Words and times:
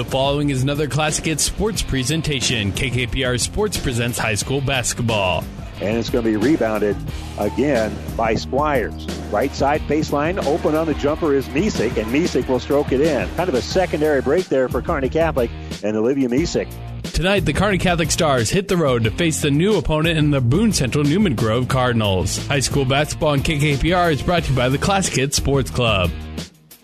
The 0.00 0.06
following 0.06 0.48
is 0.48 0.62
another 0.62 0.88
Classic 0.88 1.26
Hits 1.26 1.44
sports 1.44 1.82
presentation. 1.82 2.72
KKPR 2.72 3.38
Sports 3.38 3.76
presents 3.78 4.16
high 4.18 4.34
school 4.34 4.62
basketball. 4.62 5.44
And 5.82 5.98
it's 5.98 6.08
going 6.08 6.24
to 6.24 6.30
be 6.30 6.38
rebounded 6.38 6.96
again 7.38 7.94
by 8.16 8.34
Squires. 8.34 9.04
Right 9.30 9.54
side 9.54 9.82
baseline, 9.82 10.42
open 10.46 10.74
on 10.74 10.86
the 10.86 10.94
jumper 10.94 11.34
is 11.34 11.46
Misek, 11.48 11.98
and 11.98 12.10
Misek 12.10 12.48
will 12.48 12.60
stroke 12.60 12.92
it 12.92 13.02
in. 13.02 13.28
Kind 13.34 13.50
of 13.50 13.54
a 13.54 13.60
secondary 13.60 14.22
break 14.22 14.46
there 14.46 14.70
for 14.70 14.80
Kearney 14.80 15.10
Catholic 15.10 15.50
and 15.82 15.94
Olivia 15.98 16.30
Misek. 16.30 16.72
Tonight, 17.12 17.40
the 17.40 17.52
Kearney 17.52 17.76
Catholic 17.76 18.10
Stars 18.10 18.48
hit 18.48 18.68
the 18.68 18.78
road 18.78 19.04
to 19.04 19.10
face 19.10 19.42
the 19.42 19.50
new 19.50 19.76
opponent 19.76 20.16
in 20.16 20.30
the 20.30 20.40
Boone 20.40 20.72
Central 20.72 21.04
Newman 21.04 21.34
Grove 21.34 21.68
Cardinals. 21.68 22.46
High 22.46 22.60
school 22.60 22.86
basketball 22.86 23.32
on 23.32 23.40
KKPR 23.40 24.12
is 24.12 24.22
brought 24.22 24.44
to 24.44 24.50
you 24.50 24.56
by 24.56 24.70
the 24.70 24.78
Classic 24.78 25.14
Hits 25.14 25.36
Sports 25.36 25.70
Club. 25.70 26.10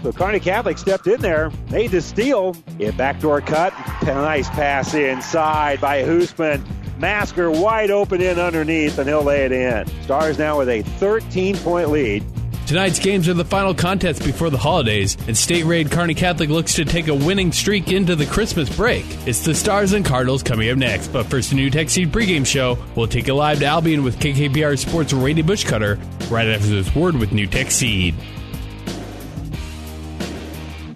So 0.06 0.12
Kearney 0.12 0.38
Catholic 0.38 0.78
stepped 0.78 1.08
in 1.08 1.20
there, 1.20 1.50
made 1.68 1.90
the 1.90 2.00
steal. 2.00 2.56
A 2.78 2.92
backdoor 2.92 3.40
cut. 3.40 3.74
A 4.02 4.14
nice 4.14 4.48
pass 4.50 4.94
inside 4.94 5.80
by 5.80 6.04
Hoosman. 6.04 6.64
Masker 7.00 7.50
wide 7.50 7.90
open 7.90 8.20
in 8.20 8.38
underneath, 8.38 8.98
and 8.98 9.08
he'll 9.08 9.24
lay 9.24 9.46
it 9.46 9.50
in. 9.50 9.84
Stars 10.02 10.38
now 10.38 10.58
with 10.58 10.68
a 10.68 10.82
13 10.82 11.56
point 11.56 11.90
lead. 11.90 12.24
Tonight's 12.68 13.00
games 13.00 13.28
are 13.28 13.34
the 13.34 13.44
final 13.44 13.74
contest 13.74 14.24
before 14.24 14.48
the 14.48 14.58
holidays, 14.58 15.16
and 15.26 15.36
State 15.36 15.64
Raid 15.64 15.90
Kearney 15.90 16.14
Catholic 16.14 16.50
looks 16.50 16.74
to 16.74 16.84
take 16.84 17.08
a 17.08 17.14
winning 17.14 17.50
streak 17.50 17.90
into 17.90 18.14
the 18.14 18.26
Christmas 18.26 18.74
break. 18.76 19.04
It's 19.26 19.44
the 19.44 19.56
Stars 19.56 19.92
and 19.92 20.04
Cardinals 20.04 20.44
coming 20.44 20.70
up 20.70 20.78
next, 20.78 21.08
but 21.08 21.26
first, 21.26 21.50
a 21.50 21.56
NuTech 21.56 21.90
Seed 21.90 22.12
pregame 22.12 22.46
show. 22.46 22.78
We'll 22.94 23.08
take 23.08 23.26
it 23.26 23.34
live 23.34 23.58
to 23.58 23.66
Albion 23.66 24.04
with 24.04 24.20
KKPR 24.20 24.78
Sports 24.78 25.12
Brady 25.12 25.42
Bushcutter 25.42 25.98
right 26.30 26.46
after 26.46 26.68
this 26.68 26.94
word 26.94 27.16
with 27.16 27.30
NuTech 27.30 27.72
Seed. 27.72 28.14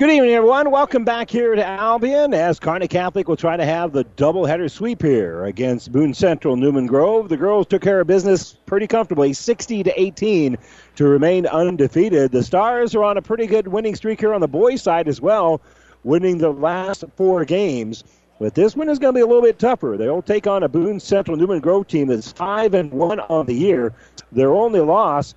Good 0.00 0.12
evening, 0.12 0.32
everyone. 0.32 0.70
Welcome 0.70 1.04
back 1.04 1.28
here 1.28 1.54
to 1.54 1.62
Albion 1.62 2.32
as 2.32 2.58
Kearney 2.58 2.88
Catholic 2.88 3.28
will 3.28 3.36
try 3.36 3.58
to 3.58 3.66
have 3.66 3.92
the 3.92 4.06
doubleheader 4.16 4.70
sweep 4.70 5.02
here 5.02 5.44
against 5.44 5.92
Boone 5.92 6.14
Central 6.14 6.56
Newman 6.56 6.86
Grove. 6.86 7.28
The 7.28 7.36
girls 7.36 7.66
took 7.66 7.82
care 7.82 8.00
of 8.00 8.06
business 8.06 8.54
pretty 8.64 8.86
comfortably, 8.86 9.34
60 9.34 9.82
to 9.82 10.00
18 10.00 10.56
to 10.96 11.04
remain 11.04 11.46
undefeated. 11.46 12.32
The 12.32 12.42
Stars 12.42 12.94
are 12.94 13.04
on 13.04 13.18
a 13.18 13.20
pretty 13.20 13.46
good 13.46 13.68
winning 13.68 13.94
streak 13.94 14.20
here 14.20 14.32
on 14.32 14.40
the 14.40 14.48
boys' 14.48 14.80
side 14.80 15.06
as 15.06 15.20
well, 15.20 15.60
winning 16.02 16.38
the 16.38 16.50
last 16.50 17.04
four 17.16 17.44
games. 17.44 18.02
But 18.38 18.54
this 18.54 18.74
one 18.74 18.88
is 18.88 18.98
going 18.98 19.12
to 19.12 19.18
be 19.18 19.22
a 19.22 19.26
little 19.26 19.42
bit 19.42 19.58
tougher. 19.58 19.96
They'll 19.98 20.22
take 20.22 20.46
on 20.46 20.62
a 20.62 20.68
Boone 20.70 20.98
Central 20.98 21.36
Newman 21.36 21.60
Grove 21.60 21.88
team 21.88 22.08
that's 22.08 22.32
five 22.32 22.72
and 22.72 22.90
one 22.90 23.20
on 23.20 23.44
the 23.44 23.52
year. 23.52 23.92
Their 24.32 24.54
only 24.54 24.80
loss 24.80 25.34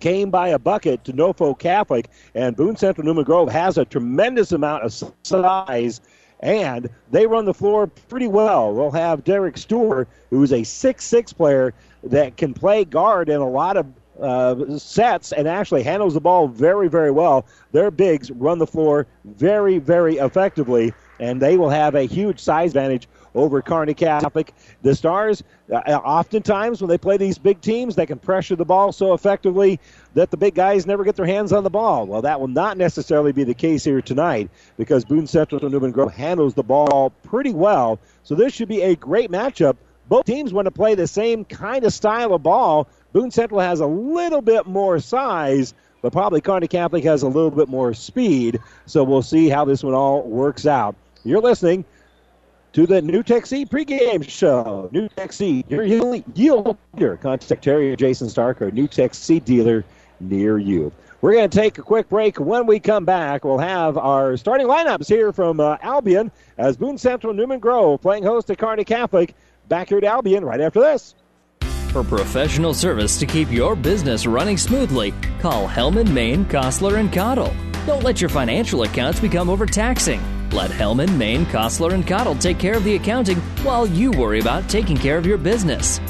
came 0.00 0.30
by 0.30 0.48
a 0.48 0.58
bucket 0.58 1.04
to 1.04 1.12
Norfolk 1.12 1.58
Catholic, 1.58 2.08
and 2.34 2.56
Boone 2.56 2.76
Central 2.76 3.06
Newman 3.06 3.24
Grove 3.24 3.50
has 3.50 3.78
a 3.78 3.84
tremendous 3.84 4.52
amount 4.52 4.84
of 4.84 5.14
size, 5.22 6.00
and 6.40 6.88
they 7.10 7.26
run 7.26 7.44
the 7.44 7.54
floor 7.54 7.86
pretty 7.86 8.28
well. 8.28 8.74
They'll 8.74 8.90
have 8.90 9.24
Derek 9.24 9.56
Stewart, 9.56 10.08
who's 10.30 10.52
a 10.52 10.64
six-six 10.64 11.32
player 11.32 11.72
that 12.02 12.36
can 12.36 12.54
play 12.54 12.84
guard 12.84 13.28
in 13.28 13.40
a 13.40 13.48
lot 13.48 13.76
of 13.76 13.86
uh, 14.20 14.78
sets 14.78 15.32
and 15.32 15.48
actually 15.48 15.82
handles 15.82 16.14
the 16.14 16.20
ball 16.20 16.46
very, 16.46 16.88
very 16.88 17.10
well. 17.10 17.46
Their 17.72 17.90
bigs 17.90 18.30
run 18.30 18.58
the 18.58 18.66
floor 18.66 19.06
very, 19.24 19.78
very 19.78 20.18
effectively, 20.18 20.92
and 21.18 21.40
they 21.40 21.56
will 21.56 21.70
have 21.70 21.94
a 21.94 22.02
huge 22.02 22.40
size 22.40 22.70
advantage 22.70 23.08
over 23.34 23.60
Kearney 23.62 23.94
Catholic. 23.94 24.54
The 24.82 24.94
Stars, 24.94 25.42
uh, 25.72 25.76
oftentimes 25.76 26.80
when 26.80 26.88
they 26.88 26.98
play 26.98 27.16
these 27.16 27.38
big 27.38 27.60
teams, 27.60 27.96
they 27.96 28.06
can 28.06 28.18
pressure 28.18 28.56
the 28.56 28.64
ball 28.64 28.92
so 28.92 29.12
effectively 29.12 29.80
that 30.14 30.30
the 30.30 30.36
big 30.36 30.54
guys 30.54 30.86
never 30.86 31.04
get 31.04 31.16
their 31.16 31.26
hands 31.26 31.52
on 31.52 31.64
the 31.64 31.70
ball. 31.70 32.06
Well, 32.06 32.22
that 32.22 32.40
will 32.40 32.48
not 32.48 32.76
necessarily 32.76 33.32
be 33.32 33.44
the 33.44 33.54
case 33.54 33.84
here 33.84 34.00
tonight 34.00 34.50
because 34.76 35.04
Boone 35.04 35.26
Central 35.26 35.68
Newman 35.68 35.90
Grove 35.90 36.12
handles 36.12 36.54
the 36.54 36.62
ball 36.62 37.10
pretty 37.22 37.52
well. 37.52 37.98
So 38.22 38.34
this 38.34 38.52
should 38.52 38.68
be 38.68 38.82
a 38.82 38.96
great 38.96 39.30
matchup. 39.30 39.76
Both 40.08 40.26
teams 40.26 40.52
want 40.52 40.66
to 40.66 40.70
play 40.70 40.94
the 40.94 41.06
same 41.06 41.44
kind 41.44 41.84
of 41.84 41.92
style 41.92 42.34
of 42.34 42.42
ball. 42.42 42.88
Boone 43.12 43.30
Central 43.30 43.60
has 43.60 43.80
a 43.80 43.86
little 43.86 44.42
bit 44.42 44.66
more 44.66 44.98
size, 45.00 45.72
but 46.02 46.12
probably 46.12 46.40
Kearney 46.40 46.68
Catholic 46.68 47.04
has 47.04 47.22
a 47.22 47.28
little 47.28 47.50
bit 47.50 47.68
more 47.68 47.94
speed. 47.94 48.60
So 48.86 49.02
we'll 49.02 49.22
see 49.22 49.48
how 49.48 49.64
this 49.64 49.82
one 49.82 49.94
all 49.94 50.22
works 50.22 50.66
out. 50.66 50.94
You're 51.24 51.40
listening 51.40 51.86
to 52.74 52.88
the 52.88 53.00
NuTech 53.00 53.46
Seed 53.46 53.70
pregame 53.70 54.28
show. 54.28 54.90
NuTech 54.92 55.32
Seed, 55.32 55.64
your 55.70 55.84
yield 55.84 56.76
leader. 56.92 57.16
Contact 57.16 57.62
Terry 57.62 57.92
or 57.92 57.96
Jason 57.96 58.28
Stark, 58.28 58.60
or 58.60 58.70
NuTech 58.72 59.14
Seed 59.14 59.44
dealer 59.44 59.84
near 60.18 60.58
you. 60.58 60.92
We're 61.20 61.34
going 61.34 61.48
to 61.48 61.56
take 61.56 61.78
a 61.78 61.82
quick 61.82 62.08
break. 62.08 62.38
When 62.38 62.66
we 62.66 62.80
come 62.80 63.04
back, 63.04 63.44
we'll 63.44 63.58
have 63.58 63.96
our 63.96 64.36
starting 64.36 64.66
lineups 64.66 65.06
here 65.06 65.32
from 65.32 65.60
uh, 65.60 65.78
Albion 65.82 66.32
as 66.58 66.76
Boone 66.76 66.98
Central 66.98 67.32
Newman 67.32 67.60
Grove 67.60 68.02
playing 68.02 68.24
host 68.24 68.48
to 68.48 68.56
Kearney 68.56 68.84
Catholic. 68.84 69.34
Back 69.68 69.88
here 69.88 69.98
at 69.98 70.04
Albion 70.04 70.44
right 70.44 70.60
after 70.60 70.80
this. 70.80 71.14
For 71.90 72.02
professional 72.02 72.74
service 72.74 73.18
to 73.20 73.26
keep 73.26 73.52
your 73.52 73.76
business 73.76 74.26
running 74.26 74.58
smoothly, 74.58 75.14
call 75.38 75.68
Hellman, 75.68 76.12
Maine, 76.12 76.44
Kostler, 76.46 76.98
and 76.98 77.12
Cottle. 77.12 77.54
Don't 77.86 78.02
let 78.02 78.20
your 78.20 78.30
financial 78.30 78.82
accounts 78.82 79.20
become 79.20 79.48
overtaxing. 79.48 80.43
Let 80.52 80.70
Hellman, 80.70 81.16
Maine, 81.16 81.46
Kostler, 81.46 81.92
and 81.92 82.06
Cottle 82.06 82.34
take 82.34 82.58
care 82.58 82.76
of 82.76 82.84
the 82.84 82.94
accounting 82.94 83.38
while 83.62 83.86
you 83.86 84.10
worry 84.10 84.40
about 84.40 84.68
taking 84.68 84.96
care 84.96 85.18
of 85.18 85.26
your 85.26 85.38
business. 85.38 86.00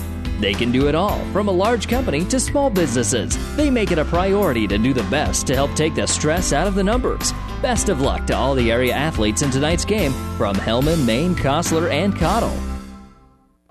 They 0.40 0.52
can 0.52 0.72
do 0.72 0.88
it 0.88 0.94
all, 0.94 1.24
from 1.32 1.48
a 1.48 1.52
large 1.52 1.88
company 1.88 2.24
to 2.26 2.40
small 2.40 2.68
businesses. 2.68 3.38
They 3.56 3.70
make 3.70 3.92
it 3.92 3.98
a 3.98 4.04
priority 4.04 4.66
to 4.66 4.78
do 4.78 4.92
the 4.92 5.04
best 5.04 5.46
to 5.46 5.54
help 5.54 5.74
take 5.74 5.94
the 5.94 6.06
stress 6.06 6.52
out 6.52 6.66
of 6.66 6.74
the 6.74 6.84
numbers. 6.84 7.32
Best 7.62 7.88
of 7.88 8.00
luck 8.00 8.26
to 8.26 8.36
all 8.36 8.54
the 8.54 8.70
area 8.70 8.92
athletes 8.92 9.42
in 9.42 9.50
tonight's 9.50 9.84
game 9.84 10.12
from 10.36 10.56
Hellman, 10.56 11.04
Maine, 11.06 11.34
Kostler, 11.34 11.90
and 11.90 12.16
Cottle. 12.16 12.54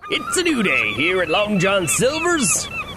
It's 0.09 0.37
a 0.37 0.43
new 0.43 0.63
day 0.63 0.93
here 0.93 1.21
at 1.21 1.29
Long 1.29 1.59
John 1.59 1.87
Silver's. 1.87 2.67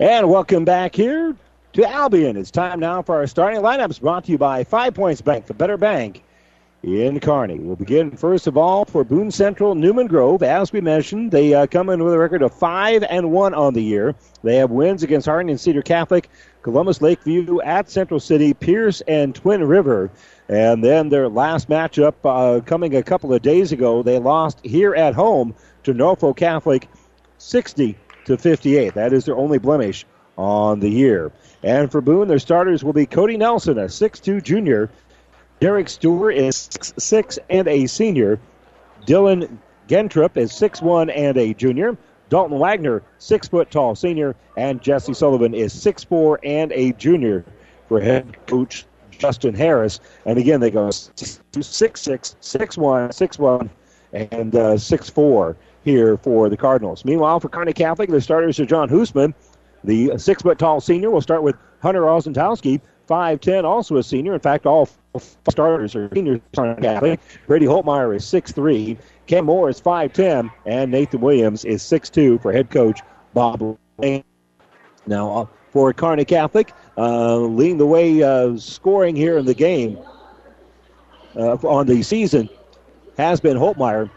And 0.00 0.30
welcome 0.30 0.64
back 0.64 0.94
here 0.94 1.34
to 1.72 1.90
Albion. 1.90 2.36
It's 2.36 2.52
time 2.52 2.78
now 2.78 3.02
for 3.02 3.16
our 3.16 3.26
starting 3.26 3.62
lineups 3.62 4.00
brought 4.00 4.26
to 4.26 4.30
you 4.30 4.38
by 4.38 4.62
Five 4.62 4.94
Points 4.94 5.20
Bank, 5.20 5.46
the 5.46 5.54
better 5.54 5.76
bank 5.76 6.22
in 6.84 7.18
Kearney. 7.18 7.58
We'll 7.58 7.74
begin 7.74 8.12
first 8.12 8.46
of 8.46 8.56
all 8.56 8.84
for 8.84 9.02
Boone 9.02 9.32
Central 9.32 9.74
Newman 9.74 10.06
Grove. 10.06 10.44
As 10.44 10.72
we 10.72 10.80
mentioned, 10.80 11.32
they 11.32 11.52
uh, 11.52 11.66
come 11.66 11.88
in 11.88 12.04
with 12.04 12.14
a 12.14 12.18
record 12.18 12.42
of 12.42 12.54
five 12.54 13.02
and 13.10 13.32
one 13.32 13.54
on 13.54 13.74
the 13.74 13.82
year. 13.82 14.14
They 14.44 14.54
have 14.58 14.70
wins 14.70 15.02
against 15.02 15.26
Harding 15.26 15.50
and 15.50 15.60
Cedar 15.60 15.82
Catholic, 15.82 16.30
Columbus 16.62 17.02
Lakeview 17.02 17.60
at 17.62 17.90
Central 17.90 18.20
City, 18.20 18.54
Pierce 18.54 19.00
and 19.08 19.34
Twin 19.34 19.64
River. 19.64 20.12
And 20.48 20.84
then 20.84 21.08
their 21.08 21.28
last 21.28 21.68
matchup 21.68 22.14
uh, 22.22 22.60
coming 22.60 22.94
a 22.94 23.02
couple 23.02 23.34
of 23.34 23.42
days 23.42 23.72
ago, 23.72 24.04
they 24.04 24.20
lost 24.20 24.64
here 24.64 24.94
at 24.94 25.14
home 25.14 25.56
to 25.82 25.92
Norfolk 25.92 26.36
Catholic 26.36 26.88
60 27.38 27.98
to 28.28 28.38
58. 28.38 28.94
That 28.94 29.12
is 29.12 29.24
their 29.24 29.36
only 29.36 29.58
blemish 29.58 30.06
on 30.36 30.80
the 30.80 30.88
year. 30.88 31.32
And 31.62 31.90
for 31.90 32.00
Boone, 32.00 32.28
their 32.28 32.38
starters 32.38 32.84
will 32.84 32.92
be 32.92 33.06
Cody 33.06 33.36
Nelson, 33.36 33.78
a 33.78 33.86
6'2 33.86 34.42
junior. 34.42 34.88
Derek 35.60 35.88
Stewart 35.88 36.36
is 36.36 36.54
6'6 36.54 37.38
and 37.50 37.66
a 37.66 37.86
senior. 37.86 38.38
Dylan 39.06 39.58
Gentrup 39.88 40.36
is 40.36 40.52
6'1 40.52 41.12
and 41.14 41.36
a 41.36 41.54
junior. 41.54 41.96
Dalton 42.28 42.58
Wagner, 42.58 43.02
6 43.18 43.48
foot 43.48 43.70
tall 43.70 43.96
senior. 43.96 44.36
And 44.56 44.80
Jesse 44.80 45.14
Sullivan 45.14 45.54
is 45.54 45.74
6'4 45.74 46.38
and 46.44 46.70
a 46.72 46.92
junior 46.92 47.44
for 47.88 48.00
head 48.00 48.36
coach 48.46 48.84
Justin 49.10 49.54
Harris. 49.54 49.98
And 50.26 50.38
again, 50.38 50.60
they 50.60 50.70
go 50.70 50.88
6'6, 50.88 51.16
6'1, 51.56 52.38
6'1, 52.40 53.70
and 54.12 54.54
uh, 54.54 54.74
6'4 54.74 55.56
here 55.84 56.16
for 56.18 56.48
the 56.48 56.56
Cardinals. 56.56 57.04
Meanwhile, 57.04 57.40
for 57.40 57.48
Kearney 57.48 57.72
Catholic, 57.72 58.10
the 58.10 58.20
starters 58.20 58.58
are 58.60 58.66
John 58.66 58.88
Hoosman, 58.88 59.34
the 59.84 60.18
six 60.18 60.42
foot 60.42 60.58
tall 60.58 60.80
senior. 60.80 61.10
We'll 61.10 61.20
start 61.20 61.42
with 61.42 61.56
Hunter 61.80 62.02
Osentowski, 62.02 62.80
5'10, 63.08 63.64
also 63.64 63.96
a 63.96 64.02
senior. 64.02 64.34
In 64.34 64.40
fact, 64.40 64.66
all 64.66 64.88
starters 65.48 65.96
are 65.96 66.10
seniors 66.12 66.40
Catholic. 66.54 67.20
Brady 67.46 67.66
Holtmeyer 67.66 68.14
is 68.14 68.24
6'3. 68.24 68.98
Ken 69.26 69.44
Moore 69.44 69.70
is 69.70 69.80
5'10. 69.80 70.50
And 70.66 70.90
Nathan 70.90 71.20
Williams 71.20 71.64
is 71.64 71.82
6'2 71.82 72.40
for 72.42 72.52
head 72.52 72.70
coach 72.70 73.00
Bob 73.34 73.78
Lane. 73.98 74.24
Now, 75.06 75.32
uh, 75.32 75.46
for 75.70 75.92
Kearney 75.92 76.24
Catholic, 76.24 76.72
uh, 76.96 77.36
leading 77.36 77.78
the 77.78 77.86
way 77.86 78.22
uh, 78.22 78.56
scoring 78.56 79.16
here 79.16 79.38
in 79.38 79.46
the 79.46 79.54
game 79.54 79.98
uh, 81.36 81.54
on 81.54 81.86
the 81.86 82.02
season 82.02 82.48
has 83.16 83.40
been 83.40 83.56
Holtmeyer. 83.56 84.10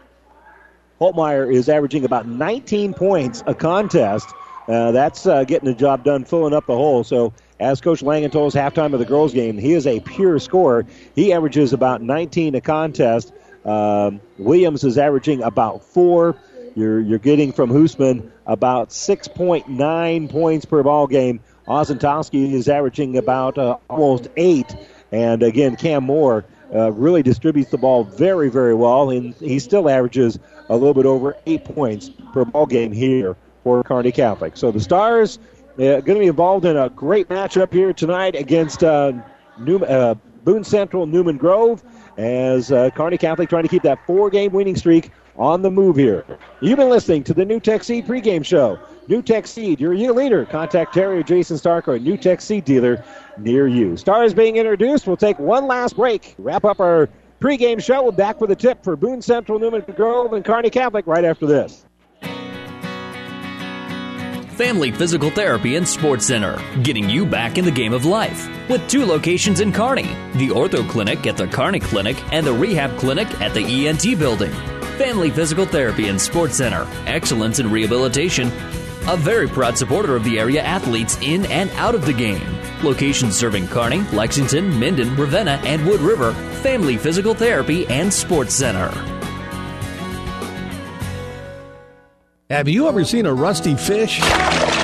Holtmeyer 1.02 1.52
is 1.52 1.68
averaging 1.68 2.04
about 2.04 2.28
19 2.28 2.94
points 2.94 3.42
a 3.46 3.54
contest. 3.56 4.28
Uh, 4.68 4.92
that's 4.92 5.26
uh, 5.26 5.42
getting 5.42 5.68
the 5.68 5.74
job 5.74 6.04
done, 6.04 6.24
filling 6.24 6.54
up 6.54 6.66
the 6.66 6.76
hole. 6.76 7.02
So, 7.02 7.32
as 7.58 7.80
Coach 7.80 8.02
Langen 8.02 8.30
told 8.30 8.54
us 8.54 8.54
halftime 8.54 8.92
of 8.92 9.00
the 9.00 9.04
girls' 9.04 9.32
game, 9.32 9.58
he 9.58 9.72
is 9.72 9.84
a 9.88 9.98
pure 9.98 10.38
scorer. 10.38 10.86
He 11.16 11.32
averages 11.32 11.72
about 11.72 12.02
19 12.02 12.54
a 12.54 12.60
contest. 12.60 13.32
Um, 13.64 14.20
Williams 14.38 14.84
is 14.84 14.96
averaging 14.96 15.42
about 15.42 15.84
four. 15.84 16.36
You're 16.76 17.00
you're 17.00 17.18
getting 17.18 17.52
from 17.52 17.70
Hoosman 17.70 18.30
about 18.46 18.90
6.9 18.90 20.30
points 20.30 20.64
per 20.64 20.84
ball 20.84 21.08
game. 21.08 21.40
Ozentowski 21.66 22.52
is 22.52 22.68
averaging 22.68 23.18
about 23.18 23.58
uh, 23.58 23.76
almost 23.90 24.28
eight, 24.36 24.74
and 25.10 25.42
again 25.42 25.74
Cam 25.74 26.04
Moore 26.04 26.44
uh, 26.72 26.92
really 26.92 27.22
distributes 27.24 27.70
the 27.70 27.78
ball 27.78 28.04
very 28.04 28.50
very 28.50 28.74
well, 28.74 29.10
and 29.10 29.34
he 29.34 29.58
still 29.58 29.88
averages 29.88 30.38
a 30.68 30.76
little 30.76 30.94
bit 30.94 31.06
over 31.06 31.36
eight 31.46 31.64
points 31.64 32.10
per 32.32 32.44
ball 32.44 32.66
game 32.66 32.92
here 32.92 33.36
for 33.62 33.82
Kearney 33.82 34.12
Catholic. 34.12 34.56
So 34.56 34.70
the 34.70 34.80
Stars 34.80 35.38
uh, 35.74 36.00
going 36.00 36.04
to 36.04 36.20
be 36.20 36.26
involved 36.26 36.64
in 36.64 36.76
a 36.76 36.88
great 36.90 37.28
matchup 37.28 37.72
here 37.72 37.92
tonight 37.92 38.34
against 38.34 38.84
uh, 38.84 39.12
New, 39.58 39.78
uh, 39.78 40.14
Boone 40.44 40.64
Central 40.64 41.06
Newman 41.06 41.36
Grove 41.36 41.82
as 42.18 42.72
uh, 42.72 42.90
Kearney 42.90 43.18
Catholic 43.18 43.48
trying 43.48 43.62
to 43.62 43.68
keep 43.68 43.82
that 43.82 44.04
four 44.06 44.30
game 44.30 44.52
winning 44.52 44.76
streak 44.76 45.10
on 45.36 45.62
the 45.62 45.70
move 45.70 45.96
here. 45.96 46.24
You've 46.60 46.76
been 46.76 46.90
listening 46.90 47.24
to 47.24 47.34
the 47.34 47.44
NuTech 47.44 47.84
Seed 47.84 48.06
pregame 48.06 48.44
show. 48.44 48.78
NuTech 49.08 49.46
Seed, 49.46 49.80
your 49.80 49.94
year 49.94 50.12
leader. 50.12 50.44
Contact 50.44 50.92
Terry 50.92 51.18
or 51.18 51.22
Jason 51.22 51.56
Stark 51.56 51.88
or 51.88 51.94
a 51.94 51.98
NuTech 51.98 52.40
Seed 52.40 52.64
dealer 52.64 53.02
near 53.38 53.66
you. 53.66 53.96
Stars 53.96 54.34
being 54.34 54.56
introduced. 54.56 55.06
We'll 55.06 55.16
take 55.16 55.38
one 55.38 55.66
last 55.66 55.96
break. 55.96 56.34
Wrap 56.38 56.64
up 56.64 56.80
our 56.80 57.08
pregame 57.42 57.82
show. 57.82 58.02
We'll 58.02 58.12
back 58.12 58.40
with 58.40 58.50
a 58.50 58.56
tip 58.56 58.84
for 58.84 58.96
Boone 58.96 59.20
Central, 59.20 59.58
Newman 59.58 59.82
Grove, 59.96 60.32
and 60.32 60.44
Kearney 60.44 60.70
Catholic 60.70 61.06
right 61.06 61.24
after 61.24 61.46
this. 61.46 61.84
Family 64.52 64.92
Physical 64.92 65.30
Therapy 65.30 65.76
and 65.76 65.88
Sports 65.88 66.26
Center, 66.26 66.62
getting 66.82 67.08
you 67.08 67.26
back 67.26 67.58
in 67.58 67.64
the 67.64 67.70
game 67.70 67.92
of 67.92 68.04
life. 68.04 68.48
With 68.68 68.86
two 68.88 69.04
locations 69.04 69.60
in 69.60 69.72
Kearney 69.72 70.06
the 70.34 70.48
Ortho 70.48 70.88
Clinic 70.88 71.26
at 71.26 71.36
the 71.36 71.48
Kearney 71.48 71.80
Clinic 71.80 72.16
and 72.32 72.46
the 72.46 72.52
Rehab 72.52 72.96
Clinic 72.98 73.28
at 73.40 73.54
the 73.54 73.88
ENT 73.88 74.18
Building. 74.18 74.52
Family 74.98 75.30
Physical 75.30 75.64
Therapy 75.64 76.08
and 76.08 76.20
Sports 76.20 76.56
Center, 76.56 76.86
excellence 77.06 77.58
in 77.58 77.70
rehabilitation. 77.70 78.50
A 79.08 79.16
very 79.16 79.48
proud 79.48 79.76
supporter 79.76 80.14
of 80.14 80.22
the 80.22 80.38
area 80.38 80.62
athletes 80.62 81.18
in 81.22 81.44
and 81.46 81.70
out 81.72 81.96
of 81.96 82.06
the 82.06 82.12
game. 82.12 82.40
Locations 82.84 83.36
serving 83.36 83.66
Kearney, 83.66 84.02
Lexington, 84.12 84.78
Minden, 84.78 85.16
Ravenna, 85.16 85.60
and 85.64 85.84
Wood 85.84 86.00
River. 86.00 86.32
Family 86.62 86.96
Physical 86.96 87.34
Therapy 87.34 87.84
and 87.88 88.12
Sports 88.12 88.54
Center. 88.54 88.90
Have 92.48 92.68
you 92.68 92.86
ever 92.86 93.04
seen 93.04 93.26
a 93.26 93.34
rusty 93.34 93.74
fish? 93.74 94.20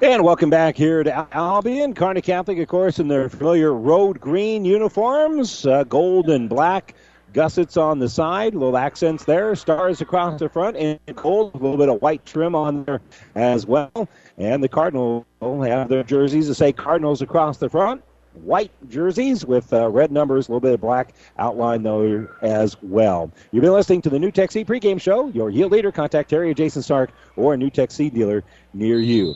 And 0.00 0.22
welcome 0.22 0.48
back 0.48 0.76
here 0.76 1.02
to 1.02 1.26
Albion. 1.32 1.92
Kearney 1.92 2.22
Catholic, 2.22 2.56
of 2.58 2.68
course, 2.68 3.00
in 3.00 3.08
their 3.08 3.28
familiar 3.28 3.74
road 3.74 4.20
green 4.20 4.64
uniforms, 4.64 5.66
uh, 5.66 5.82
gold 5.82 6.30
and 6.30 6.48
black 6.48 6.94
gussets 7.32 7.76
on 7.76 7.98
the 7.98 8.08
side, 8.08 8.54
little 8.54 8.76
accents 8.76 9.24
there, 9.24 9.56
stars 9.56 10.00
across 10.00 10.38
the 10.38 10.48
front, 10.48 10.76
and 10.76 11.00
gold, 11.16 11.52
a 11.54 11.58
little 11.58 11.76
bit 11.76 11.88
of 11.88 12.00
white 12.00 12.24
trim 12.24 12.54
on 12.54 12.84
there 12.84 13.00
as 13.34 13.66
well. 13.66 14.08
And 14.36 14.62
the 14.62 14.68
Cardinals 14.68 15.24
have 15.40 15.88
their 15.88 16.04
jerseys 16.04 16.46
to 16.46 16.54
say 16.54 16.72
Cardinals 16.72 17.20
across 17.20 17.58
the 17.58 17.68
front. 17.68 18.00
White 18.34 18.70
jerseys 18.88 19.44
with 19.44 19.72
uh, 19.72 19.88
red 19.88 20.12
numbers, 20.12 20.46
a 20.46 20.52
little 20.52 20.60
bit 20.60 20.74
of 20.74 20.80
black 20.80 21.12
outline 21.40 21.82
though 21.82 22.28
as 22.40 22.80
well. 22.82 23.32
You've 23.50 23.62
been 23.62 23.72
listening 23.72 24.02
to 24.02 24.10
the 24.10 24.18
NuTech 24.18 24.52
Seed 24.52 24.68
pregame 24.68 25.00
show. 25.00 25.26
Your 25.30 25.50
yield 25.50 25.72
leader, 25.72 25.90
contact 25.90 26.30
Terry 26.30 26.54
Jason 26.54 26.82
Stark 26.82 27.10
or 27.34 27.54
a 27.54 27.56
NuTech 27.56 27.90
Seed 27.90 28.14
dealer 28.14 28.44
near 28.72 29.00
you. 29.00 29.34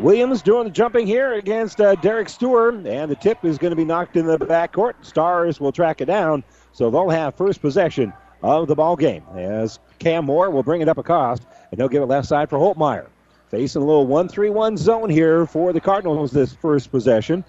Williams 0.00 0.42
doing 0.42 0.64
the 0.64 0.70
jumping 0.70 1.06
here 1.06 1.34
against 1.34 1.80
uh, 1.80 1.94
Derek 1.96 2.28
Stewart, 2.28 2.74
and 2.74 3.08
the 3.08 3.14
tip 3.14 3.44
is 3.44 3.58
going 3.58 3.70
to 3.70 3.76
be 3.76 3.84
knocked 3.84 4.16
in 4.16 4.26
the 4.26 4.38
backcourt. 4.38 4.94
Stars 5.02 5.60
will 5.60 5.70
track 5.70 6.00
it 6.00 6.06
down, 6.06 6.42
so 6.72 6.90
they'll 6.90 7.10
have 7.10 7.36
first 7.36 7.60
possession 7.60 8.12
of 8.42 8.66
the 8.66 8.74
ball 8.74 8.96
game. 8.96 9.22
As 9.36 9.78
Cam 10.00 10.24
Moore 10.24 10.50
will 10.50 10.64
bring 10.64 10.80
it 10.80 10.88
up 10.88 10.98
across, 10.98 11.38
and 11.70 11.78
he'll 11.78 11.88
give 11.88 12.02
it 12.02 12.06
left 12.06 12.26
side 12.26 12.50
for 12.50 12.58
Holtmeyer. 12.58 13.06
Facing 13.50 13.82
a 13.82 13.84
little 13.84 14.06
1 14.06 14.28
3 14.28 14.50
1 14.50 14.76
zone 14.76 15.10
here 15.10 15.46
for 15.46 15.72
the 15.72 15.80
Cardinals 15.80 16.32
this 16.32 16.52
first 16.52 16.90
possession. 16.90 17.44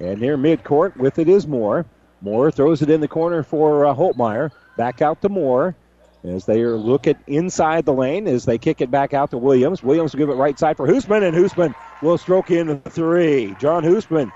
And 0.00 0.20
near 0.20 0.36
midcourt 0.36 0.96
with 0.96 1.20
it 1.20 1.28
is 1.28 1.46
Moore. 1.46 1.86
Moore 2.22 2.50
throws 2.50 2.82
it 2.82 2.90
in 2.90 3.00
the 3.00 3.08
corner 3.08 3.44
for 3.44 3.86
uh, 3.86 3.94
Holtmeyer. 3.94 4.50
Back 4.76 5.00
out 5.00 5.22
to 5.22 5.28
Moore 5.28 5.76
as 6.24 6.46
they 6.46 6.64
look 6.64 7.06
at 7.06 7.18
inside 7.26 7.84
the 7.84 7.92
lane 7.92 8.28
as 8.28 8.44
they 8.44 8.58
kick 8.58 8.80
it 8.80 8.90
back 8.90 9.12
out 9.12 9.30
to 9.30 9.38
Williams. 9.38 9.82
Williams 9.82 10.12
will 10.12 10.18
give 10.18 10.28
it 10.28 10.34
right 10.34 10.58
side 10.58 10.76
for 10.76 10.86
Hoosman, 10.86 11.26
and 11.26 11.36
Hoosman 11.36 11.74
will 12.00 12.18
stroke 12.18 12.50
in 12.50 12.68
the 12.68 12.90
three. 12.90 13.54
John 13.58 13.82
Hoosman 13.82 14.30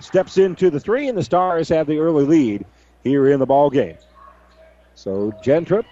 steps 0.00 0.38
into 0.38 0.70
the 0.70 0.80
three, 0.80 1.08
and 1.08 1.18
the 1.18 1.24
Stars 1.24 1.68
have 1.68 1.86
the 1.86 1.98
early 1.98 2.24
lead 2.24 2.64
here 3.02 3.28
in 3.28 3.40
the 3.40 3.46
ball 3.46 3.70
game. 3.70 3.96
So 4.94 5.32
Gentrup, 5.42 5.84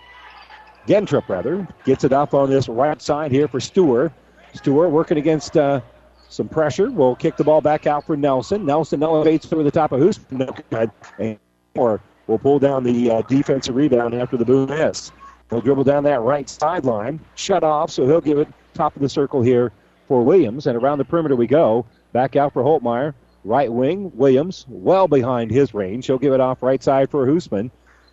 Gentrup 0.86 1.28
rather, 1.28 1.66
gets 1.84 2.04
it 2.04 2.12
up 2.12 2.34
on 2.34 2.50
this 2.50 2.68
right 2.68 3.00
side 3.00 3.32
here 3.32 3.48
for 3.48 3.60
Stewart. 3.60 4.12
Stewart 4.54 4.90
working 4.90 5.18
against 5.18 5.56
uh, 5.56 5.80
some 6.28 6.48
pressure. 6.48 6.90
Will 6.90 7.16
kick 7.16 7.36
the 7.36 7.44
ball 7.44 7.60
back 7.60 7.86
out 7.86 8.06
for 8.06 8.16
Nelson. 8.16 8.66
Nelson 8.66 9.02
elevates 9.02 9.52
over 9.52 9.62
the 9.62 9.70
top 9.70 9.92
of 9.92 10.00
Hoosman, 10.00 10.90
and 11.18 11.38
or 11.74 12.00
will 12.26 12.38
pull 12.38 12.58
down 12.58 12.84
the 12.84 13.10
uh, 13.10 13.22
defensive 13.22 13.74
rebound 13.74 14.14
after 14.14 14.36
the 14.36 14.44
boom 14.44 14.68
miss. 14.68 15.10
He'll 15.50 15.60
dribble 15.60 15.84
down 15.84 16.04
that 16.04 16.20
right 16.20 16.48
sideline, 16.48 17.20
shut 17.34 17.64
off, 17.64 17.90
so 17.90 18.06
he'll 18.06 18.20
give 18.20 18.38
it 18.38 18.48
top 18.74 18.94
of 18.96 19.02
the 19.02 19.08
circle 19.08 19.42
here 19.42 19.72
for 20.06 20.22
Williams. 20.22 20.66
And 20.66 20.76
around 20.76 20.98
the 20.98 21.04
perimeter 21.04 21.36
we 21.36 21.46
go. 21.46 21.84
Back 22.12 22.36
out 22.36 22.52
for 22.52 22.62
Holtmeyer. 22.62 23.14
Right 23.44 23.72
wing, 23.72 24.12
Williams, 24.14 24.66
well 24.68 25.08
behind 25.08 25.50
his 25.50 25.72
range. 25.72 26.06
He'll 26.06 26.18
give 26.18 26.32
it 26.32 26.40
off 26.40 26.62
right 26.62 26.82
side 26.82 27.10
for 27.10 27.26
Hoosman. 27.26 27.70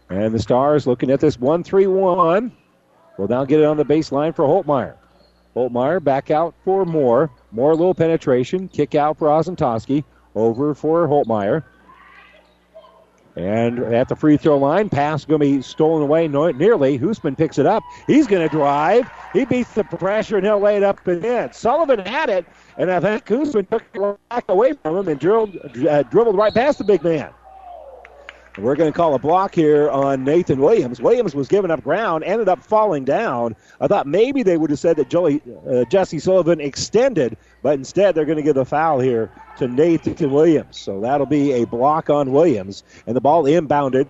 And 0.09 0.33
the 0.33 0.39
Stars 0.39 0.87
looking 0.87 1.11
at 1.11 1.19
this 1.19 1.39
1 1.39 1.63
3 1.63 1.87
1. 1.87 2.51
Will 3.17 3.27
now 3.27 3.43
get 3.43 3.59
it 3.59 3.65
on 3.65 3.77
the 3.77 3.83
baseline 3.83 4.35
for 4.35 4.45
Holtmeyer. 4.45 4.95
Holtmeyer 5.55 6.01
back 6.01 6.31
out 6.31 6.53
for 6.63 6.85
Moore. 6.85 7.31
More 7.51 7.75
little 7.75 7.95
penetration. 7.95 8.69
Kick 8.69 8.95
out 8.95 9.17
for 9.17 9.27
Ozentowski. 9.27 10.03
Over 10.35 10.75
for 10.75 11.07
Holtmeyer. 11.07 11.63
And 13.37 13.79
at 13.79 14.09
the 14.09 14.15
free 14.15 14.35
throw 14.35 14.57
line, 14.57 14.89
pass 14.89 15.23
going 15.23 15.39
to 15.39 15.45
be 15.45 15.61
stolen 15.61 16.01
away 16.01 16.27
nearly. 16.27 16.97
Hoosman 16.97 17.37
picks 17.37 17.59
it 17.59 17.67
up. 17.67 17.83
He's 18.07 18.25
going 18.25 18.41
to 18.41 18.49
drive. 18.49 19.07
He 19.31 19.45
beats 19.45 19.73
the 19.73 19.83
pressure 19.83 20.37
and 20.37 20.45
he'll 20.45 20.59
lay 20.59 20.77
it 20.77 20.83
up 20.83 21.05
and 21.07 21.23
in. 21.23 21.53
Sullivan 21.53 21.99
had 21.99 22.29
it, 22.29 22.47
and 22.77 22.89
I 22.89 22.99
think 22.99 23.25
Hoosman 23.25 23.69
took 23.69 23.83
it 23.93 24.29
back 24.29 24.45
away 24.49 24.73
from 24.73 24.97
him 24.97 25.07
and 25.07 25.19
drilled, 25.19 25.55
uh, 25.87 26.01
dribbled 26.03 26.35
right 26.35 26.53
past 26.53 26.79
the 26.79 26.83
big 26.83 27.03
man. 27.03 27.29
We're 28.57 28.75
going 28.75 28.91
to 28.91 28.95
call 28.95 29.13
a 29.13 29.19
block 29.19 29.53
here 29.53 29.87
on 29.91 30.23
Nathan 30.23 30.59
Williams. 30.59 30.99
Williams 30.99 31.35
was 31.35 31.47
giving 31.47 31.69
up 31.69 31.83
ground, 31.83 32.23
ended 32.23 32.49
up 32.49 32.63
falling 32.63 33.05
down. 33.05 33.55
I 33.79 33.87
thought 33.87 34.07
maybe 34.07 34.41
they 34.41 34.57
would 34.57 34.71
have 34.71 34.79
said 34.79 34.97
that 34.97 35.09
Joey, 35.09 35.41
uh, 35.69 35.83
Jesse 35.85 36.17
Sullivan 36.17 36.59
extended, 36.59 37.37
but 37.61 37.75
instead 37.75 38.15
they're 38.15 38.25
going 38.25 38.37
to 38.37 38.43
give 38.43 38.55
the 38.55 38.65
foul 38.65 38.99
here 38.99 39.29
to 39.57 39.67
Nathan 39.67 40.31
Williams. 40.31 40.79
So 40.79 40.99
that'll 41.01 41.27
be 41.27 41.51
a 41.51 41.65
block 41.65 42.09
on 42.09 42.31
Williams. 42.31 42.83
And 43.05 43.15
the 43.15 43.21
ball 43.21 43.43
inbounded. 43.43 44.09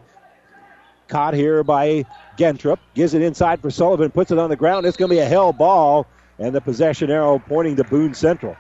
Caught 1.10 1.34
here 1.34 1.64
by 1.64 2.06
Gentrup. 2.38 2.80
Gives 2.94 3.14
it 3.14 3.22
inside 3.22 3.62
for 3.62 3.70
Sullivan. 3.70 4.12
Puts 4.12 4.32
it 4.32 4.38
on 4.38 4.50
the 4.50 4.56
ground. 4.56 4.86
It's 4.86 4.98
going 4.98 5.10
to 5.10 5.16
be 5.16 5.20
a 5.20 5.26
hell 5.26 5.52
ball. 5.52 6.08
And 6.40 6.56
the 6.56 6.62
possession 6.62 7.12
arrow 7.12 7.40
pointing 7.40 7.76
to 7.78 7.84
Boone 7.84 8.14
Central. 8.14 8.56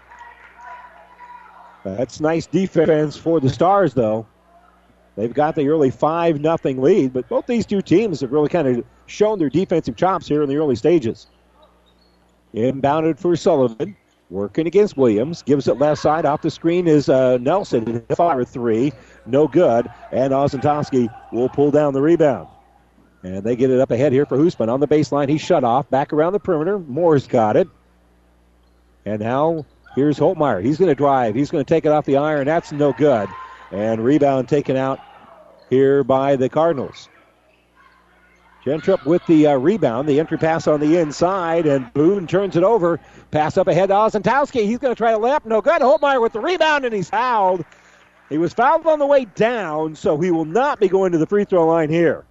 That's 1.84 2.20
nice 2.20 2.46
defense 2.46 3.16
for 3.16 3.40
the 3.40 3.50
Stars, 3.50 3.94
though. 3.94 4.26
They've 5.18 5.34
got 5.34 5.56
the 5.56 5.68
early 5.68 5.90
5 5.90 6.40
nothing 6.40 6.80
lead, 6.80 7.12
but 7.12 7.28
both 7.28 7.48
these 7.48 7.66
two 7.66 7.82
teams 7.82 8.22
have 8.22 8.32
really 8.32 8.50
kind 8.50 8.68
of 8.68 8.86
shown 9.08 9.40
their 9.40 9.50
defensive 9.50 9.96
chops 9.96 10.28
here 10.28 10.44
in 10.44 10.48
the 10.48 10.58
early 10.58 10.76
stages. 10.76 11.26
Inbounded 12.54 13.20
for 13.20 13.36
Sullivan. 13.36 13.98
Working 14.30 14.68
against 14.68 14.96
Williams. 14.96 15.42
Gives 15.42 15.68
it 15.68 15.80
left 15.80 16.02
side. 16.02 16.26
Off 16.26 16.42
the 16.42 16.52
screen 16.52 16.88
is 16.88 17.10
uh, 17.10 17.38
Nelson. 17.38 18.06
Fire 18.16 18.44
three. 18.44 18.94
No 19.26 19.48
good. 19.48 19.90
And 20.12 20.34
Ozentowski 20.34 21.08
will 21.32 21.50
pull 21.50 21.72
down 21.72 21.94
the 21.94 22.02
rebound. 22.02 22.48
And 23.24 23.44
they 23.44 23.56
get 23.56 23.72
it 23.72 23.80
up 23.80 23.90
ahead 23.90 24.12
here 24.12 24.26
for 24.26 24.38
Hoosman. 24.38 24.70
On 24.70 24.80
the 24.80 24.88
baseline, 24.88 25.30
he's 25.30 25.42
shut 25.42 25.64
off. 25.64 25.90
Back 25.90 26.14
around 26.14 26.34
the 26.34 26.40
perimeter. 26.40 26.78
Moore's 26.78 27.26
got 27.26 27.58
it. 27.58 27.68
And 29.06 29.22
now 29.22 29.66
here's 29.96 30.20
Holtmeyer. 30.20 30.64
He's 30.64 30.78
going 30.78 30.90
to 30.90 30.96
drive. 30.96 31.34
He's 31.34 31.50
going 31.50 31.64
to 31.64 31.68
take 31.68 31.86
it 31.86 31.92
off 31.92 32.06
the 32.06 32.18
iron. 32.18 32.46
That's 32.46 32.72
no 32.72 32.94
good. 32.94 33.30
And 33.72 34.04
rebound 34.04 34.50
taken 34.50 34.76
out 34.76 35.00
here 35.70 36.04
by 36.04 36.36
the 36.36 36.50
Cardinals. 36.50 37.10
Gentrup 38.66 39.06
with 39.06 39.26
the 39.28 39.48
uh, 39.48 39.56
rebound, 39.56 40.10
the 40.10 40.20
entry 40.20 40.38
pass 40.38 40.68
on 40.68 40.82
the 40.82 40.98
inside, 40.98 41.66
and 41.66 41.92
Boone 41.94 42.28
turns 42.28 42.58
it 42.58 42.64
over. 42.64 43.00
Pass 43.32 43.58
up 43.58 43.68
ahead 43.68 43.90
to 43.90 43.96
Ozentowski. 43.96 44.66
He's 44.66 44.80
going 44.80 44.94
to 44.94 44.98
try 44.98 45.12
to 45.12 45.18
lay 45.18 45.32
up. 45.32 45.46
No 45.46 45.62
good. 45.62 45.82
Holtmeyer 45.82 46.22
with 46.22 46.34
the 46.34 46.42
rebound, 46.42 46.84
and 46.84 46.94
he's 46.94 47.10
fouled. 47.10 47.64
He 48.28 48.38
was 48.38 48.54
fouled 48.54 48.86
on 48.86 49.00
the 49.00 49.06
way 49.06 49.24
down, 49.24 49.96
so 49.96 50.20
he 50.20 50.32
will 50.32 50.44
not 50.44 50.82
be 50.82 50.90
going 50.90 51.14
to 51.14 51.18
the 51.18 51.26
free 51.26 51.46
throw 51.46 51.66
line 51.66 51.90
here. 51.90 52.26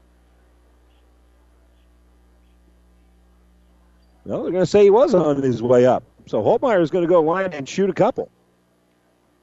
No, 4.27 4.43
they're 4.43 4.53
going 4.53 4.65
to 4.65 4.67
say 4.67 4.83
he 4.83 4.91
was 4.91 5.15
on 5.15 5.43
his 5.43 5.63
way 5.63 5.87
up. 5.87 6.03
So 6.27 6.43
Holtmeyer 6.43 6.83
is 6.83 6.91
going 6.91 7.05
to 7.05 7.09
go 7.09 7.23
line 7.23 7.53
and 7.55 7.67
shoot 7.67 7.89
a 7.89 7.95
couple. 7.95 8.29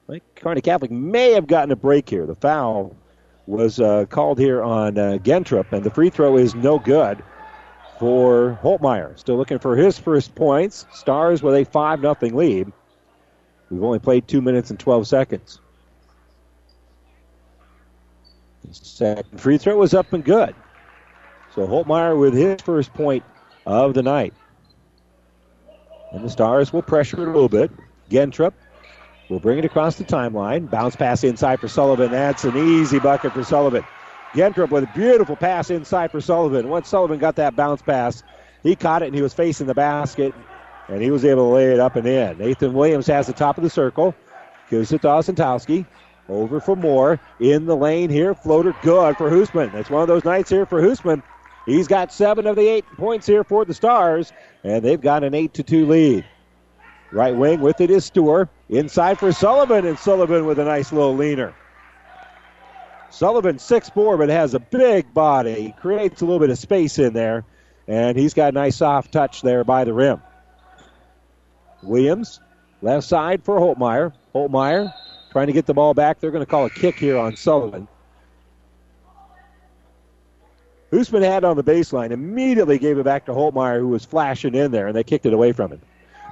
I 0.07 0.11
think 0.11 0.23
Kearney 0.35 0.61
Catholic 0.61 0.91
may 0.91 1.31
have 1.31 1.47
gotten 1.47 1.71
a 1.71 1.75
break 1.75 2.07
here. 2.07 2.25
The 2.25 2.35
foul 2.35 2.95
was 3.47 3.79
uh, 3.79 4.05
called 4.05 4.39
here 4.39 4.61
on 4.63 4.97
uh, 4.97 5.17
Gentrup, 5.21 5.71
and 5.71 5.83
the 5.83 5.89
free 5.89 6.09
throw 6.09 6.37
is 6.37 6.55
no 6.55 6.79
good 6.79 7.23
for 7.99 8.57
Holtmeyer. 8.61 9.17
Still 9.19 9.37
looking 9.37 9.59
for 9.59 9.75
his 9.75 9.99
first 9.99 10.35
points. 10.35 10.85
Stars 10.93 11.43
with 11.43 11.55
a 11.55 11.65
5 11.65 12.01
0 12.01 12.15
lead. 12.21 12.71
We've 13.69 13.83
only 13.83 13.99
played 13.99 14.27
2 14.27 14.41
minutes 14.41 14.69
and 14.69 14.79
12 14.79 15.07
seconds. 15.07 15.59
Second 18.71 19.39
free 19.39 19.57
throw 19.57 19.77
was 19.77 19.93
up 19.93 20.13
and 20.13 20.23
good. 20.23 20.55
So 21.53 21.67
Holtmeyer 21.67 22.19
with 22.19 22.33
his 22.33 22.61
first 22.61 22.93
point 22.93 23.23
of 23.65 23.93
the 23.93 24.01
night. 24.01 24.33
And 26.11 26.23
the 26.23 26.29
Stars 26.29 26.71
will 26.71 26.81
pressure 26.81 27.21
it 27.21 27.27
a 27.27 27.31
little 27.31 27.49
bit. 27.49 27.71
Gentrup 28.09 28.53
will 29.29 29.39
bring 29.39 29.59
it 29.59 29.65
across 29.65 29.95
the 29.95 30.03
timeline. 30.03 30.69
Bounce 30.69 30.95
pass 30.95 31.23
inside 31.23 31.59
for 31.59 31.67
Sullivan. 31.67 32.11
That's 32.11 32.43
an 32.43 32.57
easy 32.57 32.99
bucket 32.99 33.33
for 33.33 33.43
Sullivan. 33.43 33.83
Gentrup 34.33 34.71
with 34.71 34.83
a 34.83 34.91
beautiful 34.95 35.35
pass 35.35 35.69
inside 35.69 36.11
for 36.11 36.21
Sullivan. 36.21 36.69
Once 36.69 36.89
Sullivan 36.89 37.19
got 37.19 37.35
that 37.35 37.55
bounce 37.55 37.81
pass, 37.81 38.23
he 38.63 38.75
caught 38.75 39.03
it 39.03 39.07
and 39.07 39.15
he 39.15 39.21
was 39.21 39.33
facing 39.33 39.67
the 39.67 39.75
basket, 39.75 40.33
and 40.87 41.01
he 41.01 41.11
was 41.11 41.23
able 41.23 41.49
to 41.49 41.55
lay 41.55 41.71
it 41.71 41.79
up 41.79 41.95
and 41.95 42.07
in. 42.07 42.37
Nathan 42.37 42.73
Williams 42.73 43.07
has 43.07 43.27
the 43.27 43.33
top 43.33 43.57
of 43.57 43.63
the 43.63 43.69
circle. 43.69 44.15
Gives 44.69 44.91
it 44.91 45.01
to 45.01 45.07
Ozentowski. 45.07 45.85
Over 46.29 46.59
for 46.59 46.75
Moore. 46.75 47.19
In 47.39 47.65
the 47.65 47.75
lane 47.75 48.09
here. 48.09 48.33
Floater 48.33 48.73
good 48.81 49.17
for 49.17 49.29
Hoosman. 49.29 49.73
It's 49.75 49.89
one 49.89 50.01
of 50.01 50.07
those 50.07 50.25
nights 50.25 50.49
here 50.49 50.65
for 50.65 50.81
Hoosman. 50.81 51.21
He's 51.65 51.87
got 51.87 52.11
seven 52.11 52.47
of 52.47 52.55
the 52.55 52.67
eight 52.67 52.85
points 52.97 53.25
here 53.25 53.43
for 53.43 53.63
the 53.65 53.73
Stars, 53.73 54.33
and 54.63 54.83
they've 54.83 54.99
got 54.99 55.23
an 55.23 55.33
8 55.33 55.53
to 55.53 55.63
2 55.63 55.85
lead. 55.85 56.25
Right 57.13 57.35
wing 57.35 57.61
with 57.61 57.79
it 57.79 57.91
is 57.91 58.05
Stewart. 58.05 58.49
Inside 58.69 59.19
for 59.19 59.31
Sullivan, 59.31 59.85
and 59.85 59.99
Sullivan 59.99 60.47
with 60.47 60.57
a 60.57 60.65
nice 60.65 60.91
little 60.91 61.15
leaner. 61.15 61.53
Sullivan 63.11 63.57
6'4, 63.57 64.17
but 64.17 64.29
has 64.29 64.55
a 64.55 64.59
big 64.59 65.13
body. 65.13 65.75
Creates 65.79 66.21
a 66.21 66.25
little 66.25 66.39
bit 66.39 66.49
of 66.49 66.57
space 66.57 66.97
in 66.97 67.13
there, 67.13 67.45
and 67.87 68.17
he's 68.17 68.33
got 68.33 68.49
a 68.49 68.51
nice 68.53 68.77
soft 68.77 69.11
touch 69.11 69.43
there 69.43 69.63
by 69.63 69.83
the 69.83 69.93
rim. 69.93 70.19
Williams, 71.83 72.39
left 72.81 73.05
side 73.05 73.43
for 73.43 73.59
Holtmeyer. 73.59 74.11
Holtmeyer 74.33 74.91
trying 75.31 75.47
to 75.47 75.53
get 75.53 75.67
the 75.67 75.73
ball 75.75 75.93
back. 75.93 76.19
They're 76.19 76.31
going 76.31 76.43
to 76.43 76.49
call 76.49 76.65
a 76.65 76.71
kick 76.71 76.95
here 76.95 77.19
on 77.19 77.35
Sullivan. 77.35 77.87
Hoosman 80.91 81.21
had 81.21 81.43
on 81.43 81.57
the 81.57 81.63
baseline, 81.63 82.09
immediately 82.09 82.79
gave 82.79 82.97
it 82.97 83.03
back 83.03 83.25
to 83.27 83.33
Holtmeyer, 83.33 83.79
who 83.79 83.89
was 83.89 84.03
flashing 84.03 84.55
in 84.55 84.71
there, 84.71 84.87
and 84.87 84.95
they 84.95 85.03
kicked 85.03 85.27
it 85.27 85.33
away 85.33 85.51
from 85.51 85.73
him. 85.73 85.81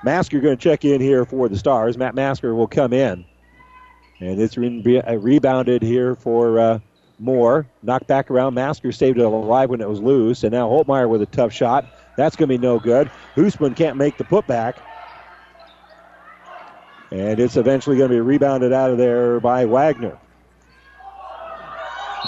Masker 0.03 0.39
going 0.39 0.57
to 0.57 0.61
check 0.61 0.83
in 0.83 0.99
here 0.99 1.25
for 1.25 1.47
the 1.47 1.57
Stars. 1.57 1.97
Matt 1.97 2.15
Masker 2.15 2.55
will 2.55 2.67
come 2.67 2.93
in. 2.93 3.25
And 4.19 4.39
it's 4.39 4.57
re- 4.57 5.01
uh, 5.01 5.15
rebounded 5.15 5.81
here 5.81 6.15
for 6.15 6.59
uh, 6.59 6.79
Moore. 7.19 7.67
Knocked 7.83 8.07
back 8.07 8.31
around. 8.31 8.53
Masker 8.53 8.91
saved 8.91 9.19
it 9.19 9.23
alive 9.23 9.69
when 9.69 9.81
it 9.81 9.89
was 9.89 9.99
loose. 9.99 10.43
And 10.43 10.51
now 10.51 10.67
Holtmeyer 10.69 11.09
with 11.09 11.21
a 11.21 11.27
tough 11.27 11.53
shot. 11.53 11.85
That's 12.17 12.35
going 12.35 12.49
to 12.49 12.57
be 12.57 12.61
no 12.61 12.79
good. 12.79 13.11
Hoosman 13.35 13.75
can't 13.75 13.97
make 13.97 14.17
the 14.17 14.23
putback. 14.23 14.75
And 17.11 17.39
it's 17.39 17.57
eventually 17.57 17.97
going 17.97 18.09
to 18.09 18.15
be 18.15 18.21
rebounded 18.21 18.73
out 18.73 18.89
of 18.89 18.97
there 18.97 19.39
by 19.39 19.65
Wagner. 19.65 20.17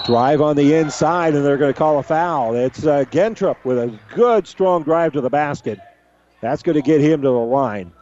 Drive 0.06 0.42
on 0.42 0.56
the 0.58 0.74
inside, 0.74 1.34
and 1.34 1.46
they're 1.46 1.58
going 1.58 1.74
to 1.74 1.78
call 1.78 2.00
a 2.00 2.04
foul. 2.04 2.56
It's 2.56 2.86
uh, 2.86 3.06
Gentrup 3.06 3.64
with 3.64 3.78
a 3.78 3.98
good, 4.14 4.46
strong 4.46 4.84
drive 4.84 5.14
to 5.14 5.22
the 5.22 5.30
basket. 5.30 5.80
That's 6.44 6.62
going 6.62 6.76
to 6.76 6.82
get 6.82 7.00
him 7.00 7.22
to 7.22 7.30
the 7.30 7.32
line. 7.32 7.94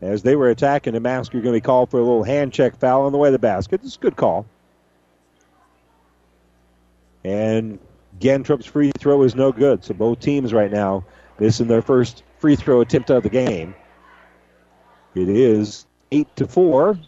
As 0.00 0.20
they 0.20 0.34
were 0.34 0.50
attacking 0.50 0.94
the 0.94 1.00
mask, 1.00 1.32
you're 1.32 1.42
going 1.42 1.54
to 1.54 1.58
be 1.58 1.64
called 1.64 1.92
for 1.92 2.00
a 2.00 2.02
little 2.02 2.24
hand 2.24 2.52
check 2.52 2.76
foul 2.76 3.02
on 3.02 3.12
the 3.12 3.18
way 3.18 3.28
to 3.28 3.32
the 3.32 3.38
basket. 3.38 3.80
It's 3.84 3.94
a 3.94 4.00
good 4.00 4.16
call. 4.16 4.46
And 7.22 7.78
Gentrup's 8.18 8.66
free 8.66 8.90
throw 8.98 9.22
is 9.22 9.36
no 9.36 9.52
good. 9.52 9.84
So 9.84 9.94
both 9.94 10.18
teams 10.18 10.52
right 10.52 10.72
now 10.72 11.04
missing 11.38 11.68
their 11.68 11.82
first 11.82 12.24
free 12.40 12.56
throw 12.56 12.80
attempt 12.80 13.08
of 13.10 13.22
the 13.22 13.28
game. 13.28 13.72
It 15.14 15.28
is 15.28 15.86
eight 16.10 16.34
to 16.34 16.48
four. 16.48 16.98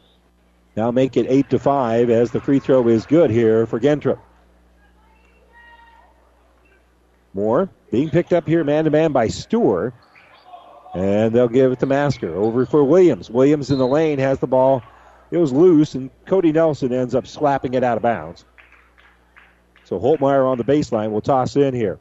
Now 0.76 0.92
make 0.92 1.16
it 1.16 1.26
eight 1.28 1.50
to 1.50 1.58
five 1.58 2.10
as 2.10 2.30
the 2.30 2.40
free 2.40 2.60
throw 2.60 2.86
is 2.86 3.06
good 3.06 3.32
here 3.32 3.66
for 3.66 3.80
Gentrup. 3.80 4.20
Moore 7.34 7.68
being 7.92 8.08
picked 8.08 8.32
up 8.32 8.48
here 8.48 8.64
man 8.64 8.84
to 8.84 8.90
man 8.90 9.12
by 9.12 9.28
Stewart. 9.28 9.94
And 10.94 11.32
they'll 11.32 11.48
give 11.48 11.72
it 11.72 11.78
to 11.80 11.86
Masker. 11.86 12.34
Over 12.34 12.66
for 12.66 12.82
Williams. 12.82 13.30
Williams 13.30 13.70
in 13.70 13.78
the 13.78 13.86
lane 13.86 14.18
has 14.18 14.40
the 14.40 14.46
ball. 14.46 14.82
It 15.30 15.38
was 15.38 15.52
loose, 15.52 15.94
and 15.94 16.10
Cody 16.26 16.52
Nelson 16.52 16.92
ends 16.92 17.14
up 17.14 17.26
slapping 17.26 17.74
it 17.74 17.84
out 17.84 17.96
of 17.96 18.02
bounds. 18.02 18.44
So 19.84 19.98
Holtmeyer 19.98 20.46
on 20.46 20.58
the 20.58 20.64
baseline 20.64 21.12
will 21.12 21.22
toss 21.22 21.56
in 21.56 21.74
here. 21.74 21.98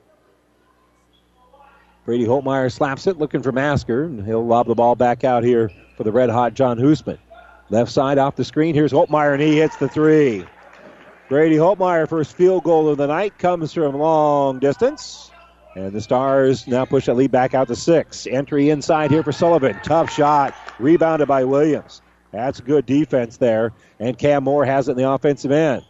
Brady 2.05 2.25
Holtmeyer 2.25 2.71
slaps 2.71 3.07
it, 3.07 3.17
looking 3.17 3.43
for 3.43 3.51
Masker, 3.51 4.03
and 4.05 4.25
he'll 4.25 4.45
lob 4.45 4.67
the 4.67 4.75
ball 4.75 4.95
back 4.95 5.23
out 5.23 5.43
here 5.43 5.71
for 5.95 6.03
the 6.03 6.11
red 6.11 6.29
hot 6.29 6.53
John 6.53 6.77
Hoosman. 6.77 7.19
Left 7.69 7.91
side 7.91 8.17
off 8.17 8.35
the 8.35 8.43
screen. 8.43 8.75
Here's 8.75 8.91
Holtmeyer, 8.91 9.33
and 9.33 9.41
he 9.41 9.57
hits 9.57 9.77
the 9.77 9.87
three. 9.87 10.45
Brady 11.29 11.55
Holtmeyer, 11.55 12.09
first 12.09 12.35
field 12.35 12.63
goal 12.63 12.89
of 12.89 12.97
the 12.97 13.07
night, 13.07 13.37
comes 13.37 13.71
from 13.73 13.95
long 13.95 14.59
distance. 14.59 15.30
And 15.75 15.93
the 15.93 16.01
Stars 16.01 16.67
now 16.67 16.83
push 16.85 17.05
that 17.05 17.15
lead 17.15 17.31
back 17.31 17.53
out 17.53 17.67
to 17.69 17.75
six. 17.75 18.27
Entry 18.27 18.69
inside 18.69 19.09
here 19.09 19.23
for 19.23 19.31
Sullivan. 19.31 19.79
Tough 19.83 20.11
shot. 20.11 20.53
Rebounded 20.79 21.27
by 21.27 21.45
Williams. 21.45 22.01
That's 22.31 22.59
good 22.59 22.85
defense 22.85 23.37
there. 23.37 23.71
And 23.99 24.17
Cam 24.17 24.43
Moore 24.43 24.65
has 24.65 24.87
it 24.87 24.91
in 24.91 24.97
the 24.97 25.09
offensive 25.09 25.51
end. 25.51 25.85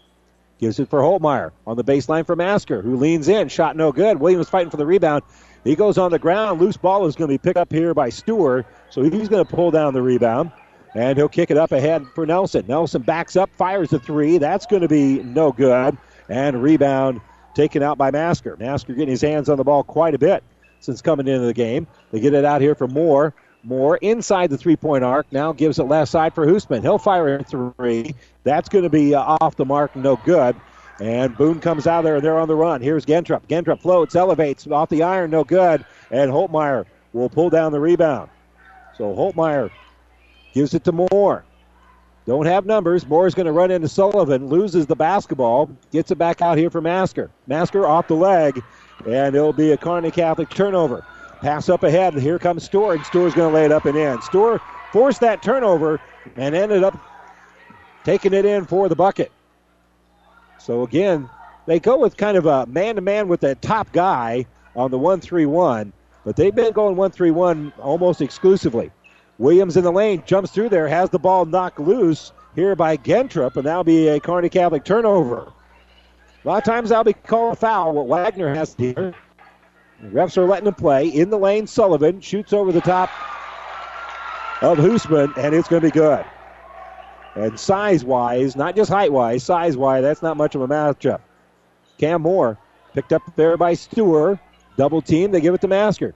Gives 0.60 0.80
it 0.80 0.90
for 0.90 1.00
Holtmeyer 1.00 1.52
on 1.66 1.78
the 1.78 1.84
baseline 1.84 2.26
for 2.26 2.36
Masker, 2.36 2.84
who 2.84 2.96
leans 2.96 3.28
in. 3.28 3.48
Shot 3.50 3.76
no 3.76 3.92
good. 3.92 4.20
Williams 4.20 4.50
fighting 4.50 4.70
for 4.70 4.78
the 4.78 4.86
rebound. 4.86 5.24
He 5.64 5.76
goes 5.76 5.98
on 5.98 6.12
the 6.12 6.20
ground. 6.20 6.62
Loose 6.62 6.78
ball 6.78 7.08
is 7.08 7.16
going 7.16 7.30
to 7.30 7.34
be 7.34 7.40
picked 7.40 7.58
up 7.58 7.72
here 7.72 7.96
by 7.96 8.10
Stewart, 8.10 8.66
so 8.90 9.02
he's 9.02 9.28
going 9.28 9.44
to 9.44 9.52
pull 9.52 9.72
down 9.72 9.94
the 9.94 10.02
rebound. 10.02 10.52
And 10.94 11.18
he'll 11.18 11.30
kick 11.30 11.50
it 11.50 11.58
up 11.58 11.72
ahead 11.72 12.06
for 12.14 12.26
Nelson. 12.26 12.66
Nelson 12.68 13.02
backs 13.02 13.36
up, 13.36 13.50
fires 13.56 13.90
the 13.90 14.00
three. 14.00 14.38
That's 14.38 14.66
going 14.66 14.82
to 14.82 14.88
be 14.88 15.24
no 15.24 15.52
good. 15.52 15.98
And 16.30 16.62
rebound 16.62 17.22
taken 17.53 17.84
out 17.84 17.98
by 17.98 18.12
Masker. 18.12 18.55
Masker 18.58 18.93
getting 18.93 19.10
his 19.10 19.22
hands 19.22 19.50
on 19.50 19.58
the 19.58 19.63
ball 19.63 19.84
quite 19.84 20.15
a 20.15 20.20
bit 20.20 20.43
since 20.79 21.01
coming 21.01 21.27
into 21.27 21.46
the 21.46 21.53
game. 21.53 21.88
They 22.12 22.20
get 22.20 22.34
it 22.34 22.46
out 22.46 22.62
here 22.62 22.75
for 22.75 22.88
Moore. 22.88 23.34
Moore 23.63 23.98
inside 23.98 24.50
the 24.50 24.58
three 24.58 24.75
point 24.75 25.03
arc. 25.03 25.27
Now 25.31 25.53
gives 25.53 25.79
it 25.79 25.84
left 25.84 26.12
side 26.12 26.34
for 26.34 26.46
Hoosman. 26.46 26.81
He'll 26.81 26.98
fire 26.98 27.36
a 27.36 27.43
three. 27.43 28.15
That's 28.43 28.70
going 28.70 28.84
to 28.84 28.89
be 28.89 29.13
uh, 29.13 29.38
off 29.39 29.55
the 29.55 29.65
mark, 29.65 29.96
no 29.96 30.15
good. 30.17 30.55
And 31.00 31.36
Boone 31.36 31.60
comes 31.60 31.88
out 31.88 32.03
there, 32.03 32.15
and 32.15 32.24
they're 32.24 32.38
on 32.38 32.48
the 32.48 32.55
run. 32.55 32.81
Here's 32.81 33.05
Gentrup. 33.05 33.48
Gentrup 33.48 33.81
floats, 33.81 34.15
elevates 34.15 34.67
off 34.67 34.89
the 34.89 35.03
iron, 35.03 35.31
no 35.31 35.43
good. 35.43 35.84
And 36.12 36.31
Holtmeyer 36.31 36.86
will 37.13 37.29
pull 37.29 37.50
down 37.50 37.72
the 37.72 37.79
rebound. 37.79 38.29
So 38.98 39.15
Holtmeyer 39.15 39.72
gives 40.53 40.74
it 40.74 40.84
to 40.84 40.91
Moore. 40.91 41.43
Don't 42.32 42.46
have 42.46 42.66
numbers. 42.66 43.06
Moore's 43.06 43.36
going 43.36 43.46
to 43.46 43.52
run 43.52 43.72
into 43.72 43.90
Sullivan, 43.90 44.48
loses 44.48 44.86
the 44.86 44.96
basketball, 44.96 45.70
gets 45.92 46.12
it 46.12 46.18
back 46.18 46.42
out 46.42 46.58
here 46.58 46.70
for 46.70 46.80
Masker. 46.80 47.30
Masker 47.46 47.86
off 47.86 48.08
the 48.08 48.16
leg, 48.16 48.64
and 49.06 49.36
it'll 49.36 49.52
be 49.52 49.74
a 49.74 49.78
Kearney 49.78 50.12
Catholic 50.12 50.48
turnover. 50.48 51.04
Pass 51.42 51.68
up 51.68 51.84
ahead, 51.84 52.14
and 52.14 52.22
here 52.22 52.40
comes 52.40 52.64
Storr, 52.64 52.94
and 52.94 53.06
Storr's 53.06 53.34
going 53.34 53.50
to 53.50 53.54
lay 53.54 53.66
it 53.66 53.74
up 53.74 53.86
and 53.86 53.98
in. 53.98 54.22
Storr 54.22 54.62
forced 54.94 55.20
that 55.20 55.42
turnover 55.42 56.00
and 56.38 56.56
ended 56.56 56.86
up 56.86 56.98
taking 58.06 58.34
it 58.34 58.46
in 58.46 58.64
for 58.64 58.88
the 58.88 58.96
bucket. 58.96 59.30
So 60.58 60.84
again, 60.84 61.30
they 61.66 61.82
go 61.82 61.98
with 61.98 62.16
kind 62.16 62.38
of 62.38 62.46
a 62.46 62.66
man 62.66 62.96
to 62.96 63.02
man 63.02 63.28
with 63.28 63.42
that 63.42 63.62
top 63.62 63.92
guy 63.92 64.46
on 64.74 64.90
the 64.90 64.98
1 64.98 65.20
3 65.20 65.48
1, 65.48 65.92
but 66.24 66.38
they've 66.38 66.56
been 66.56 66.72
going 66.72 66.96
1 66.96 67.12
3 67.12 67.32
1 67.32 67.74
almost 67.78 68.22
exclusively. 68.22 68.90
Williams 69.42 69.76
in 69.76 69.84
the 69.84 69.92
lane, 69.92 70.22
jumps 70.28 70.52
through 70.52 70.70
there, 70.70 70.88
has 70.88 71.10
the 71.10 71.18
ball 71.18 71.46
knocked 71.46 71.80
loose 71.80 72.32
here 72.54 72.76
by 72.76 72.96
Gentrup, 72.96 73.56
and 73.56 73.66
that'll 73.66 73.84
be 73.84 74.08
a 74.08 74.20
Kearney 74.20 74.50
Catholic 74.50 74.86
turnover. 74.86 75.52
A 76.46 76.48
lot 76.48 76.58
of 76.60 76.64
times 76.64 76.90
that'll 76.90 77.04
be 77.04 77.14
called 77.14 77.54
a 77.54 77.56
foul, 77.56 77.94
what 77.94 78.06
Wagner 78.06 78.54
has 78.54 78.76
here. 78.76 79.16
The 80.00 80.10
refs 80.10 80.38
are 80.38 80.46
letting 80.46 80.68
him 80.68 80.76
play. 80.76 81.08
In 81.08 81.32
the 81.32 81.40
lane, 81.40 81.66
Sullivan 81.66 82.22
shoots 82.22 82.54
over 82.54 82.72
the 82.72 82.82
top 82.82 83.10
of 84.62 84.78
Hoosman, 84.78 85.36
and 85.36 85.56
it's 85.56 85.68
going 85.68 85.82
to 85.82 85.88
be 85.88 85.92
good. 85.92 86.24
And 87.34 87.60
size 87.60 88.06
wise, 88.06 88.56
not 88.56 88.76
just 88.76 88.92
height 88.92 89.12
wise, 89.12 89.44
size 89.44 89.76
wise, 89.76 90.04
that's 90.04 90.22
not 90.22 90.38
much 90.38 90.54
of 90.54 90.62
a 90.62 90.68
matchup. 90.68 91.22
Cam 91.98 92.22
Moore 92.22 92.60
picked 92.94 93.12
up 93.12 93.24
there 93.36 93.58
by 93.58 93.74
Stewart. 93.74 94.38
Double 94.78 95.02
team, 95.02 95.32
they 95.32 95.42
give 95.42 95.56
it 95.56 95.62
to 95.62 95.68
Masker. 95.68 96.14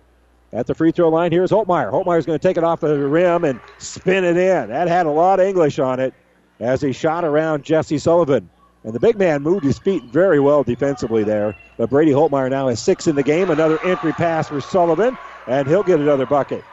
At 0.55 0.67
the 0.67 0.73
free 0.73 0.91
throw 0.91 1.09
line, 1.09 1.33
here's 1.33 1.51
Holtmeyer. 1.51 1.91
Holtmeyer's 1.91 2.25
going 2.25 2.39
to 2.39 2.47
take 2.47 2.55
it 2.55 2.63
off 2.63 2.79
the 2.79 2.97
rim 2.97 3.43
and 3.43 3.59
spin 3.77 4.23
it 4.23 4.37
in. 4.37 4.69
That 4.69 4.87
had 4.87 5.05
a 5.05 5.11
lot 5.11 5.41
of 5.41 5.45
English 5.45 5.79
on 5.79 5.99
it 5.99 6.13
as 6.61 6.81
he 6.81 6.93
shot 6.93 7.25
around 7.25 7.65
Jesse 7.65 7.97
Sullivan. 7.97 8.49
And 8.85 8.93
the 8.93 8.99
big 8.99 9.17
man 9.17 9.43
moved 9.43 9.65
his 9.65 9.77
feet 9.77 10.01
very 10.03 10.39
well 10.39 10.63
defensively 10.63 11.25
there. 11.25 11.57
But 11.75 11.89
Brady 11.89 12.11
Holtmeyer 12.11 12.49
now 12.49 12.69
has 12.69 12.81
six 12.81 13.05
in 13.05 13.17
the 13.17 13.23
game. 13.23 13.49
Another 13.49 13.83
entry 13.83 14.13
pass 14.13 14.47
for 14.47 14.61
Sullivan, 14.61 15.17
and 15.45 15.67
he'll 15.67 15.83
get 15.83 15.99
another 15.99 16.25
bucket. 16.25 16.63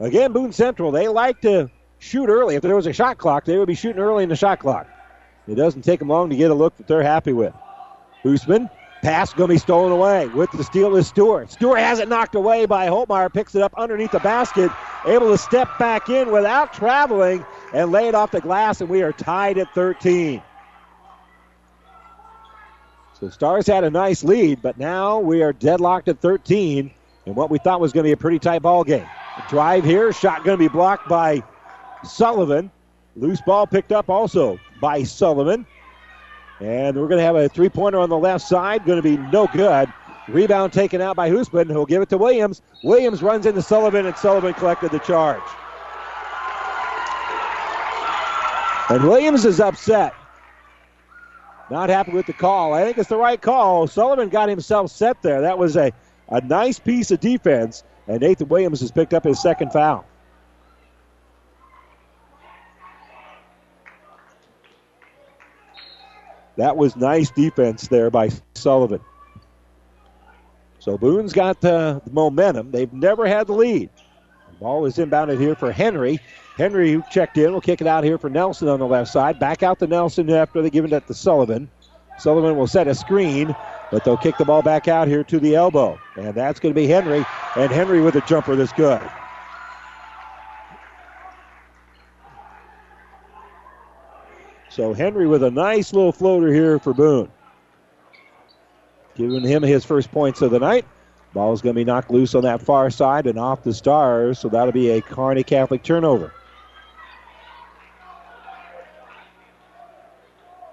Again, 0.00 0.32
Boone 0.32 0.52
Central, 0.52 0.90
they 0.90 1.06
like 1.06 1.40
to 1.42 1.70
shoot 2.00 2.28
early. 2.28 2.56
If 2.56 2.62
there 2.62 2.74
was 2.74 2.88
a 2.88 2.92
shot 2.92 3.18
clock, 3.18 3.44
they 3.44 3.56
would 3.56 3.68
be 3.68 3.76
shooting 3.76 4.02
early 4.02 4.24
in 4.24 4.30
the 4.30 4.36
shot 4.36 4.58
clock. 4.58 4.88
It 5.46 5.54
doesn't 5.54 5.82
take 5.82 6.00
them 6.00 6.08
long 6.08 6.28
to 6.30 6.36
get 6.36 6.50
a 6.50 6.54
look 6.54 6.76
that 6.78 6.88
they're 6.88 7.04
happy 7.04 7.32
with. 7.32 7.54
Hoosman, 8.24 8.68
pass 9.02 9.32
going 9.32 9.48
to 9.48 9.54
be 9.54 9.58
stolen 9.58 9.92
away 9.92 10.28
with 10.28 10.50
the 10.52 10.64
steal 10.64 10.96
is 10.96 11.06
Stewart. 11.06 11.50
Stewart 11.50 11.78
has 11.78 11.98
it 11.98 12.08
knocked 12.08 12.34
away 12.34 12.66
by 12.66 12.86
Holtmeyer, 12.88 13.32
picks 13.32 13.54
it 13.54 13.62
up 13.62 13.72
underneath 13.76 14.10
the 14.10 14.20
basket, 14.20 14.70
able 15.06 15.30
to 15.30 15.38
step 15.38 15.68
back 15.78 16.08
in 16.08 16.30
without 16.30 16.72
traveling 16.72 17.44
and 17.72 17.92
lay 17.92 18.08
it 18.08 18.14
off 18.14 18.30
the 18.30 18.40
glass, 18.40 18.80
and 18.80 18.90
we 18.90 19.02
are 19.02 19.12
tied 19.12 19.58
at 19.58 19.72
13. 19.74 20.42
So 23.20 23.30
Stars 23.30 23.66
had 23.66 23.84
a 23.84 23.90
nice 23.90 24.22
lead, 24.24 24.60
but 24.60 24.76
now 24.76 25.18
we 25.18 25.42
are 25.42 25.52
deadlocked 25.52 26.08
at 26.08 26.20
13 26.20 26.90
in 27.24 27.34
what 27.34 27.50
we 27.50 27.58
thought 27.58 27.80
was 27.80 27.92
going 27.92 28.04
to 28.04 28.08
be 28.08 28.12
a 28.12 28.16
pretty 28.16 28.38
tight 28.38 28.62
ball 28.62 28.84
game. 28.84 29.06
drive 29.48 29.84
here, 29.84 30.12
shot 30.12 30.44
going 30.44 30.58
to 30.58 30.62
be 30.62 30.68
blocked 30.68 31.08
by 31.08 31.42
Sullivan. 32.04 32.70
Loose 33.16 33.40
ball 33.40 33.66
picked 33.66 33.92
up 33.92 34.10
also 34.10 34.60
by 34.80 35.02
Sullivan. 35.02 35.66
And 36.60 36.96
we're 36.96 37.08
going 37.08 37.18
to 37.18 37.24
have 37.24 37.36
a 37.36 37.48
three 37.48 37.68
pointer 37.68 37.98
on 37.98 38.08
the 38.08 38.18
left 38.18 38.44
side, 38.44 38.84
going 38.84 39.02
to 39.02 39.02
be 39.02 39.16
no 39.16 39.46
good. 39.46 39.92
Rebound 40.28 40.72
taken 40.72 41.00
out 41.00 41.14
by 41.14 41.30
Hoosman, 41.30 41.66
who'll 41.66 41.86
give 41.86 42.02
it 42.02 42.08
to 42.08 42.18
Williams. 42.18 42.62
Williams 42.82 43.22
runs 43.22 43.46
into 43.46 43.62
Sullivan, 43.62 44.06
and 44.06 44.16
Sullivan 44.16 44.54
collected 44.54 44.90
the 44.90 44.98
charge. 45.00 45.42
And 48.88 49.04
Williams 49.04 49.44
is 49.44 49.60
upset. 49.60 50.14
Not 51.70 51.90
happy 51.90 52.12
with 52.12 52.26
the 52.26 52.32
call. 52.32 52.72
I 52.72 52.84
think 52.84 52.98
it's 52.98 53.08
the 53.08 53.16
right 53.16 53.40
call. 53.40 53.86
Sullivan 53.86 54.28
got 54.28 54.48
himself 54.48 54.90
set 54.90 55.20
there. 55.22 55.40
That 55.40 55.58
was 55.58 55.76
a, 55.76 55.92
a 56.28 56.40
nice 56.40 56.78
piece 56.78 57.10
of 57.10 57.20
defense. 57.20 57.82
And 58.06 58.20
Nathan 58.20 58.48
Williams 58.48 58.80
has 58.80 58.92
picked 58.92 59.12
up 59.12 59.24
his 59.24 59.42
second 59.42 59.72
foul. 59.72 60.04
That 66.56 66.76
was 66.76 66.96
nice 66.96 67.30
defense 67.30 67.88
there 67.88 68.10
by 68.10 68.30
Sullivan. 68.54 69.00
So 70.78 70.96
Boone's 70.96 71.32
got 71.32 71.60
the, 71.60 72.00
momentum. 72.10 72.70
They've 72.70 72.92
never 72.92 73.26
had 73.26 73.46
the 73.46 73.52
lead. 73.52 73.90
Ball 74.60 74.86
is 74.86 74.96
inbounded 74.96 75.38
here 75.38 75.54
for 75.54 75.70
Henry. 75.70 76.18
Henry, 76.56 77.02
checked 77.10 77.36
in, 77.36 77.52
will 77.52 77.60
kick 77.60 77.80
it 77.80 77.86
out 77.86 78.04
here 78.04 78.16
for 78.16 78.30
Nelson 78.30 78.68
on 78.68 78.78
the 78.78 78.86
left 78.86 79.10
side. 79.10 79.38
Back 79.38 79.62
out 79.62 79.78
to 79.80 79.86
Nelson 79.86 80.30
after 80.30 80.62
they 80.62 80.70
give 80.70 80.90
it 80.90 81.06
to 81.06 81.14
Sullivan. 81.14 81.68
Sullivan 82.18 82.56
will 82.56 82.66
set 82.66 82.88
a 82.88 82.94
screen, 82.94 83.54
but 83.90 84.04
they'll 84.04 84.16
kick 84.16 84.38
the 84.38 84.46
ball 84.46 84.62
back 84.62 84.88
out 84.88 85.08
here 85.08 85.22
to 85.24 85.38
the 85.38 85.54
elbow. 85.54 85.98
And 86.16 86.34
that's 86.34 86.58
going 86.60 86.74
to 86.74 86.80
be 86.80 86.86
Henry. 86.86 87.26
And 87.56 87.70
Henry 87.70 88.00
with 88.00 88.16
a 88.16 88.22
jumper 88.22 88.56
that's 88.56 88.72
good. 88.72 89.02
So 94.76 94.92
Henry 94.92 95.26
with 95.26 95.42
a 95.42 95.50
nice 95.50 95.94
little 95.94 96.12
floater 96.12 96.52
here 96.52 96.78
for 96.78 96.92
Boone. 96.92 97.30
Giving 99.14 99.40
him 99.40 99.62
his 99.62 99.86
first 99.86 100.12
points 100.12 100.42
of 100.42 100.50
the 100.50 100.58
night. 100.58 100.84
Ball's 101.32 101.62
going 101.62 101.74
to 101.74 101.80
be 101.80 101.84
knocked 101.84 102.10
loose 102.10 102.34
on 102.34 102.42
that 102.42 102.60
far 102.60 102.90
side 102.90 103.26
and 103.26 103.38
off 103.38 103.62
the 103.62 103.72
stars, 103.72 104.38
so 104.38 104.50
that'll 104.50 104.72
be 104.72 104.90
a 104.90 105.00
Kearney 105.00 105.44
Catholic 105.44 105.82
turnover. 105.82 106.30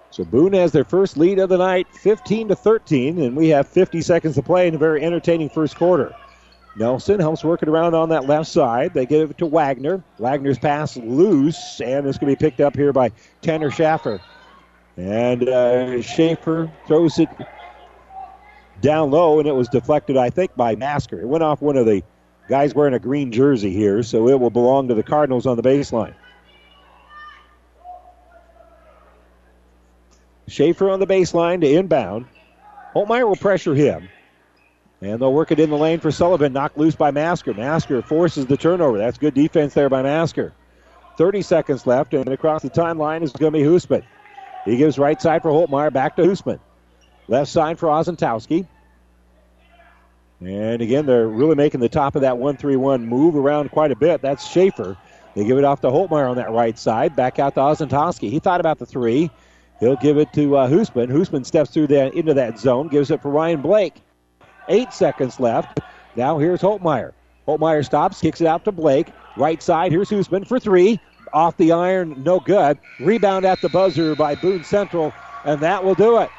So 0.09 0.25
Boone 0.25 0.51
has 0.51 0.73
their 0.73 0.83
first 0.83 1.15
lead 1.15 1.39
of 1.39 1.47
the 1.47 1.57
night, 1.57 1.87
15 1.93 2.49
to 2.49 2.57
13, 2.57 3.21
and 3.21 3.37
we 3.37 3.47
have 3.49 3.69
50 3.69 4.01
seconds 4.01 4.35
to 4.35 4.41
play 4.41 4.67
in 4.67 4.75
a 4.75 4.77
very 4.77 5.01
entertaining 5.01 5.47
first 5.47 5.77
quarter. 5.77 6.13
Nelson 6.75 7.19
helps 7.19 7.43
work 7.43 7.62
it 7.62 7.69
around 7.69 7.93
on 7.93 8.09
that 8.09 8.25
left 8.25 8.49
side. 8.49 8.93
They 8.93 9.05
give 9.05 9.31
it 9.31 9.38
to 9.38 9.45
Wagner. 9.45 10.03
Wagner's 10.17 10.57
pass 10.57 10.97
loose, 10.97 11.79
and 11.81 12.07
it's 12.07 12.17
going 12.17 12.33
to 12.33 12.39
be 12.39 12.49
picked 12.49 12.62
up 12.62 12.75
here 12.75 12.91
by 12.91 13.12
Tanner 13.41 13.69
Schaffer. 13.69 14.19
And 14.97 15.47
uh, 15.47 16.01
Schaefer 16.01 16.71
throws 16.88 17.19
it 17.19 17.29
down 18.81 19.12
low, 19.12 19.39
and 19.39 19.47
it 19.47 19.53
was 19.53 19.67
deflected, 19.69 20.17
I 20.17 20.29
think, 20.29 20.55
by 20.55 20.75
Masker. 20.75 21.21
It 21.21 21.27
went 21.27 21.43
off 21.43 21.62
one 21.62 21.77
of 21.77 21.86
the 21.86 22.03
guys 22.49 22.73
wearing 22.73 22.93
a 22.93 22.99
green 22.99 23.31
jersey 23.31 23.71
here, 23.71 24.01
so 24.03 24.27
it 24.27 24.39
will 24.39 24.49
belong 24.49 24.88
to 24.88 24.95
the 24.95 25.03
Cardinals 25.03 25.45
on 25.45 25.57
the 25.57 25.63
baseline. 25.63 26.13
Schaefer 30.47 30.89
on 30.89 30.99
the 30.99 31.07
baseline 31.07 31.62
to 31.62 31.71
inbound. 31.71 32.25
Holtmeyer 32.95 33.27
will 33.27 33.36
pressure 33.36 33.73
him. 33.73 34.09
And 35.03 35.19
they'll 35.19 35.33
work 35.33 35.51
it 35.51 35.59
in 35.59 35.69
the 35.69 35.77
lane 35.77 35.99
for 35.99 36.11
Sullivan. 36.11 36.53
Knocked 36.53 36.77
loose 36.77 36.95
by 36.95 37.11
Masker. 37.11 37.53
Masker 37.53 38.01
forces 38.01 38.45
the 38.45 38.55
turnover. 38.55 38.97
That's 38.97 39.17
good 39.17 39.33
defense 39.33 39.73
there 39.73 39.89
by 39.89 40.01
Masker. 40.01 40.53
30 41.17 41.41
seconds 41.41 41.85
left, 41.85 42.13
and 42.13 42.27
across 42.29 42.61
the 42.61 42.69
timeline 42.69 43.21
is 43.21 43.33
going 43.33 43.51
to 43.51 43.59
be 43.59 43.65
Hoosman. 43.65 44.03
He 44.63 44.77
gives 44.77 44.97
right 44.97 45.21
side 45.21 45.41
for 45.41 45.49
Holtmeyer, 45.51 45.91
back 45.91 46.15
to 46.15 46.21
Hoosman. 46.21 46.59
Left 47.27 47.51
side 47.51 47.77
for 47.77 47.89
Ozentowski. 47.89 48.65
And 50.39 50.81
again, 50.81 51.05
they're 51.05 51.27
really 51.27 51.55
making 51.55 51.81
the 51.81 51.89
top 51.89 52.15
of 52.15 52.21
that 52.21 52.37
1 52.37 52.55
3 52.55 52.77
1 52.77 53.05
move 53.05 53.35
around 53.35 53.71
quite 53.71 53.91
a 53.91 53.95
bit. 53.97 54.21
That's 54.21 54.49
Schaefer. 54.49 54.97
They 55.35 55.43
give 55.43 55.57
it 55.57 55.65
off 55.65 55.81
to 55.81 55.87
Holtmeyer 55.87 56.29
on 56.29 56.37
that 56.37 56.51
right 56.51 56.77
side. 56.79 57.15
Back 57.15 57.39
out 57.39 57.55
to 57.55 57.61
Ozentowski. 57.61 58.29
He 58.29 58.39
thought 58.39 58.61
about 58.61 58.79
the 58.79 58.85
three. 58.85 59.29
He'll 59.81 59.97
give 59.97 60.17
it 60.17 60.31
to 60.33 60.55
uh, 60.55 60.69
Hoosman. 60.69 61.09
Hoosman 61.09 61.45
steps 61.45 61.71
through 61.71 61.87
that 61.87 62.13
into 62.13 62.33
that 62.35 62.57
zone, 62.57 62.87
gives 62.87 63.11
it 63.11 63.21
for 63.21 63.29
Ryan 63.29 63.61
Blake. 63.61 64.01
Eight 64.69 64.93
seconds 64.93 65.39
left. 65.39 65.80
Now 66.15 66.38
here's 66.38 66.62
Holtmeyer. 66.62 67.13
Holtmeyer 67.47 67.84
stops, 67.84 68.21
kicks 68.21 68.41
it 68.41 68.47
out 68.47 68.63
to 68.65 68.71
Blake. 68.71 69.08
Right 69.38 69.62
side, 69.62 69.91
here's 69.91 70.10
Hoosman 70.10 70.47
for 70.47 70.60
three. 70.60 70.99
off 71.34 71.58
the 71.58 71.71
iron, 71.71 72.21
no 72.23 72.39
good. 72.39 72.78
Rebound 72.99 73.43
at 73.45 73.60
the 73.62 73.69
buzzer 73.69 74.15
by 74.15 74.36
Boone 74.36 74.63
Central, 74.63 75.12
and 75.45 75.60
that 75.62 75.84
will 75.84 75.95
do 75.95 76.19
it. 76.19 76.30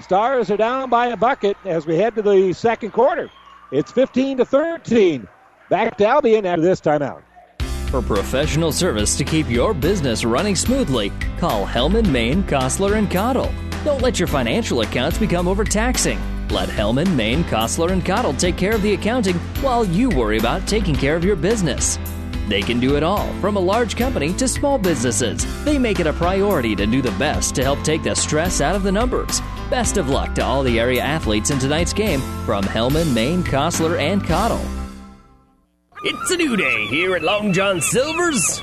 Stars 0.00 0.50
are 0.50 0.56
down 0.56 0.88
by 0.88 1.08
a 1.08 1.16
bucket 1.16 1.56
as 1.64 1.86
we 1.86 1.96
head 1.96 2.14
to 2.14 2.22
the 2.22 2.52
second 2.52 2.92
quarter. 2.92 3.30
It's 3.70 3.92
15 3.92 4.38
to 4.38 4.44
13. 4.44 5.28
Back 5.68 5.98
to 5.98 6.06
Albion 6.06 6.46
after 6.46 6.62
this 6.62 6.80
timeout. 6.80 7.22
For 7.90 8.00
professional 8.00 8.72
service 8.72 9.16
to 9.16 9.24
keep 9.24 9.48
your 9.50 9.74
business 9.74 10.24
running 10.24 10.56
smoothly, 10.56 11.12
call 11.38 11.66
Hellman, 11.66 12.08
Maine, 12.10 12.42
Kostler, 12.44 12.96
and 12.96 13.10
Cottle. 13.10 13.52
Don't 13.84 14.02
let 14.02 14.18
your 14.18 14.26
financial 14.26 14.80
accounts 14.80 15.18
become 15.18 15.48
overtaxing. 15.48 16.18
Let 16.50 16.68
Hellman, 16.68 17.14
Maine, 17.14 17.44
Kostler, 17.44 17.92
and 17.92 18.04
Cottle 18.04 18.32
take 18.32 18.56
care 18.56 18.74
of 18.74 18.82
the 18.82 18.94
accounting 18.94 19.36
while 19.60 19.84
you 19.84 20.08
worry 20.08 20.38
about 20.38 20.66
taking 20.66 20.94
care 20.94 21.14
of 21.14 21.24
your 21.24 21.36
business. 21.36 21.98
They 22.48 22.62
can 22.62 22.80
do 22.80 22.96
it 22.96 23.02
all, 23.02 23.30
from 23.40 23.56
a 23.56 23.60
large 23.60 23.96
company 23.96 24.32
to 24.34 24.48
small 24.48 24.78
businesses. 24.78 25.44
They 25.64 25.78
make 25.78 26.00
it 26.00 26.06
a 26.06 26.12
priority 26.14 26.74
to 26.76 26.86
do 26.86 27.02
the 27.02 27.12
best 27.12 27.54
to 27.56 27.62
help 27.62 27.82
take 27.82 28.02
the 28.02 28.14
stress 28.14 28.62
out 28.62 28.74
of 28.74 28.82
the 28.82 28.92
numbers. 28.92 29.42
Best 29.68 29.98
of 29.98 30.08
luck 30.08 30.34
to 30.36 30.44
all 30.44 30.62
the 30.62 30.80
area 30.80 31.02
athletes 31.02 31.50
in 31.50 31.58
tonight's 31.58 31.92
game 31.92 32.20
from 32.46 32.64
Hellman, 32.64 33.12
Maine, 33.12 33.44
Kostler, 33.44 33.98
and 33.98 34.24
Cottle. 34.24 34.64
It's 36.04 36.30
a 36.30 36.36
new 36.36 36.56
day 36.56 36.86
here 36.86 37.14
at 37.16 37.22
Long 37.22 37.52
John 37.52 37.82
Silver's. 37.82 38.62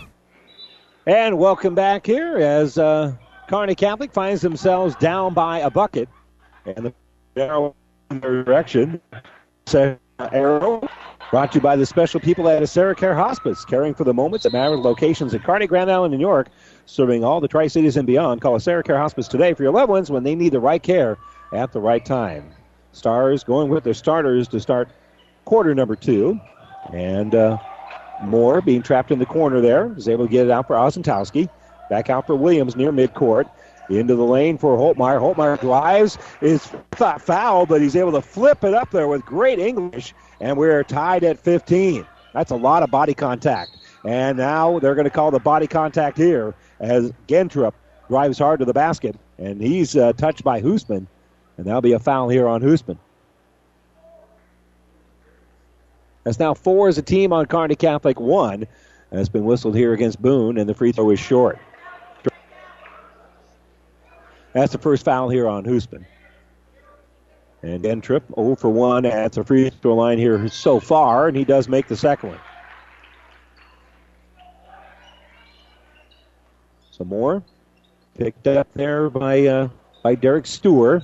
And 1.07 1.39
welcome 1.39 1.73
back 1.73 2.05
here 2.05 2.37
as 2.37 2.77
uh, 2.77 3.15
Kearney 3.49 3.73
Catholic 3.73 4.13
finds 4.13 4.41
themselves 4.41 4.95
down 4.97 5.33
by 5.33 5.57
a 5.59 5.71
bucket. 5.71 6.07
And 6.63 6.85
the 6.85 6.93
arrow 7.35 7.75
in 8.11 8.19
their 8.19 8.43
direction. 8.43 9.01
So, 9.65 9.97
arrow 10.19 10.87
brought 11.31 11.53
to 11.53 11.57
you 11.57 11.61
by 11.61 11.75
the 11.75 11.87
special 11.87 12.19
people 12.19 12.47
at 12.47 12.61
AseraCare 12.61 13.15
Hospice, 13.15 13.65
caring 13.65 13.95
for 13.95 14.03
the 14.03 14.13
moments 14.13 14.45
at 14.45 14.53
Maverick 14.53 14.83
locations 14.83 15.33
in 15.33 15.41
Kearney, 15.41 15.65
Grand 15.65 15.89
Island, 15.89 16.13
and 16.13 16.21
York, 16.21 16.49
serving 16.85 17.23
all 17.23 17.41
the 17.41 17.47
Tri 17.47 17.65
Cities 17.65 17.97
and 17.97 18.05
beyond. 18.05 18.41
Call 18.41 18.55
AseraCare 18.55 18.97
Hospice 18.97 19.27
today 19.27 19.55
for 19.55 19.63
your 19.63 19.71
loved 19.71 19.89
ones 19.89 20.11
when 20.11 20.21
they 20.21 20.35
need 20.35 20.53
the 20.53 20.59
right 20.59 20.83
care 20.83 21.17
at 21.51 21.71
the 21.71 21.79
right 21.79 22.05
time. 22.05 22.51
Stars 22.91 23.43
going 23.43 23.69
with 23.69 23.83
their 23.83 23.95
starters 23.95 24.47
to 24.49 24.59
start 24.59 24.89
quarter 25.45 25.73
number 25.73 25.95
two. 25.95 26.39
And 26.93 27.33
uh, 27.33 27.57
Moore 28.23 28.61
being 28.61 28.81
trapped 28.81 29.11
in 29.11 29.19
the 29.19 29.25
corner 29.25 29.61
there 29.61 29.93
is 29.97 30.07
able 30.07 30.25
to 30.25 30.31
get 30.31 30.45
it 30.45 30.51
out 30.51 30.67
for 30.67 30.75
Ozentowski. 30.75 31.49
Back 31.89 32.09
out 32.09 32.25
for 32.25 32.35
Williams 32.35 32.75
near 32.75 32.91
midcourt. 32.91 33.49
Into 33.89 34.15
the 34.15 34.23
lane 34.23 34.57
for 34.57 34.77
Holtmeyer. 34.77 35.19
Holtmeyer 35.19 35.59
drives, 35.59 36.17
is 36.39 36.65
thought 36.91 37.21
foul, 37.21 37.65
but 37.65 37.81
he's 37.81 37.95
able 37.95 38.13
to 38.13 38.21
flip 38.21 38.63
it 38.63 38.73
up 38.73 38.91
there 38.91 39.07
with 39.09 39.25
great 39.25 39.59
English, 39.59 40.13
and 40.39 40.55
we're 40.55 40.81
tied 40.83 41.25
at 41.25 41.37
15. 41.37 42.05
That's 42.33 42.51
a 42.51 42.55
lot 42.55 42.83
of 42.83 42.91
body 42.91 43.13
contact. 43.13 43.71
And 44.05 44.37
now 44.37 44.79
they're 44.79 44.95
going 44.95 45.05
to 45.05 45.11
call 45.11 45.29
the 45.29 45.39
body 45.39 45.67
contact 45.67 46.17
here 46.17 46.55
as 46.79 47.11
Gentrup 47.27 47.73
drives 48.07 48.39
hard 48.39 48.59
to 48.59 48.65
the 48.65 48.73
basket, 48.73 49.17
and 49.37 49.61
he's 49.61 49.97
uh, 49.97 50.13
touched 50.13 50.43
by 50.43 50.61
Hoosman, 50.61 51.05
and 51.57 51.65
that'll 51.65 51.81
be 51.81 51.93
a 51.93 51.99
foul 51.99 52.29
here 52.29 52.47
on 52.47 52.61
Hoosman. 52.61 52.97
That's 56.23 56.39
now 56.39 56.53
four 56.53 56.87
as 56.87 56.97
a 56.97 57.01
team 57.01 57.33
on 57.33 57.45
Kearney 57.47 57.75
Catholic, 57.75 58.19
one. 58.19 58.67
That's 59.09 59.29
been 59.29 59.43
whistled 59.43 59.75
here 59.75 59.93
against 59.93 60.21
Boone, 60.21 60.57
and 60.57 60.69
the 60.69 60.73
free 60.73 60.91
throw 60.91 61.09
is 61.09 61.19
short. 61.19 61.59
That's 64.53 64.71
the 64.71 64.77
first 64.77 65.05
foul 65.05 65.29
here 65.29 65.47
on 65.47 65.63
Hoosman. 65.63 66.05
And 67.63 67.83
Gentrup 67.83 68.23
0 68.35 68.55
for 68.55 68.69
1 68.69 69.05
at 69.05 69.33
the 69.33 69.43
free 69.43 69.69
throw 69.69 69.95
line 69.95 70.17
here 70.17 70.47
so 70.47 70.79
far, 70.79 71.27
and 71.27 71.37
he 71.37 71.45
does 71.45 71.67
make 71.67 71.87
the 71.87 71.95
second 71.95 72.29
one. 72.29 72.39
Some 76.91 77.07
more. 77.07 77.43
Picked 78.17 78.47
up 78.47 78.67
there 78.73 79.09
by 79.09 79.45
uh, 79.45 79.69
by 80.03 80.15
Derek 80.15 80.45
Stewart. 80.45 81.03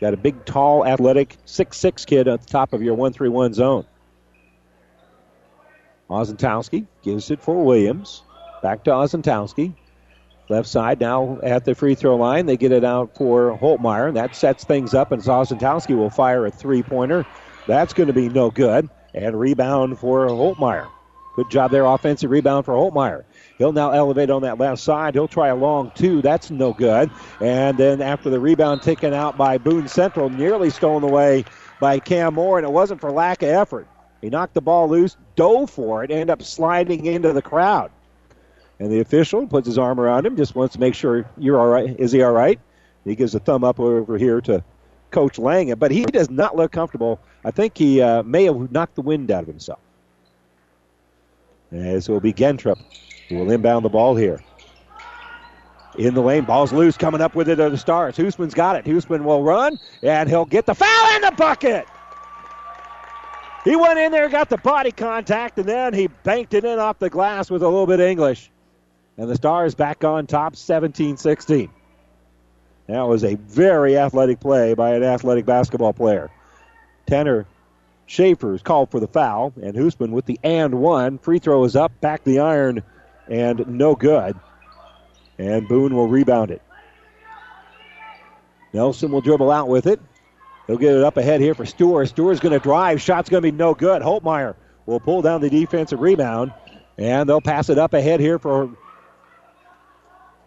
Got 0.00 0.14
a 0.14 0.16
big, 0.16 0.44
tall, 0.44 0.86
athletic, 0.86 1.36
six-six 1.44 2.04
kid 2.04 2.28
at 2.28 2.40
the 2.40 2.46
top 2.46 2.72
of 2.72 2.82
your 2.82 2.94
1 2.94 3.12
3 3.12 3.28
1 3.28 3.54
zone. 3.54 3.84
Ozentowski 6.10 6.86
gives 7.02 7.30
it 7.30 7.40
for 7.40 7.64
Williams. 7.64 8.22
Back 8.62 8.84
to 8.84 8.90
Ozentowski. 8.90 9.74
Left 10.48 10.66
side 10.66 11.00
now 11.00 11.38
at 11.42 11.64
the 11.66 11.74
free 11.74 11.94
throw 11.94 12.16
line. 12.16 12.46
They 12.46 12.56
get 12.56 12.72
it 12.72 12.84
out 12.84 13.14
for 13.16 13.58
Holtmeyer. 13.58 14.14
That 14.14 14.34
sets 14.34 14.64
things 14.64 14.94
up, 14.94 15.12
and 15.12 15.22
Ozentowski 15.22 15.96
will 15.96 16.10
fire 16.10 16.46
a 16.46 16.50
three 16.50 16.82
pointer. 16.82 17.26
That's 17.66 17.92
going 17.92 18.06
to 18.06 18.14
be 18.14 18.30
no 18.30 18.50
good. 18.50 18.88
And 19.14 19.38
rebound 19.38 19.98
for 19.98 20.26
Holtmeyer. 20.28 20.88
Good 21.36 21.50
job 21.50 21.70
there, 21.70 21.84
offensive 21.84 22.30
rebound 22.30 22.64
for 22.64 22.74
Holtmeyer. 22.74 23.24
He'll 23.58 23.72
now 23.72 23.90
elevate 23.92 24.30
on 24.30 24.42
that 24.42 24.58
left 24.58 24.80
side. 24.80 25.14
He'll 25.14 25.28
try 25.28 25.48
a 25.48 25.54
long 25.54 25.92
two. 25.94 26.20
That's 26.20 26.50
no 26.50 26.72
good. 26.72 27.10
And 27.40 27.78
then 27.78 28.02
after 28.02 28.28
the 28.28 28.40
rebound 28.40 28.82
taken 28.82 29.14
out 29.14 29.36
by 29.36 29.58
Boone 29.58 29.86
Central, 29.86 30.30
nearly 30.30 30.70
stolen 30.70 31.04
away 31.04 31.44
by 31.78 32.00
Cam 32.00 32.34
Moore, 32.34 32.58
and 32.58 32.66
it 32.66 32.72
wasn't 32.72 33.00
for 33.00 33.12
lack 33.12 33.42
of 33.42 33.50
effort. 33.50 33.86
He 34.20 34.30
knocked 34.30 34.54
the 34.54 34.60
ball 34.60 34.88
loose, 34.88 35.16
dove 35.36 35.70
for 35.70 36.02
it, 36.04 36.10
ended 36.10 36.30
up 36.30 36.42
sliding 36.42 37.06
into 37.06 37.32
the 37.32 37.42
crowd. 37.42 37.90
And 38.80 38.90
the 38.90 39.00
official 39.00 39.46
puts 39.46 39.66
his 39.66 39.78
arm 39.78 39.98
around 40.00 40.26
him, 40.26 40.36
just 40.36 40.54
wants 40.54 40.74
to 40.74 40.80
make 40.80 40.94
sure 40.94 41.28
you're 41.36 41.58
all 41.58 41.68
right. 41.68 41.98
Is 41.98 42.12
he 42.12 42.22
all 42.22 42.32
right? 42.32 42.60
He 43.04 43.14
gives 43.14 43.34
a 43.34 43.40
thumb 43.40 43.64
up 43.64 43.80
over 43.80 44.18
here 44.18 44.40
to 44.42 44.62
Coach 45.10 45.38
Langen, 45.38 45.78
but 45.78 45.90
he 45.90 46.04
does 46.04 46.30
not 46.30 46.56
look 46.56 46.72
comfortable. 46.72 47.20
I 47.44 47.50
think 47.50 47.76
he 47.76 48.02
uh, 48.02 48.22
may 48.22 48.44
have 48.44 48.70
knocked 48.70 48.96
the 48.96 49.02
wind 49.02 49.30
out 49.30 49.42
of 49.42 49.48
himself. 49.48 49.80
As 51.72 52.08
it 52.08 52.12
will 52.12 52.20
be 52.20 52.32
Gentrup 52.32 52.78
who 53.28 53.36
will 53.36 53.50
inbound 53.50 53.84
the 53.84 53.90
ball 53.90 54.16
here. 54.16 54.40
In 55.96 56.14
the 56.14 56.22
lane, 56.22 56.44
ball's 56.44 56.72
loose, 56.72 56.96
coming 56.96 57.20
up 57.20 57.34
with 57.34 57.48
it 57.48 57.60
are 57.60 57.70
the 57.70 57.76
Stars. 57.76 58.16
Hoosman's 58.16 58.54
got 58.54 58.76
it. 58.76 58.84
Hoosman 58.84 59.24
will 59.24 59.42
run, 59.42 59.78
and 60.02 60.28
he'll 60.28 60.44
get 60.44 60.66
the 60.66 60.74
foul 60.74 61.16
in 61.16 61.22
the 61.22 61.32
bucket. 61.32 61.86
He 63.64 63.76
went 63.76 63.98
in 63.98 64.12
there, 64.12 64.28
got 64.28 64.48
the 64.48 64.56
body 64.56 64.92
contact, 64.92 65.58
and 65.58 65.68
then 65.68 65.92
he 65.92 66.06
banked 66.06 66.54
it 66.54 66.64
in 66.64 66.78
off 66.78 66.98
the 66.98 67.10
glass 67.10 67.50
with 67.50 67.62
a 67.62 67.68
little 67.68 67.86
bit 67.86 68.00
of 68.00 68.06
English. 68.06 68.50
And 69.16 69.28
the 69.28 69.34
Stars 69.34 69.74
back 69.74 70.04
on 70.04 70.26
top 70.26 70.54
17 70.54 71.16
16. 71.16 71.68
That 72.86 73.02
was 73.02 73.24
a 73.24 73.34
very 73.34 73.98
athletic 73.98 74.40
play 74.40 74.74
by 74.74 74.94
an 74.94 75.02
athletic 75.02 75.44
basketball 75.44 75.92
player. 75.92 76.30
Tanner 77.06 77.46
Schaefer's 78.06 78.62
called 78.62 78.90
for 78.90 79.00
the 79.00 79.06
foul, 79.06 79.52
and 79.60 79.74
Hoosman 79.74 80.10
with 80.10 80.24
the 80.24 80.38
and 80.42 80.74
one. 80.76 81.18
Free 81.18 81.38
throw 81.38 81.64
is 81.64 81.76
up, 81.76 81.92
back 82.00 82.24
the 82.24 82.38
iron, 82.38 82.82
and 83.28 83.66
no 83.68 83.94
good. 83.94 84.34
And 85.36 85.68
Boone 85.68 85.94
will 85.94 86.08
rebound 86.08 86.50
it. 86.50 86.62
Nelson 88.72 89.10
will 89.10 89.20
dribble 89.20 89.50
out 89.50 89.68
with 89.68 89.86
it. 89.86 90.00
He'll 90.68 90.76
get 90.76 90.94
it 90.94 91.02
up 91.02 91.16
ahead 91.16 91.40
here 91.40 91.54
for 91.54 91.66
Stewart. 91.66 92.08
Stewart's 92.08 92.40
going 92.40 92.52
to 92.52 92.60
drive. 92.60 93.00
Shot's 93.00 93.30
going 93.30 93.42
to 93.42 93.50
be 93.50 93.56
no 93.56 93.74
good. 93.74 94.02
Holtmeyer 94.02 94.54
will 94.86 95.00
pull 95.00 95.22
down 95.22 95.40
the 95.40 95.48
defensive 95.48 95.98
rebound, 95.98 96.52
and 96.98 97.28
they'll 97.28 97.40
pass 97.40 97.70
it 97.70 97.78
up 97.78 97.94
ahead 97.94 98.20
here 98.20 98.38
for 98.38 98.70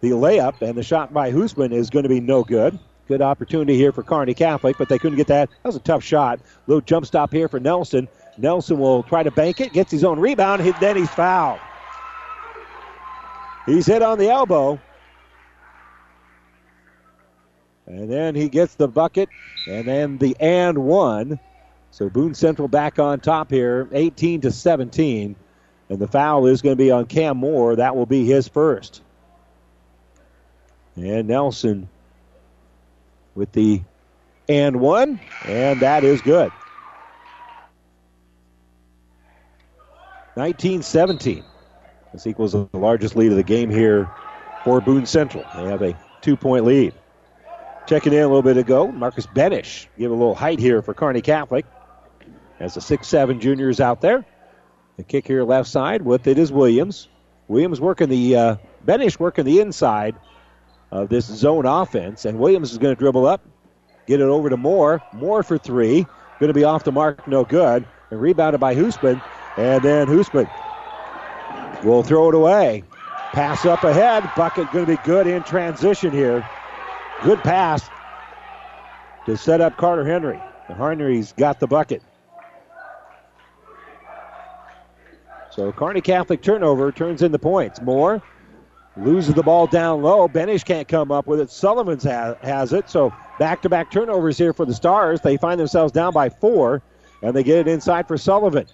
the 0.01 0.11
layup. 0.11 0.61
And 0.61 0.75
the 0.75 0.83
shot 0.83 1.11
by 1.11 1.31
Hoosman 1.31 1.73
is 1.73 1.89
going 1.89 2.03
to 2.03 2.09
be 2.09 2.19
no 2.19 2.43
good. 2.43 2.77
Good 3.07 3.23
opportunity 3.23 3.75
here 3.75 3.91
for 3.91 4.03
Kearney 4.03 4.35
Catholic, 4.35 4.77
but 4.77 4.87
they 4.89 4.99
couldn't 4.99 5.17
get 5.17 5.27
that. 5.27 5.49
That 5.49 5.69
was 5.69 5.75
a 5.75 5.79
tough 5.79 6.03
shot. 6.03 6.39
Little 6.67 6.81
jump 6.81 7.07
stop 7.07 7.33
here 7.33 7.47
for 7.47 7.59
Nelson. 7.59 8.07
Nelson 8.37 8.77
will 8.77 9.03
try 9.03 9.23
to 9.23 9.31
bank 9.31 9.59
it, 9.59 9.73
gets 9.73 9.91
his 9.91 10.03
own 10.03 10.19
rebound, 10.19 10.61
then 10.79 10.95
he's 10.95 11.09
fouled. 11.09 11.59
He's 13.65 13.87
hit 13.87 14.01
on 14.01 14.17
the 14.17 14.29
elbow. 14.29 14.79
And 17.91 18.09
then 18.09 18.35
he 18.35 18.47
gets 18.47 18.75
the 18.75 18.87
bucket, 18.87 19.27
and 19.67 19.85
then 19.85 20.17
the 20.17 20.33
and 20.39 20.77
one. 20.77 21.37
So 21.91 22.09
Boone 22.09 22.33
Central 22.33 22.69
back 22.69 22.99
on 22.99 23.19
top 23.19 23.51
here, 23.51 23.89
18 23.91 24.39
to 24.41 24.51
17. 24.51 25.35
And 25.89 25.99
the 25.99 26.07
foul 26.07 26.47
is 26.47 26.61
going 26.61 26.77
to 26.77 26.81
be 26.81 26.89
on 26.89 27.05
Cam 27.05 27.35
Moore. 27.35 27.75
That 27.75 27.97
will 27.97 28.05
be 28.05 28.25
his 28.25 28.47
first. 28.47 29.01
And 30.95 31.27
Nelson 31.27 31.89
with 33.35 33.51
the 33.51 33.81
and 34.47 34.79
one, 34.79 35.19
and 35.45 35.81
that 35.81 36.05
is 36.05 36.21
good. 36.21 36.49
19 40.37 40.81
17. 40.81 41.43
This 42.13 42.25
equals 42.25 42.53
the 42.53 42.69
largest 42.71 43.17
lead 43.17 43.31
of 43.31 43.37
the 43.37 43.43
game 43.43 43.69
here 43.69 44.09
for 44.63 44.79
Boone 44.79 45.05
Central. 45.05 45.43
They 45.55 45.65
have 45.65 45.81
a 45.81 45.93
two 46.21 46.37
point 46.37 46.63
lead. 46.63 46.93
Checking 47.87 48.13
in 48.13 48.19
a 48.19 48.27
little 48.27 48.41
bit 48.41 48.57
ago, 48.57 48.91
Marcus 48.91 49.27
Benish 49.27 49.87
give 49.97 50.11
a 50.11 50.13
little 50.13 50.35
height 50.35 50.59
here 50.59 50.81
for 50.81 50.93
Kearney 50.93 51.21
Catholic. 51.21 51.65
As 52.59 52.75
the 52.75 52.81
six-seven 52.81 53.39
juniors 53.39 53.79
out 53.79 54.01
there. 54.01 54.23
The 54.97 55.03
kick 55.03 55.25
here 55.25 55.43
left 55.43 55.67
side 55.67 56.03
with 56.03 56.27
it 56.27 56.37
is 56.37 56.51
Williams. 56.51 57.07
Williams 57.47 57.81
working 57.81 58.07
the 58.07 58.35
uh, 58.35 58.55
Benish 58.85 59.19
working 59.19 59.45
the 59.45 59.59
inside 59.61 60.15
of 60.91 61.09
this 61.09 61.25
zone 61.25 61.65
offense, 61.65 62.25
and 62.25 62.37
Williams 62.37 62.71
is 62.71 62.77
going 62.77 62.93
to 62.95 62.99
dribble 62.99 63.25
up, 63.25 63.43
get 64.05 64.19
it 64.19 64.25
over 64.25 64.49
to 64.49 64.57
Moore. 64.57 65.01
Moore 65.11 65.41
for 65.41 65.57
three, 65.57 66.05
going 66.39 66.49
to 66.49 66.53
be 66.53 66.63
off 66.63 66.83
the 66.83 66.91
mark, 66.91 67.27
no 67.27 67.43
good, 67.43 67.85
and 68.11 68.21
rebounded 68.21 68.59
by 68.59 68.75
Hoosman, 68.75 69.21
and 69.57 69.83
then 69.83 70.07
Hoosman 70.07 70.49
will 71.83 72.03
throw 72.03 72.29
it 72.29 72.35
away. 72.35 72.83
Pass 73.31 73.65
up 73.65 73.83
ahead, 73.83 74.29
bucket 74.35 74.71
going 74.71 74.85
to 74.85 74.97
be 74.97 75.01
good 75.03 75.25
in 75.25 75.41
transition 75.43 76.11
here. 76.11 76.47
Good 77.23 77.39
pass 77.39 77.87
to 79.25 79.37
set 79.37 79.61
up 79.61 79.77
Carter 79.77 80.05
Henry. 80.05 80.39
And 80.67 80.77
Henry's 80.77 81.33
got 81.33 81.59
the 81.59 81.67
bucket. 81.67 82.01
So 85.51 85.71
Kearney 85.71 86.01
Catholic 86.01 86.41
turnover 86.41 86.91
turns 86.91 87.21
in 87.21 87.31
the 87.31 87.39
points. 87.39 87.81
Moore 87.81 88.23
loses 88.97 89.33
the 89.35 89.43
ball 89.43 89.67
down 89.67 90.01
low. 90.01 90.27
Benish 90.27 90.63
can't 90.63 90.87
come 90.87 91.11
up 91.11 91.27
with 91.27 91.39
it. 91.41 91.51
Sullivan's 91.51 92.03
ha- 92.03 92.35
has 92.41 92.73
it. 92.73 92.89
So 92.89 93.13
back 93.37 93.61
to 93.63 93.69
back 93.69 93.91
turnovers 93.91 94.37
here 94.37 94.53
for 94.53 94.65
the 94.65 94.73
Stars. 94.73 95.21
They 95.21 95.37
find 95.37 95.59
themselves 95.59 95.91
down 95.91 96.13
by 96.13 96.29
four, 96.29 96.81
and 97.21 97.35
they 97.35 97.43
get 97.43 97.59
it 97.59 97.67
inside 97.67 98.07
for 98.07 98.17
Sullivan. 98.17 98.65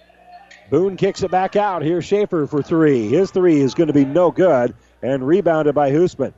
Boone 0.70 0.96
kicks 0.96 1.22
it 1.22 1.30
back 1.30 1.56
out. 1.56 1.82
Here's 1.82 2.04
Schaefer 2.04 2.46
for 2.46 2.62
three. 2.62 3.08
His 3.08 3.30
three 3.30 3.60
is 3.60 3.74
going 3.74 3.88
to 3.88 3.92
be 3.92 4.04
no 4.04 4.30
good, 4.30 4.74
and 5.02 5.26
rebounded 5.26 5.74
by 5.74 5.90
Hoosman. 5.90 6.32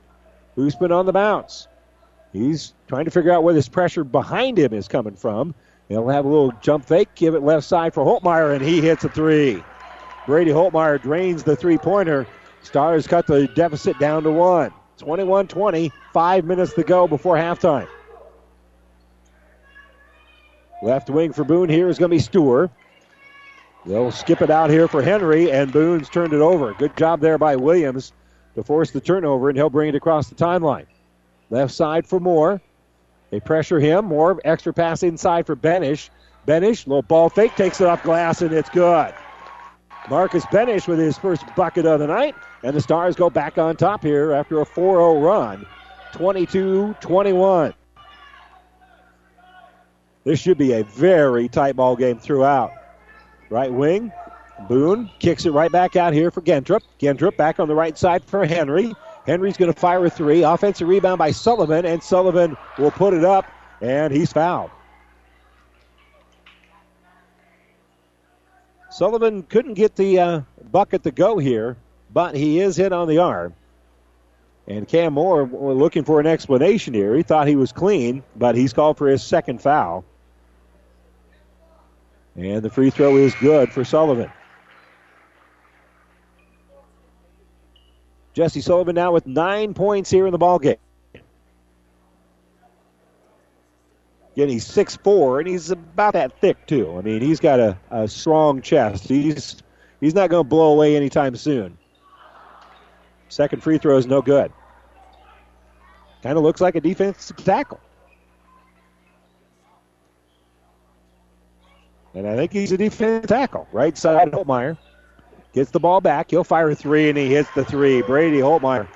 Hoosman 0.57 0.91
on 0.91 1.05
the 1.05 1.13
bounce. 1.13 1.67
He's 2.33 2.73
trying 2.87 3.05
to 3.05 3.11
figure 3.11 3.31
out 3.31 3.43
where 3.43 3.53
this 3.53 3.67
pressure 3.67 4.03
behind 4.03 4.57
him 4.57 4.73
is 4.73 4.87
coming 4.87 5.15
from. 5.15 5.53
He'll 5.89 6.07
have 6.07 6.25
a 6.25 6.27
little 6.27 6.53
jump 6.61 6.85
fake, 6.85 7.09
give 7.15 7.35
it 7.35 7.43
left 7.43 7.65
side 7.65 7.93
for 7.93 8.05
Holtmeyer, 8.05 8.55
and 8.55 8.63
he 8.63 8.81
hits 8.81 9.03
a 9.03 9.09
three. 9.09 9.61
Brady 10.25 10.51
Holtmeyer 10.51 11.01
drains 11.01 11.43
the 11.43 11.55
three 11.55 11.77
pointer. 11.77 12.25
Stars 12.61 13.07
cut 13.07 13.27
the 13.27 13.47
deficit 13.47 13.99
down 13.99 14.23
to 14.23 14.31
one. 14.31 14.71
21 14.97 15.47
20, 15.47 15.91
five 16.13 16.45
minutes 16.45 16.73
to 16.73 16.83
go 16.83 17.07
before 17.07 17.35
halftime. 17.35 17.87
Left 20.83 21.09
wing 21.09 21.33
for 21.33 21.43
Boone 21.43 21.69
here 21.69 21.89
is 21.89 21.97
going 21.97 22.09
to 22.09 22.15
be 22.15 22.19
Stewart. 22.19 22.71
They'll 23.85 24.11
skip 24.11 24.41
it 24.41 24.51
out 24.51 24.69
here 24.69 24.87
for 24.87 25.01
Henry, 25.01 25.51
and 25.51 25.71
Boone's 25.71 26.07
turned 26.07 26.33
it 26.33 26.41
over. 26.41 26.73
Good 26.75 26.95
job 26.95 27.19
there 27.19 27.39
by 27.39 27.55
Williams 27.55 28.13
to 28.55 28.63
force 28.63 28.91
the 28.91 29.01
turnover, 29.01 29.49
and 29.49 29.57
he'll 29.57 29.71
bring 29.71 29.89
it 29.89 29.95
across 29.95 30.29
the 30.29 30.35
timeline. 30.35 30.85
Left 31.51 31.73
side 31.73 32.07
for 32.07 32.19
Moore. 32.19 32.61
They 33.29 33.39
pressure 33.39 33.79
him. 33.79 34.05
More 34.05 34.39
extra 34.43 34.73
pass 34.73 35.03
inside 35.03 35.45
for 35.45 35.55
Benish. 35.55 36.09
Benish, 36.47 36.87
little 36.87 37.03
ball 37.03 37.29
fake, 37.29 37.55
takes 37.55 37.79
it 37.79 37.87
off 37.87 38.01
glass, 38.01 38.41
and 38.41 38.51
it's 38.51 38.69
good. 38.69 39.13
Marcus 40.09 40.45
Benish 40.45 40.87
with 40.87 40.97
his 40.97 41.17
first 41.17 41.43
bucket 41.55 41.85
of 41.85 41.99
the 41.99 42.07
night, 42.07 42.35
and 42.63 42.75
the 42.75 42.81
Stars 42.81 43.15
go 43.15 43.29
back 43.29 43.59
on 43.59 43.75
top 43.75 44.01
here 44.01 44.31
after 44.31 44.59
a 44.61 44.65
4 44.65 44.97
0 44.97 45.19
run. 45.19 45.65
22 46.13 46.95
21. 46.99 47.73
This 50.23 50.39
should 50.39 50.57
be 50.57 50.73
a 50.73 50.83
very 50.83 51.47
tight 51.47 51.75
ball 51.75 51.95
game 51.95 52.17
throughout. 52.17 52.71
Right 53.49 53.71
wing, 53.71 54.11
Boone 54.67 55.09
kicks 55.19 55.45
it 55.45 55.51
right 55.51 55.71
back 55.71 55.95
out 55.95 56.13
here 56.13 56.31
for 56.31 56.41
Gentrup. 56.41 56.81
Gentrup 56.99 57.37
back 57.37 57.59
on 57.59 57.67
the 57.67 57.75
right 57.75 57.97
side 57.97 58.23
for 58.23 58.45
Henry. 58.45 58.93
Henry's 59.31 59.55
going 59.55 59.71
to 59.71 59.79
fire 59.79 60.05
a 60.05 60.09
three. 60.09 60.43
Offensive 60.43 60.89
rebound 60.89 61.17
by 61.17 61.31
Sullivan, 61.31 61.85
and 61.85 62.03
Sullivan 62.03 62.57
will 62.77 62.91
put 62.91 63.13
it 63.13 63.23
up, 63.23 63.49
and 63.81 64.11
he's 64.11 64.33
fouled. 64.33 64.71
Sullivan 68.89 69.43
couldn't 69.43 69.75
get 69.75 69.95
the 69.95 70.19
uh, 70.19 70.41
bucket 70.69 71.03
to 71.03 71.11
go 71.11 71.37
here, 71.37 71.77
but 72.13 72.35
he 72.35 72.59
is 72.59 72.75
hit 72.75 72.91
on 72.91 73.07
the 73.07 73.19
arm. 73.19 73.53
And 74.67 74.85
Cam 74.85 75.13
Moore 75.13 75.45
looking 75.45 76.03
for 76.03 76.19
an 76.19 76.27
explanation 76.27 76.93
here. 76.93 77.15
He 77.15 77.23
thought 77.23 77.47
he 77.47 77.55
was 77.55 77.71
clean, 77.71 78.23
but 78.35 78.55
he's 78.55 78.73
called 78.73 78.97
for 78.97 79.07
his 79.07 79.23
second 79.23 79.61
foul. 79.61 80.03
And 82.35 82.61
the 82.61 82.69
free 82.69 82.89
throw 82.89 83.15
is 83.15 83.33
good 83.35 83.71
for 83.71 83.85
Sullivan. 83.85 84.29
Jesse 88.33 88.61
Sullivan 88.61 88.95
now 88.95 89.11
with 89.11 89.27
nine 89.27 89.73
points 89.73 90.09
here 90.09 90.25
in 90.25 90.31
the 90.31 90.37
ball 90.37 90.59
game. 90.59 90.77
Again, 94.33 94.47
he's 94.47 94.65
6'4", 94.65 95.39
and 95.39 95.47
he's 95.47 95.71
about 95.71 96.13
that 96.13 96.39
thick, 96.39 96.65
too. 96.65 96.97
I 96.97 97.01
mean, 97.01 97.21
he's 97.21 97.41
got 97.41 97.59
a, 97.59 97.77
a 97.89 98.07
strong 98.07 98.61
chest. 98.61 99.09
He's, 99.09 99.57
he's 99.99 100.15
not 100.15 100.29
going 100.29 100.45
to 100.45 100.49
blow 100.49 100.71
away 100.71 100.95
anytime 100.95 101.35
soon. 101.35 101.77
Second 103.27 103.61
free 103.61 103.77
throw 103.77 103.97
is 103.97 104.07
no 104.07 104.21
good. 104.21 104.53
Kind 106.23 106.37
of 106.37 106.43
looks 106.43 106.61
like 106.61 106.75
a 106.75 106.81
defensive 106.81 107.35
tackle. 107.37 107.79
And 112.13 112.27
I 112.27 112.35
think 112.35 112.53
he's 112.53 112.71
a 112.71 112.77
defensive 112.77 113.27
tackle. 113.27 113.67
Right 113.71 113.97
side, 113.97 114.31
Holtmeyer. 114.31 114.77
Gets 115.53 115.71
the 115.71 115.79
ball 115.79 116.01
back. 116.01 116.31
He'll 116.31 116.43
fire 116.43 116.69
a 116.69 116.75
three, 116.75 117.09
and 117.09 117.17
he 117.17 117.27
hits 117.27 117.49
the 117.55 117.65
three. 117.65 118.01
Brady 118.01 118.39
Holtmeyer 118.39 118.87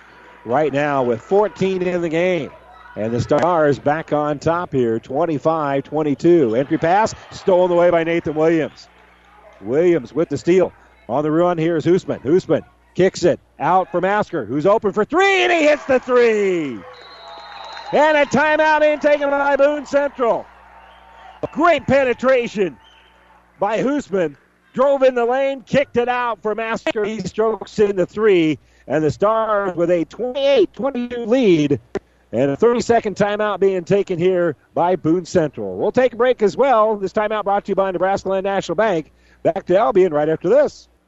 right 0.46 0.72
now 0.72 1.04
with 1.04 1.22
14 1.22 1.82
in 1.82 2.02
the 2.02 2.10
game. 2.10 2.52
And 2.96 3.14
the 3.14 3.20
Stars 3.20 3.78
back 3.78 4.14
on 4.14 4.40
top 4.40 4.72
here, 4.72 5.00
25 5.00 5.84
22. 5.84 6.56
Entry 6.56 6.78
pass 6.78 7.14
stolen 7.32 7.72
away 7.72 7.90
by 7.90 8.06
Nathan 8.06 8.36
Williams. 8.36 8.88
Williams 9.62 10.14
with 10.14 10.30
the 10.30 10.38
steal. 10.38 10.72
On 11.10 11.24
the 11.24 11.32
run 11.32 11.58
here 11.58 11.76
is 11.76 11.86
Hoosman. 11.86 12.22
Hoosman 12.22 12.62
kicks 12.96 13.24
it 13.24 13.40
out 13.60 13.92
for 13.92 14.00
Masker, 14.00 14.46
who's 14.46 14.66
open 14.66 14.94
for 14.94 15.04
three, 15.04 15.44
and 15.44 15.52
he 15.52 15.64
hits 15.64 15.86
the 15.86 16.00
three. 16.00 16.80
And 17.92 18.18
a 18.18 18.26
timeout 18.26 18.82
in 18.82 19.00
taken 19.00 19.30
by 19.30 19.58
Boone 19.58 19.86
Central. 19.86 20.46
A 21.44 21.48
Great 21.52 21.86
penetration 21.86 22.78
by 23.60 23.84
Hoosman. 23.84 24.38
Drove 24.76 25.04
in 25.04 25.16
the 25.16 25.24
lane, 25.24 25.62
kicked 25.62 25.96
it 25.96 26.10
out 26.10 26.42
for 26.42 26.54
Masker. 26.54 27.06
He 27.06 27.22
strokes 27.22 27.80
in 27.80 27.96
the 27.96 28.06
three, 28.06 28.60
and 28.86 29.06
the 29.06 29.10
Stars 29.10 29.74
with 29.74 29.90
a 29.90 30.04
28 30.04 30.74
22 30.74 31.26
lead 31.26 31.80
and 32.34 32.52
a 32.52 32.58
30 32.58 32.82
second 32.82 33.16
timeout 33.16 33.62
being 33.62 33.86
taken 33.86 34.20
here 34.20 34.58
by 34.74 34.98
Boone 34.98 35.24
Central. 35.24 35.78
We'll 35.78 35.94
take 35.94 36.12
a 36.12 36.18
break 36.18 36.42
as 36.42 36.58
well. 36.58 36.98
This 36.98 37.14
timeout 37.14 37.46
brought 37.46 37.64
to 37.66 37.72
you 37.72 37.76
by 37.76 37.90
Nebraska 37.92 38.28
Land 38.28 38.44
National 38.44 38.76
Bank. 38.76 39.14
Back 39.44 39.66
to 39.68 39.78
Albion 39.78 40.14
right 40.14 40.28
after 40.28 40.50
this. 40.50 40.90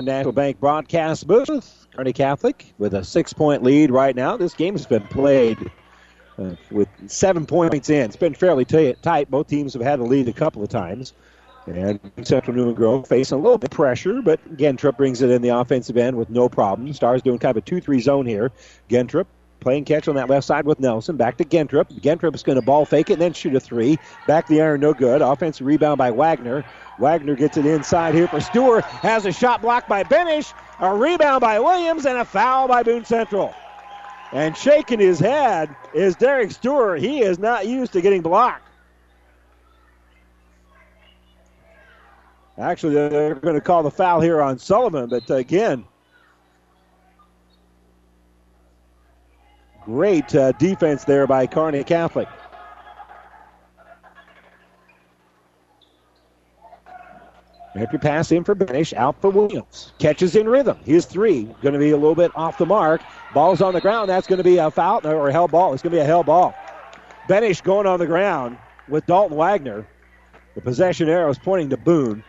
National 0.00 0.32
Bank 0.32 0.58
broadcast 0.60 1.26
booth. 1.26 1.86
Kearney 1.94 2.12
Catholic 2.12 2.72
with 2.78 2.94
a 2.94 3.04
six 3.04 3.32
point 3.32 3.62
lead 3.62 3.90
right 3.90 4.16
now. 4.16 4.36
This 4.36 4.54
game's 4.54 4.86
been 4.86 5.02
played 5.02 5.70
uh, 6.38 6.54
with 6.70 6.88
seven 7.06 7.44
points 7.46 7.90
in. 7.90 8.06
It's 8.06 8.16
been 8.16 8.34
fairly 8.34 8.64
t- 8.64 8.94
tight. 9.02 9.30
Both 9.30 9.48
teams 9.48 9.74
have 9.74 9.82
had 9.82 9.98
a 10.00 10.04
lead 10.04 10.28
a 10.28 10.32
couple 10.32 10.62
of 10.62 10.68
times. 10.68 11.12
And 11.66 12.00
Central 12.22 12.56
Newman 12.56 12.74
Grove 12.74 13.06
facing 13.06 13.38
a 13.38 13.40
little 13.40 13.58
bit 13.58 13.72
of 13.72 13.76
pressure, 13.76 14.20
but 14.20 14.56
Gentrup 14.56 14.96
brings 14.96 15.22
it 15.22 15.30
in 15.30 15.42
the 15.42 15.50
offensive 15.50 15.96
end 15.96 16.16
with 16.16 16.28
no 16.28 16.48
problem. 16.48 16.92
Stars 16.92 17.22
doing 17.22 17.38
kind 17.38 17.56
of 17.56 17.62
a 17.62 17.66
2 17.66 17.80
3 17.80 18.00
zone 18.00 18.26
here. 18.26 18.50
Gentrup 18.90 19.26
playing 19.62 19.84
catch 19.84 20.08
on 20.08 20.16
that 20.16 20.28
left 20.28 20.46
side 20.46 20.66
with 20.66 20.80
Nelson. 20.80 21.16
Back 21.16 21.36
to. 21.38 21.44
Gentrup 21.44 22.34
is 22.34 22.42
going 22.42 22.56
to 22.56 22.62
ball 22.62 22.84
fake 22.84 23.10
it 23.10 23.14
and 23.14 23.22
then 23.22 23.32
shoot 23.32 23.54
a 23.54 23.60
three. 23.60 23.98
Back 24.26 24.46
the 24.48 24.60
iron, 24.60 24.80
no 24.80 24.92
good. 24.92 25.22
Offensive 25.22 25.66
rebound 25.66 25.98
by 25.98 26.10
Wagner. 26.10 26.64
Wagner 26.98 27.34
gets 27.34 27.56
it 27.56 27.66
inside 27.66 28.14
here 28.14 28.28
for 28.28 28.40
Stewart. 28.40 28.84
Has 28.84 29.26
a 29.26 29.32
shot 29.32 29.62
blocked 29.62 29.88
by 29.88 30.04
Benish. 30.04 30.52
A 30.80 30.94
rebound 30.94 31.40
by 31.40 31.60
Williams 31.60 32.06
and 32.06 32.18
a 32.18 32.24
foul 32.24 32.68
by 32.68 32.82
Boone 32.82 33.04
Central. 33.04 33.54
And 34.32 34.56
shaking 34.56 34.98
his 34.98 35.18
head 35.18 35.74
is 35.94 36.16
Derek 36.16 36.50
Stewart. 36.50 37.00
He 37.00 37.20
is 37.20 37.38
not 37.38 37.66
used 37.66 37.92
to 37.92 38.00
getting 38.00 38.22
blocked. 38.22 38.68
Actually, 42.58 42.94
they're 42.94 43.34
going 43.34 43.54
to 43.54 43.60
call 43.60 43.82
the 43.82 43.90
foul 43.90 44.20
here 44.20 44.42
on 44.42 44.58
Sullivan, 44.58 45.08
but 45.08 45.28
again, 45.30 45.84
Great 49.84 50.34
uh, 50.34 50.52
defense 50.52 51.04
there 51.04 51.26
by 51.26 51.46
Kearney 51.46 51.82
Catholic. 51.84 52.28
After 57.74 57.98
pass 57.98 58.30
in 58.30 58.44
for 58.44 58.54
Benish, 58.54 58.92
out 58.92 59.18
for 59.20 59.30
Williams. 59.30 59.92
Catches 59.98 60.36
in 60.36 60.46
rhythm. 60.46 60.78
His 60.84 61.06
three 61.06 61.44
going 61.62 61.72
to 61.72 61.78
be 61.78 61.90
a 61.90 61.96
little 61.96 62.14
bit 62.14 62.30
off 62.34 62.58
the 62.58 62.66
mark. 62.66 63.00
Ball's 63.32 63.62
on 63.62 63.72
the 63.72 63.80
ground. 63.80 64.10
That's 64.10 64.26
going 64.26 64.38
to 64.38 64.44
be 64.44 64.58
a 64.58 64.70
foul 64.70 65.00
or 65.06 65.28
a 65.28 65.32
hell 65.32 65.48
ball. 65.48 65.72
It's 65.72 65.82
going 65.82 65.92
to 65.92 65.96
be 65.96 66.02
a 66.02 66.04
hell 66.04 66.22
ball. 66.22 66.54
Benish 67.28 67.62
going 67.62 67.86
on 67.86 67.98
the 67.98 68.06
ground 68.06 68.58
with 68.88 69.06
Dalton 69.06 69.36
Wagner. 69.38 69.86
The 70.54 70.60
possession 70.60 71.08
arrow 71.08 71.30
is 71.30 71.38
pointing 71.38 71.70
to 71.70 71.78
Boone. 71.78 72.22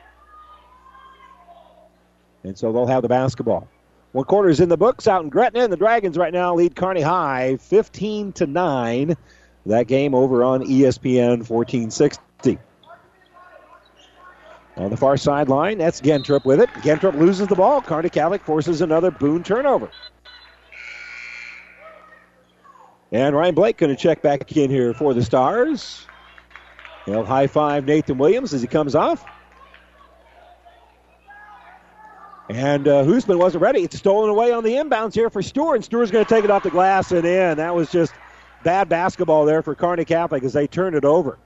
And 2.43 2.57
so 2.57 2.71
they'll 2.71 2.87
have 2.87 3.01
the 3.01 3.09
basketball. 3.09 3.67
One 4.13 4.26
quarter 4.26 4.49
is 4.49 4.60
in 4.60 4.69
the 4.69 4.78
books 4.78 5.08
out 5.08 5.23
in 5.23 5.30
Gretna, 5.30 5.62
and 5.62 5.73
the 5.73 5.78
Dragons 5.78 6.17
right 6.17 6.32
now 6.32 6.54
lead 6.54 6.76
Kearney 6.76 7.02
High 7.02 7.58
15 7.58 8.32
to 8.34 8.45
9. 8.45 9.17
That 9.65 9.88
game 9.88 10.13
over 10.13 10.43
on 10.43 10.62
ESPN 10.62 11.49
1460. 11.49 12.60
On 14.78 14.89
the 14.91 14.97
far 14.97 15.17
sideline, 15.17 15.80
that's 15.80 15.99
Gentrup 15.99 16.45
with 16.45 16.62
it. 16.62 16.69
Gentrup 16.84 17.17
loses 17.19 17.47
the 17.47 17.56
ball. 17.56 17.82
Kearney 17.82 18.10
Catholic 18.10 18.43
forces 18.43 18.82
another 18.82 19.10
Boone 19.10 19.41
turnover. 19.41 19.89
And 23.12 23.36
Ryan 23.36 23.56
Blake 23.56 23.78
going 23.78 23.95
to 23.95 23.99
check 23.99 24.21
back 24.21 24.56
in 24.56 24.69
here 24.69 24.93
for 24.93 25.15
the 25.15 25.23
Stars. 25.23 26.06
He'll 27.08 27.26
high 27.26 27.47
five 27.47 27.86
Nathan 27.86 28.19
Williams 28.19 28.54
as 28.54 28.62
he 28.62 28.67
comes 28.67 28.93
off. 28.93 29.26
And 32.49 32.88
uh, 32.88 33.03
Hoosman 33.03 33.39
wasn't 33.39 33.62
ready. 33.62 33.84
It's 33.84 33.97
stolen 33.97 34.29
away 34.29 34.51
on 34.51 34.63
the 34.63 34.73
inbounds 34.73 35.13
here 35.13 35.29
for 35.29 35.41
Stewart. 35.41 35.77
And 35.77 35.86
Stewart's 35.86 36.12
going 36.12 36.25
to 36.25 36.29
take 36.29 36.43
it 36.43 36.51
off 36.51 36.63
the 36.63 36.69
glass 36.69 37.12
and 37.12 37.25
in. 37.25 37.58
That 37.58 37.73
was 37.73 37.89
just 37.89 38.13
bad 38.63 38.89
basketball 38.89 39.45
there 39.45 39.62
for 39.62 39.75
Kearney 39.75 40.06
Catholic 40.06 40.43
as 40.43 40.53
they 40.53 40.67
turned 40.67 40.95
it 40.95 41.06
over. 41.06 41.38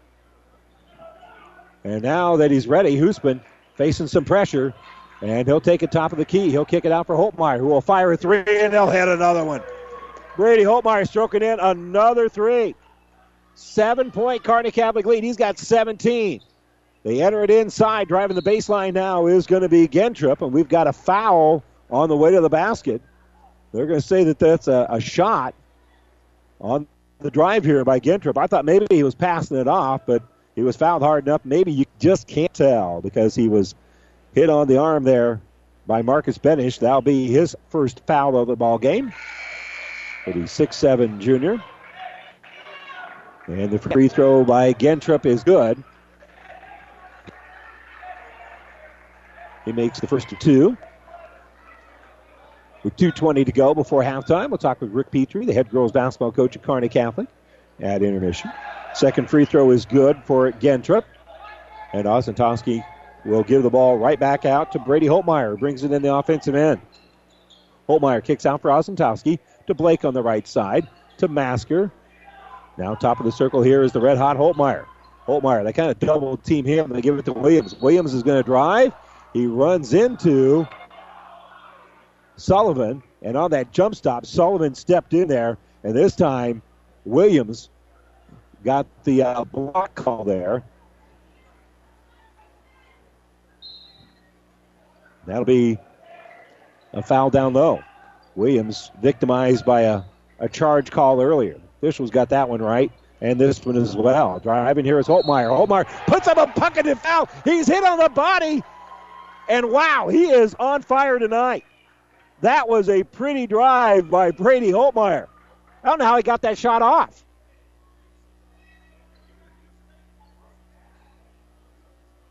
And 1.83 2.01
now 2.01 2.35
that 2.37 2.51
he's 2.51 2.67
ready, 2.67 2.97
Hoosman 2.97 3.41
facing 3.75 4.07
some 4.07 4.25
pressure. 4.25 4.73
And 5.21 5.47
he'll 5.47 5.61
take 5.61 5.81
it 5.81 5.91
top 5.91 6.11
of 6.11 6.17
the 6.17 6.25
key. 6.25 6.49
He'll 6.51 6.65
kick 6.65 6.85
it 6.85 6.91
out 6.91 7.07
for 7.07 7.15
Holtmeyer, 7.15 7.57
who 7.57 7.67
will 7.67 7.81
fire 7.81 8.11
a 8.11 8.17
three, 8.17 8.43
and 8.47 8.73
they'll 8.73 8.89
hit 8.89 9.07
another 9.07 9.43
one. 9.43 9.61
Brady 10.35 10.63
Holtmeyer 10.63 11.07
stroking 11.07 11.41
in 11.41 11.59
another 11.59 12.29
three. 12.29 12.75
Seven 13.55 14.11
point 14.11 14.43
Kearney 14.43 14.69
Catholic 14.69 15.07
lead. 15.07 15.23
He's 15.23 15.37
got 15.37 15.57
17. 15.57 16.41
They 17.07 17.21
enter 17.21 17.41
it 17.41 17.49
inside. 17.49 18.09
Driving 18.09 18.35
the 18.35 18.41
baseline 18.41 18.93
now 18.93 19.27
is 19.27 19.47
going 19.47 19.61
to 19.61 19.69
be 19.69 19.87
Gentrup, 19.87 20.41
and 20.41 20.51
we've 20.51 20.67
got 20.67 20.87
a 20.87 20.91
foul 20.91 21.63
on 21.89 22.09
the 22.09 22.17
way 22.17 22.31
to 22.31 22.41
the 22.41 22.49
basket. 22.49 23.01
They're 23.71 23.85
going 23.85 24.01
to 24.01 24.05
say 24.05 24.25
that 24.25 24.39
that's 24.39 24.67
a, 24.67 24.87
a 24.89 24.99
shot 24.99 25.55
on 26.59 26.85
the 27.19 27.31
drive 27.31 27.63
here 27.63 27.85
by 27.85 28.01
Gentrup. 28.01 28.37
I 28.37 28.47
thought 28.47 28.65
maybe 28.65 28.87
he 28.89 29.03
was 29.03 29.15
passing 29.15 29.55
it 29.55 29.69
off, 29.69 30.05
but 30.05 30.21
he 30.53 30.63
was 30.63 30.75
fouled 30.75 31.01
hard 31.01 31.25
enough. 31.25 31.39
Maybe 31.45 31.71
you 31.71 31.85
just 31.97 32.27
can't 32.27 32.53
tell 32.53 32.99
because 32.99 33.35
he 33.35 33.47
was 33.47 33.73
hit 34.35 34.49
on 34.49 34.67
the 34.67 34.77
arm 34.77 35.05
there 35.05 35.39
by 35.85 36.01
Marcus 36.01 36.37
Benish. 36.37 36.79
That'll 36.79 36.99
be 36.99 37.27
his 37.27 37.55
first 37.69 38.01
foul 38.05 38.35
of 38.35 38.49
the 38.49 38.57
ball 38.57 38.79
game. 38.79 39.13
But 40.25 40.35
he's 40.35 40.51
six-seven 40.51 41.21
junior. 41.21 41.63
And 43.45 43.71
the 43.71 43.79
free 43.79 44.09
throw 44.09 44.43
by 44.43 44.73
Gentrup 44.73 45.25
is 45.25 45.45
good. 45.45 45.81
He 49.67 49.73
makes 49.73 49.99
the 49.99 50.07
first 50.07 50.31
of 50.31 50.39
two. 50.39 50.77
With 52.83 52.95
2.20 52.95 53.45
to 53.47 53.51
go 53.51 53.73
before 53.73 54.01
halftime, 54.01 54.49
we'll 54.49 54.57
talk 54.59 54.79
with 54.79 54.91
Rick 54.91 55.11
Petrie, 55.11 55.45
the 55.45 55.51
head 55.51 55.69
girls 55.69 55.91
basketball 55.91 56.31
coach 56.31 56.55
at 56.55 56.63
Kearney 56.63 56.87
Catholic, 56.87 57.27
at 57.81 58.01
intermission. 58.01 58.49
Second 58.93 59.29
free 59.29 59.43
throw 59.43 59.71
is 59.71 59.85
good 59.85 60.23
for 60.23 60.53
Gentrup. 60.53 61.03
And 61.91 62.05
Osentowski 62.05 62.81
will 63.25 63.43
give 63.43 63.61
the 63.61 63.69
ball 63.69 63.97
right 63.97 64.17
back 64.17 64.45
out 64.45 64.71
to 64.71 64.79
Brady 64.79 65.07
Holtmeyer, 65.07 65.59
brings 65.59 65.83
it 65.83 65.91
in 65.91 66.01
the 66.01 66.15
offensive 66.15 66.55
end. 66.55 66.79
Holtmeyer 67.89 68.23
kicks 68.23 68.45
out 68.45 68.61
for 68.61 68.69
Osentowski 68.71 69.37
to 69.67 69.73
Blake 69.73 70.05
on 70.05 70.13
the 70.13 70.23
right 70.23 70.47
side, 70.47 70.87
to 71.17 71.27
Masker. 71.27 71.91
Now, 72.77 72.95
top 72.95 73.19
of 73.19 73.25
the 73.25 73.33
circle 73.33 73.61
here 73.61 73.83
is 73.83 73.91
the 73.91 73.99
red 73.99 74.17
hot 74.17 74.37
Holtmeyer. 74.37 74.85
Holtmeyer, 75.27 75.65
they 75.65 75.73
kind 75.73 75.91
of 75.91 75.99
double 75.99 76.37
team 76.37 76.63
him. 76.63 76.89
They 76.93 77.01
give 77.01 77.19
it 77.19 77.25
to 77.25 77.33
Williams. 77.33 77.75
Williams 77.81 78.13
is 78.13 78.23
going 78.23 78.41
to 78.41 78.43
drive. 78.43 78.93
He 79.37 79.45
runs 79.45 79.93
into 79.93 80.67
Sullivan, 82.37 83.03
and 83.21 83.37
on 83.37 83.51
that 83.51 83.71
jump 83.71 83.93
stop, 83.93 84.25
Sullivan 84.25 84.73
stepped 84.73 85.13
in 85.13 85.27
there, 85.27 85.59
and 85.83 85.95
this 85.95 86.15
time 86.15 86.63
Williams 87.05 87.69
got 88.65 88.87
the 89.03 89.21
uh, 89.21 89.43
block 89.43 89.93
call 89.93 90.23
there. 90.23 90.63
That'll 95.27 95.45
be 95.45 95.77
a 96.93 97.03
foul 97.03 97.29
down 97.29 97.53
low. 97.53 97.83
Williams 98.35 98.89
victimized 99.03 99.65
by 99.65 99.81
a, 99.81 100.01
a 100.39 100.49
charge 100.49 100.89
call 100.89 101.21
earlier. 101.21 101.61
Officials 101.77 102.09
got 102.09 102.29
that 102.29 102.49
one 102.49 102.63
right, 102.63 102.91
and 103.21 103.39
this 103.39 103.63
one 103.63 103.77
as 103.77 103.95
well. 103.95 104.39
Driving 104.39 104.83
here 104.83 104.97
is 104.97 105.05
Holtmeyer. 105.05 105.49
Holtmeyer 105.49 105.85
puts 106.07 106.27
up 106.27 106.37
a 106.37 106.47
bucketed 106.59 106.97
foul. 106.97 107.29
He's 107.43 107.67
hit 107.67 107.83
on 107.83 107.99
the 107.99 108.09
body, 108.09 108.63
and 109.47 109.71
wow, 109.71 110.07
he 110.09 110.25
is 110.25 110.55
on 110.59 110.81
fire 110.81 111.19
tonight. 111.19 111.63
That 112.41 112.69
was 112.69 112.89
a 112.89 113.03
pretty 113.03 113.47
drive 113.47 114.09
by 114.09 114.31
Brady 114.31 114.71
Holtmeyer. 114.71 115.27
I 115.83 115.89
don't 115.89 115.99
know 115.99 116.05
how 116.05 116.17
he 116.17 116.23
got 116.23 116.41
that 116.41 116.57
shot 116.57 116.81
off. 116.81 117.23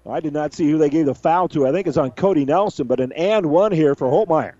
I 0.08 0.20
did 0.20 0.32
not 0.32 0.54
see 0.54 0.70
who 0.70 0.78
they 0.78 0.88
gave 0.88 1.06
the 1.06 1.14
foul 1.14 1.48
to. 1.48 1.66
I 1.66 1.72
think 1.72 1.86
it's 1.86 1.96
on 1.96 2.12
Cody 2.12 2.44
Nelson, 2.44 2.86
but 2.86 3.00
an 3.00 3.12
and 3.12 3.46
one 3.46 3.72
here 3.72 3.94
for 3.94 4.08
Holtmeyer. 4.08 4.52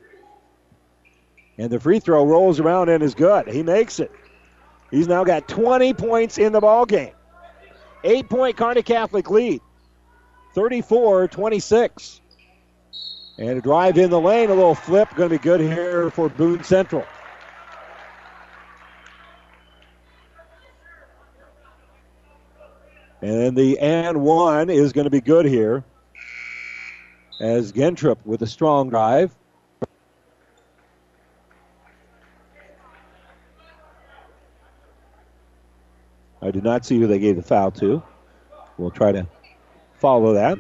And 1.59 1.71
the 1.71 1.79
free 1.79 2.01
throw 2.01 2.27
rolls 2.27 2.59
around 2.59 2.89
and 2.89 3.03
is 3.03 3.15
good. 3.15 3.49
He 3.49 3.63
makes 3.63 4.01
it. 4.01 4.11
He's 4.91 5.09
now 5.09 5.25
got 5.25 5.49
20 5.49 5.95
points 5.95 6.39
in 6.39 6.53
the 6.53 6.61
ball 6.61 6.85
game. 6.85 7.13
Eight 8.05 8.29
point 8.29 8.57
Kearney 8.57 8.83
Catholic 8.83 9.31
lead. 9.31 9.61
34 10.55 11.29
26. 11.29 12.21
And 13.39 13.51
a 13.51 13.61
drive 13.61 13.99
in 13.99 14.09
the 14.11 14.21
lane, 14.21 14.49
a 14.49 14.55
little 14.55 14.75
flip, 14.75 15.15
going 15.15 15.29
to 15.29 15.39
be 15.39 15.43
good 15.43 15.61
here 15.61 16.11
for 16.11 16.29
Boone 16.29 16.65
Central. 16.65 17.05
And 23.21 23.57
the 23.57 23.79
and 23.79 24.23
one 24.23 24.71
is 24.71 24.93
going 24.93 25.05
to 25.05 25.11
be 25.11 25.21
good 25.21 25.47
here 25.47 25.85
as 27.41 27.73
Gentrup 27.73 28.19
with 28.25 28.41
a 28.43 28.47
strong 28.47 28.89
drive. 28.89 29.35
I 36.41 36.51
did 36.51 36.63
not 36.63 36.87
see 36.87 36.99
who 37.01 37.07
they 37.07 37.19
gave 37.19 37.37
the 37.37 37.43
foul 37.43 37.73
to. 37.73 38.03
We'll 38.79 38.91
try 38.91 39.13
to 39.13 39.27
follow 39.99 40.35
that. 40.35 40.59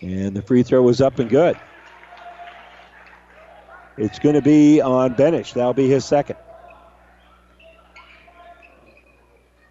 And 0.00 0.34
the 0.34 0.42
free 0.42 0.62
throw 0.62 0.82
was 0.82 1.00
up 1.00 1.18
and 1.18 1.28
good. 1.28 1.58
It's 3.96 4.18
going 4.18 4.36
to 4.36 4.42
be 4.42 4.80
on 4.80 5.16
Benish. 5.16 5.54
That'll 5.54 5.74
be 5.74 5.88
his 5.88 6.04
second. 6.04 6.36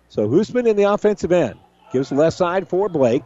So 0.09 0.27
Hoosman 0.27 0.67
in 0.67 0.75
the 0.75 0.83
offensive 0.83 1.31
end. 1.31 1.59
Gives 1.93 2.09
the 2.09 2.15
left 2.15 2.35
side 2.35 2.67
for 2.67 2.89
Blake. 2.89 3.23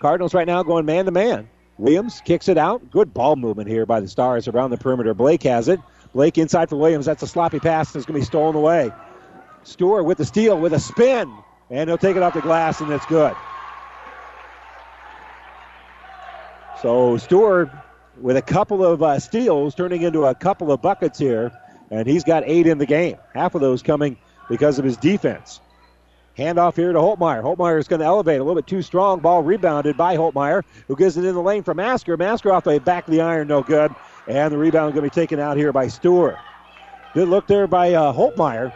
Cardinals 0.00 0.34
right 0.34 0.46
now 0.46 0.62
going 0.62 0.84
man 0.84 1.06
to 1.06 1.10
man. 1.10 1.48
Williams 1.78 2.20
kicks 2.24 2.48
it 2.48 2.58
out. 2.58 2.90
Good 2.90 3.14
ball 3.14 3.36
movement 3.36 3.68
here 3.68 3.86
by 3.86 4.00
the 4.00 4.08
Stars 4.08 4.46
around 4.46 4.70
the 4.70 4.76
perimeter. 4.76 5.14
Blake 5.14 5.42
has 5.44 5.68
it. 5.68 5.80
Blake 6.12 6.36
inside 6.36 6.68
for 6.68 6.76
Williams. 6.76 7.06
That's 7.06 7.22
a 7.22 7.26
sloppy 7.26 7.58
pass. 7.58 7.96
It's 7.96 8.04
going 8.04 8.20
to 8.20 8.20
be 8.20 8.26
stolen 8.26 8.54
away. 8.54 8.90
Stewart 9.64 10.04
with 10.04 10.18
the 10.18 10.26
steal 10.26 10.60
with 10.60 10.74
a 10.74 10.80
spin. 10.80 11.32
And 11.70 11.88
he'll 11.88 11.96
take 11.96 12.16
it 12.16 12.22
off 12.22 12.34
the 12.34 12.42
glass, 12.42 12.82
and 12.82 12.92
it's 12.92 13.06
good. 13.06 13.34
So 16.82 17.16
Stewart 17.16 17.70
with 18.20 18.36
a 18.36 18.42
couple 18.42 18.84
of 18.84 19.02
uh, 19.04 19.20
steals 19.20 19.74
turning 19.76 20.02
into 20.02 20.24
a 20.24 20.34
couple 20.34 20.72
of 20.72 20.82
buckets 20.82 21.16
here, 21.16 21.52
and 21.92 22.08
he's 22.08 22.24
got 22.24 22.42
eight 22.44 22.66
in 22.66 22.78
the 22.78 22.86
game. 22.86 23.18
Half 23.32 23.54
of 23.54 23.60
those 23.60 23.82
coming 23.82 24.16
because 24.48 24.80
of 24.80 24.84
his 24.84 24.96
defense. 24.96 25.60
Handoff 26.36 26.74
here 26.74 26.92
to 26.92 26.98
Holtmeyer. 26.98 27.42
Holtmeyer 27.42 27.78
is 27.78 27.86
going 27.86 28.00
to 28.00 28.06
elevate 28.06 28.40
a 28.40 28.42
little 28.42 28.60
bit 28.60 28.66
too 28.66 28.82
strong. 28.82 29.20
Ball 29.20 29.42
rebounded 29.42 29.96
by 29.96 30.16
Holtmeyer, 30.16 30.64
who 30.88 30.96
gives 30.96 31.16
it 31.16 31.24
in 31.24 31.34
the 31.34 31.42
lane 31.42 31.62
for 31.62 31.72
Masker. 31.72 32.16
Masker 32.16 32.52
off 32.52 32.64
the 32.64 32.80
back 32.80 33.06
of 33.06 33.12
the 33.12 33.20
iron, 33.20 33.46
no 33.46 33.62
good. 33.62 33.94
And 34.26 34.52
the 34.52 34.58
rebound 34.58 34.94
going 34.94 35.08
to 35.08 35.14
be 35.14 35.20
taken 35.20 35.38
out 35.38 35.56
here 35.56 35.72
by 35.72 35.86
Stewart. 35.86 36.36
Good 37.14 37.28
look 37.28 37.46
there 37.46 37.68
by 37.68 37.92
uh, 37.92 38.12
Holtmeyer. 38.12 38.72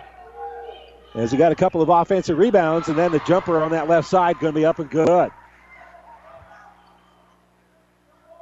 As 1.14 1.32
he 1.32 1.38
got 1.38 1.50
a 1.50 1.57
couple 1.57 1.82
of 1.82 1.88
offensive 1.88 2.38
rebounds, 2.38 2.88
and 2.88 2.96
then 2.98 3.11
the 3.11 3.20
jumper 3.20 3.61
on 3.61 3.70
that 3.72 3.88
left 3.88 4.07
side 4.07 4.38
going 4.38 4.52
to 4.52 4.61
be 4.61 4.66
up 4.66 4.78
and 4.78 4.90
good. 4.90 5.32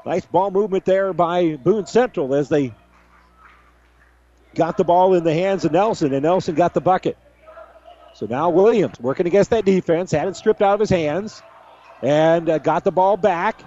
Nice 0.05 0.27
ball 0.27 0.51
movement 0.51 0.85
there 0.85 1.13
by 1.13 1.57
Boone 1.57 1.87
Central 1.87 2.35
as 2.35 2.49
they 2.49 2.75
got 4.55 4.77
the 4.77 4.85
ball 4.85 5.15
in 5.15 5.25
the 5.25 5.33
hands 5.33 5.65
of 5.65 5.73
Nelson, 5.73 6.13
and 6.13 6.23
Nelson 6.23 6.55
got 6.55 6.75
the 6.75 6.81
bucket. 6.81 7.17
So 8.15 8.27
now 8.27 8.51
Williams 8.51 9.01
working 9.01 9.27
against 9.27 9.51
that 9.51 9.65
defense, 9.65 10.13
had 10.13 10.29
it 10.29 10.37
stripped 10.37 10.63
out 10.63 10.75
of 10.75 10.81
his 10.81 10.91
hands, 10.91 11.43
and 12.03 12.49
uh, 12.49 12.59
got 12.59 12.85
the 12.85 12.93
ball 12.93 13.17
back. 13.17 13.61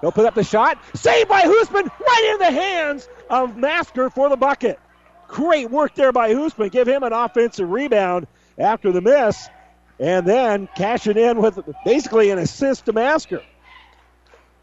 He'll 0.00 0.12
put 0.12 0.26
up 0.26 0.34
the 0.34 0.44
shot. 0.44 0.78
Saved 0.94 1.28
by 1.28 1.42
Hoosman, 1.42 1.88
right 2.00 2.30
in 2.32 2.38
the 2.38 2.60
hands 2.60 3.08
of 3.30 3.56
Masker 3.56 4.10
for 4.10 4.28
the 4.28 4.36
bucket. 4.36 4.78
Great 5.26 5.70
work 5.70 5.94
there 5.94 6.12
by 6.12 6.34
Hoosman. 6.34 6.70
Give 6.70 6.86
him 6.86 7.02
an 7.02 7.12
offensive 7.12 7.68
rebound 7.68 8.26
after 8.58 8.92
the 8.92 9.00
miss, 9.00 9.48
and 9.98 10.26
then 10.26 10.68
cashing 10.76 11.16
in 11.16 11.40
with 11.40 11.58
basically 11.84 12.30
an 12.30 12.38
assist 12.38 12.86
to 12.86 12.92
Masker. 12.92 13.42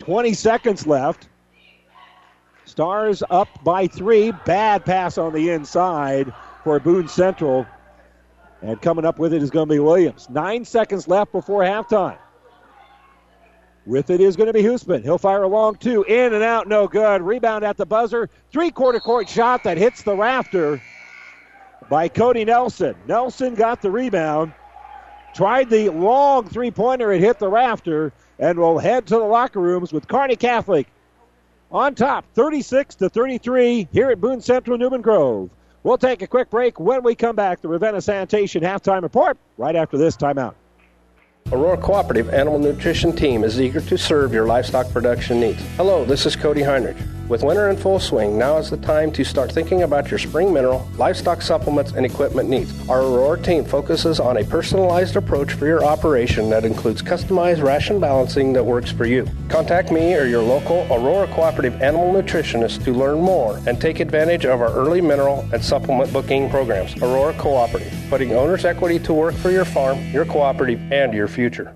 20 0.06 0.34
seconds 0.34 0.86
left. 0.86 1.28
Stars 2.66 3.24
up 3.32 3.48
by 3.64 3.88
three. 3.88 4.32
Bad 4.46 4.86
pass 4.86 5.18
on 5.18 5.34
the 5.34 5.50
inside 5.50 6.32
for 6.64 6.80
Boone 6.80 7.08
Central. 7.08 7.66
And 8.62 8.80
coming 8.82 9.04
up 9.04 9.18
with 9.18 9.34
it 9.34 9.42
is 9.42 9.50
going 9.50 9.68
to 9.68 9.74
be 9.74 9.80
Williams. 9.80 10.30
Nine 10.30 10.64
seconds 10.64 11.08
left 11.08 11.32
before 11.32 11.64
halftime. 11.64 12.18
With 13.88 14.12
it 14.12 14.22
is 14.22 14.36
going 14.36 14.48
to 14.48 14.54
be 14.54 14.62
Hoosman. 14.62 15.04
He'll 15.04 15.18
fire 15.18 15.44
a 15.44 15.48
long 15.48 15.76
two. 15.76 16.04
In 16.04 16.34
and 16.34 16.44
out, 16.44 16.68
no 16.68 16.88
good. 16.88 17.22
Rebound 17.24 17.64
at 17.64 17.78
the 17.78 17.86
buzzer. 17.86 18.30
Three 18.52 18.70
quarter 18.70 19.00
court 19.00 19.28
shot 19.28 19.64
that 19.64 19.78
hits 19.78 20.04
the 20.04 20.16
rafter 20.16 20.82
by 21.90 22.10
Cody 22.10 22.46
Nelson. 22.46 22.96
Nelson 23.08 23.56
got 23.56 23.82
the 23.82 23.90
rebound. 23.90 24.54
Tried 25.36 25.70
the 25.70 25.90
long 25.90 26.48
three 26.48 26.72
pointer. 26.72 27.12
It 27.12 27.22
hit 27.22 27.40
the 27.40 27.50
rafter. 27.50 28.14
And 28.40 28.60
we'll 28.60 28.78
head 28.78 29.08
to 29.08 29.16
the 29.16 29.24
locker 29.24 29.60
rooms 29.60 29.94
with 29.94 30.08
Kearney 30.08 30.36
Catholic 30.36 30.88
on 31.72 31.96
top, 31.96 32.26
36 32.34 32.96
to 32.96 33.10
33 33.10 33.88
here 33.92 34.10
at 34.10 34.22
Boone 34.22 34.42
Central 34.42 34.78
Newman 34.78 35.02
Grove. 35.02 35.50
We'll 35.84 35.98
take 35.98 36.22
a 36.22 36.28
quick 36.28 36.50
break. 36.50 36.80
When 36.80 37.04
we 37.04 37.16
come 37.16 37.36
back, 37.36 37.62
the 37.62 37.68
Ravenna 37.68 38.02
Sanitation 38.02 38.64
halftime 38.64 39.04
report 39.04 39.38
right 39.58 39.76
after 39.76 39.98
this 39.98 40.18
timeout. 40.18 40.56
Aurora 41.52 41.78
Cooperative 41.78 42.30
Animal 42.30 42.58
Nutrition 42.58 43.16
Team 43.16 43.44
is 43.44 43.62
eager 43.62 43.80
to 43.82 43.98
serve 43.98 44.34
your 44.34 44.48
livestock 44.48 44.90
production 44.92 45.40
needs. 45.40 45.62
Hello, 45.78 46.04
this 46.04 46.26
is 46.26 46.36
Cody 46.36 46.64
Heinrich. 46.64 46.98
With 47.28 47.42
winter 47.42 47.72
in 47.72 47.78
full 47.78 48.00
swing, 48.00 48.38
now 48.38 48.58
is 48.58 48.70
the 48.70 48.78
time 48.78 49.12
to 49.14 49.24
start 49.24 49.52
thinking 49.52 49.82
about 49.82 50.12
your 50.12 50.20
spring 50.20 50.54
mineral, 50.54 50.88
livestock 50.96 51.42
supplements, 51.42 51.94
and 51.94 52.06
equipment 52.06 52.50
needs. 52.50 52.88
Our 52.88 53.02
Aurora 53.02 53.42
team 53.42 53.66
focuses 53.66 54.20
on 54.20 54.38
a 54.38 54.44
personalized 54.44 55.16
approach 55.16 55.54
for 55.54 55.66
your 55.66 55.84
operation 55.84 56.52
that 56.52 56.66
includes 56.66 57.02
customized 57.02 57.64
ration 57.64 58.00
balancing 58.00 58.54
that 58.54 58.64
works 58.64 58.92
for 58.92 59.06
you. 59.06 59.28
Contact 59.50 59.92
me 59.92 60.14
or 60.14 60.26
your 60.26 60.44
local 60.44 60.86
Aurora 60.92 61.26
Cooperative 61.34 61.82
Animal 61.82 62.14
Nutritionist 62.14 62.84
to 62.84 62.94
learn 62.94 63.20
more 63.20 63.60
and 63.66 63.82
take 63.82 64.00
advantage 64.00 64.46
of 64.46 64.62
our 64.62 64.72
early 64.74 65.02
mineral 65.02 65.50
and 65.52 65.64
supplement 65.64 66.14
booking 66.14 66.48
programs. 66.52 66.96
Aurora 67.02 67.34
Cooperative, 67.40 67.92
putting 68.08 68.34
owner's 68.34 68.66
equity 68.66 69.00
to 69.00 69.14
work 69.14 69.34
for 69.34 69.50
your 69.50 69.66
farm, 69.66 70.00
your 70.12 70.26
cooperative, 70.26 70.80
and 70.92 71.12
your 71.12 71.28
future. 71.28 71.76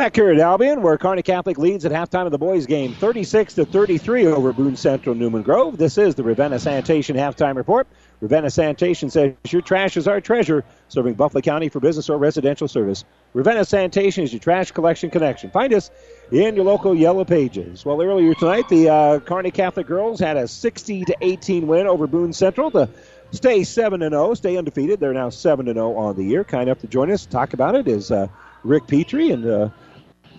Back 0.00 0.16
here 0.16 0.30
at 0.30 0.40
Albion, 0.40 0.80
where 0.80 0.96
Kearney 0.96 1.20
Catholic 1.20 1.58
leads 1.58 1.84
at 1.84 1.92
halftime 1.92 2.24
of 2.24 2.32
the 2.32 2.38
boys' 2.38 2.64
game, 2.64 2.94
36 2.94 3.52
to 3.56 3.66
33 3.66 4.28
over 4.28 4.50
Boone 4.50 4.74
Central 4.74 5.14
Newman 5.14 5.42
Grove. 5.42 5.76
This 5.76 5.98
is 5.98 6.14
the 6.14 6.22
Ravenna 6.22 6.58
Sanitation 6.58 7.16
halftime 7.16 7.54
report. 7.54 7.86
Ravenna 8.22 8.48
Sanitation 8.48 9.10
says 9.10 9.34
your 9.50 9.60
trash 9.60 9.98
is 9.98 10.08
our 10.08 10.22
treasure, 10.22 10.64
serving 10.88 11.12
Buffalo 11.16 11.42
County 11.42 11.68
for 11.68 11.80
business 11.80 12.08
or 12.08 12.16
residential 12.16 12.66
service. 12.66 13.04
Ravenna 13.34 13.62
Sanitation 13.62 14.24
is 14.24 14.32
your 14.32 14.40
trash 14.40 14.70
collection 14.70 15.10
connection. 15.10 15.50
Find 15.50 15.74
us 15.74 15.90
in 16.32 16.56
your 16.56 16.64
local 16.64 16.94
Yellow 16.94 17.26
Pages. 17.26 17.84
Well, 17.84 18.00
earlier 18.00 18.32
tonight, 18.32 18.70
the 18.70 18.88
uh, 18.88 19.20
Kearney 19.20 19.50
Catholic 19.50 19.86
girls 19.86 20.18
had 20.18 20.38
a 20.38 20.48
60 20.48 21.04
to 21.04 21.16
18 21.20 21.66
win 21.66 21.86
over 21.86 22.06
Boone 22.06 22.32
Central 22.32 22.70
to 22.70 22.88
stay 23.32 23.64
7 23.64 24.00
and 24.00 24.14
0, 24.14 24.32
stay 24.32 24.56
undefeated. 24.56 24.98
They're 24.98 25.12
now 25.12 25.28
7 25.28 25.68
and 25.68 25.76
0 25.76 25.94
on 25.94 26.16
the 26.16 26.24
year. 26.24 26.42
Kind 26.42 26.70
enough 26.70 26.78
to 26.78 26.86
join 26.86 27.10
us, 27.10 27.26
talk 27.26 27.52
about 27.52 27.74
it 27.74 27.86
is 27.86 28.10
uh, 28.10 28.28
Rick 28.64 28.86
Petrie 28.86 29.30
and. 29.32 29.44
Uh, 29.44 29.68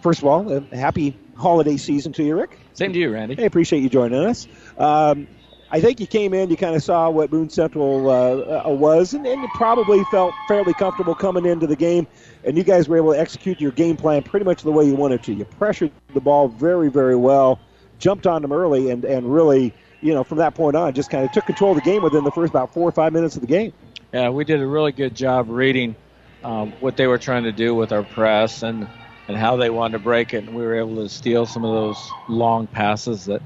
first 0.01 0.19
of 0.19 0.25
all, 0.25 0.51
a 0.51 0.75
happy 0.75 1.17
holiday 1.35 1.77
season 1.77 2.13
to 2.13 2.23
you, 2.23 2.35
Rick. 2.35 2.57
Same 2.73 2.93
to 2.93 2.99
you, 2.99 3.11
Randy. 3.11 3.37
I 3.39 3.43
appreciate 3.43 3.81
you 3.81 3.89
joining 3.89 4.23
us. 4.25 4.47
Um, 4.77 5.27
I 5.73 5.79
think 5.79 6.01
you 6.01 6.07
came 6.07 6.33
in, 6.33 6.49
you 6.49 6.57
kind 6.57 6.75
of 6.75 6.83
saw 6.83 7.09
what 7.09 7.29
Boone 7.29 7.49
Central 7.49 8.09
uh, 8.09 8.65
uh, 8.65 8.69
was, 8.69 9.13
and, 9.13 9.25
and, 9.25 9.41
you 9.41 9.47
probably 9.55 10.03
felt 10.11 10.33
fairly 10.45 10.73
comfortable 10.73 11.15
coming 11.15 11.45
into 11.45 11.65
the 11.65 11.77
game, 11.77 12.07
and 12.43 12.57
you 12.57 12.63
guys 12.63 12.89
were 12.89 12.97
able 12.97 13.13
to 13.13 13.19
execute 13.19 13.61
your 13.61 13.71
game 13.71 13.95
plan 13.95 14.21
pretty 14.21 14.43
much 14.43 14.63
the 14.63 14.71
way 14.71 14.83
you 14.83 14.95
wanted 14.95 15.23
to. 15.23 15.33
You 15.33 15.45
pressured 15.45 15.91
the 16.13 16.19
ball 16.19 16.49
very, 16.49 16.89
very 16.89 17.15
well, 17.15 17.57
jumped 17.99 18.27
on 18.27 18.41
them 18.41 18.51
early, 18.51 18.89
and, 18.89 19.05
and 19.05 19.33
really, 19.33 19.73
you 20.01 20.13
know, 20.13 20.25
from 20.25 20.39
that 20.39 20.55
point 20.55 20.75
on, 20.75 20.93
just 20.93 21.09
kind 21.09 21.23
of 21.23 21.31
took 21.31 21.45
control 21.45 21.71
of 21.71 21.77
the 21.77 21.89
game 21.89 22.03
within 22.03 22.25
the 22.25 22.31
first 22.31 22.49
about 22.49 22.73
four 22.73 22.89
or 22.89 22.91
five 22.91 23.13
minutes 23.13 23.35
of 23.35 23.41
the 23.41 23.47
game. 23.47 23.71
Yeah, 24.11 24.29
we 24.29 24.43
did 24.43 24.59
a 24.59 24.67
really 24.67 24.91
good 24.91 25.15
job 25.15 25.49
reading 25.49 25.95
um, 26.43 26.73
what 26.81 26.97
they 26.97 27.07
were 27.07 27.17
trying 27.17 27.43
to 27.43 27.53
do 27.53 27.73
with 27.73 27.93
our 27.93 28.03
press, 28.03 28.61
and 28.61 28.89
and 29.31 29.39
how 29.39 29.55
they 29.55 29.69
wanted 29.69 29.93
to 29.93 30.03
break 30.03 30.33
it. 30.33 30.43
And 30.43 30.53
we 30.53 30.61
were 30.61 30.75
able 30.75 30.95
to 30.97 31.07
steal 31.07 31.45
some 31.45 31.63
of 31.63 31.73
those 31.73 32.11
long 32.27 32.67
passes 32.67 33.25
that 33.25 33.41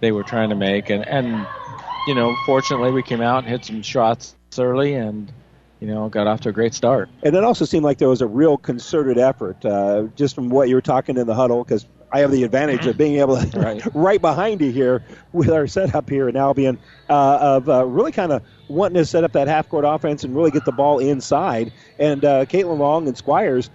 they 0.00 0.10
were 0.10 0.22
trying 0.22 0.48
to 0.48 0.56
make. 0.56 0.88
And, 0.88 1.06
and 1.06 1.46
you 2.06 2.14
know, 2.14 2.34
fortunately, 2.46 2.90
we 2.90 3.02
came 3.02 3.20
out 3.20 3.44
and 3.44 3.46
hit 3.46 3.66
some 3.66 3.82
shots 3.82 4.34
early 4.58 4.94
and, 4.94 5.30
you 5.80 5.88
know, 5.88 6.08
got 6.08 6.26
off 6.26 6.40
to 6.40 6.48
a 6.48 6.52
great 6.52 6.72
start. 6.72 7.10
And 7.22 7.36
it 7.36 7.44
also 7.44 7.66
seemed 7.66 7.84
like 7.84 7.98
there 7.98 8.08
was 8.08 8.22
a 8.22 8.26
real 8.26 8.56
concerted 8.56 9.18
effort, 9.18 9.62
uh, 9.66 10.04
just 10.16 10.34
from 10.34 10.48
what 10.48 10.70
you 10.70 10.74
were 10.74 10.80
talking 10.80 11.18
in 11.18 11.26
the 11.26 11.34
huddle, 11.34 11.62
because 11.62 11.84
I 12.10 12.20
have 12.20 12.30
the 12.30 12.44
advantage 12.44 12.86
of 12.86 12.96
being 12.96 13.16
able 13.16 13.36
to 13.36 13.60
right. 13.60 13.82
right 13.94 14.20
behind 14.20 14.62
you 14.62 14.70
here 14.70 15.04
with 15.34 15.50
our 15.50 15.66
setup 15.66 16.08
here 16.08 16.30
in 16.30 16.36
Albion 16.36 16.78
uh, 17.10 17.38
of 17.40 17.68
uh, 17.68 17.84
really 17.84 18.12
kind 18.12 18.32
of 18.32 18.42
wanting 18.68 18.94
to 18.94 19.04
set 19.04 19.22
up 19.24 19.32
that 19.32 19.48
half 19.48 19.68
court 19.68 19.84
offense 19.86 20.24
and 20.24 20.34
really 20.34 20.50
get 20.50 20.64
the 20.64 20.72
ball 20.72 20.98
inside. 20.98 21.72
And 21.98 22.24
uh, 22.24 22.46
Caitlin 22.46 22.78
Long 22.78 23.06
and 23.06 23.18
Squires 23.18 23.68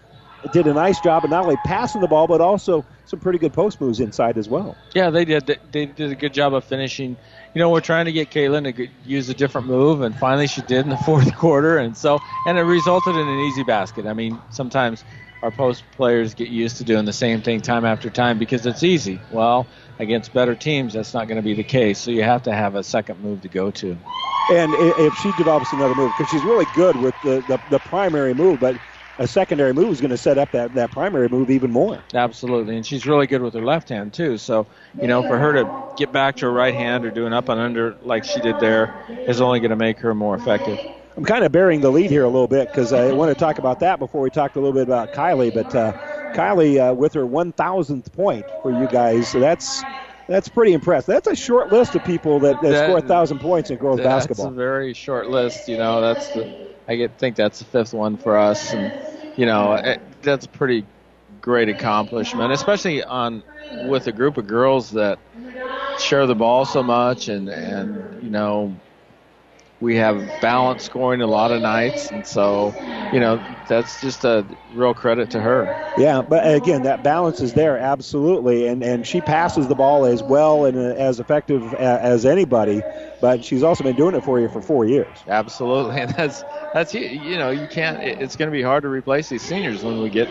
did 0.52 0.68
a 0.68 0.74
nice 0.74 1.00
job 1.00 1.24
of 1.24 1.30
not 1.30 1.44
only 1.44 1.58
passing 1.58 2.02
the 2.02 2.08
ball 2.08 2.28
but 2.28 2.42
also 2.42 2.86
some 3.06 3.20
pretty 3.20 3.40
good 3.40 3.54
post 3.54 3.80
moves 3.80 4.00
inside 4.00 4.38
as 4.38 4.50
well. 4.50 4.76
Yeah, 4.94 5.10
they 5.10 5.26
did. 5.26 5.46
They 5.72 5.86
did 5.86 6.12
a 6.12 6.16
good 6.16 6.34
job 6.34 6.54
of 6.54 6.64
finishing. 6.64 7.18
You 7.54 7.60
know, 7.60 7.70
we're 7.70 7.82
trying 7.82 8.06
to 8.06 8.12
get 8.12 8.32
Caitlin 8.32 8.76
to 8.76 8.88
use 9.06 9.30
a 9.30 9.34
different 9.34 9.68
move, 9.68 10.02
and 10.02 10.16
finally 10.16 10.48
she 10.48 10.62
did 10.62 10.86
in 10.86 10.90
the 10.90 10.98
fourth 11.06 11.36
quarter, 11.36 11.78
and 11.78 11.96
so 11.96 12.20
and 12.48 12.58
it 12.58 12.64
resulted 12.64 13.16
in 13.16 13.28
an 13.28 13.40
easy 13.40 13.64
basket. 13.64 14.06
I 14.06 14.14
mean, 14.14 14.40
sometimes 14.50 15.04
our 15.42 15.52
post 15.52 15.84
players 15.92 16.34
get 16.34 16.50
used 16.50 16.78
to 16.78 16.84
doing 16.84 17.06
the 17.06 17.14
same 17.14 17.42
thing 17.42 17.62
time 17.62 17.84
after 17.84 18.10
time 18.10 18.38
because 18.38 18.66
it's 18.66 18.84
easy. 18.84 19.20
Well, 19.32 19.68
against 20.00 20.34
better 20.34 20.56
teams, 20.56 20.94
that's 20.94 21.14
not 21.14 21.28
going 21.28 21.38
to 21.38 21.44
be 21.44 21.54
the 21.54 21.64
case. 21.64 22.00
So 22.00 22.12
you 22.12 22.24
have 22.24 22.44
to 22.44 22.54
have 22.54 22.76
a 22.76 22.84
second 22.84 23.22
move 23.22 23.42
to 23.42 23.48
go 23.48 23.72
to. 23.72 23.98
And 24.52 24.74
if 24.74 25.14
she 25.16 25.32
develops 25.38 25.72
another 25.74 25.96
move, 25.96 26.12
because 26.18 26.30
she's 26.32 26.44
really 26.44 26.66
good 26.76 26.96
with 26.98 27.16
the, 27.24 27.42
the, 27.48 27.60
the 27.70 27.80
primary 27.80 28.34
move, 28.34 28.60
but 28.60 28.76
a 29.22 29.28
secondary 29.28 29.72
move 29.72 29.92
is 29.92 30.02
going 30.02 30.10
to 30.12 30.18
set 30.18 30.38
up 30.40 30.52
that, 30.52 30.74
that 30.74 30.92
primary 30.92 31.30
move 31.30 31.52
even 31.52 31.72
more. 31.72 32.04
Absolutely, 32.14 32.76
and 32.76 32.86
she's 32.86 33.06
really 33.06 33.28
good 33.28 33.42
with 33.42 33.54
her 33.54 33.62
left 33.62 33.90
hand 33.90 34.14
too. 34.14 34.38
So, 34.38 34.66
you 35.00 35.08
know, 35.08 35.22
for 35.22 35.38
her 35.38 35.54
to 35.54 35.70
get 35.96 36.12
back 36.12 36.38
to 36.38 36.48
her 36.48 36.52
right 36.52 36.74
hand 36.74 37.06
or 37.06 37.12
do 37.12 37.28
an 37.28 37.34
up 37.34 37.48
and 37.50 37.60
under 37.60 37.96
like 38.02 38.24
she 38.24 38.42
did 38.42 38.60
there 38.60 38.90
is 39.28 39.40
only 39.40 39.60
going 39.60 39.70
to 39.70 39.76
make 39.76 40.00
her 40.00 40.16
more 40.16 40.36
effective. 40.36 40.80
I'm 41.16 41.26
kind 41.26 41.44
of 41.44 41.52
bearing 41.52 41.82
the 41.82 41.92
lead 41.92 42.10
here 42.10 42.24
a 42.24 42.30
little 42.30 42.48
bit 42.48 42.72
because 42.72 42.94
I 42.94 43.12
want 43.12 43.30
to 43.30 43.36
talk 43.36 43.60
about 43.60 43.80
that 43.82 44.00
before 44.00 44.22
we 44.22 44.32
talk 44.32 44.56
a 44.56 44.60
little 44.60 44.74
bit 44.74 44.84
about 44.84 45.12
Kylie. 45.12 45.54
But 45.54 45.76
uh, 45.76 45.94
Kylie 46.34 46.90
uh, 46.92 46.96
with 46.96 47.14
her 47.14 47.26
1,000th 47.26 48.12
point 48.14 48.50
for 48.62 48.72
you 48.72 48.88
guys, 48.88 49.30
so 49.30 49.40
that's 49.40 49.86
that's 50.32 50.50
pretty 50.50 50.74
impressive. 50.74 51.08
That's 51.08 51.28
a 51.28 51.36
short 51.36 51.72
list 51.72 51.96
of 51.96 52.04
people 52.04 52.40
that, 52.42 52.62
that, 52.62 52.70
that 52.70 52.86
score 52.86 52.98
a 52.98 53.02
thousand 53.02 53.40
points 53.40 53.70
in 53.70 53.78
girls 53.78 53.98
that's 53.98 54.08
basketball. 54.08 54.48
That's 54.48 54.54
a 54.54 54.58
very 54.58 54.94
short 54.94 55.30
list. 55.30 55.68
You 55.68 55.78
know, 55.78 56.02
that's 56.02 56.30
the 56.30 56.48
I 56.88 56.96
get, 56.96 57.12
think 57.18 57.36
that's 57.36 57.60
the 57.60 57.66
fifth 57.66 57.94
one 57.94 58.18
for 58.18 58.38
us, 58.38 58.74
and 58.74 58.92
you 59.36 59.46
know, 59.46 59.74
it, 59.74 60.00
that's 60.22 60.46
a 60.46 60.50
pretty 60.50 60.86
great 61.42 61.70
accomplishment, 61.70 62.52
especially 62.52 63.04
on 63.04 63.44
with 63.84 64.08
a 64.08 64.12
group 64.12 64.38
of 64.38 64.48
girls 64.48 64.92
that 64.92 65.20
share 66.00 66.26
the 66.28 66.36
ball 66.36 66.66
so 66.66 66.84
much, 66.84 67.28
and 67.28 67.50
and 67.50 68.20
you 68.22 68.30
know, 68.30 68.76
we 69.82 69.98
have 69.98 70.40
balanced 70.40 70.86
scoring 70.86 71.22
a 71.22 71.28
lot 71.28 71.52
of 71.52 71.62
nights, 71.62 72.12
and 72.12 72.26
so 72.26 72.78
you 73.12 73.20
know 73.20 73.44
that's 73.68 74.00
just 74.00 74.24
a 74.24 74.48
real 74.70 74.94
credit 74.94 75.32
to 75.32 75.42
her. 75.42 75.78
Yeah, 75.96 76.22
but 76.22 76.50
again, 76.56 76.84
that 76.84 77.04
balance 77.04 77.42
is 77.42 77.54
there 77.54 77.78
absolutely, 77.78 78.68
and 78.68 78.82
and 78.84 79.06
she 79.06 79.22
passes 79.22 79.68
the 79.68 79.76
ball 79.76 80.06
as 80.06 80.24
well 80.24 80.66
and 80.66 80.78
uh, 80.78 80.94
as 80.96 81.20
effective 81.20 81.74
uh, 81.74 81.78
as 82.02 82.26
anybody. 82.26 82.86
But 83.22 83.46
she's 83.46 83.64
also 83.64 83.84
been 83.84 83.96
doing 83.96 84.16
it 84.16 84.24
for 84.24 84.40
you 84.40 84.50
for 84.50 84.62
four 84.62 84.86
years. 84.86 85.24
Absolutely, 85.28 85.96
and 86.02 86.10
that's 86.12 86.44
that's 86.74 86.94
you, 86.94 87.38
know 87.38 87.52
you 87.52 87.68
can't. 87.68 88.02
It's 88.02 88.36
going 88.36 88.52
to 88.52 88.52
be 88.52 88.64
hard 88.64 88.84
to 88.84 88.90
replace 88.90 89.30
these 89.30 89.44
seniors 89.44 89.84
when 89.86 90.02
we 90.02 90.10
get 90.10 90.30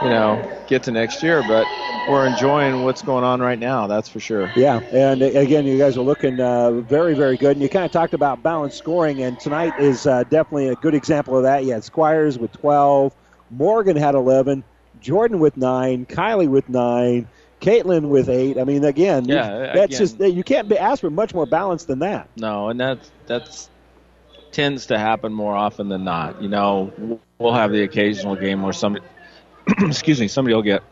you 0.00 0.10
know 0.10 0.42
get 0.66 0.84
to 0.84 0.92
next 0.92 1.22
year, 1.22 1.42
but 1.42 1.70
we're 2.06 2.26
enjoying 2.26 2.82
what's 2.82 3.02
going 3.02 3.24
on 3.24 3.40
right 3.40 3.58
now. 3.58 3.86
That's 3.86 4.08
for 4.08 4.20
sure. 4.20 4.52
Yeah, 4.54 4.80
and 4.92 5.22
again, 5.22 5.66
you 5.66 5.78
guys 5.78 5.96
are 5.96 6.02
looking 6.02 6.40
uh, 6.40 6.72
very, 6.82 7.14
very 7.14 7.36
good. 7.36 7.52
And 7.52 7.62
you 7.62 7.68
kind 7.68 7.84
of 7.84 7.90
talked 7.90 8.14
about 8.14 8.42
balanced 8.42 8.76
scoring, 8.76 9.22
and 9.22 9.38
tonight 9.38 9.74
is 9.76 10.06
uh, 10.06 10.24
definitely 10.24 10.68
a 10.68 10.76
good 10.76 10.94
example 10.94 11.36
of 11.36 11.44
that. 11.44 11.64
You 11.64 11.72
had 11.72 11.84
Squires 11.84 12.38
with 12.38 12.52
12, 12.52 13.14
Morgan 13.50 13.96
had 13.96 14.14
11, 14.14 14.64
Jordan 14.98 15.38
with 15.40 15.56
nine, 15.56 16.06
Kylie 16.06 16.48
with 16.48 16.68
nine. 16.68 17.28
Caitlin 17.60 18.08
with 18.08 18.28
eight. 18.28 18.58
I 18.58 18.64
mean, 18.64 18.84
again, 18.84 19.24
Yeah, 19.24 19.68
you, 19.68 19.72
that's 19.74 20.00
again. 20.00 20.18
just 20.18 20.20
you 20.36 20.42
can't 20.44 20.68
be 20.68 20.78
asked 20.78 21.00
for 21.00 21.10
much 21.10 21.34
more 21.34 21.46
balance 21.46 21.84
than 21.84 22.00
that. 22.00 22.28
No, 22.36 22.68
and 22.68 22.78
that's 22.78 23.10
that's 23.26 23.70
tends 24.52 24.86
to 24.86 24.98
happen 24.98 25.32
more 25.32 25.54
often 25.54 25.88
than 25.88 26.04
not. 26.04 26.40
You 26.40 26.48
know, 26.48 26.92
we'll 27.38 27.52
have 27.52 27.72
the 27.72 27.82
occasional 27.82 28.36
game 28.36 28.62
where 28.62 28.72
somebody, 28.72 29.04
excuse 29.80 30.20
me, 30.20 30.28
somebody 30.28 30.54
will 30.54 30.62
get 30.62 30.82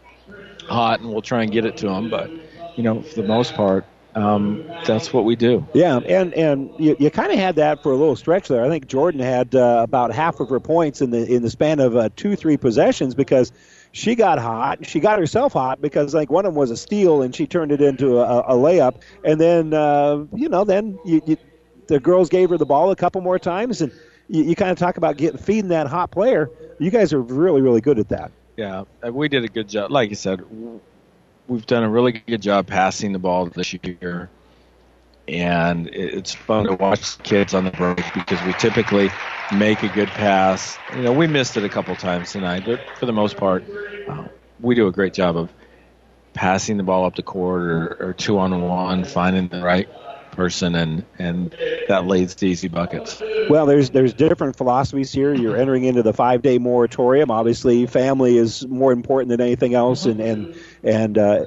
hot, 0.69 1.01
and 1.01 1.11
we'll 1.11 1.23
try 1.23 1.43
and 1.43 1.53
get 1.53 1.65
it 1.65 1.77
to 1.79 1.87
them. 1.87 2.11
But 2.11 2.31
you 2.77 2.83
know, 2.83 3.03
for 3.03 3.15
the 3.15 3.29
most 3.29 3.55
part, 3.55 3.85
um, 4.15 4.65
that's 4.87 5.13
what 5.13 5.25
we 5.25 5.37
do. 5.37 5.67
Yeah, 5.75 5.99
and 5.99 6.33
and 6.35 6.71
you, 6.79 6.97
you 6.99 7.11
kind 7.11 7.33
of 7.33 7.39
had 7.39 7.57
that 7.57 7.83
for 7.83 7.93
a 7.93 7.97
little 7.97 8.17
stretch 8.17 8.49
there. 8.49 8.65
I 8.65 8.69
think 8.69 8.87
Jordan 8.87 9.21
had 9.21 9.55
uh, 9.55 9.81
about 9.83 10.13
half 10.13 10.41
of 10.41 10.49
her 10.49 10.61
points 10.61 11.01
in 11.01 11.11
the 11.11 11.27
in 11.27 11.43
the 11.43 11.51
span 11.51 11.81
of 11.81 11.97
uh, 11.97 12.09
two 12.17 12.37
three 12.37 12.57
possessions 12.57 13.15
because 13.15 13.53
she 13.95 14.17
got 14.17 14.41
hot. 14.41 14.85
She 14.85 14.99
got 14.99 15.21
herself 15.21 15.53
hot 15.53 15.81
because 15.81 16.15
like 16.15 16.29
one 16.29 16.45
of 16.45 16.53
them 16.53 16.59
was 16.59 16.73
a 16.73 16.77
steal 16.77 17.23
and 17.23 17.35
she 17.35 17.47
turned 17.47 17.71
it 17.71 17.81
into 17.81 18.19
a, 18.19 18.41
a 18.41 18.55
layup. 18.55 19.01
And 19.25 19.41
then 19.41 19.73
uh, 19.73 20.25
you 20.35 20.49
know 20.49 20.65
then 20.65 20.99
you, 21.05 21.23
you, 21.25 21.37
the 21.87 22.01
girls 22.01 22.29
gave 22.29 22.51
her 22.51 22.59
the 22.59 22.67
ball 22.67 22.91
a 22.91 22.97
couple 22.97 23.21
more 23.21 23.39
times 23.39 23.81
and 23.81 23.93
you, 24.29 24.43
you 24.43 24.57
kind 24.57 24.73
of 24.73 24.79
talk 24.79 24.97
about 24.97 25.17
getting 25.17 25.39
feeding 25.39 25.69
that 25.69 25.87
hot 25.87 26.11
player. 26.11 26.51
You 26.81 26.91
guys 26.91 27.13
are 27.13 27.21
really 27.21 27.63
really 27.63 27.81
good 27.81 28.01
at 28.01 28.09
that. 28.09 28.33
Yeah, 28.57 28.83
uh, 29.07 29.13
we 29.13 29.29
did 29.29 29.45
a 29.45 29.49
good 29.49 29.69
job. 29.69 29.93
Like 29.93 30.11
you 30.11 30.17
said, 30.17 30.45
we've 31.47 31.67
done 31.67 31.85
a 31.85 31.89
really 31.89 32.13
good 32.27 32.43
job 32.43 32.67
passing 32.67 33.13
the 33.13 33.21
ball 33.21 33.47
this 33.47 33.75
year, 33.75 34.29
and 35.29 35.89
it's 35.89 36.35
fun 36.35 36.67
to 36.67 36.75
watch 36.75 37.23
kids 37.23 37.55
on 37.55 37.65
the 37.65 37.71
break 37.71 38.05
because 38.13 38.45
we 38.45 38.55
typically 38.55 39.09
make 39.51 39.83
a 39.83 39.89
good 39.89 40.15
pass. 40.15 40.81
You 40.93 41.03
know, 41.03 41.13
we 41.13 41.27
missed 41.27 41.57
it 41.57 41.65
a 41.65 41.69
couple 41.69 41.95
times 41.97 42.33
tonight, 42.33 42.65
but 42.65 42.81
for 42.95 43.07
the 43.07 43.13
most 43.13 43.37
part, 43.37 43.65
uh, 44.09 44.29
we 44.61 44.75
do 44.75 44.87
a 44.87 44.93
great 44.93 45.15
job 45.15 45.37
of 45.37 45.53
passing 46.35 46.77
the 46.77 46.83
ball 46.83 47.05
up 47.05 47.15
the 47.15 47.23
court 47.23 47.63
or, 47.63 47.97
or 48.01 48.15
two 48.15 48.39
on 48.39 48.61
one, 48.63 49.05
finding 49.05 49.49
the 49.49 49.63
right 49.63 49.89
person, 50.31 50.75
and 50.75 51.07
and 51.19 51.55
that 51.87 52.07
leads 52.07 52.35
to 52.37 52.47
easy 52.47 52.69
buckets. 52.69 53.23
Well, 53.49 53.67
there's 53.67 53.91
there's 53.91 54.15
different 54.15 54.57
philosophies 54.57 55.13
here. 55.13 55.35
You're 55.35 55.57
entering 55.57 55.85
into 55.85 56.03
the 56.03 56.13
five 56.13 56.43
day 56.43 56.59
moratorium. 56.59 57.31
Obviously, 57.31 57.87
family 57.87 58.37
is 58.37 58.67
more 58.67 58.93
important 58.93 59.31
than 59.31 59.41
anything 59.41 59.75
else, 59.75 60.07
and 60.07 60.21
and 60.21 60.55
and 60.83 61.19
uh, 61.19 61.45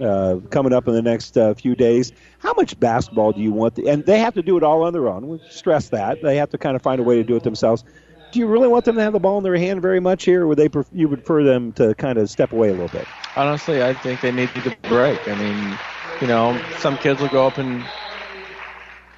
uh, 0.00 0.36
coming 0.50 0.72
up 0.72 0.88
in 0.88 0.94
the 0.94 1.02
next 1.02 1.36
uh, 1.36 1.54
few 1.54 1.74
days. 1.74 2.12
How 2.38 2.52
much 2.54 2.78
basketball 2.78 3.32
do 3.32 3.40
you 3.40 3.52
want? 3.52 3.74
The, 3.74 3.88
and 3.88 4.04
they 4.04 4.18
have 4.18 4.34
to 4.34 4.42
do 4.42 4.56
it 4.56 4.62
all 4.62 4.82
on 4.82 4.92
their 4.92 5.08
own. 5.08 5.28
We 5.28 5.40
stress 5.48 5.88
that 5.90 6.20
they 6.22 6.36
have 6.36 6.50
to 6.50 6.58
kind 6.58 6.76
of 6.76 6.82
find 6.82 7.00
a 7.00 7.04
way 7.04 7.16
to 7.16 7.24
do 7.24 7.36
it 7.36 7.42
themselves. 7.42 7.84
Do 8.32 8.38
you 8.38 8.46
really 8.46 8.68
want 8.68 8.84
them 8.84 8.96
to 8.96 9.02
have 9.02 9.12
the 9.12 9.18
ball 9.18 9.38
in 9.38 9.44
their 9.44 9.56
hand 9.56 9.82
very 9.82 9.98
much 10.00 10.24
here, 10.24 10.42
or 10.42 10.46
would 10.48 10.58
they 10.58 10.68
pref- 10.68 10.88
you 10.92 11.08
prefer 11.08 11.42
them 11.42 11.72
to 11.72 11.94
kind 11.96 12.18
of 12.18 12.30
step 12.30 12.52
away 12.52 12.68
a 12.68 12.72
little 12.72 12.88
bit? 12.88 13.06
Honestly, 13.36 13.82
I 13.82 13.92
think 13.94 14.20
they 14.20 14.30
need 14.30 14.54
to 14.54 14.70
break. 14.86 15.26
I 15.26 15.34
mean, 15.34 15.78
you 16.20 16.26
know, 16.28 16.62
some 16.70 16.96
kids 16.96 17.20
will 17.20 17.28
go 17.28 17.46
up 17.46 17.58
and 17.58 17.84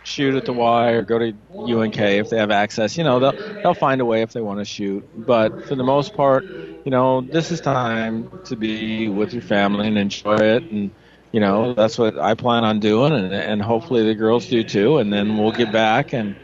shoot 0.02 0.34
at 0.34 0.44
the 0.44 0.52
Y 0.54 0.90
or 0.90 1.02
go 1.02 1.18
to 1.18 1.34
UNK 1.56 1.98
if 2.18 2.28
they 2.28 2.38
have 2.38 2.50
access. 2.50 2.96
You 2.96 3.04
know, 3.04 3.20
they'll 3.20 3.36
they'll 3.62 3.74
find 3.74 4.00
a 4.00 4.04
way 4.06 4.22
if 4.22 4.32
they 4.32 4.40
want 4.40 4.60
to 4.60 4.64
shoot. 4.64 5.04
But 5.14 5.62
for 5.62 5.74
the 5.76 5.84
most 5.84 6.14
part, 6.14 6.46
you 6.84 6.90
know, 6.90 7.20
this 7.22 7.50
is 7.50 7.60
time 7.60 8.40
to 8.44 8.56
be 8.56 9.08
with 9.08 9.32
your 9.32 9.42
family 9.42 9.88
and 9.88 9.98
enjoy 9.98 10.36
it. 10.36 10.64
And 10.70 10.92
you 11.32 11.40
know, 11.40 11.74
that's 11.74 11.98
what 11.98 12.18
I 12.18 12.34
plan 12.34 12.64
on 12.64 12.80
doing, 12.80 13.12
and 13.12 13.32
and 13.32 13.62
hopefully 13.62 14.04
the 14.04 14.14
girls 14.14 14.48
do 14.48 14.64
too. 14.64 14.98
And 14.98 15.12
then 15.12 15.36
we'll 15.36 15.52
get 15.52 15.70
back 15.70 16.12
and 16.12 16.36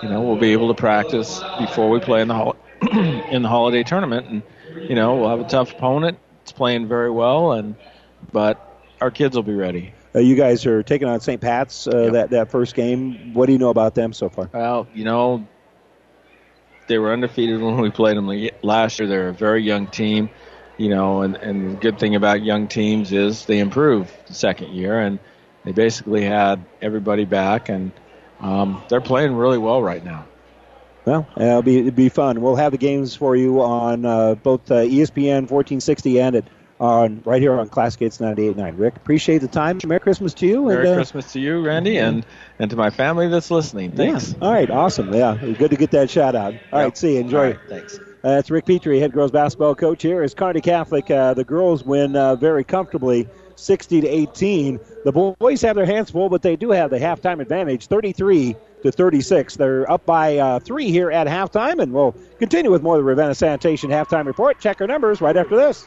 you 0.00 0.08
know 0.08 0.22
we'll 0.22 0.36
be 0.36 0.52
able 0.52 0.68
to 0.68 0.74
practice 0.74 1.44
before 1.56 1.90
we 1.90 2.00
play 2.00 2.20
in 2.22 2.28
the 2.28 2.34
hol- 2.34 2.58
in 2.92 3.42
the 3.42 3.48
holiday 3.48 3.82
tournament. 3.84 4.28
And 4.28 4.42
you 4.88 4.94
know, 4.96 5.16
we'll 5.16 5.30
have 5.30 5.40
a 5.40 5.44
tough 5.44 5.72
opponent. 5.72 6.18
It's 6.42 6.52
playing 6.52 6.88
very 6.88 7.10
well, 7.10 7.52
and 7.52 7.76
but 8.32 8.58
our 9.00 9.10
kids 9.10 9.36
will 9.36 9.42
be 9.42 9.54
ready. 9.54 9.94
Uh, 10.14 10.20
you 10.20 10.36
guys 10.36 10.64
are 10.66 10.82
taking 10.82 11.08
on 11.08 11.20
St. 11.20 11.40
Pat's 11.40 11.88
uh, 11.88 12.10
that 12.12 12.30
that 12.30 12.50
first 12.50 12.74
game. 12.74 13.34
What 13.34 13.46
do 13.46 13.52
you 13.52 13.58
know 13.58 13.70
about 13.70 13.94
them 13.94 14.12
so 14.12 14.28
far? 14.28 14.48
Well, 14.52 14.86
you 14.94 15.04
know, 15.04 15.46
they 16.86 16.98
were 16.98 17.12
undefeated 17.12 17.60
when 17.60 17.78
we 17.80 17.90
played 17.90 18.16
them 18.16 18.30
last 18.62 18.98
year. 18.98 19.08
They're 19.08 19.28
a 19.28 19.34
very 19.34 19.62
young 19.62 19.88
team, 19.88 20.30
you 20.76 20.88
know, 20.88 21.22
and, 21.22 21.36
and 21.36 21.72
the 21.72 21.76
good 21.80 21.98
thing 21.98 22.14
about 22.14 22.42
young 22.42 22.68
teams 22.68 23.12
is 23.12 23.44
they 23.46 23.58
improve 23.58 24.12
the 24.26 24.34
second 24.34 24.72
year, 24.72 25.00
and 25.00 25.18
they 25.64 25.72
basically 25.72 26.22
had 26.22 26.64
everybody 26.80 27.24
back, 27.24 27.68
and 27.68 27.90
um, 28.40 28.82
they're 28.88 29.00
playing 29.00 29.34
really 29.34 29.58
well 29.58 29.82
right 29.82 30.04
now. 30.04 30.26
Well, 31.04 31.26
it'll 31.36 31.62
be 31.62 31.78
it'll 31.78 31.90
be 31.90 32.08
fun. 32.08 32.40
We'll 32.40 32.56
have 32.56 32.72
the 32.72 32.78
games 32.78 33.14
for 33.14 33.36
you 33.36 33.62
on 33.62 34.06
uh, 34.06 34.36
both 34.36 34.70
uh, 34.70 34.76
ESPN 34.76 35.50
1460 35.50 36.20
and 36.20 36.36
at, 36.36 36.44
on 36.84 37.22
right 37.24 37.40
here 37.40 37.54
on 37.54 37.68
Classic 37.68 38.00
Hits 38.00 38.18
98.9. 38.18 38.78
Rick, 38.78 38.96
appreciate 38.96 39.38
the 39.38 39.48
time. 39.48 39.80
Merry 39.84 40.00
Christmas 40.00 40.34
to 40.34 40.46
you. 40.46 40.66
Merry 40.66 40.86
and, 40.86 40.88
uh, 40.88 40.94
Christmas 40.96 41.32
to 41.32 41.40
you, 41.40 41.64
Randy, 41.64 41.98
and, 41.98 42.24
and 42.58 42.70
to 42.70 42.76
my 42.76 42.90
family 42.90 43.28
that's 43.28 43.50
listening. 43.50 43.92
Thanks. 43.92 44.32
Yeah. 44.32 44.44
All 44.44 44.52
right, 44.52 44.70
awesome. 44.70 45.12
Yeah, 45.12 45.36
good 45.36 45.70
to 45.70 45.76
get 45.76 45.90
that 45.92 46.10
shout 46.10 46.34
out. 46.34 46.54
All 46.72 46.82
right, 46.82 46.96
see 46.96 47.14
you. 47.14 47.20
Enjoy. 47.20 47.38
All 47.38 47.44
right, 47.44 47.60
thanks. 47.68 47.98
Uh, 47.98 48.36
that's 48.36 48.50
Rick 48.50 48.66
Petrie, 48.66 49.00
head 49.00 49.12
girls 49.12 49.30
basketball 49.30 49.74
coach 49.74 50.02
here. 50.02 50.22
As 50.22 50.32
Kearney 50.32 50.62
Catholic, 50.62 51.10
uh, 51.10 51.34
the 51.34 51.44
girls 51.44 51.84
win 51.84 52.16
uh, 52.16 52.36
very 52.36 52.64
comfortably, 52.64 53.28
60 53.56 54.00
to 54.00 54.08
18. 54.08 54.80
The 55.04 55.12
boys 55.12 55.60
have 55.60 55.76
their 55.76 55.84
hands 55.84 56.10
full, 56.10 56.30
but 56.30 56.40
they 56.40 56.56
do 56.56 56.70
have 56.70 56.90
the 56.90 56.98
halftime 56.98 57.40
advantage, 57.40 57.86
33 57.86 58.56
to 58.82 58.92
36. 58.92 59.56
They're 59.56 59.90
up 59.90 60.06
by 60.06 60.38
uh, 60.38 60.58
three 60.60 60.90
here 60.90 61.10
at 61.10 61.26
halftime, 61.26 61.82
and 61.82 61.92
we'll 61.92 62.14
continue 62.38 62.70
with 62.70 62.82
more 62.82 62.96
of 62.96 63.00
the 63.00 63.04
Ravenna 63.04 63.34
Sanitation 63.34 63.90
halftime 63.90 64.24
report. 64.26 64.58
Check 64.58 64.80
our 64.80 64.86
numbers 64.86 65.20
right 65.20 65.36
after 65.36 65.56
this. 65.56 65.86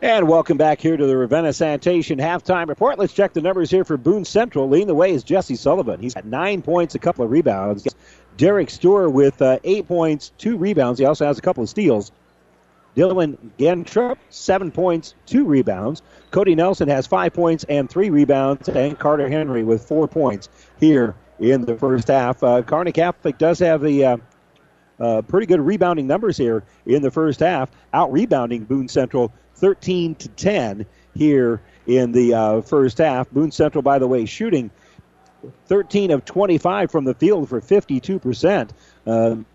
And 0.00 0.28
welcome 0.28 0.56
back 0.56 0.80
here 0.80 0.96
to 0.96 1.06
the 1.06 1.16
Ravenna 1.16 1.52
Sanitation 1.52 2.20
halftime 2.20 2.68
report. 2.68 3.00
Let's 3.00 3.12
check 3.12 3.32
the 3.32 3.40
numbers 3.40 3.68
here 3.68 3.84
for 3.84 3.96
Boone 3.96 4.24
Central. 4.24 4.68
Leading 4.68 4.86
the 4.86 4.94
way 4.94 5.10
is 5.10 5.24
Jesse 5.24 5.56
Sullivan. 5.56 5.98
He's 5.98 6.14
got 6.14 6.24
nine 6.24 6.62
points, 6.62 6.94
a 6.94 7.00
couple 7.00 7.24
of 7.24 7.32
rebounds. 7.32 7.84
Derek 8.36 8.70
Stewart 8.70 9.10
with 9.10 9.42
uh, 9.42 9.58
eight 9.64 9.88
points, 9.88 10.30
two 10.38 10.56
rebounds. 10.56 11.00
He 11.00 11.04
also 11.04 11.26
has 11.26 11.36
a 11.36 11.42
couple 11.42 11.64
of 11.64 11.68
steals. 11.68 12.12
Dylan 12.96 13.36
Gentrup, 13.58 14.18
seven 14.30 14.70
points, 14.70 15.16
two 15.26 15.44
rebounds. 15.44 16.02
Cody 16.30 16.54
Nelson 16.54 16.88
has 16.88 17.08
five 17.08 17.32
points 17.32 17.64
and 17.64 17.90
three 17.90 18.08
rebounds. 18.08 18.68
And 18.68 18.96
Carter 18.96 19.28
Henry 19.28 19.64
with 19.64 19.82
four 19.82 20.06
points 20.06 20.48
here 20.78 21.16
in 21.40 21.62
the 21.62 21.76
first 21.76 22.06
half. 22.06 22.40
Uh, 22.44 22.62
Kearney 22.62 22.92
Catholic 22.92 23.36
does 23.36 23.58
have 23.58 23.80
the 23.80 24.04
uh, 24.04 24.16
uh, 25.00 25.22
pretty 25.22 25.46
good 25.46 25.60
rebounding 25.60 26.06
numbers 26.06 26.36
here 26.36 26.62
in 26.86 27.02
the 27.02 27.10
first 27.10 27.40
half, 27.40 27.70
out 27.92 28.12
rebounding 28.12 28.62
Boone 28.62 28.86
Central 28.86 29.32
13 29.58 30.14
to 30.16 30.28
10 30.28 30.86
here 31.14 31.60
in 31.86 32.12
the 32.12 32.34
uh, 32.34 32.60
first 32.60 32.98
half. 32.98 33.30
Boone 33.30 33.50
Central, 33.50 33.82
by 33.82 33.98
the 33.98 34.06
way, 34.06 34.24
shooting 34.24 34.70
13 35.66 36.10
of 36.10 36.24
25 36.24 36.90
from 36.90 37.04
the 37.04 37.14
field 37.14 37.48
for 37.48 37.60
52%. 37.60 38.70
Um, 39.06 39.46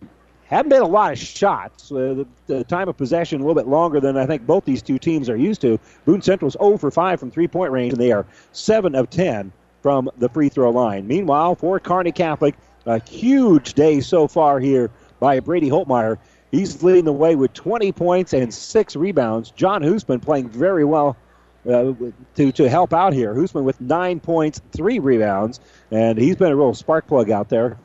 haven't 0.45 0.69
been 0.69 0.81
a 0.81 0.87
lot 0.87 1.13
of 1.13 1.17
shots. 1.17 1.91
Uh, 1.91 1.95
the, 1.95 2.27
the, 2.47 2.63
time 2.65 2.87
of 2.87 2.97
possession 2.97 3.41
a 3.41 3.43
little 3.43 3.59
bit 3.59 3.67
longer 3.67 3.99
than 3.99 4.17
I 4.17 4.25
think 4.25 4.45
both 4.45 4.65
these 4.65 4.81
two 4.81 4.99
teams 4.99 5.29
are 5.29 5.35
used 5.35 5.61
to. 5.61 5.79
Boone 6.05 6.21
Central's 6.21 6.57
0 6.59 6.77
for 6.77 6.91
5 6.91 7.19
from 7.19 7.31
three 7.31 7.47
point 7.47 7.71
range, 7.71 7.93
and 7.93 8.01
they 8.01 8.11
are 8.11 8.25
7 8.51 8.95
of 8.95 9.09
10 9.09 9.51
from 9.81 10.09
the 10.17 10.29
free 10.29 10.49
throw 10.49 10.69
line. 10.69 11.07
Meanwhile, 11.07 11.55
for 11.55 11.79
Kearney 11.79 12.11
Catholic, 12.11 12.55
a 12.85 13.01
huge 13.03 13.73
day 13.73 13.99
so 13.99 14.27
far 14.27 14.59
here 14.59 14.91
by 15.19 15.39
Brady 15.39 15.69
Holtmeyer. 15.69 16.17
He's 16.53 16.83
leading 16.83 17.05
the 17.05 17.11
way 17.11 17.35
with 17.35 17.51
20 17.53 17.91
points 17.93 18.31
and 18.31 18.53
six 18.53 18.95
rebounds. 18.95 19.49
John 19.49 19.81
Hoosman 19.81 20.21
playing 20.21 20.49
very 20.49 20.85
well 20.85 21.17
uh, 21.67 21.93
to 22.35 22.51
to 22.51 22.69
help 22.69 22.93
out 22.93 23.11
here. 23.11 23.33
Hoosman 23.33 23.63
with 23.63 23.81
nine 23.81 24.19
points, 24.19 24.61
three 24.71 24.99
rebounds, 24.99 25.59
and 25.89 26.15
he's 26.15 26.35
been 26.35 26.51
a 26.51 26.55
real 26.55 26.75
spark 26.75 27.07
plug 27.07 27.31
out 27.31 27.49
there. 27.49 27.75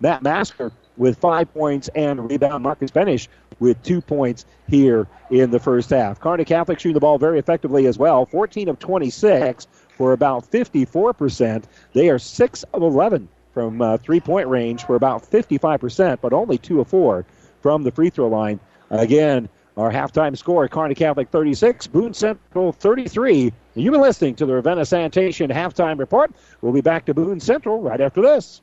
Matt 0.00 0.24
Masker 0.24 0.72
with 0.96 1.18
five 1.18 1.54
points 1.54 1.88
and 1.94 2.28
rebound. 2.28 2.64
Marcus 2.64 2.90
Benish 2.90 3.28
with 3.60 3.80
two 3.84 4.00
points 4.00 4.44
here 4.68 5.06
in 5.30 5.52
the 5.52 5.60
first 5.60 5.90
half. 5.90 6.18
Kearney 6.18 6.44
Catholic 6.44 6.80
shooting 6.80 6.94
the 6.94 7.00
ball 7.00 7.18
very 7.18 7.38
effectively 7.38 7.86
as 7.86 7.96
well. 7.96 8.26
14 8.26 8.68
of 8.68 8.80
26 8.80 9.68
for 9.96 10.12
about 10.12 10.50
54%. 10.50 11.62
They 11.92 12.08
are 12.08 12.18
6 12.18 12.64
of 12.74 12.82
11 12.82 13.28
from 13.54 13.80
uh, 13.80 13.98
three 13.98 14.18
point 14.18 14.48
range 14.48 14.84
for 14.84 14.96
about 14.96 15.22
55%, 15.22 16.18
but 16.20 16.32
only 16.32 16.58
2 16.58 16.80
of 16.80 16.88
4 16.88 17.24
from 17.60 17.82
the 17.82 17.90
free 17.90 18.10
throw 18.10 18.28
line. 18.28 18.60
Again, 18.90 19.48
our 19.76 19.90
halftime 19.90 20.36
score, 20.36 20.66
Kearney 20.68 20.94
Catholic 20.94 21.28
36, 21.28 21.86
Boone 21.88 22.14
Central 22.14 22.72
33. 22.72 23.52
You've 23.74 23.92
been 23.92 24.00
listening 24.00 24.34
to 24.36 24.46
the 24.46 24.54
Ravenna 24.54 24.86
Sanitation 24.86 25.50
halftime 25.50 25.98
report. 25.98 26.32
We'll 26.62 26.72
be 26.72 26.80
back 26.80 27.04
to 27.06 27.14
Boone 27.14 27.40
Central 27.40 27.82
right 27.82 28.00
after 28.00 28.22
this. 28.22 28.62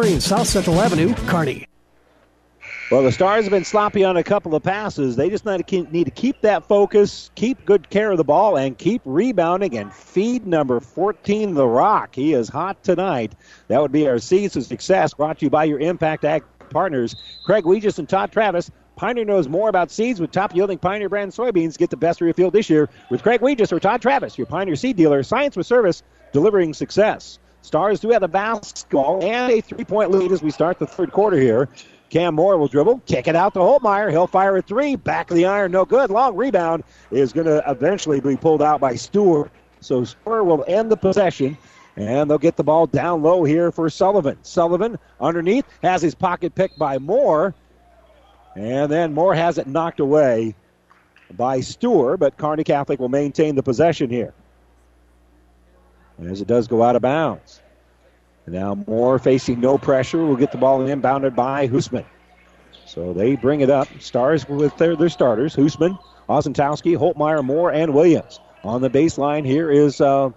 South 0.01 0.47
Central 0.47 0.81
Avenue, 0.81 1.13
Kearney. 1.27 1.67
Well, 2.89 3.03
the 3.03 3.11
Stars 3.11 3.45
have 3.45 3.51
been 3.51 3.63
sloppy 3.63 4.03
on 4.03 4.17
a 4.17 4.23
couple 4.23 4.55
of 4.55 4.63
passes. 4.63 5.15
They 5.15 5.29
just 5.29 5.45
need 5.45 5.67
to 5.67 6.11
keep 6.11 6.41
that 6.41 6.67
focus, 6.67 7.29
keep 7.35 7.63
good 7.65 7.89
care 7.89 8.11
of 8.11 8.17
the 8.17 8.23
ball, 8.23 8.57
and 8.57 8.77
keep 8.77 9.01
rebounding 9.05 9.77
and 9.77 9.93
feed 9.93 10.45
number 10.47 10.79
14, 10.79 11.53
The 11.53 11.67
Rock. 11.67 12.15
He 12.15 12.33
is 12.33 12.49
hot 12.49 12.83
tonight. 12.83 13.33
That 13.67 13.81
would 13.81 13.91
be 13.91 14.07
our 14.07 14.19
seeds 14.19 14.57
of 14.57 14.65
success 14.65 15.13
brought 15.13 15.39
to 15.39 15.45
you 15.45 15.49
by 15.49 15.65
your 15.65 15.79
Impact 15.79 16.25
Ag 16.25 16.43
partners, 16.71 17.15
Craig 17.45 17.63
Weegis 17.63 17.99
and 17.99 18.09
Todd 18.09 18.31
Travis. 18.31 18.71
Pioneer 18.97 19.25
knows 19.25 19.47
more 19.47 19.69
about 19.69 19.89
seeds 19.89 20.19
with 20.19 20.31
top 20.31 20.53
yielding 20.53 20.77
Pioneer 20.77 21.09
brand 21.09 21.31
soybeans. 21.31 21.77
Get 21.77 21.91
the 21.91 21.97
best 21.97 22.19
for 22.19 22.25
your 22.25 22.33
field 22.33 22.53
this 22.53 22.69
year 22.69 22.89
with 23.09 23.23
Craig 23.23 23.41
Weegis 23.41 23.71
or 23.71 23.79
Todd 23.79 24.01
Travis, 24.01 24.37
your 24.37 24.47
Pioneer 24.47 24.75
seed 24.75 24.97
dealer. 24.97 25.23
Science 25.23 25.55
with 25.55 25.67
service, 25.67 26.03
delivering 26.33 26.73
success. 26.73 27.39
Stars 27.61 27.99
do 27.99 28.09
have 28.09 28.23
a 28.23 28.27
basketball 28.27 29.23
and 29.23 29.51
a 29.51 29.61
three 29.61 29.85
point 29.85 30.11
lead 30.11 30.31
as 30.31 30.41
we 30.41 30.51
start 30.51 30.79
the 30.79 30.87
third 30.87 31.11
quarter 31.11 31.37
here. 31.37 31.69
Cam 32.09 32.35
Moore 32.35 32.57
will 32.57 32.67
dribble, 32.67 33.01
kick 33.05 33.27
it 33.27 33.35
out 33.35 33.53
to 33.53 33.59
Holtmeyer. 33.59 34.09
He'll 34.09 34.27
fire 34.27 34.57
a 34.57 34.61
three. 34.61 34.95
Back 34.97 35.31
of 35.31 35.37
the 35.37 35.45
iron, 35.45 35.71
no 35.71 35.85
good. 35.85 36.09
Long 36.09 36.35
rebound 36.35 36.83
is 37.09 37.31
going 37.31 37.47
to 37.47 37.63
eventually 37.67 38.19
be 38.19 38.35
pulled 38.35 38.61
out 38.61 38.81
by 38.81 38.95
Stewart. 38.95 39.49
So 39.79 40.03
Stewart 40.03 40.45
will 40.45 40.65
end 40.67 40.91
the 40.91 40.97
possession. 40.97 41.57
And 41.95 42.29
they'll 42.29 42.37
get 42.37 42.57
the 42.57 42.63
ball 42.63 42.87
down 42.87 43.21
low 43.21 43.43
here 43.43 43.71
for 43.71 43.89
Sullivan. 43.89 44.37
Sullivan 44.41 44.97
underneath 45.21 45.65
has 45.83 46.01
his 46.01 46.15
pocket 46.15 46.55
picked 46.55 46.79
by 46.79 46.97
Moore. 46.97 47.53
And 48.55 48.91
then 48.91 49.13
Moore 49.13 49.35
has 49.35 49.57
it 49.57 49.67
knocked 49.67 49.99
away 49.99 50.55
by 51.33 51.61
Stewart, 51.61 52.19
but 52.19 52.37
Kearney 52.37 52.63
Catholic 52.63 52.99
will 52.99 53.09
maintain 53.09 53.55
the 53.55 53.63
possession 53.63 54.09
here 54.09 54.33
as 56.21 56.41
it 56.41 56.47
does 56.47 56.67
go 56.67 56.83
out 56.83 56.95
of 56.95 57.01
bounds. 57.01 57.61
Now 58.47 58.75
Moore 58.75 59.19
facing 59.19 59.61
no 59.61 59.77
pressure 59.77 60.19
will 60.25 60.35
get 60.35 60.51
the 60.51 60.57
ball 60.57 60.79
inbounded 60.79 61.35
by 61.35 61.67
Hoosman. 61.67 62.05
So 62.85 63.13
they 63.13 63.35
bring 63.35 63.61
it 63.61 63.69
up. 63.69 63.87
Stars 63.99 64.47
with 64.49 64.75
their, 64.77 64.95
their 64.95 65.09
starters. 65.09 65.55
Hoosman, 65.55 65.97
Osentowski, 66.27 66.97
Holtmeyer, 66.97 67.43
Moore, 67.43 67.71
and 67.71 67.93
Williams. 67.93 68.39
On 68.63 68.81
the 68.81 68.89
baseline 68.89 69.45
here 69.45 69.71
is 69.71 70.01
uh, 70.01 70.29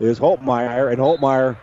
is 0.00 0.18
Holtmeyer, 0.18 0.90
and 0.90 0.98
Holtmeyer 1.00 1.56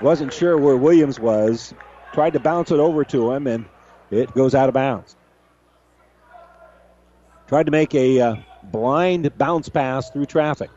wasn't 0.00 0.32
sure 0.32 0.58
where 0.58 0.76
Williams 0.76 1.18
was. 1.18 1.74
Tried 2.12 2.32
to 2.34 2.40
bounce 2.40 2.70
it 2.70 2.80
over 2.80 3.04
to 3.04 3.32
him, 3.32 3.46
and 3.46 3.64
it 4.10 4.32
goes 4.34 4.54
out 4.54 4.68
of 4.68 4.74
bounds. 4.74 5.16
Tried 7.46 7.66
to 7.66 7.72
make 7.72 7.94
a 7.94 8.20
uh, 8.20 8.36
blind 8.64 9.36
bounce 9.38 9.68
pass 9.68 10.10
through 10.10 10.26
traffic. 10.26 10.70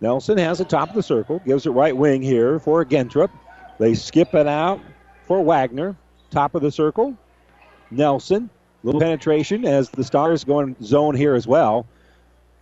Nelson 0.00 0.38
has 0.38 0.58
the 0.58 0.64
top 0.64 0.90
of 0.90 0.94
the 0.94 1.02
circle, 1.02 1.40
gives 1.46 1.66
it 1.66 1.70
right 1.70 1.96
wing 1.96 2.22
here 2.22 2.58
for 2.58 2.84
Gentrup. 2.84 3.30
They 3.78 3.94
skip 3.94 4.34
it 4.34 4.46
out 4.46 4.80
for 5.26 5.42
Wagner. 5.42 5.96
Top 6.30 6.54
of 6.54 6.62
the 6.62 6.70
circle. 6.70 7.16
Nelson. 7.90 8.50
Little 8.82 9.00
penetration 9.00 9.64
as 9.64 9.90
the 9.90 10.04
Stars 10.04 10.44
go 10.44 10.60
in 10.60 10.76
zone 10.82 11.14
here 11.14 11.34
as 11.34 11.46
well. 11.46 11.86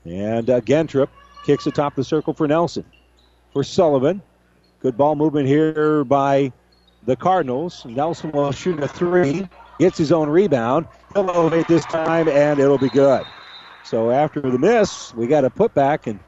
And 0.04 0.48
uh, 0.48 0.60
Gentrup 0.60 1.08
kicks 1.44 1.64
the 1.64 1.70
top 1.70 1.92
of 1.92 1.96
the 1.96 2.04
circle 2.04 2.32
for 2.32 2.48
Nelson. 2.48 2.84
For 3.52 3.64
Sullivan. 3.64 4.22
Good 4.80 4.96
ball 4.96 5.16
movement 5.16 5.48
here 5.48 6.04
by 6.04 6.52
the 7.04 7.16
Cardinals. 7.16 7.84
Nelson 7.84 8.30
will 8.32 8.52
shoot 8.52 8.82
a 8.82 8.88
three. 8.88 9.48
Gets 9.78 9.98
his 9.98 10.12
own 10.12 10.28
rebound. 10.28 10.86
He'll 11.14 11.28
elevate 11.28 11.66
this 11.68 11.84
time, 11.86 12.28
and 12.28 12.60
it'll 12.60 12.78
be 12.78 12.90
good. 12.90 13.24
So 13.82 14.10
after 14.10 14.40
the 14.40 14.58
miss, 14.58 15.12
we 15.14 15.26
got 15.26 15.44
a 15.44 15.50
putback, 15.50 16.06
and 16.06 16.20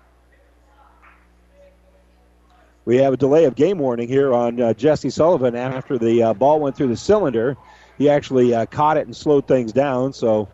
we 2.87 2.97
have 2.99 3.13
a 3.13 3.17
delay 3.17 3.45
of 3.45 3.57
game 3.57 3.79
warning 3.79 4.09
here 4.09 4.33
on 4.33 4.61
uh, 4.61 4.73
Jesse 4.73 5.11
Sullivan 5.11 5.57
after 5.57 5.99
the 5.99 6.23
uh, 6.23 6.35
ball 6.35 6.61
went 6.61 6.77
through 6.77 6.89
the 6.89 6.97
cylinder. 6.97 7.57
He 7.99 8.09
actually 8.09 8.55
uh, 8.55 8.65
caught 8.67 8.97
it 8.97 9.07
and 9.07 9.15
slowed 9.15 9.49
things 9.49 9.73
down, 9.73 10.13
so 10.13 10.49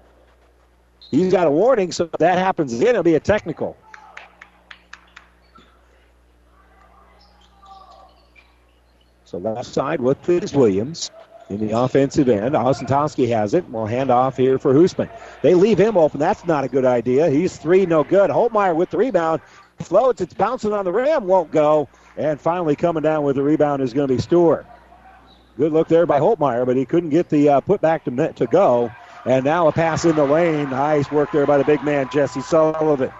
he's 1.10 1.30
got 1.30 1.46
a 1.46 1.50
warning. 1.50 1.92
So 1.92 2.04
if 2.04 2.12
that 2.12 2.38
happens 2.38 2.72
again, 2.72 2.88
it'll 2.88 3.02
be 3.02 3.14
a 3.14 3.20
technical. 3.20 3.76
So 9.24 9.38
left 9.38 9.66
side 9.66 10.00
with 10.00 10.28
is 10.28 10.54
Williams 10.54 11.10
in 11.50 11.66
the 11.66 11.78
offensive 11.78 12.28
end. 12.28 12.54
Osentowski 12.54 13.28
has 13.28 13.54
it. 13.54 13.68
We'll 13.68 13.86
hand 13.86 14.10
off 14.10 14.36
here 14.36 14.58
for 14.58 14.72
Hoosman. 14.72 15.10
They 15.42 15.54
leave 15.54 15.78
him 15.78 15.96
open. 15.96 16.18
That's 16.18 16.46
not 16.46 16.64
a 16.64 16.68
good 16.68 16.84
idea. 16.84 17.28
He's 17.30 17.56
three, 17.56 17.84
no 17.86 18.04
good. 18.04 18.30
Holtmeyer 18.30 18.74
with 18.74 18.90
the 18.90 18.98
rebound. 18.98 19.42
Floats. 19.82 20.20
It's 20.20 20.34
bouncing 20.34 20.72
on 20.72 20.84
the 20.84 20.92
rim. 20.92 21.26
Won't 21.26 21.50
go. 21.50 21.88
And 22.16 22.40
finally, 22.40 22.76
coming 22.76 23.02
down 23.02 23.24
with 23.24 23.36
the 23.36 23.42
rebound 23.42 23.82
is 23.82 23.92
going 23.92 24.08
to 24.08 24.14
be 24.14 24.20
Stewart. 24.20 24.66
Good 25.56 25.72
look 25.72 25.88
there 25.88 26.06
by 26.06 26.18
Holtmeyer, 26.18 26.64
but 26.64 26.76
he 26.76 26.84
couldn't 26.84 27.10
get 27.10 27.28
the 27.28 27.48
uh, 27.48 27.60
putback 27.60 28.04
to, 28.04 28.32
to 28.32 28.46
go. 28.46 28.90
And 29.24 29.44
now 29.44 29.68
a 29.68 29.72
pass 29.72 30.04
in 30.04 30.16
the 30.16 30.24
lane. 30.24 30.70
Nice 30.70 31.10
work 31.12 31.30
there 31.30 31.46
by 31.46 31.58
the 31.58 31.64
big 31.64 31.82
man, 31.84 32.08
Jesse 32.10 32.40
Sullivan. 32.40 33.12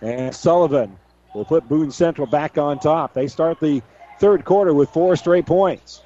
And 0.00 0.34
Sullivan 0.34 0.96
will 1.34 1.44
put 1.44 1.68
Boone 1.68 1.90
Central 1.90 2.26
back 2.26 2.58
on 2.58 2.78
top. 2.78 3.14
They 3.14 3.26
start 3.26 3.58
the 3.60 3.82
third 4.20 4.44
quarter 4.44 4.74
with 4.74 4.90
four 4.90 5.16
straight 5.16 5.46
points. 5.46 6.02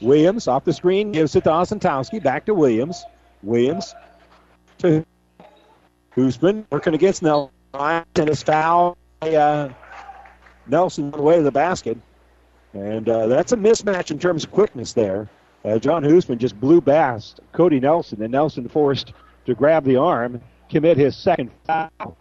Williams 0.00 0.48
off 0.48 0.64
the 0.64 0.72
screen 0.72 1.12
gives 1.12 1.36
it 1.36 1.44
to 1.44 1.50
Osentowski. 1.50 2.22
Back 2.22 2.46
to 2.46 2.54
Williams. 2.54 3.04
Williams 3.42 3.94
to 4.78 5.04
Hoosman 6.16 6.64
working 6.70 6.94
against 6.94 7.22
Nelson 7.22 7.53
and 7.74 8.28
his 8.28 8.42
foul. 8.42 8.96
Uh, 9.20 9.68
Nelson 10.66 11.12
on 11.12 11.18
the 11.18 11.22
way 11.22 11.36
to 11.36 11.42
the 11.42 11.50
basket. 11.50 11.98
And 12.72 13.08
uh, 13.08 13.26
that's 13.26 13.52
a 13.52 13.56
mismatch 13.56 14.10
in 14.10 14.18
terms 14.18 14.44
of 14.44 14.50
quickness 14.50 14.92
there. 14.92 15.28
Uh, 15.64 15.78
John 15.78 16.02
Hoosman 16.02 16.38
just 16.38 16.58
blew 16.60 16.80
past 16.80 17.40
Cody 17.52 17.80
Nelson, 17.80 18.22
and 18.22 18.32
Nelson 18.32 18.68
forced 18.68 19.12
to 19.46 19.54
grab 19.54 19.84
the 19.84 19.96
arm, 19.96 20.40
commit 20.68 20.96
his 20.96 21.16
second 21.16 21.50
foul. 21.66 22.16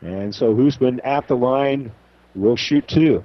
And 0.00 0.34
so 0.34 0.54
Hoosman 0.54 1.00
at 1.04 1.26
the 1.28 1.36
line 1.36 1.90
will 2.34 2.56
shoot 2.56 2.86
two. 2.86 3.24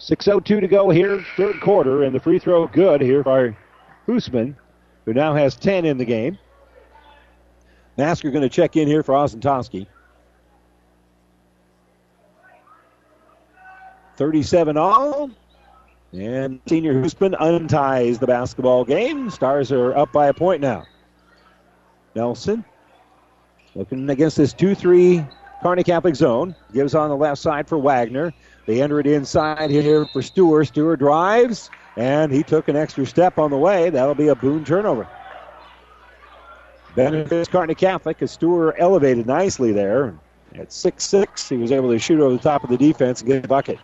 6.02 0.00 0.60
to 0.60 0.68
go 0.68 0.90
here, 0.90 1.24
third 1.36 1.60
quarter, 1.60 2.04
and 2.04 2.14
the 2.14 2.20
free 2.20 2.38
throw 2.38 2.66
good 2.66 3.00
here 3.00 3.22
by 3.22 3.56
Hoosman, 4.06 4.54
who 5.08 5.14
now 5.14 5.34
has 5.34 5.56
10 5.56 5.86
in 5.86 5.96
the 5.96 6.04
game. 6.04 6.36
Masker 7.96 8.30
going 8.30 8.42
to 8.42 8.48
check 8.50 8.76
in 8.76 8.86
here 8.86 9.02
for 9.02 9.14
Osentowski. 9.14 9.86
37 14.16 14.76
all. 14.76 15.30
And 16.12 16.60
senior 16.66 16.92
Hoosman 16.92 17.34
unties 17.40 18.18
the 18.18 18.26
basketball 18.26 18.84
game. 18.84 19.30
Stars 19.30 19.72
are 19.72 19.96
up 19.96 20.12
by 20.12 20.26
a 20.26 20.34
point 20.34 20.60
now. 20.60 20.84
Nelson 22.14 22.62
looking 23.74 24.10
against 24.10 24.36
this 24.36 24.52
2 24.52 24.74
3 24.74 25.24
Kearney 25.62 25.84
Catholic 25.84 26.16
zone. 26.16 26.54
Gives 26.74 26.94
on 26.94 27.08
the 27.08 27.16
left 27.16 27.40
side 27.40 27.66
for 27.66 27.78
Wagner. 27.78 28.34
They 28.68 28.82
enter 28.82 29.00
it 29.00 29.06
inside 29.06 29.70
here 29.70 30.04
for 30.04 30.20
Stewart. 30.20 30.66
Stewart 30.66 30.98
drives, 30.98 31.70
and 31.96 32.30
he 32.30 32.42
took 32.42 32.68
an 32.68 32.76
extra 32.76 33.06
step 33.06 33.38
on 33.38 33.50
the 33.50 33.56
way. 33.56 33.88
That'll 33.88 34.14
be 34.14 34.28
a 34.28 34.34
Boone 34.34 34.62
turnover. 34.62 35.08
Benefits 36.94 37.48
Kearney 37.48 37.74
Catholic 37.74 38.20
as 38.20 38.30
Stewart 38.30 38.74
elevated 38.78 39.26
nicely 39.26 39.72
there. 39.72 40.14
At 40.54 40.70
6 40.70 41.02
6, 41.02 41.48
he 41.48 41.56
was 41.56 41.72
able 41.72 41.88
to 41.88 41.98
shoot 41.98 42.20
over 42.20 42.36
the 42.36 42.42
top 42.42 42.62
of 42.62 42.68
the 42.68 42.76
defense 42.76 43.22
and 43.22 43.30
get 43.30 43.46
a 43.46 43.48
bucket. 43.48 43.78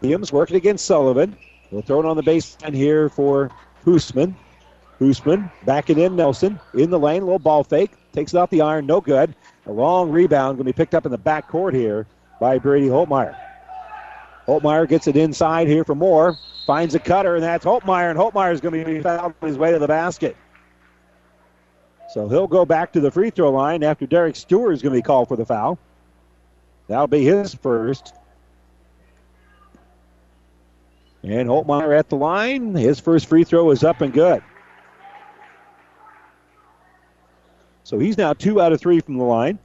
Williams 0.00 0.32
working 0.32 0.56
against 0.56 0.86
Sullivan. 0.86 1.36
We'll 1.72 1.82
throw 1.82 1.98
it 1.98 2.06
on 2.06 2.16
the 2.16 2.22
baseline 2.22 2.72
here 2.72 3.08
for 3.08 3.50
Hoosman. 3.84 4.32
Hoosman 5.00 5.50
backing 5.64 5.98
in 5.98 6.14
Nelson 6.14 6.60
in 6.74 6.90
the 6.90 7.00
lane, 7.00 7.22
little 7.22 7.40
ball 7.40 7.64
fake, 7.64 7.90
takes 8.12 8.32
it 8.32 8.36
off 8.36 8.50
the 8.50 8.60
iron, 8.60 8.86
no 8.86 9.00
good. 9.00 9.34
A 9.66 9.72
long 9.72 10.08
rebound 10.08 10.58
going 10.58 10.66
to 10.66 10.72
be 10.72 10.76
picked 10.76 10.94
up 10.94 11.04
in 11.04 11.10
the 11.10 11.18
back 11.18 11.48
court 11.48 11.74
here 11.74 12.06
by 12.40 12.58
Brady 12.58 12.88
Holtmeyer. 12.88 13.36
Holtmeyer 14.46 14.88
gets 14.88 15.06
it 15.06 15.16
inside 15.16 15.68
here 15.68 15.84
for 15.84 15.94
Moore, 15.94 16.36
finds 16.66 16.94
a 16.94 16.98
cutter, 16.98 17.36
and 17.36 17.44
that's 17.44 17.64
Holtmeyer, 17.64 18.10
and 18.10 18.18
Holtmeyer 18.18 18.52
is 18.52 18.60
going 18.60 18.82
to 18.82 18.84
be 18.84 19.00
fouled 19.00 19.34
on 19.40 19.48
his 19.48 19.58
way 19.58 19.70
to 19.70 19.78
the 19.78 19.86
basket. 19.86 20.36
So 22.12 22.28
he'll 22.28 22.48
go 22.48 22.64
back 22.64 22.92
to 22.94 23.00
the 23.00 23.10
free 23.10 23.30
throw 23.30 23.52
line 23.52 23.84
after 23.84 24.06
Derek 24.06 24.34
Stewart 24.34 24.74
is 24.74 24.82
going 24.82 24.92
to 24.92 24.98
be 24.98 25.02
called 25.02 25.28
for 25.28 25.36
the 25.36 25.46
foul. 25.46 25.78
That'll 26.88 27.06
be 27.06 27.24
his 27.24 27.54
first. 27.54 28.14
And 31.22 31.48
Holtmeyer 31.48 31.96
at 31.96 32.08
the 32.08 32.16
line. 32.16 32.74
His 32.74 32.98
first 32.98 33.26
free 33.26 33.44
throw 33.44 33.70
is 33.70 33.84
up 33.84 34.00
and 34.00 34.12
good. 34.12 34.42
So 37.84 37.98
he's 37.98 38.18
now 38.18 38.32
two 38.32 38.60
out 38.60 38.72
of 38.72 38.80
three 38.80 38.98
from 39.00 39.18
the 39.18 39.24
line. 39.24 39.58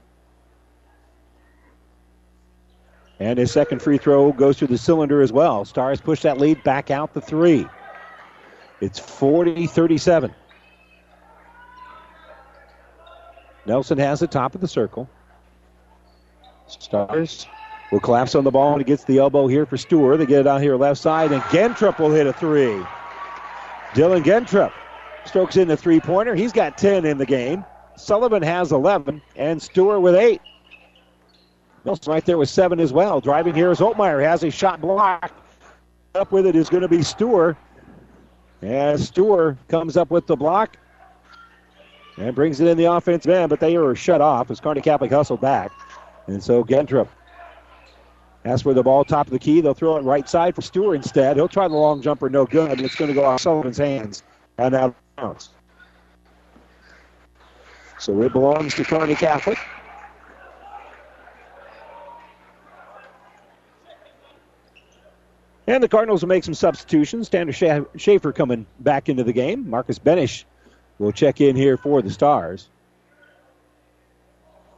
And 3.20 3.39
his 3.39 3.51
second 3.51 3.82
free 3.82 3.97
throw 3.97 4.32
goes 4.32 4.57
through 4.57 4.68
the 4.68 4.78
cylinder 4.78 5.22
as 5.22 5.32
well. 5.32 5.63
Stars 5.63 6.01
push 6.01 6.22
that 6.22 6.38
lead 6.38 6.61
back 6.63 6.91
out 6.91 7.13
the 7.13 7.22
three. 7.22 7.66
It's 8.82 8.99
40 8.99 9.68
37. 9.68 10.34
Nelson 13.66 13.97
has 13.97 14.20
the 14.20 14.28
top 14.28 14.53
of 14.53 14.61
the 14.61 14.68
circle. 14.68 15.09
Stars 16.68 17.47
will 17.91 17.99
collapse 17.99 18.36
on 18.36 18.43
the 18.43 18.51
ball 18.51 18.74
and 18.74 18.82
he 18.82 18.86
gets 18.86 19.05
the 19.05 19.18
elbow 19.18 19.47
here 19.47 19.66
for 19.66 19.78
Stewart. 19.78 20.20
They 20.20 20.26
get 20.26 20.41
it 20.41 20.47
out 20.47 20.61
here 20.61 20.76
left 20.76 20.99
side, 20.99 21.32
and 21.32 21.41
Gentrup 21.43 21.99
will 21.99 22.11
hit 22.11 22.28
a 22.28 22.34
three. 22.34 22.84
Dylan 23.93 24.24
Gentrup 24.24 24.74
strokes 25.26 25.57
in 25.57 25.68
the 25.68 25.78
three 25.78 25.99
pointer. 25.99 26.36
He's 26.36 26.51
got 26.51 26.78
10 26.78 27.05
in 27.05 27.18
the 27.18 27.26
game. 27.26 27.63
Sullivan 27.95 28.43
has 28.43 28.72
11, 28.72 29.22
and 29.36 29.61
Stewart 29.61 30.01
with 30.01 30.16
8. 30.16 30.41
Nelson 31.86 32.11
right 32.11 32.25
there 32.25 32.38
with 32.38 32.49
7 32.49 32.79
as 32.79 32.91
well. 32.91 33.21
Driving 33.21 33.53
here 33.53 33.71
is 33.71 33.79
Holtmeyer. 33.79 34.23
Has 34.23 34.43
a 34.43 34.49
shot 34.49 34.81
blocked. 34.81 35.33
Up 36.15 36.31
with 36.31 36.45
it 36.45 36.55
is 36.55 36.69
going 36.69 36.81
to 36.81 36.88
be 36.88 37.03
Stewart. 37.03 37.57
As 38.61 39.07
Stewart 39.07 39.57
comes 39.67 39.97
up 39.97 40.09
with 40.09 40.27
the 40.27 40.36
block 40.36 40.77
and 42.17 42.33
brings 42.33 42.61
it 42.61 42.67
in 42.67 42.77
the 42.77 42.86
offense 42.86 43.27
man, 43.27 43.49
but 43.49 43.59
they 43.59 43.75
are 43.75 43.93
shut 43.95 44.21
off 44.21 44.49
as 44.49 44.59
Kearney 44.59 44.81
Catholic 44.81 45.11
hustled 45.11 45.41
back. 45.41 45.71
And 46.27 46.41
so 46.41 46.63
Gentrup 46.63 47.09
that's 48.45 48.63
where 48.63 48.75
the 48.75 48.83
ball 48.83 49.03
top 49.03 49.25
of 49.25 49.33
the 49.33 49.39
key. 49.39 49.59
They'll 49.59 49.73
throw 49.73 49.97
it 49.97 50.01
right 50.01 50.29
side 50.29 50.53
for 50.53 50.61
Stewart 50.61 50.97
instead. 50.97 51.36
He'll 51.36 51.47
try 51.47 51.67
the 51.67 51.73
long 51.73 52.03
jumper, 52.03 52.29
no 52.29 52.45
good. 52.45 52.79
It's 52.79 52.93
going 52.93 53.07
to 53.09 53.15
go 53.15 53.25
off 53.25 53.41
Sullivan's 53.41 53.79
hands 53.79 54.21
and 54.59 54.75
out 54.75 54.89
of 54.89 54.95
bounds. 55.15 55.49
So 57.97 58.21
it 58.21 58.33
belongs 58.33 58.75
to 58.75 58.83
Kearney 58.83 59.15
Catholic. 59.15 59.57
And 65.68 65.82
the 65.82 65.88
Cardinals 65.88 66.22
will 66.22 66.30
make 66.30 66.43
some 66.43 66.53
substitutions. 66.53 67.30
Tanner 67.30 67.51
Schaefer 67.51 68.32
coming 68.32 68.66
back 68.80 69.09
into 69.09 69.24
the 69.24 69.34
game. 69.34 69.70
Marcus 69.70 69.97
Benish 69.97 70.43
will 70.99 71.11
check 71.11 71.41
in 71.41 71.55
here 71.55 71.78
for 71.78 72.01
the 72.01 72.11
Stars. 72.11 72.70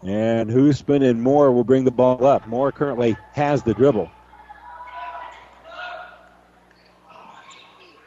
And 0.04 0.50
Hoosman 0.50 1.08
and 1.08 1.22
Moore 1.22 1.52
will 1.52 1.64
bring 1.64 1.84
the 1.84 1.92
ball 1.92 2.26
up. 2.26 2.48
Moore 2.48 2.72
currently 2.72 3.18
has 3.34 3.64
the 3.64 3.74
dribble. 3.74 4.10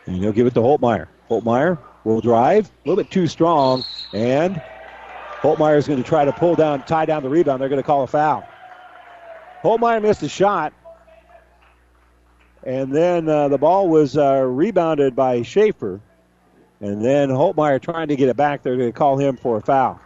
And 0.07 0.17
he'll 0.17 0.33
give 0.33 0.47
it 0.47 0.55
to 0.55 0.61
Holtmeyer. 0.61 1.09
Holtmeyer 1.29 1.79
will 2.05 2.21
drive. 2.21 2.67
A 2.67 2.89
little 2.89 3.05
bit 3.05 3.11
too 3.11 3.27
strong. 3.27 3.85
And 4.15 4.63
Holtmeyer 5.41 5.77
is 5.77 5.87
going 5.87 6.03
to 6.03 6.09
try 6.09 6.25
to 6.25 6.33
pull 6.33 6.55
down, 6.55 6.83
tie 6.85 7.05
down 7.05 7.23
the 7.23 7.29
rebound. 7.29 7.61
They're 7.61 7.69
going 7.69 7.83
to 7.83 7.87
call 7.87 8.05
a 8.05 8.07
foul. 8.07 8.47
Holtmeyer 9.63 10.01
missed 10.01 10.23
a 10.23 10.29
shot. 10.29 10.73
And 12.65 12.95
then 12.95 13.29
uh, 13.29 13.49
the 13.49 13.59
ball 13.59 13.89
was 13.89 14.17
uh, 14.17 14.43
rebounded 14.43 15.17
by 15.17 15.43
Schaefer. 15.43 16.01
And 16.81 17.05
then 17.05 17.29
Holtmeyer 17.29 17.81
trying 17.81 18.09
to 18.09 18.17
get 18.17 18.29
it 18.29 18.37
back. 18.37 18.63
They're 18.63 18.77
going 18.77 18.93
to 18.93 18.99
call 18.99 19.19
him 19.19 19.37
for 19.37 19.57
a 19.57 19.61
foul. 19.61 20.01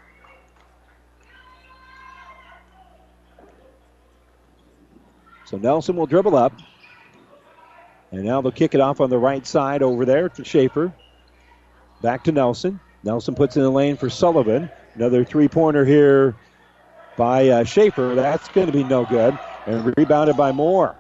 So 5.46 5.56
Nelson 5.56 5.96
will 5.96 6.06
dribble 6.06 6.36
up. 6.36 6.52
And 8.10 8.24
now 8.24 8.40
they'll 8.40 8.52
kick 8.52 8.74
it 8.74 8.80
off 8.80 9.00
on 9.00 9.10
the 9.10 9.18
right 9.18 9.44
side 9.46 9.82
over 9.82 10.04
there 10.04 10.28
to 10.28 10.44
Schaefer. 10.44 10.92
Back 12.00 12.24
to 12.24 12.32
Nelson. 12.32 12.80
Nelson 13.02 13.34
puts 13.34 13.56
in 13.56 13.62
the 13.62 13.70
lane 13.70 13.96
for 13.96 14.08
Sullivan. 14.08 14.70
Another 14.94 15.24
three 15.24 15.48
pointer 15.48 15.84
here 15.84 16.34
by 17.16 17.48
uh, 17.48 17.64
Schaefer. 17.64 18.14
That's 18.14 18.48
going 18.48 18.66
to 18.68 18.72
be 18.72 18.84
no 18.84 19.04
good. 19.04 19.36
And 19.66 19.96
rebounded 19.96 20.36
by 20.36 20.52
Moore. 20.52 20.96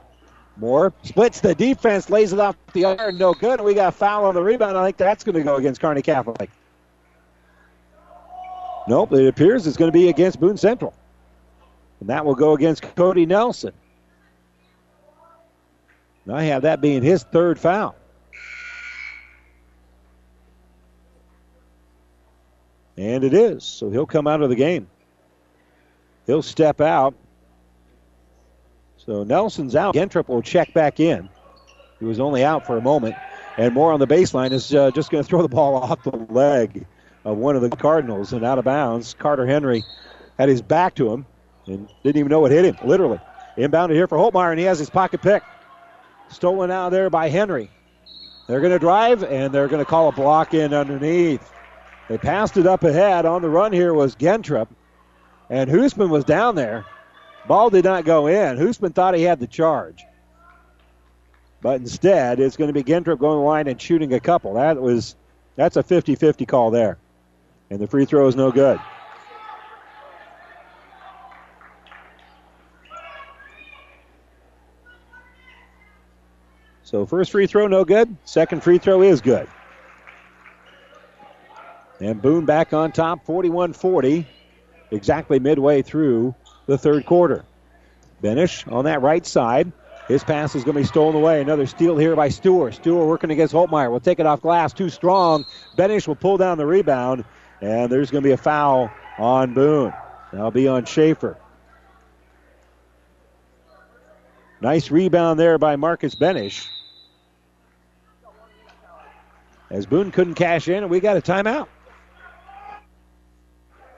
Moore 0.56 0.92
splits 1.02 1.40
the 1.40 1.54
defense, 1.54 2.10
lays 2.10 2.32
it 2.32 2.38
off 2.38 2.56
the 2.72 2.84
iron, 2.84 3.18
no 3.18 3.34
good. 3.34 3.60
We 3.60 3.74
got 3.74 3.94
foul 3.94 4.24
on 4.24 4.34
the 4.34 4.42
rebound. 4.42 4.76
I 4.76 4.84
think 4.84 4.96
that's 4.96 5.24
going 5.24 5.34
to 5.34 5.42
go 5.42 5.56
against 5.56 5.80
Kearney 5.80 6.02
Catholic. 6.02 6.50
Nope, 8.86 9.12
it 9.12 9.26
appears 9.26 9.66
it's 9.66 9.76
going 9.76 9.90
to 9.90 9.92
be 9.92 10.08
against 10.08 10.38
Boone 10.38 10.56
Central. 10.56 10.94
And 12.00 12.08
that 12.08 12.24
will 12.24 12.34
go 12.34 12.54
against 12.54 12.82
Cody 12.94 13.26
Nelson. 13.26 13.72
I 16.30 16.44
have 16.44 16.62
that 16.62 16.80
being 16.80 17.02
his 17.02 17.22
third 17.24 17.58
foul. 17.58 17.96
And 22.96 23.24
it 23.24 23.34
is. 23.34 23.64
So 23.64 23.90
he'll 23.90 24.06
come 24.06 24.26
out 24.26 24.40
of 24.40 24.50
the 24.50 24.56
game. 24.56 24.86
He'll 26.26 26.42
step 26.42 26.80
out. 26.80 27.14
So 29.06 29.24
Nelson's 29.24 29.76
out. 29.76 29.94
Gentrup 29.94 30.28
will 30.28 30.42
check 30.42 30.72
back 30.72 31.00
in. 31.00 31.28
He 31.98 32.04
was 32.04 32.20
only 32.20 32.44
out 32.44 32.66
for 32.66 32.76
a 32.76 32.80
moment. 32.80 33.14
And 33.56 33.74
Moore 33.74 33.92
on 33.92 34.00
the 34.00 34.06
baseline 34.06 34.52
is 34.52 34.74
uh, 34.74 34.90
just 34.90 35.10
going 35.10 35.22
to 35.22 35.28
throw 35.28 35.42
the 35.42 35.48
ball 35.48 35.76
off 35.82 36.02
the 36.02 36.16
leg 36.16 36.86
of 37.24 37.36
one 37.36 37.56
of 37.56 37.62
the 37.62 37.70
Cardinals 37.70 38.32
and 38.32 38.44
out 38.44 38.58
of 38.58 38.64
bounds. 38.64 39.14
Carter 39.14 39.46
Henry 39.46 39.84
had 40.38 40.48
his 40.48 40.62
back 40.62 40.94
to 40.96 41.12
him 41.12 41.26
and 41.66 41.88
didn't 42.02 42.18
even 42.18 42.30
know 42.30 42.40
what 42.40 42.50
hit 42.50 42.64
him, 42.64 42.76
literally. 42.84 43.20
Inbounded 43.56 43.94
here 43.94 44.08
for 44.08 44.18
Holtmeyer, 44.18 44.50
and 44.50 44.58
he 44.58 44.66
has 44.66 44.78
his 44.78 44.90
pocket 44.90 45.22
pick. 45.22 45.42
Stolen 46.28 46.70
out 46.70 46.90
there 46.90 47.08
by 47.10 47.28
Henry. 47.28 47.70
They're 48.48 48.60
going 48.60 48.72
to 48.72 48.78
drive, 48.78 49.22
and 49.22 49.54
they're 49.54 49.68
going 49.68 49.84
to 49.84 49.88
call 49.88 50.08
a 50.08 50.12
block 50.12 50.52
in 50.54 50.74
underneath. 50.74 51.52
They 52.08 52.18
passed 52.18 52.56
it 52.56 52.66
up 52.66 52.82
ahead. 52.82 53.24
On 53.24 53.40
the 53.40 53.48
run 53.48 53.72
here 53.72 53.94
was 53.94 54.16
Gentrup, 54.16 54.68
and 55.48 55.70
Hoosman 55.70 56.10
was 56.10 56.24
down 56.24 56.56
there. 56.56 56.84
Ball 57.46 57.70
did 57.70 57.84
not 57.84 58.04
go 58.04 58.26
in. 58.26 58.56
Hoosman 58.56 58.94
thought 58.94 59.14
he 59.14 59.22
had 59.22 59.38
the 59.38 59.46
charge. 59.46 60.04
But 61.60 61.80
instead, 61.80 62.40
it's 62.40 62.56
going 62.56 62.68
to 62.68 62.74
be 62.74 62.82
Gentrup 62.82 63.18
going 63.18 63.40
line 63.40 63.68
and 63.68 63.80
shooting 63.80 64.12
a 64.12 64.20
couple. 64.20 64.54
That 64.54 64.80
was 64.80 65.16
that's 65.56 65.76
a 65.76 65.82
50-50 65.82 66.46
call 66.46 66.70
there. 66.70 66.98
And 67.70 67.78
the 67.80 67.86
free 67.86 68.04
throw 68.04 68.26
is 68.28 68.36
no 68.36 68.50
good. 68.50 68.78
So 76.82 77.06
first 77.06 77.30
free 77.30 77.46
throw, 77.46 77.66
no 77.66 77.84
good. 77.84 78.14
Second 78.24 78.62
free 78.62 78.78
throw 78.78 79.02
is 79.02 79.20
good. 79.20 79.48
And 82.00 82.20
Boone 82.20 82.44
back 82.44 82.72
on 82.72 82.92
top, 82.92 83.24
41 83.24 83.72
40, 83.72 84.26
exactly 84.90 85.38
midway 85.38 85.82
through 85.82 86.34
the 86.66 86.78
third 86.78 87.06
quarter. 87.06 87.44
Benish 88.22 88.70
on 88.72 88.84
that 88.86 89.02
right 89.02 89.24
side. 89.24 89.72
His 90.08 90.22
pass 90.22 90.54
is 90.54 90.64
going 90.64 90.74
to 90.74 90.80
be 90.82 90.86
stolen 90.86 91.16
away. 91.16 91.40
Another 91.40 91.66
steal 91.66 91.96
here 91.96 92.14
by 92.14 92.28
Stewart. 92.28 92.74
Stewart 92.74 93.06
working 93.06 93.30
against 93.30 93.54
Holtmeyer. 93.54 93.90
Will 93.90 94.00
take 94.00 94.20
it 94.20 94.26
off 94.26 94.42
glass. 94.42 94.72
Too 94.72 94.90
strong. 94.90 95.46
Benish 95.76 96.06
will 96.06 96.14
pull 96.14 96.36
down 96.36 96.58
the 96.58 96.66
rebound. 96.66 97.24
And 97.60 97.90
there's 97.90 98.10
going 98.10 98.22
to 98.22 98.28
be 98.28 98.32
a 98.32 98.36
foul 98.36 98.90
on 99.18 99.54
Boone. 99.54 99.94
That'll 100.32 100.50
be 100.50 100.68
on 100.68 100.84
Schaefer. 100.84 101.38
Nice 104.60 104.90
rebound 104.90 105.38
there 105.38 105.58
by 105.58 105.76
Marcus 105.76 106.14
Benish. 106.14 106.66
As 109.70 109.86
Boone 109.86 110.10
couldn't 110.10 110.34
cash 110.34 110.68
in, 110.68 110.82
and 110.82 110.90
we 110.90 111.00
got 111.00 111.16
a 111.16 111.20
timeout. 111.20 111.68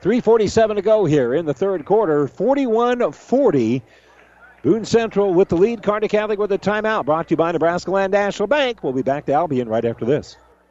3.47 0.06 0.76
to 0.76 0.82
go 0.82 1.04
here 1.04 1.34
in 1.34 1.46
the 1.46 1.52
third 1.52 1.84
quarter. 1.84 2.28
41 2.28 3.10
40. 3.10 3.82
Boone 4.62 4.84
Central 4.84 5.34
with 5.34 5.48
the 5.48 5.56
lead. 5.56 5.82
Kearney 5.82 6.06
Catholic 6.06 6.38
with 6.38 6.52
a 6.52 6.58
timeout. 6.58 7.06
Brought 7.06 7.26
to 7.26 7.32
you 7.32 7.36
by 7.36 7.50
Nebraska 7.50 7.90
Land 7.90 8.12
National 8.12 8.46
Bank. 8.46 8.84
We'll 8.84 8.92
be 8.92 9.02
back 9.02 9.26
to 9.26 9.32
Albion 9.32 9.68
right 9.68 9.84
after 9.84 10.04
this. 10.04 10.36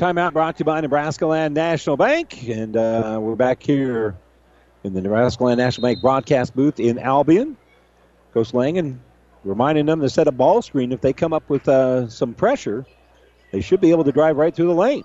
Timeout 0.00 0.32
brought 0.32 0.56
to 0.56 0.62
you 0.62 0.64
by 0.64 0.80
Nebraska 0.80 1.26
Land 1.26 1.52
National 1.52 1.94
Bank. 1.94 2.48
And 2.48 2.74
uh, 2.74 3.18
we're 3.20 3.34
back 3.34 3.62
here 3.62 4.16
in 4.82 4.94
the 4.94 5.02
Nebraska 5.02 5.44
Land 5.44 5.58
National 5.58 5.88
Bank 5.88 6.00
broadcast 6.00 6.56
booth 6.56 6.80
in 6.80 6.98
Albion. 6.98 7.54
Coach 8.32 8.54
Langen 8.54 9.02
reminding 9.44 9.84
them 9.84 10.00
to 10.00 10.08
set 10.08 10.26
a 10.26 10.32
ball 10.32 10.62
screen. 10.62 10.92
If 10.92 11.02
they 11.02 11.12
come 11.12 11.34
up 11.34 11.50
with 11.50 11.68
uh, 11.68 12.08
some 12.08 12.32
pressure, 12.32 12.86
they 13.52 13.60
should 13.60 13.82
be 13.82 13.90
able 13.90 14.04
to 14.04 14.10
drive 14.10 14.38
right 14.38 14.54
through 14.54 14.68
the 14.68 14.74
lane. 14.74 15.04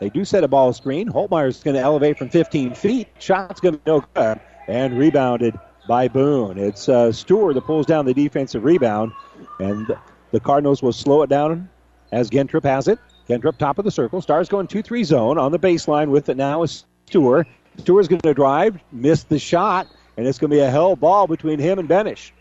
They 0.00 0.08
do 0.08 0.24
set 0.24 0.42
a 0.42 0.48
ball 0.48 0.72
screen. 0.72 1.08
Holtmeyer's 1.08 1.62
going 1.62 1.76
to 1.76 1.82
elevate 1.82 2.18
from 2.18 2.28
15 2.28 2.74
feet. 2.74 3.06
Shot's 3.20 3.60
going 3.60 3.76
to 3.76 3.80
no 3.86 4.04
good. 4.14 4.40
And 4.66 4.98
rebounded 4.98 5.56
by 5.86 6.08
Boone. 6.08 6.58
It's 6.58 6.88
uh, 6.88 7.12
Stewart 7.12 7.54
that 7.54 7.66
pulls 7.66 7.86
down 7.86 8.06
the 8.06 8.14
defensive 8.14 8.64
rebound. 8.64 9.12
And 9.60 9.96
the 10.32 10.40
Cardinals 10.40 10.82
will 10.82 10.92
slow 10.92 11.22
it 11.22 11.30
down 11.30 11.68
as 12.10 12.30
Gentrup 12.30 12.64
has 12.64 12.88
it. 12.88 12.98
Gentrup, 13.28 13.56
top 13.56 13.78
of 13.78 13.84
the 13.84 13.90
circle. 13.90 14.20
Stars 14.20 14.48
going 14.48 14.66
2 14.66 14.82
3 14.82 15.04
zone 15.04 15.38
on 15.38 15.52
the 15.52 15.58
baseline 15.58 16.08
with 16.08 16.28
it 16.28 16.36
now 16.36 16.62
is 16.62 16.84
Stewart. 17.06 17.46
Stewart's 17.78 18.08
going 18.08 18.20
to 18.20 18.34
drive, 18.34 18.78
miss 18.90 19.24
the 19.24 19.38
shot, 19.38 19.86
and 20.16 20.26
it's 20.26 20.38
going 20.38 20.50
to 20.50 20.56
be 20.56 20.60
a 20.60 20.70
hell 20.70 20.96
ball 20.96 21.26
between 21.26 21.58
him 21.58 21.78
and 21.78 21.88
Benish. 21.88 22.32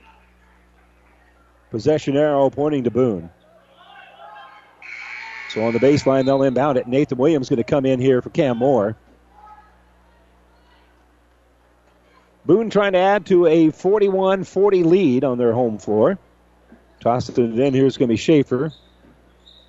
Possession 1.69 2.17
arrow 2.17 2.49
pointing 2.49 2.83
to 2.83 2.91
Boone. 2.91 3.29
So 5.49 5.63
on 5.63 5.73
the 5.73 5.79
baseline, 5.79 6.25
they'll 6.25 6.43
inbound 6.43 6.77
it. 6.77 6.87
Nathan 6.87 7.17
Williams 7.17 7.49
going 7.49 7.57
to 7.57 7.63
come 7.63 7.85
in 7.85 7.99
here 7.99 8.21
for 8.21 8.29
Cam 8.29 8.57
Moore. 8.57 8.95
Boone 12.45 12.69
trying 12.69 12.93
to 12.93 12.99
add 12.99 13.25
to 13.27 13.45
a 13.45 13.69
41 13.69 14.43
40 14.43 14.83
lead 14.83 15.23
on 15.23 15.37
their 15.37 15.53
home 15.53 15.77
floor. 15.77 16.17
Tossed 17.01 17.37
it 17.37 17.59
in. 17.59 17.73
Here's 17.73 17.97
going 17.97 18.07
to 18.07 18.13
be 18.13 18.17
Schaefer. 18.17 18.71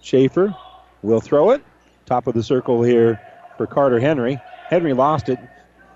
Schaefer 0.00 0.54
will 1.02 1.20
throw 1.20 1.50
it. 1.50 1.62
Top 2.06 2.26
of 2.26 2.34
the 2.34 2.42
circle 2.42 2.82
here 2.82 3.20
for 3.56 3.66
Carter 3.66 4.00
Henry. 4.00 4.40
Henry 4.68 4.92
lost 4.92 5.28
it. 5.28 5.38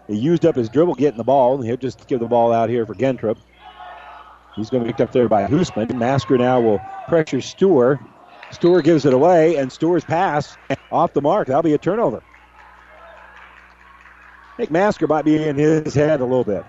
He 0.06 0.16
used 0.16 0.44
up 0.44 0.54
his 0.54 0.68
dribble 0.68 0.94
getting 0.94 1.18
the 1.18 1.24
ball. 1.24 1.60
He'll 1.60 1.76
just 1.76 2.06
give 2.06 2.20
the 2.20 2.26
ball 2.26 2.52
out 2.52 2.68
here 2.68 2.86
for 2.86 2.94
Gentrup. 2.94 3.38
He's 4.54 4.70
going 4.70 4.82
to 4.82 4.86
be 4.86 4.92
picked 4.92 5.00
up 5.00 5.12
there 5.12 5.28
by 5.28 5.46
Hoosman. 5.46 5.94
Masker 5.96 6.38
now 6.38 6.60
will 6.60 6.80
pressure 7.08 7.40
Stewart. 7.40 7.98
Stewart 8.52 8.84
gives 8.84 9.04
it 9.04 9.12
away, 9.12 9.56
and 9.56 9.70
Stewart's 9.72 10.04
pass 10.04 10.56
off 10.92 11.12
the 11.12 11.20
mark. 11.20 11.48
That'll 11.48 11.62
be 11.62 11.74
a 11.74 11.78
turnover. 11.78 12.22
I 14.52 14.56
think 14.56 14.70
Masker 14.70 15.06
might 15.06 15.24
be 15.24 15.42
in 15.42 15.56
his 15.56 15.92
head 15.92 16.20
a 16.20 16.24
little 16.24 16.44
bit. 16.44 16.64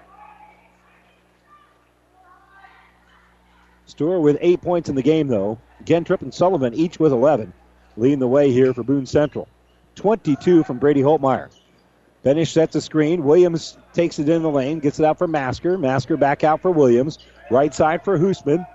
Stewart 3.85 4.21
with 4.21 4.38
eight 4.41 4.61
points 4.61 4.89
in 4.89 4.95
the 4.95 5.01
game, 5.01 5.27
though. 5.27 5.57
Gentrup 5.85 6.21
and 6.21 6.33
Sullivan 6.33 6.73
each 6.73 6.99
with 6.99 7.13
11 7.13 7.53
leading 7.97 8.19
the 8.19 8.27
way 8.27 8.51
here 8.51 8.73
for 8.73 8.83
Boone 8.83 9.05
Central. 9.05 9.47
22 9.95 10.63
from 10.63 10.77
Brady 10.77 11.01
Holtmeyer. 11.01 11.49
Benish 12.23 12.51
sets 12.51 12.75
a 12.75 12.81
screen. 12.81 13.23
Williams 13.23 13.77
takes 13.93 14.19
it 14.19 14.29
in 14.29 14.43
the 14.43 14.49
lane, 14.49 14.79
gets 14.79 14.99
it 14.99 15.05
out 15.05 15.17
for 15.17 15.27
Masker. 15.27 15.77
Masker 15.77 16.17
back 16.17 16.43
out 16.43 16.61
for 16.61 16.71
Williams. 16.71 17.19
Right 17.49 17.73
side 17.73 18.03
for 18.03 18.17
Hoosman. 18.17 18.65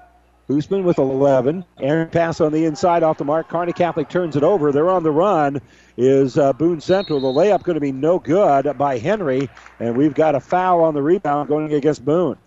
Hoosman 0.48 0.82
with 0.82 0.98
11. 0.98 1.64
Aaron 1.80 2.08
pass 2.08 2.40
on 2.40 2.52
the 2.52 2.64
inside 2.64 3.02
off 3.02 3.18
the 3.18 3.24
mark. 3.24 3.48
Kearney 3.48 3.72
Catholic 3.72 4.08
turns 4.08 4.36
it 4.36 4.42
over. 4.42 4.72
They're 4.72 4.90
on 4.90 5.02
the 5.02 5.10
run. 5.10 5.60
Is 5.96 6.36
uh, 6.36 6.52
Boone 6.52 6.80
Central. 6.80 7.20
The 7.20 7.28
layup 7.28 7.62
going 7.62 7.74
to 7.74 7.80
be 7.80 7.92
no 7.92 8.18
good 8.18 8.76
by 8.76 8.98
Henry, 8.98 9.48
and 9.78 9.96
we've 9.96 10.14
got 10.14 10.34
a 10.34 10.40
foul 10.40 10.82
on 10.82 10.94
the 10.94 11.02
rebound 11.02 11.48
going 11.48 11.72
against 11.72 12.04
Boone. 12.04 12.38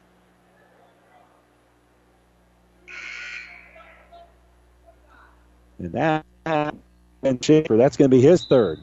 And 5.77 5.91
that 5.93 6.25
Ben 6.45 7.39
Schaefer. 7.41 7.75
That's 7.75 7.97
going 7.97 8.09
to 8.09 8.15
be 8.15 8.21
his 8.21 8.45
third. 8.45 8.79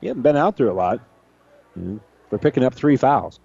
He 0.00 0.06
hasn't 0.06 0.22
been 0.22 0.36
out 0.36 0.56
there 0.56 0.68
a 0.68 0.74
lot. 0.74 1.00
They're 1.74 2.38
picking 2.38 2.64
up 2.64 2.74
three 2.74 2.96
fouls. 2.96 3.40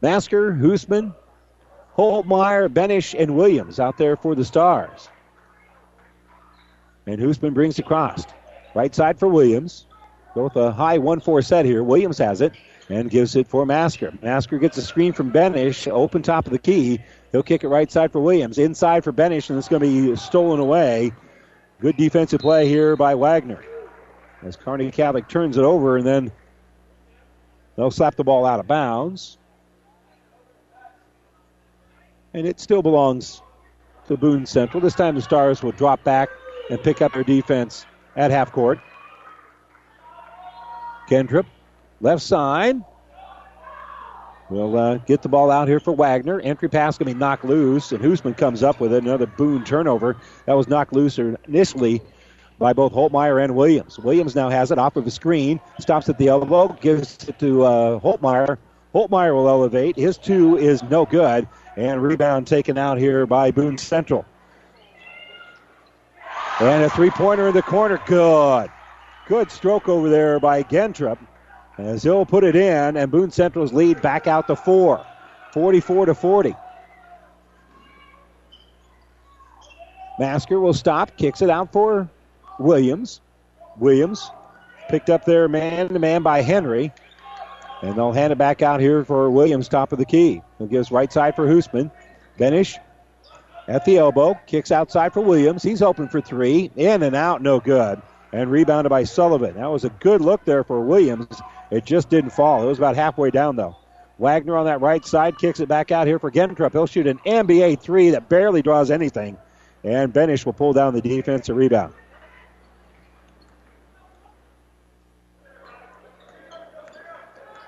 Masker, 0.00 0.52
Hoosman, 0.52 1.14
Holtmeyer, 1.96 2.68
Benish, 2.68 3.18
and 3.18 3.36
Williams 3.36 3.80
out 3.80 3.98
there 3.98 4.16
for 4.16 4.34
the 4.36 4.44
Stars. 4.44 5.08
And 7.06 7.20
Hoosman 7.20 7.54
brings 7.54 7.78
across. 7.78 8.24
Right 8.74 8.94
side 8.94 9.18
for 9.18 9.26
Williams. 9.26 9.86
Both 10.34 10.54
a 10.54 10.70
high 10.70 10.98
1 10.98 11.20
4 11.20 11.42
set 11.42 11.64
here. 11.64 11.82
Williams 11.82 12.18
has 12.18 12.40
it 12.40 12.52
and 12.88 13.10
gives 13.10 13.36
it 13.36 13.46
for 13.46 13.66
Masker. 13.66 14.12
Masker 14.22 14.58
gets 14.58 14.78
a 14.78 14.82
screen 14.82 15.12
from 15.12 15.30
Benish, 15.30 15.90
open 15.90 16.22
top 16.22 16.46
of 16.46 16.52
the 16.52 16.58
key. 16.58 17.00
He'll 17.32 17.42
kick 17.42 17.64
it 17.64 17.68
right 17.68 17.90
side 17.90 18.12
for 18.12 18.20
Williams. 18.20 18.58
Inside 18.58 19.04
for 19.04 19.12
Benish, 19.12 19.50
and 19.50 19.58
it's 19.58 19.68
going 19.68 19.82
to 19.82 20.10
be 20.10 20.16
stolen 20.16 20.60
away. 20.60 21.12
Good 21.80 21.96
defensive 21.96 22.40
play 22.40 22.66
here 22.66 22.96
by 22.96 23.14
Wagner. 23.14 23.62
As 24.42 24.56
Kearney 24.56 24.90
Catholic 24.90 25.28
turns 25.28 25.56
it 25.56 25.64
over, 25.64 25.96
and 25.96 26.06
then 26.06 26.32
they'll 27.76 27.90
slap 27.90 28.16
the 28.16 28.24
ball 28.24 28.46
out 28.46 28.60
of 28.60 28.66
bounds. 28.66 29.36
And 32.32 32.46
it 32.46 32.60
still 32.60 32.82
belongs 32.82 33.42
to 34.06 34.16
Boone 34.16 34.46
Central. 34.46 34.80
This 34.80 34.94
time 34.94 35.14
the 35.14 35.22
Stars 35.22 35.62
will 35.62 35.72
drop 35.72 36.02
back 36.04 36.30
and 36.70 36.82
pick 36.82 37.02
up 37.02 37.12
their 37.12 37.24
defense 37.24 37.84
at 38.16 38.30
half 38.30 38.52
court. 38.52 38.78
Gentrup, 41.08 41.46
left 42.00 42.22
side, 42.22 42.82
We'll 44.50 44.78
uh, 44.78 44.96
get 44.98 45.20
the 45.20 45.28
ball 45.28 45.50
out 45.50 45.68
here 45.68 45.80
for 45.80 45.92
Wagner. 45.92 46.40
Entry 46.40 46.68
pass 46.68 46.96
going 46.96 47.08
to 47.08 47.14
be 47.14 47.18
knocked 47.18 47.44
loose, 47.44 47.92
and 47.92 48.02
Hoosman 48.02 48.36
comes 48.36 48.62
up 48.62 48.80
with 48.80 48.94
it. 48.94 49.02
Another 49.02 49.26
Boone 49.26 49.64
turnover. 49.64 50.16
That 50.46 50.54
was 50.54 50.68
knocked 50.68 50.94
loose 50.94 51.18
initially 51.18 52.00
by 52.58 52.72
both 52.72 52.92
Holtmeyer 52.92 53.42
and 53.42 53.54
Williams. 53.54 53.98
Williams 53.98 54.34
now 54.34 54.48
has 54.48 54.70
it 54.70 54.78
off 54.78 54.96
of 54.96 55.04
the 55.04 55.10
screen, 55.10 55.60
stops 55.78 56.08
at 56.08 56.16
the 56.18 56.28
elbow, 56.28 56.68
gives 56.80 57.28
it 57.28 57.38
to 57.40 57.64
uh, 57.64 58.00
Holtmeyer. 58.00 58.56
Holtmeyer 58.94 59.34
will 59.34 59.48
elevate. 59.48 59.96
His 59.96 60.16
two 60.16 60.56
is 60.56 60.82
no 60.84 61.04
good, 61.04 61.46
and 61.76 62.02
rebound 62.02 62.46
taken 62.46 62.78
out 62.78 62.96
here 62.96 63.26
by 63.26 63.50
Boone 63.50 63.76
Central. 63.76 64.24
And 66.58 66.82
a 66.82 66.90
three 66.90 67.10
pointer 67.10 67.48
in 67.48 67.54
the 67.54 67.62
corner. 67.62 68.00
Good. 68.06 68.70
Good 69.26 69.50
stroke 69.50 69.90
over 69.90 70.08
there 70.08 70.40
by 70.40 70.62
Gentrup 70.62 71.18
as 71.78 72.02
he'll 72.02 72.26
put 72.26 72.44
it 72.44 72.56
in, 72.56 72.96
and 72.96 73.10
Boone 73.10 73.30
Central's 73.30 73.72
lead 73.72 74.02
back 74.02 74.26
out 74.26 74.46
to 74.48 74.56
four, 74.56 75.04
44 75.52 76.06
to 76.06 76.14
40. 76.14 76.54
Masker 80.18 80.58
will 80.58 80.74
stop, 80.74 81.16
kicks 81.16 81.42
it 81.42 81.50
out 81.50 81.72
for 81.72 82.08
Williams. 82.58 83.20
Williams 83.76 84.30
picked 84.88 85.10
up 85.10 85.24
there 85.24 85.48
man 85.48 85.88
to 85.88 85.98
man 85.98 86.22
by 86.22 86.42
Henry. 86.42 86.92
And 87.80 87.94
they'll 87.94 88.12
hand 88.12 88.32
it 88.32 88.38
back 88.38 88.60
out 88.60 88.80
here 88.80 89.04
for 89.04 89.30
Williams, 89.30 89.68
top 89.68 89.92
of 89.92 89.98
the 89.98 90.04
key. 90.04 90.42
He 90.58 90.66
gives 90.66 90.90
right 90.90 91.12
side 91.12 91.36
for 91.36 91.46
Hoosman. 91.46 91.92
Benish 92.36 92.76
at 93.68 93.84
the 93.84 93.98
elbow, 93.98 94.38
kicks 94.46 94.72
outside 94.72 95.12
for 95.12 95.20
Williams. 95.20 95.62
He's 95.62 95.82
open 95.82 96.08
for 96.08 96.20
three. 96.20 96.72
In 96.74 97.04
and 97.04 97.14
out, 97.14 97.40
no 97.40 97.60
good. 97.60 98.02
And 98.32 98.50
rebounded 98.50 98.90
by 98.90 99.04
Sullivan. 99.04 99.54
That 99.54 99.70
was 99.70 99.84
a 99.84 99.90
good 99.90 100.20
look 100.20 100.44
there 100.44 100.64
for 100.64 100.80
Williams. 100.80 101.40
It 101.70 101.84
just 101.84 102.08
didn't 102.08 102.30
fall. 102.30 102.62
It 102.62 102.66
was 102.66 102.78
about 102.78 102.96
halfway 102.96 103.30
down, 103.30 103.56
though. 103.56 103.76
Wagner 104.18 104.56
on 104.56 104.66
that 104.66 104.80
right 104.80 105.04
side 105.04 105.38
kicks 105.38 105.60
it 105.60 105.68
back 105.68 105.92
out 105.92 106.06
here 106.06 106.18
for 106.18 106.30
Gentrup. 106.30 106.72
He'll 106.72 106.86
shoot 106.86 107.06
an 107.06 107.18
NBA 107.18 107.80
three 107.80 108.10
that 108.10 108.28
barely 108.28 108.62
draws 108.62 108.90
anything. 108.90 109.38
And 109.84 110.12
Benish 110.12 110.44
will 110.44 110.52
pull 110.52 110.72
down 110.72 110.94
the 110.94 111.00
defensive 111.00 111.56
rebound. 111.56 111.94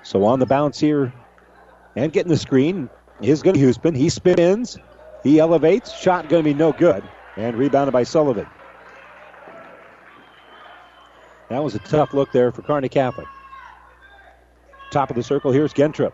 So 0.02 0.24
on 0.24 0.40
the 0.40 0.46
bounce 0.46 0.80
here 0.80 1.12
and 1.94 2.12
getting 2.12 2.32
the 2.32 2.38
screen. 2.38 2.90
is 3.20 3.42
going 3.42 3.54
to 3.54 3.60
Hoosman. 3.60 3.96
He 3.96 4.08
spins. 4.08 4.76
He 5.22 5.38
elevates. 5.38 5.92
Shot 5.96 6.28
going 6.28 6.42
to 6.42 6.50
be 6.50 6.54
no 6.54 6.72
good. 6.72 7.04
And 7.36 7.56
rebounded 7.56 7.92
by 7.92 8.02
Sullivan. 8.02 8.46
That 11.48 11.62
was 11.62 11.76
a 11.76 11.78
tough 11.80 12.12
look 12.12 12.32
there 12.32 12.50
for 12.50 12.62
Kearney 12.62 12.88
Catholic. 12.88 13.28
Top 14.90 15.10
of 15.10 15.16
the 15.16 15.22
circle, 15.22 15.52
here's 15.52 15.72
Gentrup. 15.72 16.12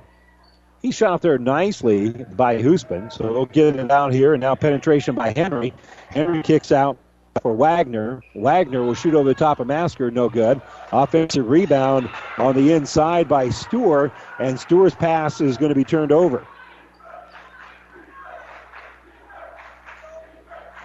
He 0.83 0.91
shot 0.91 1.15
up 1.15 1.21
there 1.23 1.39
nicely 1.39 2.11
by 2.11 2.63
Hoosman, 2.63 3.13
so 3.13 3.25
they'll 3.25 3.47
get 3.47 3.77
it 3.77 3.91
out 3.91 4.13
here, 4.13 4.35
and 4.35 4.41
now 4.41 4.55
penetration 4.55 5.15
by 5.15 5.33
Henry. 5.33 5.73
Henry 6.11 6.43
kicks 6.43 6.71
out 6.71 6.99
for 7.41 7.55
Wagner. 7.55 8.23
Wagner 8.35 8.83
will 8.83 8.95
shoot 8.95 9.15
over 9.15 9.29
the 9.29 9.35
top 9.35 9.61
of 9.61 9.67
Masker, 9.67 10.11
no 10.11 10.29
good. 10.29 10.61
Offensive 10.93 11.49
rebound 11.49 12.11
on 12.39 12.55
the 12.55 12.73
inside 12.73 13.29
by 13.29 13.49
Stewart, 13.49 14.13
and 14.39 14.61
Stewart's 14.61 14.95
pass 14.95 15.41
is 15.41 15.57
going 15.57 15.71
to 15.71 15.75
be 15.75 15.85
turned 15.85 16.13
over. 16.13 16.47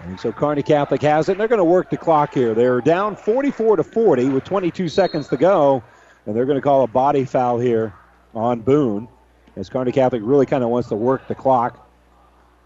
And 0.04 0.18
so 0.18 0.32
Kearney 0.32 0.62
Catholic 0.62 1.02
has 1.02 1.28
it, 1.28 1.32
and 1.32 1.40
they're 1.40 1.48
going 1.48 1.58
to 1.58 1.64
work 1.64 1.90
the 1.90 1.96
clock 1.96 2.34
here. 2.34 2.54
They're 2.54 2.80
down 2.80 3.14
44 3.14 3.76
to 3.76 3.84
40 3.84 4.30
with 4.30 4.44
22 4.44 4.88
seconds 4.88 5.28
to 5.28 5.36
go, 5.36 5.82
and 6.26 6.36
they're 6.36 6.46
going 6.46 6.58
to 6.58 6.62
call 6.62 6.82
a 6.82 6.86
body 6.86 7.24
foul 7.24 7.58
here 7.58 7.94
on 8.34 8.60
Boone 8.60 9.08
as 9.56 9.68
Kearney 9.68 9.92
Catholic 9.92 10.22
really 10.24 10.46
kind 10.46 10.64
of 10.64 10.70
wants 10.70 10.88
to 10.88 10.96
work 10.96 11.26
the 11.28 11.34
clock. 11.34 11.88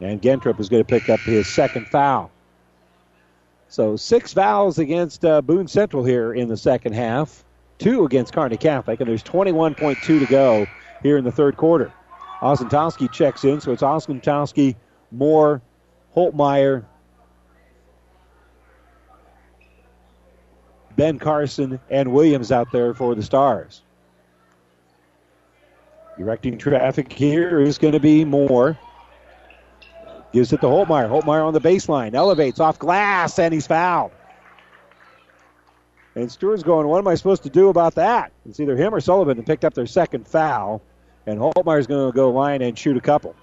And 0.00 0.20
Gentrup 0.20 0.61
is 0.61 0.68
going 0.68 0.84
to 0.84 0.86
pick 0.86 1.09
up 1.09 1.20
his 1.20 1.48
second 1.48 1.88
foul. 1.88 2.30
So 3.68 3.96
six 3.96 4.32
fouls 4.32 4.78
against 4.78 5.24
uh, 5.24 5.42
Boone 5.42 5.66
Central 5.66 6.04
here 6.04 6.34
in 6.34 6.48
the 6.48 6.57
second 6.57 6.92
half, 6.92 7.44
two 7.78 8.04
against 8.04 8.32
Kearney 8.32 8.57
Catholic, 8.57 9.00
and 9.00 9.09
there's 9.09 9.24
21.2 9.24 10.00
to 10.02 10.26
go 10.26 10.66
here 11.02 11.16
in 11.16 11.24
the 11.24 11.32
third 11.32 11.57
quarter. 11.57 11.92
Osentowski 12.40 13.11
checks 13.11 13.44
in, 13.44 13.61
so 13.61 13.72
it's 13.72 13.82
Osentowski, 13.82 14.76
Moore, 15.11 15.62
Holtmeyer, 16.14 16.84
Ben 20.97 21.18
Carson, 21.18 21.78
and 21.90 22.12
Williams 22.12 22.51
out 22.51 22.72
there 22.72 22.94
for 22.94 23.14
the 23.14 23.22
Stars. 23.22 23.82
Directing 26.18 26.57
traffic 26.57 27.12
here 27.12 27.61
is 27.61 27.76
going 27.76 27.92
to 27.92 28.01
be 28.01 28.24
Moore. 28.24 28.78
Gives 30.32 30.53
it 30.53 30.61
to 30.62 30.66
Holtmeyer. 30.66 31.09
Holtmeyer 31.09 31.47
on 31.47 31.53
the 31.53 31.61
baseline. 31.61 32.14
Elevates 32.14 32.59
off 32.59 32.78
glass, 32.78 33.38
and 33.38 33.53
he's 33.53 33.66
fouled. 33.66 34.12
And 36.14 36.32
Stewart's 36.32 36.62
going, 36.62 36.86
what 36.88 36.99
am 36.99 37.09
I 37.09 37.14
supposed 37.14 37.42
to 37.42 37.51
do 37.51 37.68
about 37.68 37.94
that? 37.97 38.32
It's 38.49 38.59
either 38.59 38.74
him 38.74 38.94
or 38.94 39.01
Sullivan 39.01 39.36
that 39.36 39.44
picked 39.44 39.66
up 39.66 39.74
their 39.74 39.86
second 39.86 40.26
foul. 40.26 40.80
And 41.26 41.38
Holtmeyer's 41.38 41.86
going 41.86 42.11
to 42.11 42.16
go 42.16 42.30
line 42.30 42.62
and 42.62 42.78
shoot 42.78 42.97
a 42.97 43.01
couple. 43.01 43.34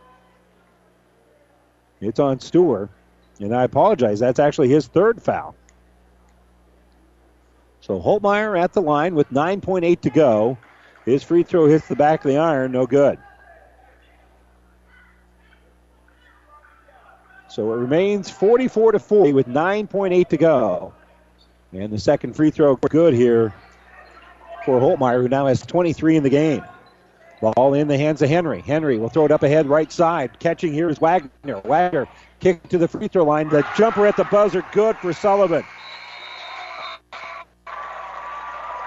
It's 2.01 2.20
on 2.20 2.39
Stewart. 2.39 2.89
And 3.39 3.56
I 3.56 3.64
apologize. 3.64 4.20
That's 4.20 4.39
actually 4.39 4.70
his 4.70 4.88
third 4.88 5.22
foul. 5.22 5.56
So 7.84 8.00
Holtmeyer 8.00 8.58
at 8.58 8.72
the 8.72 8.82
line 8.82 9.14
with 9.14 9.30
9.8 9.30 10.00
to 10.00 10.10
go. 10.10 10.58
His 11.04 11.22
free 11.22 11.44
throw 11.44 11.68
hits 11.68 11.86
the 11.90 11.98
back 11.98 12.24
of 12.24 12.32
the 12.32 12.38
iron, 12.38 12.72
no 12.72 12.88
good. 12.88 13.20
So 17.50 17.74
it 17.74 17.76
remains 17.76 18.30
44 18.30 18.94
to 18.94 19.00
40 19.00 19.34
with 19.34 19.48
9.8 19.48 20.30
to 20.30 20.38
go. 20.38 20.94
And 21.74 21.92
the 21.92 22.00
second 22.00 22.38
free 22.38 22.52
throw 22.52 22.78
good 22.78 23.14
here 23.14 23.54
for 24.64 24.80
Holtmeyer, 24.80 25.22
who 25.22 25.28
now 25.28 25.48
has 25.48 25.62
23 25.66 26.16
in 26.16 26.24
the 26.24 26.30
game. 26.30 26.64
Ball 27.42 27.74
in 27.74 27.90
the 27.90 27.98
hands 27.98 28.22
of 28.22 28.30
Henry. 28.30 28.62
Henry 28.62 28.98
will 28.98 29.10
throw 29.10 29.26
it 29.26 29.32
up 29.32 29.44
ahead, 29.44 29.68
right 29.68 29.92
side. 29.92 30.40
Catching 30.40 30.72
here 30.72 30.88
is 30.88 31.02
Wagner. 31.02 31.60
Wagner 31.66 32.08
kick 32.40 32.66
to 32.70 32.78
the 32.78 32.88
free 32.88 33.10
throw 33.10 33.26
line. 33.26 33.50
The 33.50 33.68
jumper 33.76 34.08
at 34.08 34.16
the 34.16 34.24
buzzer, 34.24 34.64
good 34.72 34.96
for 35.00 35.12
Sullivan. 35.12 35.66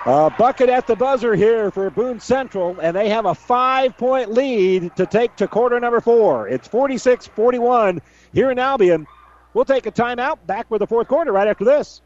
A 0.06 0.30
bucket 0.30 0.68
at 0.68 0.86
the 0.86 0.94
buzzer 0.94 1.34
here 1.34 1.72
for 1.72 1.90
Boone 1.90 2.20
Central, 2.20 2.78
and 2.78 2.94
they 2.94 3.08
have 3.08 3.26
a 3.26 3.34
five 3.34 3.96
point 3.96 4.30
lead 4.30 4.94
to 4.94 5.04
take 5.04 5.34
to 5.34 5.48
quarter 5.48 5.80
number 5.80 6.00
four. 6.00 6.46
It's 6.46 6.68
46 6.68 7.26
41 7.26 8.00
here 8.32 8.52
in 8.52 8.60
Albion. 8.60 9.08
We'll 9.52 9.64
take 9.64 9.84
a 9.86 9.90
timeout. 9.90 10.38
Back 10.46 10.70
with 10.70 10.78
the 10.78 10.86
fourth 10.86 11.08
quarter 11.08 11.32
right 11.32 11.48
after 11.48 11.64
this. 11.64 12.02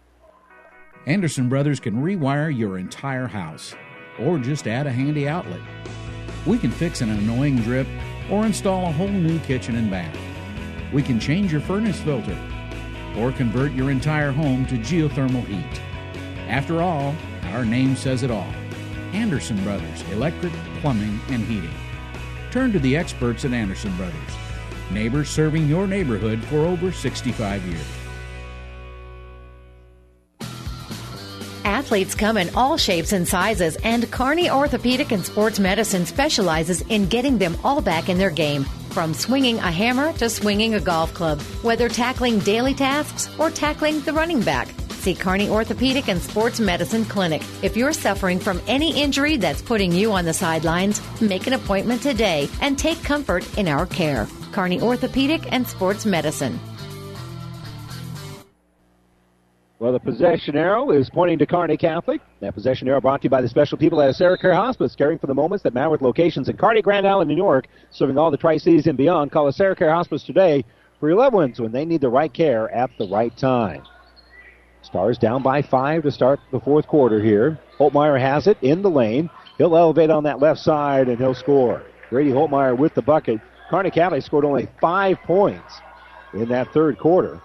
Anderson 1.05 1.51
Brothers 1.51 1.78
can 1.78 2.03
rewire 2.03 2.57
your 2.57 2.78
entire 2.78 3.26
house 3.26 3.74
or 4.18 4.38
just 4.38 4.66
add 4.66 4.86
a 4.86 4.90
handy 4.90 5.28
outlet. 5.28 5.61
We 6.46 6.57
can 6.57 6.70
fix 6.70 7.03
an 7.03 7.11
annoying 7.11 7.57
drip 7.57 7.86
or 8.30 8.46
install 8.46 8.86
a 8.86 8.92
whole 8.92 9.09
new 9.09 9.38
kitchen 9.40 9.76
and 9.76 9.90
bath. 9.90 10.16
We 10.90 11.03
can 11.03 11.20
change 11.20 11.53
your 11.53 11.61
furnace 11.61 12.01
filter 12.01 12.38
or 13.18 13.30
convert 13.32 13.72
your 13.72 13.90
entire 13.90 14.32
home 14.32 14.64
to 14.68 14.76
geothermal 14.76 15.44
heat. 15.44 15.82
After 16.48 16.80
all, 16.80 17.14
our 17.51 17.64
name 17.64 17.96
says 17.96 18.22
it 18.22 18.30
all 18.30 18.53
Anderson 19.12 19.62
Brothers, 19.62 20.03
electric, 20.12 20.53
plumbing, 20.80 21.20
and 21.28 21.44
heating. 21.44 21.74
Turn 22.51 22.72
to 22.72 22.78
the 22.78 22.96
experts 22.96 23.44
at 23.44 23.53
Anderson 23.53 23.96
Brothers, 23.96 24.14
neighbors 24.90 25.28
serving 25.28 25.68
your 25.68 25.86
neighborhood 25.86 26.42
for 26.44 26.59
over 26.59 26.92
65 26.92 27.62
years. 27.64 27.86
Athletes 31.64 32.14
come 32.14 32.36
in 32.36 32.55
all 32.55 32.76
shapes 32.76 33.12
and 33.12 33.26
sizes, 33.26 33.76
and 33.76 34.11
Kearney 34.11 34.51
Orthopedic 34.51 35.12
and 35.12 35.24
Sports 35.24 35.59
Medicine 35.59 36.07
specializes 36.07 36.82
in 36.82 37.07
getting 37.07 37.38
them 37.38 37.57
all 37.64 37.80
back 37.80 38.09
in 38.09 38.18
their 38.18 38.30
game. 38.30 38.64
From 38.90 39.14
swinging 39.14 39.59
a 39.59 39.70
hammer 39.70 40.12
to 40.14 40.28
swinging 40.28 40.74
a 40.74 40.80
golf 40.80 41.14
club, 41.14 41.40
whether 41.62 41.88
tackling 41.88 42.38
daily 42.40 42.74
tasks 42.74 43.30
or 43.38 43.51
tackling 43.51 44.01
the 44.01 44.12
running 44.12 44.40
back. 44.40 44.68
See 45.01 45.14
Kearney 45.14 45.48
Orthopedic 45.48 46.09
and 46.09 46.20
Sports 46.20 46.61
Medicine 46.61 47.07
Clinic. 47.07 47.42
If 47.62 47.74
you're 47.74 47.94
suffering 47.94 48.38
from 48.38 48.61
any 48.66 49.01
injury 49.01 49.38
that's 49.38 49.62
putting 49.62 49.92
you 49.92 50.12
on 50.12 50.26
the 50.26 50.34
sidelines, 50.34 51.01
make 51.22 51.46
an 51.46 51.55
appointment 51.55 52.03
today 52.03 52.51
and 52.61 52.78
take 52.78 53.03
comfort 53.03 53.46
in 53.57 53.66
our 53.66 53.86
care. 53.86 54.28
Kearney 54.53 54.78
Orthopedic 54.78 55.51
and 55.53 55.66
Sports 55.66 56.05
Medicine. 56.05 56.61
Well, 59.78 59.92
the 59.92 60.01
possession 60.01 60.55
arrow 60.55 60.90
is 60.90 61.09
pointing 61.09 61.38
to 61.38 61.46
Kearney 61.46 61.78
Catholic. 61.78 62.20
That 62.40 62.53
possession 62.53 62.86
arrow 62.86 63.01
brought 63.01 63.22
to 63.22 63.24
you 63.24 63.30
by 63.30 63.40
the 63.40 63.48
special 63.48 63.78
people 63.78 64.03
at 64.03 64.14
Sarah 64.16 64.36
Care 64.36 64.53
Hospice, 64.53 64.94
caring 64.94 65.18
for 65.18 65.28
the 65.28 65.34
moments 65.34 65.62
that 65.62 65.72
matter 65.72 65.88
with 65.88 66.03
locations 66.03 66.51
in 66.51 66.59
Kearney, 66.59 66.82
Grand 66.82 67.09
Island, 67.09 67.30
New 67.30 67.36
York, 67.36 67.68
serving 67.88 68.18
all 68.18 68.30
the 68.30 68.36
Tri-Cities 68.36 68.86
and 68.86 68.98
beyond. 68.98 69.32
Call 69.32 69.48
a 69.48 69.53
Sarah 69.55 69.74
Care 69.74 69.94
Hospice 69.94 70.24
today 70.24 70.62
for 70.98 71.09
your 71.09 71.16
loved 71.16 71.34
ones 71.34 71.59
when 71.59 71.72
they 71.72 71.86
need 71.86 72.03
the 72.03 72.11
right 72.11 72.30
care 72.30 72.70
at 72.70 72.90
the 72.98 73.09
right 73.09 73.34
time. 73.38 73.82
Stars 74.91 75.18
down 75.18 75.41
by 75.41 75.62
five 75.62 76.03
to 76.03 76.11
start 76.11 76.41
the 76.51 76.59
fourth 76.59 76.88
quarter 76.88 77.22
here. 77.22 77.59
Holtmeyer 77.78 78.20
has 78.20 78.49
it 78.49 78.59
in 78.61 78.82
the 78.82 78.91
lane. 78.91 79.30
He'll 79.57 79.76
elevate 79.76 80.11
on 80.11 80.24
that 80.24 80.41
left 80.41 80.61
side 80.61 81.09
and 81.09 81.16
he'll 81.16 81.34
score. 81.34 81.84
Brady 82.11 82.30
Holtmeyer 82.30 82.76
with 82.76 82.95
the 82.95 83.03
bucket. 83.03 83.41
Kearney 83.70 83.93
Catholic 83.93 84.24
scored 84.24 84.45
only 84.45 84.66
five 84.80 85.22
points 85.22 85.80
in 86.34 86.49
that 86.49 86.72
third 86.72 86.99
quarter, 86.99 87.41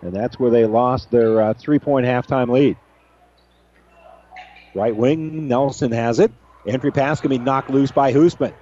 and 0.00 0.14
that's 0.14 0.38
where 0.38 0.50
they 0.50 0.64
lost 0.64 1.10
their 1.10 1.42
uh, 1.42 1.54
three-point 1.54 2.06
halftime 2.06 2.48
lead. 2.48 2.78
Right 4.74 4.96
wing, 4.96 5.46
Nelson 5.46 5.92
has 5.92 6.18
it. 6.18 6.32
Entry 6.66 6.90
pass 6.90 7.20
can 7.20 7.28
be 7.28 7.38
knocked 7.38 7.68
loose 7.68 7.90
by 7.90 8.14
Hoosman. 8.14 8.54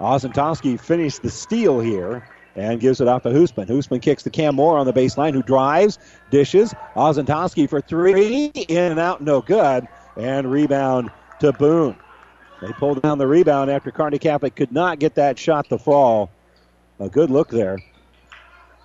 Osentowski 0.00 0.80
finished 0.80 1.20
the 1.20 1.30
steal 1.30 1.78
here 1.78 2.26
and 2.56 2.80
gives 2.80 3.00
it 3.00 3.08
off 3.08 3.22
to 3.22 3.28
Hoosman. 3.28 3.66
Hoosman 3.66 4.02
kicks 4.02 4.22
to 4.24 4.30
Cam 4.30 4.56
Moore 4.56 4.78
on 4.78 4.86
the 4.86 4.92
baseline, 4.92 5.32
who 5.32 5.42
drives, 5.42 5.98
dishes. 6.30 6.74
Osentowski 6.96 7.68
for 7.68 7.80
three, 7.80 8.46
in 8.46 8.92
and 8.92 9.00
out, 9.00 9.20
no 9.20 9.40
good. 9.40 9.86
And 10.16 10.50
rebound 10.50 11.10
to 11.40 11.52
Boone. 11.52 11.96
They 12.60 12.72
pulled 12.72 13.00
down 13.02 13.18
the 13.18 13.26
rebound 13.26 13.70
after 13.70 13.90
Kearney 13.90 14.18
Catholic 14.18 14.54
could 14.54 14.72
not 14.72 14.98
get 14.98 15.14
that 15.14 15.38
shot 15.38 15.68
to 15.70 15.78
fall. 15.78 16.30
A 16.98 17.08
good 17.08 17.30
look 17.30 17.48
there. 17.48 17.78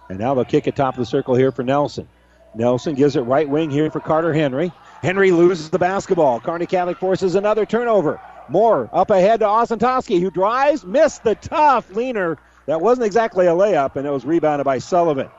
And 0.10 0.20
now 0.20 0.34
they'll 0.34 0.46
kick 0.46 0.68
it 0.68 0.76
top 0.76 0.94
of 0.94 1.00
the 1.00 1.06
circle 1.06 1.36
here 1.36 1.52
for 1.52 1.64
Nelson. 1.64 2.08
Nelson 2.54 2.96
gives 2.96 3.18
it 3.18 3.22
right 3.22 3.50
wing 3.50 3.70
here 3.70 3.92
for 3.92 4.00
Carter 4.00 4.34
Henry. 4.34 4.72
Henry 5.02 5.32
loses 5.32 5.70
the 5.70 5.80
basketball. 5.80 6.40
Kearney 6.40 6.66
Catholic 6.66 6.98
forces 6.98 7.36
another 7.36 7.66
turnover. 7.66 8.22
Moore 8.48 8.90
up 8.94 9.10
ahead 9.10 9.42
to 9.42 9.46
Osentowski, 9.46 10.22
who 10.22 10.32
drives, 10.32 10.86
missed 10.86 11.24
the 11.24 11.36
tough 11.36 11.90
leaner 11.90 12.38
that 12.66 12.82
wasn't 12.82 13.06
exactly 13.06 13.48
a 13.48 13.52
layup, 13.52 13.96
and 13.96 14.08
it 14.08 14.12
was 14.12 14.26
rebounded 14.26 14.66
by 14.66 14.80
Sullivan. 14.80 15.30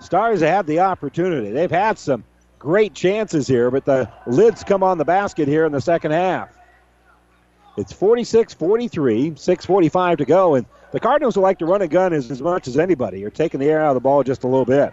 Stars 0.00 0.40
have 0.40 0.48
had 0.48 0.66
the 0.66 0.80
opportunity. 0.80 1.50
They've 1.50 1.70
had 1.70 1.98
some 1.98 2.24
great 2.58 2.94
chances 2.94 3.46
here, 3.46 3.70
but 3.70 3.84
the 3.84 4.10
lids 4.26 4.64
come 4.64 4.82
on 4.82 4.98
the 4.98 5.04
basket 5.04 5.48
here 5.48 5.64
in 5.64 5.72
the 5.72 5.80
second 5.80 6.12
half. 6.12 6.50
It's 7.76 7.92
46 7.92 8.54
43, 8.54 9.30
6.45 9.32 10.18
to 10.18 10.24
go, 10.24 10.54
and 10.56 10.66
the 10.90 11.00
Cardinals 11.00 11.36
would 11.36 11.42
like 11.42 11.58
to 11.58 11.66
run 11.66 11.82
a 11.82 11.88
gun 11.88 12.12
as, 12.12 12.30
as 12.30 12.42
much 12.42 12.66
as 12.66 12.78
anybody. 12.78 13.20
You're 13.20 13.30
taking 13.30 13.60
the 13.60 13.66
air 13.66 13.80
out 13.80 13.90
of 13.90 13.94
the 13.94 14.00
ball 14.00 14.22
just 14.22 14.44
a 14.44 14.48
little 14.48 14.64
bit. 14.64 14.92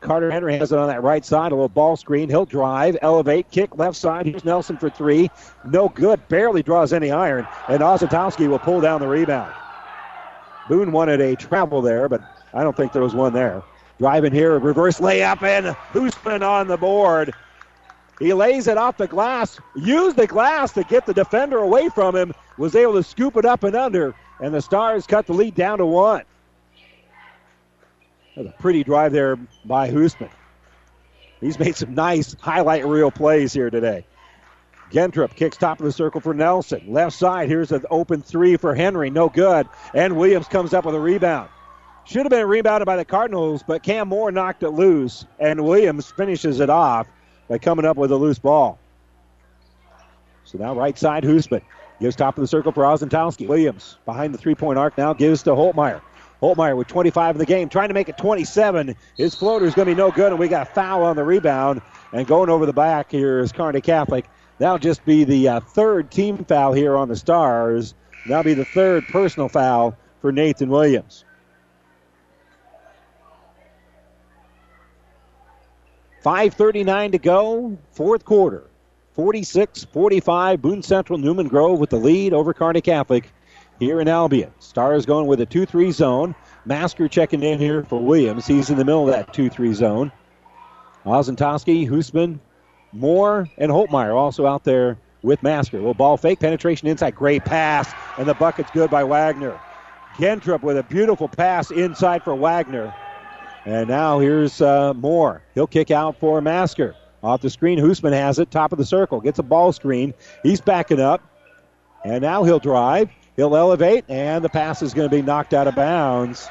Carter 0.00 0.30
Henry 0.30 0.56
has 0.56 0.70
it 0.70 0.78
on 0.78 0.88
that 0.88 1.02
right 1.02 1.24
side, 1.24 1.50
a 1.50 1.54
little 1.54 1.68
ball 1.68 1.96
screen. 1.96 2.28
He'll 2.28 2.44
drive, 2.44 2.96
elevate, 3.02 3.50
kick 3.50 3.76
left 3.78 3.96
side. 3.96 4.26
Here's 4.26 4.44
Nelson 4.44 4.76
for 4.76 4.90
three. 4.90 5.28
No 5.64 5.88
good, 5.88 6.26
barely 6.28 6.62
draws 6.62 6.92
any 6.92 7.10
iron, 7.10 7.46
and 7.68 7.80
Osentowski 7.80 8.48
will 8.48 8.60
pull 8.60 8.80
down 8.80 9.00
the 9.00 9.08
rebound. 9.08 9.52
Boone 10.68 10.92
wanted 10.92 11.20
a 11.20 11.34
travel 11.34 11.82
there, 11.82 12.08
but 12.08 12.22
I 12.54 12.62
don't 12.62 12.76
think 12.76 12.92
there 12.92 13.02
was 13.02 13.14
one 13.14 13.32
there. 13.32 13.62
Driving 13.98 14.32
here, 14.32 14.58
reverse 14.58 15.00
layup, 15.00 15.42
and 15.42 15.74
Hoosman 15.92 16.42
on 16.42 16.68
the 16.68 16.76
board. 16.76 17.34
He 18.18 18.32
lays 18.32 18.66
it 18.66 18.76
off 18.76 18.96
the 18.96 19.06
glass, 19.06 19.58
used 19.76 20.16
the 20.16 20.26
glass 20.26 20.72
to 20.72 20.84
get 20.84 21.06
the 21.06 21.14
defender 21.14 21.58
away 21.58 21.88
from 21.88 22.14
him, 22.14 22.34
was 22.56 22.74
able 22.74 22.94
to 22.94 23.02
scoop 23.02 23.36
it 23.36 23.44
up 23.44 23.64
and 23.64 23.74
under, 23.74 24.14
and 24.40 24.52
the 24.52 24.60
Stars 24.60 25.06
cut 25.06 25.26
the 25.26 25.32
lead 25.32 25.54
down 25.54 25.78
to 25.78 25.86
one. 25.86 26.22
That's 28.36 28.48
a 28.48 28.52
pretty 28.60 28.84
drive 28.84 29.12
there 29.12 29.36
by 29.64 29.90
Hoosman. 29.90 30.30
He's 31.40 31.58
made 31.58 31.76
some 31.76 31.94
nice 31.94 32.36
highlight 32.40 32.86
reel 32.86 33.10
plays 33.10 33.52
here 33.52 33.70
today. 33.70 34.04
Gentrup 34.90 35.34
kicks 35.34 35.56
top 35.56 35.80
of 35.80 35.84
the 35.84 35.92
circle 35.92 36.20
for 36.20 36.32
Nelson. 36.32 36.82
Left 36.88 37.14
side, 37.14 37.48
here's 37.48 37.72
an 37.72 37.84
open 37.90 38.22
three 38.22 38.56
for 38.56 38.74
Henry. 38.74 39.10
No 39.10 39.28
good. 39.28 39.68
And 39.94 40.16
Williams 40.16 40.48
comes 40.48 40.72
up 40.72 40.84
with 40.84 40.94
a 40.94 41.00
rebound. 41.00 41.50
Should 42.04 42.22
have 42.22 42.30
been 42.30 42.46
rebounded 42.46 42.86
by 42.86 42.96
the 42.96 43.04
Cardinals, 43.04 43.62
but 43.66 43.82
Cam 43.82 44.08
Moore 44.08 44.32
knocked 44.32 44.62
it 44.62 44.70
loose, 44.70 45.26
and 45.38 45.62
Williams 45.62 46.10
finishes 46.10 46.58
it 46.58 46.70
off 46.70 47.06
by 47.48 47.58
coming 47.58 47.84
up 47.84 47.98
with 47.98 48.10
a 48.10 48.16
loose 48.16 48.38
ball. 48.38 48.78
So 50.44 50.56
now 50.56 50.74
right 50.74 50.98
side, 50.98 51.24
Hoosman 51.24 51.60
gives 52.00 52.16
top 52.16 52.38
of 52.38 52.40
the 52.40 52.48
circle 52.48 52.72
for 52.72 52.84
Osentowski. 52.84 53.46
Williams 53.46 53.98
behind 54.06 54.32
the 54.32 54.38
three 54.38 54.54
point 54.54 54.78
arc 54.78 54.96
now 54.96 55.12
gives 55.12 55.42
to 55.42 55.50
Holtmeyer. 55.50 56.00
Holtmeyer 56.40 56.76
with 56.76 56.86
25 56.86 57.34
in 57.34 57.38
the 57.38 57.46
game, 57.46 57.68
trying 57.68 57.88
to 57.88 57.94
make 57.94 58.08
it 58.08 58.16
27. 58.16 58.96
His 59.16 59.34
floater 59.34 59.66
is 59.66 59.74
going 59.74 59.88
to 59.88 59.94
be 59.94 59.98
no 59.98 60.10
good, 60.10 60.30
and 60.32 60.38
we 60.38 60.48
got 60.48 60.68
a 60.68 60.70
foul 60.70 61.02
on 61.02 61.16
the 61.16 61.24
rebound. 61.24 61.82
And 62.12 62.26
going 62.26 62.48
over 62.48 62.64
the 62.64 62.72
back 62.72 63.10
here 63.10 63.40
is 63.40 63.52
Kearney 63.52 63.82
Catholic. 63.82 64.24
That'll 64.58 64.78
just 64.78 65.04
be 65.04 65.24
the 65.24 65.48
uh, 65.48 65.60
third 65.60 66.10
team 66.10 66.44
foul 66.44 66.72
here 66.72 66.96
on 66.96 67.08
the 67.08 67.16
Stars. 67.16 67.94
That'll 68.26 68.44
be 68.44 68.54
the 68.54 68.64
third 68.64 69.06
personal 69.08 69.48
foul 69.48 69.96
for 70.20 70.32
Nathan 70.32 70.68
Williams. 70.68 71.24
5.39 76.24 77.12
to 77.12 77.18
go, 77.18 77.78
fourth 77.92 78.24
quarter. 78.24 78.64
46 79.14 79.84
45, 79.84 80.62
Boone 80.62 80.82
Central, 80.82 81.18
Newman 81.18 81.48
Grove 81.48 81.78
with 81.78 81.90
the 81.90 81.96
lead 81.96 82.32
over 82.32 82.52
Kearney 82.52 82.80
Catholic 82.80 83.30
here 83.78 84.00
in 84.00 84.08
Albion. 84.08 84.52
Stars 84.58 85.06
going 85.06 85.26
with 85.26 85.40
a 85.40 85.46
2 85.46 85.66
3 85.66 85.90
zone. 85.90 86.34
Masker 86.64 87.08
checking 87.08 87.42
in 87.42 87.58
here 87.58 87.82
for 87.84 88.00
Williams. 88.00 88.46
He's 88.46 88.70
in 88.70 88.76
the 88.76 88.84
middle 88.84 89.08
of 89.08 89.14
that 89.14 89.32
2 89.32 89.48
3 89.48 89.72
zone. 89.74 90.12
Osentowski, 91.04 91.88
Hoosman, 91.88 92.38
Moore, 92.92 93.48
and 93.58 93.70
Holtmeyer 93.70 94.14
also 94.14 94.46
out 94.46 94.64
there 94.64 94.98
with 95.22 95.42
Masker. 95.42 95.80
Well, 95.80 95.94
ball 95.94 96.16
fake, 96.16 96.40
penetration 96.40 96.88
inside, 96.88 97.14
great 97.14 97.44
pass, 97.44 97.92
and 98.18 98.28
the 98.28 98.34
bucket's 98.34 98.70
good 98.70 98.90
by 98.90 99.04
Wagner. 99.04 99.58
Gentrup 100.16 100.62
with 100.62 100.76
a 100.78 100.82
beautiful 100.82 101.28
pass 101.28 101.70
inside 101.70 102.22
for 102.24 102.34
Wagner. 102.34 102.94
And 103.64 103.88
now 103.88 104.18
here's 104.18 104.60
uh, 104.60 104.94
Moore. 104.94 105.42
He'll 105.54 105.66
kick 105.66 105.90
out 105.90 106.18
for 106.18 106.40
Masker. 106.40 106.94
Off 107.22 107.40
the 107.40 107.50
screen, 107.50 107.78
Hoosman 107.78 108.12
has 108.12 108.38
it, 108.38 108.50
top 108.50 108.72
of 108.72 108.78
the 108.78 108.84
circle, 108.84 109.20
gets 109.20 109.38
a 109.38 109.42
ball 109.42 109.72
screen. 109.72 110.14
He's 110.42 110.60
backing 110.60 111.00
up. 111.00 111.22
And 112.04 112.22
now 112.22 112.44
he'll 112.44 112.60
drive. 112.60 113.10
He'll 113.36 113.56
elevate, 113.56 114.04
and 114.08 114.44
the 114.44 114.48
pass 114.48 114.82
is 114.82 114.94
going 114.94 115.08
to 115.08 115.14
be 115.14 115.22
knocked 115.22 115.54
out 115.54 115.68
of 115.68 115.74
bounds 115.76 116.48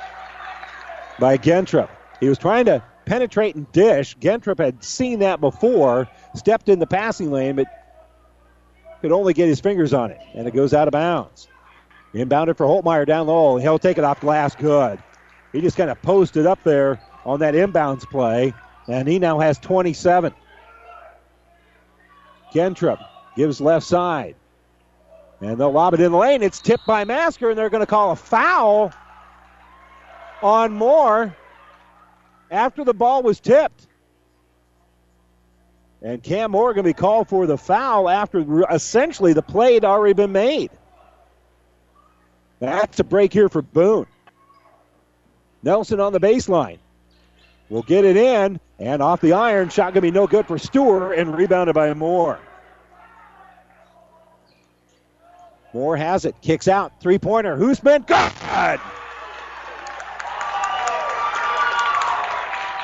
by 1.19 1.38
Gentrup. 1.38 1.89
He 2.19 2.29
was 2.29 2.38
trying 2.38 2.65
to 2.65 2.81
penetrate 3.05 3.55
and 3.55 3.69
dish. 3.71 4.17
Gentrup 4.17 4.59
had 4.59 4.83
seen 4.83 5.19
that 5.19 5.41
before, 5.41 6.07
stepped 6.38 6.69
in 6.69 6.79
the 6.79 6.88
passing 6.88 7.31
lane, 7.31 7.55
but 7.55 7.67
could 9.01 9.11
only 9.11 9.33
get 9.33 9.47
his 9.47 9.59
fingers 9.59 9.93
on 9.93 10.11
it, 10.11 10.19
and 10.33 10.47
it 10.47 10.53
goes 10.53 10.73
out 10.73 10.88
of 10.88 10.91
bounds. 10.91 11.47
Inbounded 12.13 12.57
for 12.57 12.65
Holtmeyer 12.65 13.05
down 13.05 13.27
low. 13.27 13.57
He'll 13.57 13.77
take 13.77 13.97
it 13.97 14.03
off 14.03 14.21
glass. 14.21 14.55
Good. 14.55 14.97
He 15.53 15.61
just 15.61 15.77
kind 15.77 15.89
of 15.89 16.01
posted 16.01 16.45
up 16.45 16.63
there 16.63 16.99
on 17.25 17.39
that 17.41 17.53
inbounds 17.53 18.09
play, 18.09 18.53
and 18.88 19.07
he 19.07 19.19
now 19.19 19.39
has 19.39 19.59
27. 19.59 20.33
Gentrup 22.53 23.05
gives 23.35 23.61
left 23.61 23.85
side. 23.85 24.35
And 25.41 25.59
they'll 25.59 25.71
lob 25.71 25.93
it 25.93 25.99
in 25.99 26.11
the 26.11 26.17
lane. 26.17 26.41
It's 26.41 26.59
tipped 26.59 26.88
by 26.88 27.03
Masker, 27.03 27.49
and 27.49 27.57
they're 27.57 27.69
going 27.69 27.81
to 27.81 27.88
call 27.88 28.11
a 28.11 28.15
foul 28.15 28.91
on 30.41 30.73
Moore 30.73 31.35
after 32.49 32.83
the 32.83 32.93
ball 32.93 33.21
was 33.21 33.39
tipped. 33.39 33.86
And 36.01 36.21
Cam 36.21 36.51
Moore 36.51 36.73
going 36.73 36.83
to 36.83 36.89
be 36.89 36.93
called 36.93 37.27
for 37.27 37.47
the 37.47 37.57
foul 37.57 38.07
after 38.09 38.63
essentially 38.71 39.33
the 39.33 39.41
play 39.41 39.73
had 39.73 39.85
already 39.85 40.13
been 40.13 40.31
made. 40.31 40.69
That's 42.59 42.99
a 42.99 43.03
break 43.03 43.33
here 43.33 43.49
for 43.49 43.61
Boone. 43.61 44.07
Nelson 45.63 45.99
on 45.99 46.13
the 46.13 46.19
baseline. 46.19 46.77
Will 47.69 47.81
get 47.83 48.05
it 48.05 48.15
in, 48.15 48.59
and 48.79 49.01
off 49.01 49.19
the 49.19 49.33
iron. 49.33 49.69
Shot 49.69 49.93
going 49.93 49.95
to 49.95 50.01
be 50.01 50.11
no 50.11 50.25
good 50.25 50.47
for 50.47 50.57
Stewart, 50.57 51.17
and 51.17 51.35
rebounded 51.35 51.75
by 51.75 51.93
Moore. 51.93 52.39
Moore 55.73 55.97
has 55.97 56.23
it. 56.23 56.35
Kicks 56.41 56.67
out. 56.67 57.01
Three 57.01 57.19
pointer. 57.19 57.57
Hoosman. 57.57 58.07
Good. 58.07 58.79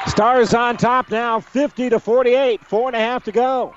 Stars 0.08 0.54
on 0.54 0.78
top 0.78 1.10
now, 1.10 1.40
50 1.40 1.90
to 1.90 2.00
48. 2.00 2.66
Four 2.66 2.88
and 2.88 2.96
a 2.96 3.00
half 3.00 3.24
to 3.26 3.32
go. 3.32 3.74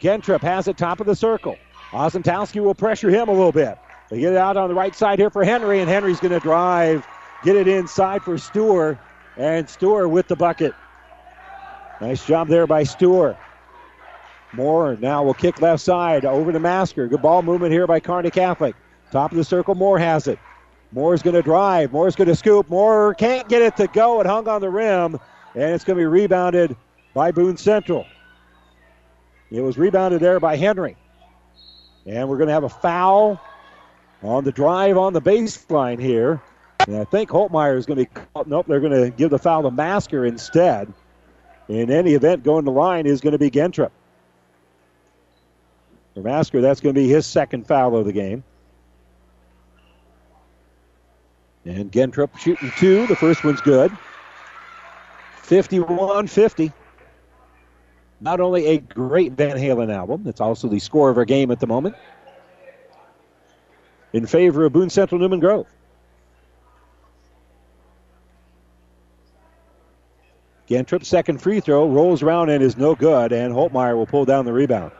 Gentrup 0.00 0.42
has 0.42 0.68
it 0.68 0.76
top 0.76 1.00
of 1.00 1.06
the 1.06 1.16
circle. 1.16 1.56
Osentowski 1.90 2.60
will 2.62 2.74
pressure 2.74 3.08
him 3.08 3.28
a 3.28 3.32
little 3.32 3.52
bit. 3.52 3.78
They 4.10 4.20
get 4.20 4.32
it 4.32 4.38
out 4.38 4.56
on 4.56 4.68
the 4.68 4.74
right 4.74 4.94
side 4.94 5.18
here 5.18 5.30
for 5.30 5.44
Henry, 5.44 5.80
and 5.80 5.88
Henry's 5.88 6.20
going 6.20 6.32
to 6.32 6.40
drive, 6.40 7.06
get 7.42 7.56
it 7.56 7.68
inside 7.68 8.22
for 8.22 8.36
Stewart, 8.36 8.98
and 9.36 9.68
Stewart 9.68 10.10
with 10.10 10.28
the 10.28 10.36
bucket. 10.36 10.74
Nice 12.00 12.24
job 12.26 12.48
there 12.48 12.66
by 12.66 12.82
Stewart. 12.82 13.36
Moore 14.52 14.96
now 15.00 15.24
will 15.24 15.34
kick 15.34 15.60
left 15.60 15.82
side 15.82 16.24
over 16.24 16.52
to 16.52 16.60
Masker. 16.60 17.08
Good 17.08 17.22
ball 17.22 17.42
movement 17.42 17.72
here 17.72 17.86
by 17.86 18.00
Kearney 18.00 18.30
Catholic. 18.30 18.76
Top 19.10 19.30
of 19.32 19.38
the 19.38 19.44
circle, 19.44 19.74
Moore 19.74 19.98
has 19.98 20.28
it. 20.28 20.38
Moore's 20.94 21.22
going 21.22 21.34
to 21.34 21.42
drive. 21.42 21.92
Moore's 21.92 22.14
going 22.14 22.28
to 22.28 22.36
scoop. 22.36 22.70
Moore 22.70 23.14
can't 23.14 23.48
get 23.48 23.62
it 23.62 23.76
to 23.78 23.88
go. 23.88 24.20
It 24.20 24.26
hung 24.26 24.46
on 24.46 24.60
the 24.60 24.70
rim, 24.70 25.18
and 25.54 25.74
it's 25.74 25.82
going 25.82 25.96
to 25.96 26.00
be 26.00 26.06
rebounded 26.06 26.76
by 27.14 27.32
Boone 27.32 27.56
Central. 27.56 28.06
It 29.50 29.60
was 29.60 29.76
rebounded 29.76 30.20
there 30.20 30.38
by 30.38 30.56
Henry. 30.56 30.96
And 32.06 32.28
we're 32.28 32.36
going 32.36 32.46
to 32.46 32.54
have 32.54 32.64
a 32.64 32.68
foul 32.68 33.40
on 34.22 34.44
the 34.44 34.52
drive 34.52 34.96
on 34.96 35.12
the 35.12 35.20
baseline 35.20 36.00
here. 36.00 36.40
And 36.86 36.96
I 36.96 37.04
think 37.04 37.28
Holtmeyer 37.28 37.76
is 37.76 37.86
going 37.86 37.98
to 37.98 38.04
be 38.04 38.20
caught. 38.32 38.46
Nope, 38.46 38.66
they're 38.68 38.80
going 38.80 38.92
to 38.92 39.10
give 39.10 39.30
the 39.30 39.38
foul 39.38 39.62
to 39.64 39.72
Masker 39.72 40.24
instead. 40.24 40.92
In 41.66 41.90
any 41.90 42.12
event, 42.12 42.44
going 42.44 42.66
to 42.66 42.70
line 42.70 43.06
is 43.06 43.20
going 43.20 43.32
to 43.32 43.38
be 43.38 43.50
Gentrup. 43.50 43.90
For 46.14 46.20
Masker, 46.20 46.60
that's 46.60 46.80
going 46.80 46.94
to 46.94 47.00
be 47.00 47.08
his 47.08 47.26
second 47.26 47.66
foul 47.66 47.96
of 47.96 48.04
the 48.04 48.12
game. 48.12 48.44
And 51.64 51.90
Gentrup 51.90 52.36
shooting 52.38 52.70
two. 52.76 53.06
The 53.06 53.16
first 53.16 53.44
one's 53.44 53.60
good. 53.60 53.90
51 55.42 56.26
50. 56.26 56.72
Not 58.20 58.40
only 58.40 58.66
a 58.66 58.78
great 58.78 59.32
Van 59.32 59.56
Halen 59.56 59.94
album, 59.94 60.24
it's 60.26 60.40
also 60.40 60.68
the 60.68 60.78
score 60.78 61.10
of 61.10 61.18
our 61.18 61.24
game 61.24 61.50
at 61.50 61.60
the 61.60 61.66
moment. 61.66 61.96
In 64.12 64.26
favor 64.26 64.64
of 64.64 64.72
Boone 64.72 64.90
Central 64.90 65.20
Newman 65.20 65.40
Grove. 65.40 65.66
Gentrup, 70.68 71.04
second 71.04 71.42
free 71.42 71.60
throw, 71.60 71.86
rolls 71.86 72.22
around 72.22 72.48
and 72.48 72.62
is 72.62 72.76
no 72.78 72.94
good, 72.94 73.32
and 73.32 73.52
Holtmeyer 73.52 73.96
will 73.96 74.06
pull 74.06 74.24
down 74.24 74.46
the 74.46 74.52
rebound. 74.52 74.92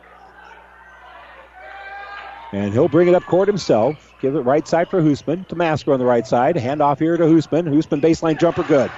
And 2.53 2.73
he'll 2.73 2.89
bring 2.89 3.09
it 3.09 3.15
up 3.15 3.25
court 3.25 3.49
himself. 3.49 4.14
Give 4.25 4.37
it 4.37 4.41
right 4.41 4.67
side 4.67 4.89
for 4.89 5.03
Hoosman 5.03 5.47
to 5.49 5.55
Masker 5.55 5.93
on 5.93 5.99
the 5.99 6.07
right 6.07 6.27
side. 6.27 6.57
Hand 6.57 6.81
off 6.81 6.99
here 6.99 7.19
to 7.19 7.25
Hoosman. 7.25 7.69
Hoosman 7.69 8.01
baseline 8.01 8.41
jumper 8.41 8.63
good. 8.63 8.91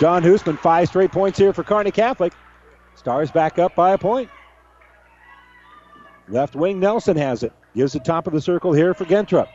John 0.00 0.22
Hoosman, 0.22 0.58
five 0.58 0.88
straight 0.88 1.12
points 1.12 1.38
here 1.38 1.52
for 1.52 1.62
Kearney 1.62 1.90
Catholic. 1.90 2.32
Stars 2.94 3.30
back 3.30 3.58
up 3.58 3.74
by 3.74 3.92
a 3.92 3.98
point. 3.98 4.30
Left 6.28 6.56
wing 6.56 6.80
Nelson 6.80 7.14
has 7.18 7.42
it. 7.42 7.52
Gives 7.74 7.92
the 7.92 8.00
top 8.00 8.26
of 8.26 8.32
the 8.32 8.40
circle 8.40 8.72
here 8.72 8.94
for 8.94 9.04
Gentrup. 9.04 9.48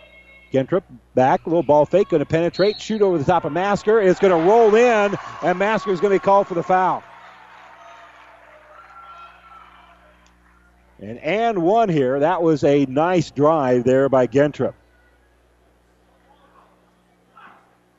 Gentrup 0.54 0.84
back, 1.16 1.48
little 1.48 1.64
ball 1.64 1.88
fake, 1.88 2.10
going 2.10 2.20
to 2.20 2.28
penetrate, 2.28 2.80
shoot 2.80 3.02
over 3.02 3.18
the 3.18 3.24
top 3.24 3.46
of 3.46 3.54
Masker. 3.54 4.00
It's 4.00 4.20
going 4.20 4.40
to 4.40 4.48
roll 4.48 4.76
in, 4.76 5.18
and 5.42 5.58
Masker 5.58 5.92
is 5.92 6.00
going 6.00 6.14
to 6.14 6.20
be 6.20 6.24
called 6.24 6.46
for 6.46 6.54
the 6.54 6.62
foul. 6.62 7.02
And 11.00 11.20
and 11.20 11.62
one 11.62 11.90
here. 11.90 12.20
That 12.20 12.42
was 12.42 12.64
a 12.64 12.86
nice 12.86 13.32
drive 13.32 13.84
there 13.84 14.10
by 14.10 14.28
Gentrup. 14.28 14.74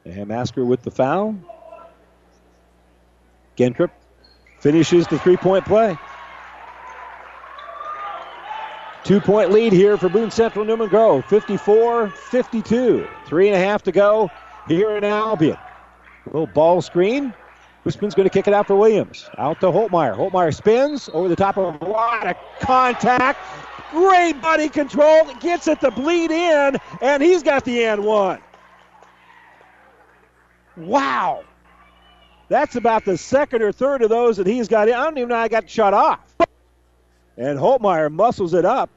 And 0.04 0.26
Masker 0.26 0.64
with 0.64 0.82
the 0.82 0.90
foul. 0.90 1.36
Gentrup 3.56 3.90
finishes 4.60 5.06
the 5.06 5.18
three 5.18 5.36
point 5.36 5.64
play. 5.64 5.96
two 9.04 9.20
point 9.20 9.50
lead 9.50 9.72
here 9.72 9.96
for 9.96 10.10
Boone 10.10 10.30
Central 10.30 10.64
Newman 10.64 10.88
Grove 10.88 11.24
54 11.26 12.10
52. 12.10 13.08
Three 13.26 13.48
and 13.48 13.56
a 13.56 13.58
half 13.58 13.82
to 13.84 13.92
go 13.92 14.30
here 14.66 14.96
in 14.96 15.04
Albion. 15.04 15.56
Little 16.26 16.46
ball 16.46 16.82
screen. 16.82 17.32
Hoosman's 17.84 18.14
going 18.14 18.28
to 18.28 18.32
kick 18.32 18.48
it 18.48 18.54
out 18.54 18.66
for 18.66 18.76
Williams. 18.76 19.28
Out 19.38 19.60
to 19.60 19.66
Holtmeyer. 19.66 20.16
Holtmeyer 20.16 20.54
spins 20.54 21.08
over 21.12 21.28
the 21.28 21.36
top 21.36 21.56
of 21.56 21.80
a 21.80 21.84
lot 21.84 22.26
of 22.26 22.36
contact. 22.60 23.38
Great 23.90 24.40
body 24.42 24.68
control. 24.68 25.32
Gets 25.40 25.68
it 25.68 25.80
to 25.80 25.90
bleed 25.90 26.30
in, 26.30 26.76
and 27.00 27.22
he's 27.22 27.42
got 27.42 27.64
the 27.64 27.84
and 27.84 28.04
one. 28.04 28.40
Wow. 30.76 31.44
That's 32.48 32.76
about 32.76 33.04
the 33.04 33.16
second 33.16 33.62
or 33.62 33.72
third 33.72 34.02
of 34.02 34.08
those 34.08 34.36
that 34.38 34.46
he's 34.46 34.68
got 34.68 34.88
in. 34.88 34.94
I 34.94 35.04
don't 35.04 35.18
even 35.18 35.28
know 35.28 35.36
I 35.36 35.48
got 35.48 35.68
shut 35.68 35.94
off. 35.94 36.20
And 37.36 37.58
Holtmeyer 37.58 38.10
muscles 38.10 38.54
it 38.54 38.64
up. 38.64 38.90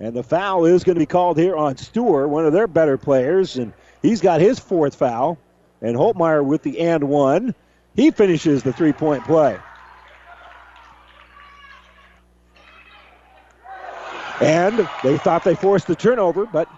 And 0.00 0.14
the 0.14 0.22
foul 0.22 0.64
is 0.64 0.84
going 0.84 0.94
to 0.94 1.00
be 1.00 1.06
called 1.06 1.38
here 1.38 1.56
on 1.56 1.76
Stewart, 1.76 2.28
one 2.28 2.46
of 2.46 2.52
their 2.52 2.68
better 2.68 2.96
players. 2.96 3.56
And 3.56 3.72
he's 4.02 4.20
got 4.20 4.40
his 4.40 4.58
fourth 4.58 4.94
foul. 4.94 5.38
And 5.80 5.96
Holtmeyer 5.96 6.44
with 6.44 6.62
the 6.62 6.80
and 6.80 7.04
one. 7.04 7.54
He 7.94 8.10
finishes 8.10 8.62
the 8.62 8.72
three 8.72 8.92
point 8.92 9.24
play. 9.24 9.58
And 14.40 14.88
they 15.02 15.18
thought 15.18 15.42
they 15.44 15.54
forced 15.54 15.88
the 15.88 15.96
turnover, 15.96 16.46
but 16.46 16.68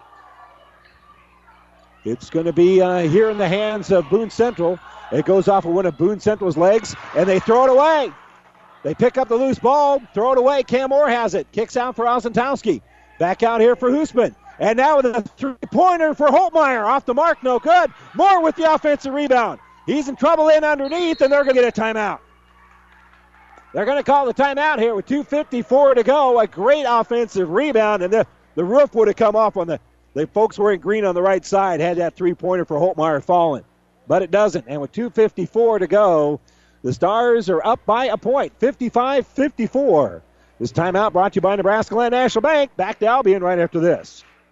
it's 2.03 2.31
going 2.31 2.47
to 2.47 2.53
be 2.53 2.81
uh, 2.81 2.99
here 2.99 3.29
in 3.29 3.37
the 3.37 3.47
hands 3.47 3.91
of 3.91 4.09
Boone 4.09 4.31
Central. 4.31 4.79
It 5.11 5.25
goes 5.25 5.47
off 5.47 5.65
of 5.65 5.73
one 5.73 5.85
of 5.85 5.97
Boone 5.97 6.19
Central's 6.19 6.57
legs, 6.57 6.95
and 7.15 7.29
they 7.29 7.39
throw 7.39 7.65
it 7.65 7.69
away. 7.69 8.11
They 8.83 8.95
pick 8.95 9.17
up 9.17 9.27
the 9.27 9.35
loose 9.35 9.59
ball, 9.59 10.01
throw 10.13 10.31
it 10.31 10.39
away. 10.39 10.63
Cam 10.63 10.89
Moore 10.89 11.09
has 11.09 11.35
it. 11.35 11.51
Kicks 11.51 11.77
out 11.77 11.95
for 11.95 12.05
Osentowski. 12.05 12.81
Back 13.19 13.43
out 13.43 13.61
here 13.61 13.75
for 13.75 13.91
Hoosman. 13.91 14.35
And 14.61 14.77
now 14.77 14.97
with 14.97 15.07
a 15.07 15.21
three 15.23 15.55
pointer 15.71 16.13
for 16.13 16.27
Holtmeyer. 16.27 16.85
Off 16.85 17.07
the 17.07 17.15
mark, 17.15 17.41
no 17.41 17.57
good. 17.57 17.91
Moore 18.13 18.43
with 18.43 18.55
the 18.55 18.71
offensive 18.71 19.11
rebound. 19.11 19.59
He's 19.87 20.07
in 20.07 20.15
trouble 20.15 20.49
in 20.49 20.63
underneath, 20.63 21.19
and 21.21 21.33
they're 21.33 21.43
going 21.43 21.55
to 21.55 21.61
get 21.61 21.77
a 21.77 21.81
timeout. 21.81 22.19
They're 23.73 23.85
going 23.85 23.97
to 23.97 24.03
call 24.03 24.27
the 24.27 24.35
timeout 24.35 24.77
here 24.77 24.93
with 24.93 25.07
2.54 25.07 25.95
to 25.95 26.03
go. 26.03 26.39
A 26.39 26.45
great 26.45 26.85
offensive 26.87 27.49
rebound, 27.49 28.03
and 28.03 28.13
the, 28.13 28.27
the 28.53 28.63
roof 28.63 28.93
would 28.93 29.07
have 29.07 29.17
come 29.17 29.35
off 29.35 29.57
on 29.57 29.65
the, 29.65 29.79
the 30.13 30.27
folks 30.27 30.59
wearing 30.59 30.79
green 30.79 31.05
on 31.05 31.15
the 31.15 31.23
right 31.23 31.43
side 31.43 31.79
had 31.79 31.97
that 31.97 32.15
three 32.15 32.35
pointer 32.35 32.63
for 32.63 32.77
Holtmeyer 32.77 33.23
fallen. 33.23 33.63
But 34.07 34.21
it 34.21 34.29
doesn't. 34.29 34.65
And 34.67 34.79
with 34.79 34.91
2.54 34.91 35.79
to 35.79 35.87
go, 35.87 36.39
the 36.83 36.93
Stars 36.93 37.49
are 37.49 37.65
up 37.65 37.83
by 37.87 38.05
a 38.05 38.17
point, 38.17 38.53
55 38.59 39.25
54. 39.25 40.21
This 40.59 40.71
timeout 40.71 41.13
brought 41.13 41.33
to 41.33 41.37
you 41.37 41.41
by 41.41 41.55
Nebraska 41.55 41.95
Land 41.95 42.11
National 42.11 42.43
Bank. 42.43 42.75
Back 42.75 42.99
to 42.99 43.07
Albion 43.07 43.41
right 43.41 43.57
after 43.57 43.79
this. 43.79 44.23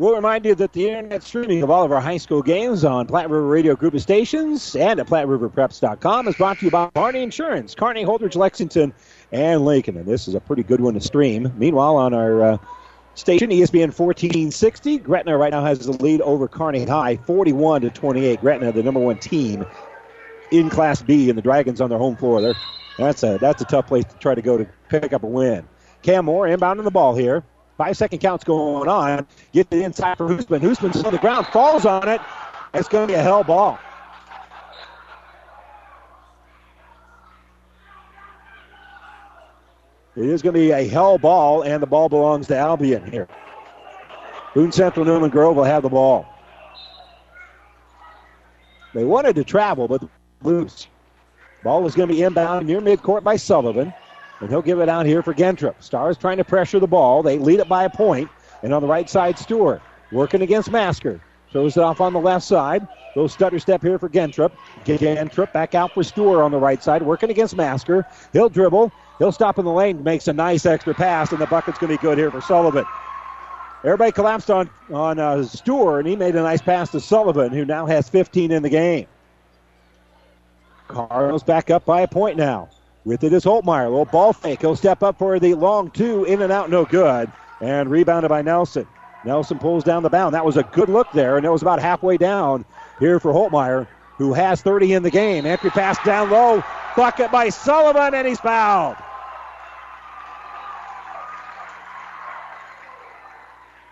We'll 0.00 0.14
remind 0.14 0.46
you 0.46 0.54
that 0.54 0.72
the 0.72 0.88
internet 0.88 1.22
streaming 1.22 1.62
of 1.62 1.70
all 1.70 1.84
of 1.84 1.92
our 1.92 2.00
high 2.00 2.16
school 2.16 2.40
games 2.40 2.86
on 2.86 3.06
Platte 3.06 3.28
River 3.28 3.46
Radio 3.46 3.76
Group 3.76 3.92
of 3.92 4.00
Stations 4.00 4.74
and 4.74 4.98
at 4.98 5.06
PlatteRiverPreps.com 5.06 6.26
is 6.26 6.36
brought 6.36 6.58
to 6.60 6.64
you 6.64 6.70
by 6.70 6.88
Kearney 6.96 7.22
Insurance, 7.22 7.74
Kearney, 7.74 8.02
Holdrege, 8.02 8.34
Lexington, 8.34 8.94
and 9.30 9.62
Lincoln. 9.62 9.98
And 9.98 10.06
this 10.06 10.26
is 10.26 10.34
a 10.34 10.40
pretty 10.40 10.62
good 10.62 10.80
one 10.80 10.94
to 10.94 11.02
stream. 11.02 11.52
Meanwhile, 11.54 11.96
on 11.96 12.14
our 12.14 12.42
uh, 12.42 12.58
station, 13.12 13.50
ESPN 13.50 13.92
1460, 13.92 15.00
Gretna 15.00 15.36
right 15.36 15.52
now 15.52 15.62
has 15.66 15.80
the 15.80 15.92
lead 15.92 16.22
over 16.22 16.48
Kearney 16.48 16.86
High, 16.86 17.18
41 17.18 17.82
to 17.82 17.90
28. 17.90 18.40
Gretna, 18.40 18.72
the 18.72 18.82
number 18.82 19.00
one 19.00 19.18
team 19.18 19.66
in 20.50 20.70
Class 20.70 21.02
B, 21.02 21.28
and 21.28 21.36
the 21.36 21.42
Dragons 21.42 21.82
on 21.82 21.90
their 21.90 21.98
home 21.98 22.16
floor. 22.16 22.40
They're, 22.40 22.54
that's 22.96 23.22
a 23.22 23.36
that's 23.36 23.60
a 23.60 23.66
tough 23.66 23.88
place 23.88 24.06
to 24.06 24.16
try 24.16 24.34
to 24.34 24.40
go 24.40 24.56
to 24.56 24.66
pick 24.88 25.12
up 25.12 25.24
a 25.24 25.26
win. 25.26 25.68
Cam 26.00 26.24
Moore 26.24 26.46
inbounding 26.46 26.84
the 26.84 26.90
ball 26.90 27.14
here. 27.14 27.44
Five 27.80 27.96
second 27.96 28.18
counts 28.18 28.44
going 28.44 28.90
on. 28.90 29.26
Get 29.54 29.68
it 29.70 29.80
inside 29.80 30.18
for 30.18 30.28
Hoosman. 30.28 30.60
Hoosman's 30.60 31.02
on 31.02 31.14
the 31.14 31.18
ground, 31.18 31.46
falls 31.46 31.86
on 31.86 32.10
it. 32.10 32.20
It's 32.74 32.90
going 32.90 33.08
to 33.08 33.10
be 33.10 33.18
a 33.18 33.22
hell 33.22 33.42
ball. 33.42 33.78
It 40.14 40.26
is 40.26 40.42
going 40.42 40.52
to 40.52 40.60
be 40.60 40.72
a 40.72 40.86
hell 40.88 41.16
ball, 41.16 41.62
and 41.62 41.82
the 41.82 41.86
ball 41.86 42.10
belongs 42.10 42.48
to 42.48 42.58
Albion 42.58 43.10
here. 43.10 43.26
Boone 44.54 44.72
Central 44.72 45.06
Newman 45.06 45.30
Grove 45.30 45.56
will 45.56 45.64
have 45.64 45.82
the 45.82 45.88
ball. 45.88 46.26
They 48.92 49.04
wanted 49.04 49.36
to 49.36 49.44
travel, 49.44 49.88
but 49.88 50.06
loose. 50.42 50.86
Ball 51.64 51.86
is 51.86 51.94
going 51.94 52.10
to 52.10 52.14
be 52.14 52.22
inbound 52.22 52.66
near 52.66 52.82
midcourt 52.82 53.24
by 53.24 53.36
Sullivan, 53.36 53.94
and 54.40 54.50
he'll 54.50 54.62
give 54.62 54.80
it 54.80 54.88
out 54.88 55.06
here 55.06 55.22
for 55.22 55.34
Gentrup. 55.34 55.82
Stars 55.82 56.16
trying 56.16 56.38
to 56.38 56.44
pressure 56.44 56.80
the 56.80 56.86
ball. 56.86 57.22
They 57.22 57.38
lead 57.38 57.60
it 57.60 57.68
by 57.68 57.84
a 57.84 57.90
point. 57.90 58.30
and 58.62 58.74
on 58.74 58.82
the 58.82 58.88
right 58.88 59.08
side, 59.08 59.38
Stewart 59.38 59.82
working 60.12 60.42
against 60.42 60.70
Masker. 60.70 61.20
Throws 61.52 61.76
it 61.76 61.82
off 61.82 62.00
on 62.00 62.12
the 62.12 62.20
left 62.20 62.44
side. 62.44 62.86
Little 63.14 63.28
stutter 63.28 63.58
step 63.58 63.82
here 63.82 63.98
for 63.98 64.08
Gentrup. 64.08 64.52
Gentrup 64.84 65.52
back 65.52 65.74
out 65.74 65.92
for 65.92 66.02
Stewart 66.04 66.40
on 66.40 66.52
the 66.52 66.58
right 66.58 66.82
side, 66.82 67.02
working 67.02 67.30
against 67.30 67.56
Masker. 67.56 68.06
He'll 68.32 68.48
dribble. 68.48 68.92
He'll 69.18 69.32
stop 69.32 69.58
in 69.58 69.64
the 69.64 69.72
lane, 69.72 70.02
makes 70.02 70.28
a 70.28 70.32
nice 70.32 70.64
extra 70.64 70.94
pass, 70.94 71.32
and 71.32 71.40
the 71.40 71.46
bucket's 71.46 71.78
going 71.78 71.90
to 71.90 71.98
be 71.98 72.02
good 72.02 72.18
here 72.18 72.30
for 72.30 72.40
Sullivan. 72.40 72.86
Everybody 73.84 74.12
collapsed 74.12 74.50
on 74.50 74.70
on 74.92 75.18
uh, 75.18 75.42
Stewart, 75.42 76.00
and 76.00 76.08
he 76.08 76.16
made 76.16 76.36
a 76.36 76.42
nice 76.42 76.62
pass 76.62 76.90
to 76.90 77.00
Sullivan, 77.00 77.52
who 77.52 77.64
now 77.64 77.86
has 77.86 78.08
15 78.08 78.52
in 78.52 78.62
the 78.62 78.70
game. 78.70 79.06
Cardinals 80.88 81.42
back 81.42 81.70
up 81.70 81.84
by 81.84 82.02
a 82.02 82.08
point 82.08 82.36
now. 82.36 82.68
With 83.04 83.24
it 83.24 83.32
is 83.32 83.44
Holtmeyer. 83.44 83.86
A 83.86 83.88
little 83.88 84.04
ball 84.04 84.32
fake. 84.32 84.60
He'll 84.60 84.76
step 84.76 85.02
up 85.02 85.18
for 85.18 85.38
the 85.38 85.54
long 85.54 85.90
two. 85.90 86.24
In 86.24 86.42
and 86.42 86.52
out, 86.52 86.70
no 86.70 86.84
good. 86.84 87.30
And 87.60 87.90
rebounded 87.90 88.28
by 88.28 88.42
Nelson. 88.42 88.86
Nelson 89.24 89.58
pulls 89.58 89.84
down 89.84 90.02
the 90.02 90.10
bound. 90.10 90.34
That 90.34 90.44
was 90.44 90.56
a 90.56 90.62
good 90.62 90.88
look 90.88 91.10
there, 91.12 91.36
and 91.36 91.44
it 91.44 91.50
was 91.50 91.62
about 91.62 91.80
halfway 91.80 92.16
down 92.16 92.64
here 92.98 93.20
for 93.20 93.32
Holtmeyer, 93.32 93.86
who 94.16 94.32
has 94.32 94.62
30 94.62 94.94
in 94.94 95.02
the 95.02 95.10
game. 95.10 95.44
Entry 95.44 95.70
pass 95.70 96.02
down 96.04 96.30
low. 96.30 96.62
Bucket 96.96 97.30
by 97.30 97.50
Sullivan, 97.50 98.14
and 98.14 98.26
he's 98.26 98.40
fouled. 98.40 98.96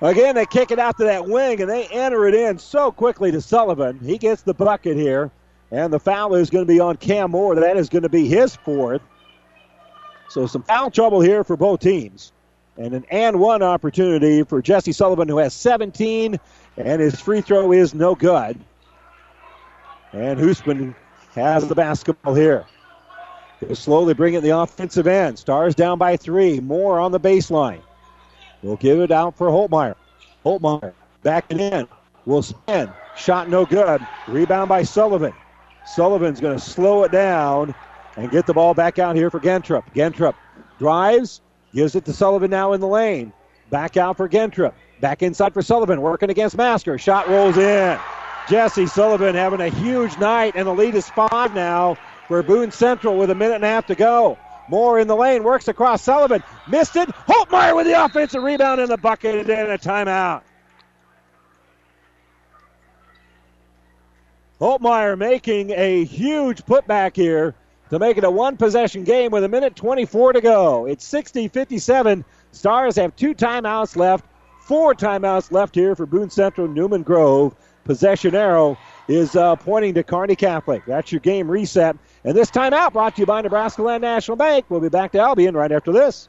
Again, 0.01 0.37
they 0.37 0.47
kick 0.47 0.71
it 0.71 0.79
out 0.79 0.97
to 0.99 1.05
that 1.05 1.27
wing, 1.27 1.61
and 1.61 1.69
they 1.69 1.87
enter 1.87 2.27
it 2.27 2.35
in 2.35 2.59
so 2.59 2.93
quickly 2.93 3.33
to 3.33 3.41
Sullivan. 3.41 3.99
He 3.99 4.17
gets 4.17 4.43
the 4.43 4.55
bucket 4.55 4.97
here, 4.97 5.31
and 5.71 5.93
the 5.93 6.01
foul 6.01 6.35
is 6.35 6.51
going 6.51 6.67
to 6.67 6.73
be 6.73 6.81
on 6.81 6.97
Cam 6.97 7.33
Moore. 7.33 7.55
That 7.55 7.77
is 7.77 7.89
going 7.89 8.03
to 8.03 8.09
be 8.09 8.27
his 8.27 8.57
fourth. 8.57 9.03
So 10.29 10.47
some 10.47 10.63
foul 10.63 10.91
trouble 10.91 11.21
here 11.21 11.45
for 11.45 11.57
both 11.57 11.81
teams. 11.81 12.33
And 12.77 12.95
an 12.95 13.05
and 13.11 13.41
one 13.41 13.63
opportunity 13.63 14.45
for 14.45 14.63
Jesse 14.63 14.93
Sullivan, 14.93 15.29
who 15.29 15.39
has 15.39 15.53
17, 15.53 16.39
and 16.77 17.01
his 17.01 17.21
free 17.21 17.41
throw 17.41 17.73
is 17.73 17.93
no 17.93 18.15
good. 18.15 18.59
And 20.13 20.39
Hoosman 20.39 20.95
has 21.35 21.67
the 21.67 21.75
basketball 21.75 22.35
here. 22.35 22.65
He'll 23.61 23.75
slowly 23.75 24.15
bring 24.15 24.35
it 24.35 24.43
the 24.43 24.57
offensive 24.57 25.09
end. 25.09 25.39
Stars 25.39 25.75
down 25.75 25.99
by 25.99 26.17
three. 26.17 26.61
Moore 26.61 27.01
on 27.01 27.11
the 27.11 27.19
baseline. 27.19 27.81
We'll 28.63 28.77
give 28.77 29.01
it 29.01 29.11
out 29.11 29.37
for 29.37 29.49
Holtmeyer. 29.49 29.97
Holtmeyer 30.45 30.93
back 31.23 31.49
backing 31.49 31.61
in. 31.61 31.89
Will 32.27 32.43
spin. 32.43 32.91
Shot 33.17 33.49
no 33.49 33.67
good. 33.67 34.07
Rebound 34.29 34.69
by 34.69 34.85
Sullivan. 34.85 35.33
Sullivan's 35.95 36.41
going 36.41 36.57
to 36.57 36.63
slow 36.63 37.05
it 37.05 37.13
down 37.13 37.75
and 38.17 38.31
get 38.31 38.47
the 38.47 38.55
ball 38.55 38.75
back 38.75 38.99
out 38.99 39.17
here 39.17 39.31
for 39.31 39.41
Gentrup. 39.41 39.85
Gentrup 39.95 40.35
drives, 40.79 41.41
gives 41.73 41.95
it 41.95 42.05
to 42.05 42.13
Sullivan 42.13 42.51
now 42.51 42.73
in 42.73 42.81
the 42.81 42.87
lane. 42.87 43.33
Back 43.71 43.97
out 43.97 44.17
for 44.17 44.29
Gentrup. 44.29 44.75
Back 45.01 45.23
inside 45.23 45.55
for 45.55 45.63
Sullivan, 45.63 46.01
working 46.03 46.31
against 46.31 46.57
Masker. 46.57 46.99
Shot 46.99 47.29
rolls 47.29 47.57
in. 47.57 47.99
Jesse 48.49 48.87
Sullivan 48.87 49.35
having 49.35 49.61
a 49.61 49.69
huge 49.69 50.17
night, 50.19 50.55
and 50.57 50.67
the 50.67 50.75
lead 50.75 50.95
is 50.95 51.09
five 51.11 51.55
now 51.55 51.97
for 52.27 52.43
Boone 52.43 52.71
Central 52.71 53.17
with 53.17 53.31
a 53.31 53.35
minute 53.35 53.57
and 53.57 53.65
a 53.65 53.69
half 53.69 53.87
to 53.87 53.95
go. 53.95 54.39
Moore 54.69 54.99
in 54.99 55.09
the 55.09 55.17
lane, 55.17 55.43
works 55.43 55.69
across 55.69 56.03
Sullivan. 56.03 56.43
Missed 56.69 56.97
it. 56.97 57.09
Holtmeyer 57.09 57.75
with 57.75 57.87
the 57.87 58.05
offensive 58.05 58.43
rebound 58.43 58.81
in 58.81 58.89
the 58.89 58.99
bucket 58.99 59.49
and 59.49 59.71
a 59.71 59.79
timeout. 59.79 60.43
Holtmeyer 64.61 65.17
making 65.17 65.71
a 65.71 66.05
huge 66.05 66.65
putback 66.65 67.15
here. 67.15 67.55
to 67.91 67.99
make 67.99 68.19
it 68.19 68.25
a 68.25 68.31
one 68.31 68.57
possession 68.57 69.03
game 69.05 69.31
with 69.31 69.45
a 69.45 69.49
minute 69.49 69.75
24 69.75 70.35
to 70.35 70.41
go. 70.41 70.87
It's 70.87 71.05
60 71.05 71.49
57. 71.49 72.25
Stars 72.53 72.97
have 72.97 73.17
two 73.17 73.35
timeouts 73.35 73.97
left, 73.97 74.27
four 74.61 74.95
timeouts 74.95 75.53
left 75.53 75.75
here 75.75 75.95
for 75.95 76.05
Boone 76.05 76.29
Central 76.29 76.69
Newman 76.69 77.03
Grove. 77.03 77.55
Possession 77.85 78.35
arrow 78.35 78.77
is 79.07 79.37
uh, 79.37 79.57
pointing 79.57 79.95
to 79.95 80.03
Kearney 80.03 80.37
Catholic. 80.37 80.85
That's 80.87 81.11
your 81.11 81.21
game 81.21 81.51
reset. 81.51 81.97
And 82.25 82.37
this 82.37 82.51
timeout 82.51 82.93
brought 82.93 83.15
to 83.17 83.23
you 83.23 83.27
by 83.27 83.41
Nebraska 83.41 83.83
Land 83.83 84.03
National 84.03 84.37
Bank. 84.37 84.67
We'll 84.69 84.81
be 84.81 84.91
back 84.91 85.13
to 85.13 85.19
Albion 85.19 85.57
right 85.57 85.73
after 85.73 85.93
this. 85.93 86.29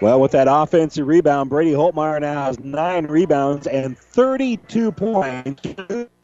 Well, 0.00 0.18
with 0.18 0.32
that 0.32 0.46
offensive 0.48 1.06
rebound, 1.06 1.50
Brady 1.50 1.72
Holtmeyer 1.72 2.20
now 2.20 2.44
has 2.46 2.58
nine 2.58 3.06
rebounds 3.06 3.66
and 3.66 3.98
32 3.98 4.92
points. 4.92 5.62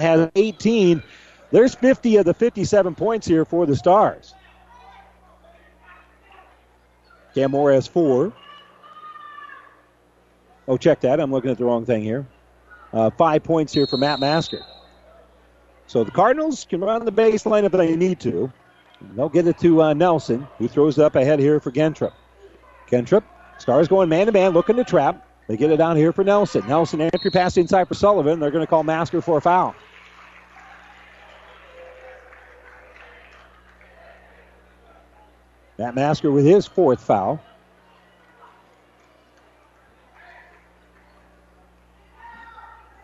Has 0.00 0.30
18. 0.34 1.02
There's 1.50 1.74
50 1.74 2.16
of 2.16 2.24
the 2.24 2.32
57 2.32 2.94
points 2.94 3.26
here 3.26 3.44
for 3.44 3.66
the 3.66 3.76
Stars. 3.76 4.34
Cam 7.34 7.50
Moore 7.50 7.72
has 7.72 7.86
four. 7.86 8.32
Oh, 10.66 10.78
check 10.78 11.00
that. 11.02 11.20
I'm 11.20 11.30
looking 11.30 11.50
at 11.50 11.58
the 11.58 11.64
wrong 11.66 11.84
thing 11.84 12.02
here. 12.02 12.26
Uh, 12.94 13.10
five 13.10 13.44
points 13.44 13.74
here 13.74 13.86
for 13.86 13.98
Matt 13.98 14.20
Masker. 14.20 14.62
So 15.86 16.02
the 16.02 16.10
Cardinals 16.10 16.64
can 16.68 16.80
run 16.80 17.04
the 17.04 17.12
baseline 17.12 17.64
if 17.64 17.72
they 17.72 17.94
need 17.94 18.20
to. 18.20 18.50
They'll 19.14 19.28
get 19.28 19.46
it 19.46 19.58
to 19.58 19.82
uh, 19.82 19.92
Nelson, 19.92 20.48
who 20.56 20.66
throws 20.66 20.98
it 20.98 21.04
up 21.04 21.14
ahead 21.14 21.38
here 21.38 21.60
for 21.60 21.70
Gentrup. 21.70 22.14
Gentrup 22.90 23.22
Stars 23.58 23.88
going 23.88 24.08
man 24.08 24.26
to 24.26 24.32
man, 24.32 24.52
looking 24.52 24.76
to 24.76 24.84
trap. 24.84 25.26
They 25.48 25.56
get 25.56 25.70
it 25.70 25.76
down 25.76 25.96
here 25.96 26.12
for 26.12 26.24
Nelson. 26.24 26.66
Nelson 26.66 27.00
entry 27.00 27.30
pass 27.30 27.56
inside 27.56 27.88
for 27.88 27.94
Sullivan. 27.94 28.40
They're 28.40 28.50
going 28.50 28.64
to 28.64 28.66
call 28.66 28.82
Masker 28.82 29.20
for 29.20 29.38
a 29.38 29.40
foul. 29.40 29.74
Matt 35.78 35.94
Masker 35.94 36.30
with 36.30 36.44
his 36.44 36.66
fourth 36.66 37.00
foul. 37.00 37.40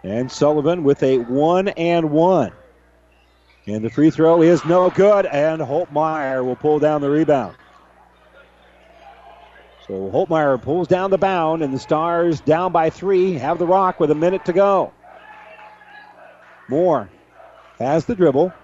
And 0.02 0.30
Sullivan 0.32 0.82
with 0.82 1.02
a 1.02 1.18
one 1.18 1.68
and 1.68 2.10
one. 2.10 2.52
And 3.66 3.84
the 3.84 3.90
free 3.90 4.10
throw 4.10 4.42
is 4.42 4.64
no 4.64 4.90
good, 4.90 5.26
and 5.26 5.60
Holtmeyer 5.60 6.44
will 6.44 6.56
pull 6.56 6.80
down 6.80 7.00
the 7.00 7.10
rebound. 7.10 7.54
So 9.92 10.10
Holtmeyer 10.10 10.62
pulls 10.62 10.88
down 10.88 11.10
the 11.10 11.18
bound, 11.18 11.62
and 11.62 11.74
the 11.74 11.78
Stars 11.78 12.40
down 12.40 12.72
by 12.72 12.88
three 12.88 13.34
have 13.34 13.58
the 13.58 13.66
rock 13.66 14.00
with 14.00 14.10
a 14.10 14.14
minute 14.14 14.46
to 14.46 14.54
go. 14.54 14.90
Moore 16.66 17.10
has 17.78 18.06
the 18.06 18.14
dribble. 18.14 18.54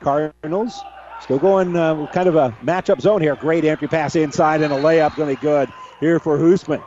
Cardinals 0.00 0.80
still 1.20 1.38
going 1.38 1.76
uh, 1.76 2.06
kind 2.06 2.26
of 2.26 2.36
a 2.36 2.56
matchup 2.62 3.02
zone 3.02 3.20
here. 3.20 3.36
Great 3.36 3.66
entry 3.66 3.86
pass 3.86 4.16
inside 4.16 4.62
and 4.62 4.72
a 4.72 4.78
layup 4.78 5.14
going 5.14 5.28
to 5.28 5.38
be 5.38 5.46
good 5.46 5.68
here 6.00 6.18
for 6.18 6.38
Hoosman. 6.38 6.82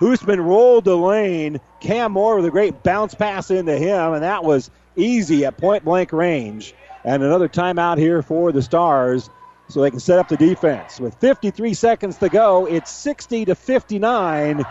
Hoosman 0.00 0.44
rolled 0.44 0.86
the 0.86 0.96
lane. 0.96 1.60
Cam 1.78 2.10
Moore 2.10 2.34
with 2.34 2.46
a 2.46 2.50
great 2.50 2.82
bounce 2.82 3.14
pass 3.14 3.52
into 3.52 3.78
him, 3.78 4.14
and 4.14 4.24
that 4.24 4.42
was 4.42 4.72
easy 4.96 5.44
at 5.44 5.56
point 5.56 5.84
blank 5.84 6.12
range. 6.12 6.74
And 7.04 7.22
another 7.22 7.48
timeout 7.48 7.96
here 7.96 8.22
for 8.22 8.50
the 8.50 8.60
Stars 8.60 9.30
so 9.68 9.80
they 9.80 9.90
can 9.90 10.00
set 10.00 10.18
up 10.18 10.28
the 10.28 10.36
defense. 10.36 10.98
With 10.98 11.14
53 11.16 11.74
seconds 11.74 12.16
to 12.18 12.28
go, 12.28 12.66
it's 12.66 12.90
60 12.90 13.46
to 13.46 13.54
59. 13.54 14.64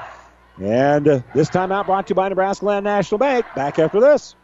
And 0.59 1.07
uh, 1.07 1.19
this 1.35 1.49
timeout 1.49 1.85
brought 1.85 2.07
to 2.07 2.11
you 2.11 2.15
by 2.15 2.29
Nebraska 2.29 2.65
Land 2.65 2.83
National 2.83 3.19
Bank. 3.19 3.45
Back 3.55 3.79
after 3.79 3.99
this. 3.99 4.35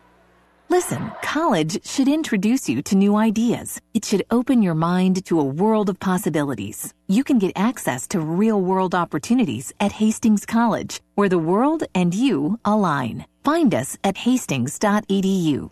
Listen, 0.70 1.12
college 1.22 1.86
should 1.86 2.08
introduce 2.08 2.70
you 2.70 2.82
to 2.84 2.96
new 2.96 3.16
ideas. 3.16 3.80
It 3.94 4.06
should 4.06 4.24
open 4.32 4.64
your 4.64 4.74
mind 4.74 5.24
to 5.26 5.40
a 5.40 5.44
world 5.44 5.90
of 5.90 6.00
possibilities. 6.00 6.94
You 7.08 7.24
can 7.24 7.38
get 7.38 7.52
access 7.56 8.08
to 8.08 8.20
real 8.20 8.60
world 8.62 8.96
opportunities 8.96 9.74
at 9.80 9.92
Hastings 9.92 10.46
College, 10.46 11.02
where 11.16 11.30
the 11.30 11.38
world 11.38 11.84
and 11.94 12.16
you 12.16 12.60
align. 12.66 13.26
Find 13.44 13.76
us 13.76 13.98
at 14.04 14.18
hastings.edu. 14.18 15.70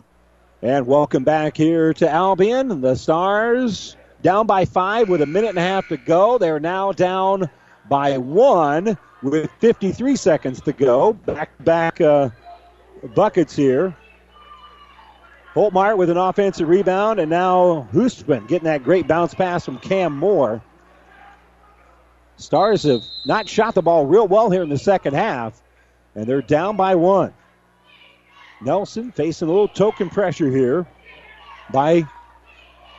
And 0.60 0.86
welcome 0.86 1.24
back 1.24 1.56
here 1.56 1.92
to 1.94 2.08
Albion. 2.08 2.80
The 2.82 2.94
Stars 2.94 3.96
down 4.22 4.46
by 4.46 4.64
five 4.64 5.08
with 5.08 5.22
a 5.22 5.26
minute 5.26 5.50
and 5.50 5.58
a 5.58 5.62
half 5.62 5.88
to 5.88 5.96
go. 5.96 6.38
They're 6.38 6.60
now 6.60 6.92
down 6.92 7.50
by 7.88 8.18
one 8.18 8.96
with 9.22 9.50
53 9.60 10.16
seconds 10.16 10.60
to 10.62 10.72
go. 10.72 11.12
Back 11.12 11.50
back 11.64 12.00
uh, 12.00 12.30
buckets 13.14 13.54
here. 13.54 13.96
Holtmeyer 15.54 15.98
with 15.98 16.08
an 16.08 16.16
offensive 16.16 16.66
rebound, 16.66 17.20
and 17.20 17.28
now 17.28 17.86
Hoosman 17.92 18.48
getting 18.48 18.64
that 18.64 18.82
great 18.82 19.06
bounce 19.06 19.34
pass 19.34 19.64
from 19.64 19.78
Cam 19.78 20.16
Moore. 20.16 20.62
Stars 22.36 22.84
have 22.84 23.02
not 23.26 23.48
shot 23.48 23.74
the 23.74 23.82
ball 23.82 24.06
real 24.06 24.26
well 24.26 24.50
here 24.50 24.62
in 24.62 24.70
the 24.70 24.78
second 24.78 25.12
half, 25.14 25.60
and 26.14 26.26
they're 26.26 26.40
down 26.40 26.76
by 26.76 26.94
one. 26.94 27.34
Nelson 28.62 29.12
facing 29.12 29.48
a 29.48 29.50
little 29.50 29.68
token 29.68 30.08
pressure 30.08 30.50
here 30.50 30.86
by 31.70 32.06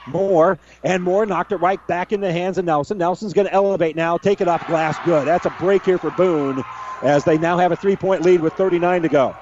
Moore, 0.05 0.59
and 0.83 1.03
Moore 1.03 1.25
knocked 1.25 1.51
it 1.51 1.57
right 1.57 1.85
back 1.87 2.11
in 2.11 2.21
the 2.21 2.31
hands 2.31 2.57
of 2.57 2.65
Nelson. 2.65 2.97
Nelson's 2.97 3.33
going 3.33 3.47
to 3.47 3.53
elevate 3.53 3.95
now, 3.95 4.17
take 4.17 4.41
it 4.41 4.47
off 4.47 4.65
glass. 4.67 4.97
Good. 5.05 5.27
That's 5.27 5.45
a 5.45 5.49
break 5.49 5.85
here 5.85 5.97
for 5.97 6.11
Boone 6.11 6.63
as 7.01 7.23
they 7.23 7.37
now 7.37 7.57
have 7.57 7.71
a 7.71 7.75
three 7.75 7.95
point 7.95 8.21
lead 8.23 8.41
with 8.41 8.53
39 8.53 9.03
to 9.03 9.09
go. 9.09 9.35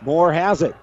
Moore 0.00 0.32
has 0.32 0.62
it. 0.62 0.74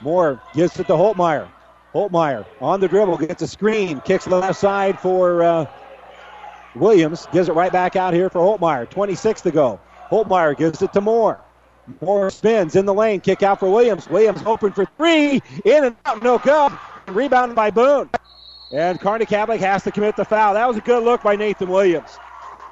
Moore 0.00 0.40
gives 0.54 0.78
it 0.78 0.86
to 0.86 0.94
Holtmeyer. 0.94 1.48
Holtmeyer 1.94 2.44
on 2.60 2.80
the 2.80 2.88
dribble, 2.88 3.18
gets 3.18 3.42
a 3.42 3.46
screen, 3.46 4.00
kicks 4.00 4.24
the 4.24 4.36
left 4.36 4.58
side 4.58 4.98
for 4.98 5.42
uh, 5.42 5.66
Williams, 6.74 7.26
gives 7.32 7.48
it 7.48 7.52
right 7.52 7.70
back 7.72 7.94
out 7.96 8.14
here 8.14 8.28
for 8.28 8.40
Holtmeyer. 8.40 8.88
26 8.90 9.42
to 9.42 9.50
go. 9.52 9.80
Holtmeyer 10.10 10.56
gives 10.56 10.82
it 10.82 10.92
to 10.92 11.00
Moore. 11.00 11.40
Moore 12.00 12.30
spins 12.30 12.76
in 12.76 12.86
the 12.86 12.94
lane, 12.94 13.20
kick 13.20 13.42
out 13.42 13.60
for 13.60 13.70
Williams. 13.70 14.08
Williams 14.08 14.42
open 14.44 14.72
for 14.72 14.86
three, 14.96 15.40
in 15.64 15.84
and 15.84 15.96
out, 16.04 16.22
no 16.22 16.38
good. 16.38 16.72
Rebounded 17.06 17.54
by 17.54 17.70
Boone. 17.70 18.10
And 18.74 19.00
Kearney 19.00 19.24
Catholic 19.24 19.60
has 19.60 19.84
to 19.84 19.92
commit 19.92 20.16
the 20.16 20.24
foul. 20.24 20.54
That 20.54 20.66
was 20.66 20.76
a 20.76 20.80
good 20.80 21.04
look 21.04 21.22
by 21.22 21.36
Nathan 21.36 21.68
Williams. 21.68 22.18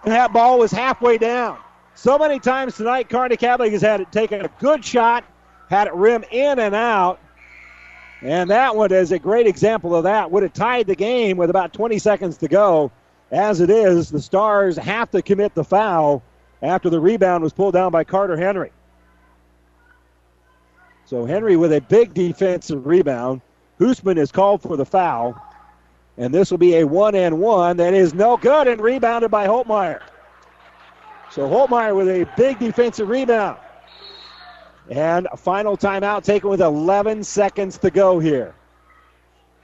And 0.02 0.12
that 0.12 0.32
ball 0.32 0.58
was 0.58 0.72
halfway 0.72 1.16
down. 1.16 1.58
So 1.94 2.18
many 2.18 2.40
times 2.40 2.76
tonight, 2.76 3.08
Kearney 3.08 3.36
Catholic 3.36 3.70
has 3.70 3.82
had 3.82 4.00
it 4.00 4.10
taken 4.10 4.44
a 4.44 4.48
good 4.58 4.84
shot, 4.84 5.22
had 5.70 5.86
it 5.86 5.94
rim 5.94 6.24
in 6.32 6.58
and 6.58 6.74
out. 6.74 7.20
And 8.20 8.50
that 8.50 8.74
one 8.74 8.90
is 8.90 9.12
a 9.12 9.18
great 9.20 9.46
example 9.46 9.94
of 9.94 10.02
that. 10.02 10.28
Would 10.32 10.42
have 10.42 10.52
tied 10.52 10.88
the 10.88 10.96
game 10.96 11.36
with 11.36 11.50
about 11.50 11.72
20 11.72 12.00
seconds 12.00 12.36
to 12.38 12.48
go. 12.48 12.90
As 13.30 13.60
it 13.60 13.70
is, 13.70 14.10
the 14.10 14.20
Stars 14.20 14.76
have 14.76 15.08
to 15.12 15.22
commit 15.22 15.54
the 15.54 15.62
foul 15.62 16.20
after 16.62 16.90
the 16.90 16.98
rebound 16.98 17.44
was 17.44 17.52
pulled 17.52 17.74
down 17.74 17.92
by 17.92 18.02
Carter 18.02 18.36
Henry. 18.36 18.72
So 21.04 21.26
Henry 21.26 21.56
with 21.56 21.72
a 21.72 21.80
big 21.80 22.12
defensive 22.12 22.86
rebound. 22.86 23.40
Hoosman 23.78 24.18
is 24.18 24.32
called 24.32 24.62
for 24.62 24.76
the 24.76 24.84
foul. 24.84 25.40
And 26.18 26.32
this 26.32 26.51
will 26.51 26.59
be 26.59 26.76
a 26.76 26.86
one 26.86 27.14
and 27.14 27.39
one 27.40 27.76
that 27.78 27.94
is 27.94 28.12
no 28.12 28.36
good 28.36 28.68
and 28.68 28.80
rebounded 28.80 29.30
by 29.30 29.47
Holtmeyer. 29.47 30.01
So 31.30 31.48
Holtmeyer 31.48 31.97
with 31.97 32.09
a 32.09 32.28
big 32.36 32.59
defensive 32.59 33.09
rebound. 33.09 33.59
And 34.90 35.26
final 35.39 35.76
timeout 35.76 36.24
taken 36.24 36.51
with 36.51 36.60
11 36.60 37.24
seconds 37.24 37.78
to 37.78 37.90
go 37.90 38.18
here. 38.18 38.55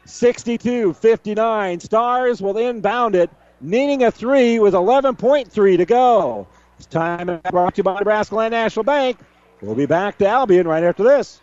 62 0.06 0.94
59. 0.94 1.80
Stars 1.80 2.40
will 2.40 2.56
inbound 2.56 3.14
it, 3.14 3.30
needing 3.60 4.04
a 4.04 4.10
three 4.10 4.58
with 4.58 4.72
11.3 4.72 5.76
to 5.76 5.84
go. 5.84 6.46
It's 6.78 6.86
time 6.86 7.40
brought 7.50 7.74
to 7.74 7.80
you 7.80 7.82
by 7.82 7.98
Nebraska 7.98 8.36
Land 8.36 8.52
National 8.52 8.84
Bank. 8.84 9.18
We'll 9.60 9.74
be 9.74 9.86
back 9.86 10.16
to 10.18 10.26
Albion 10.26 10.66
right 10.66 10.84
after 10.84 11.02
this. 11.02 11.42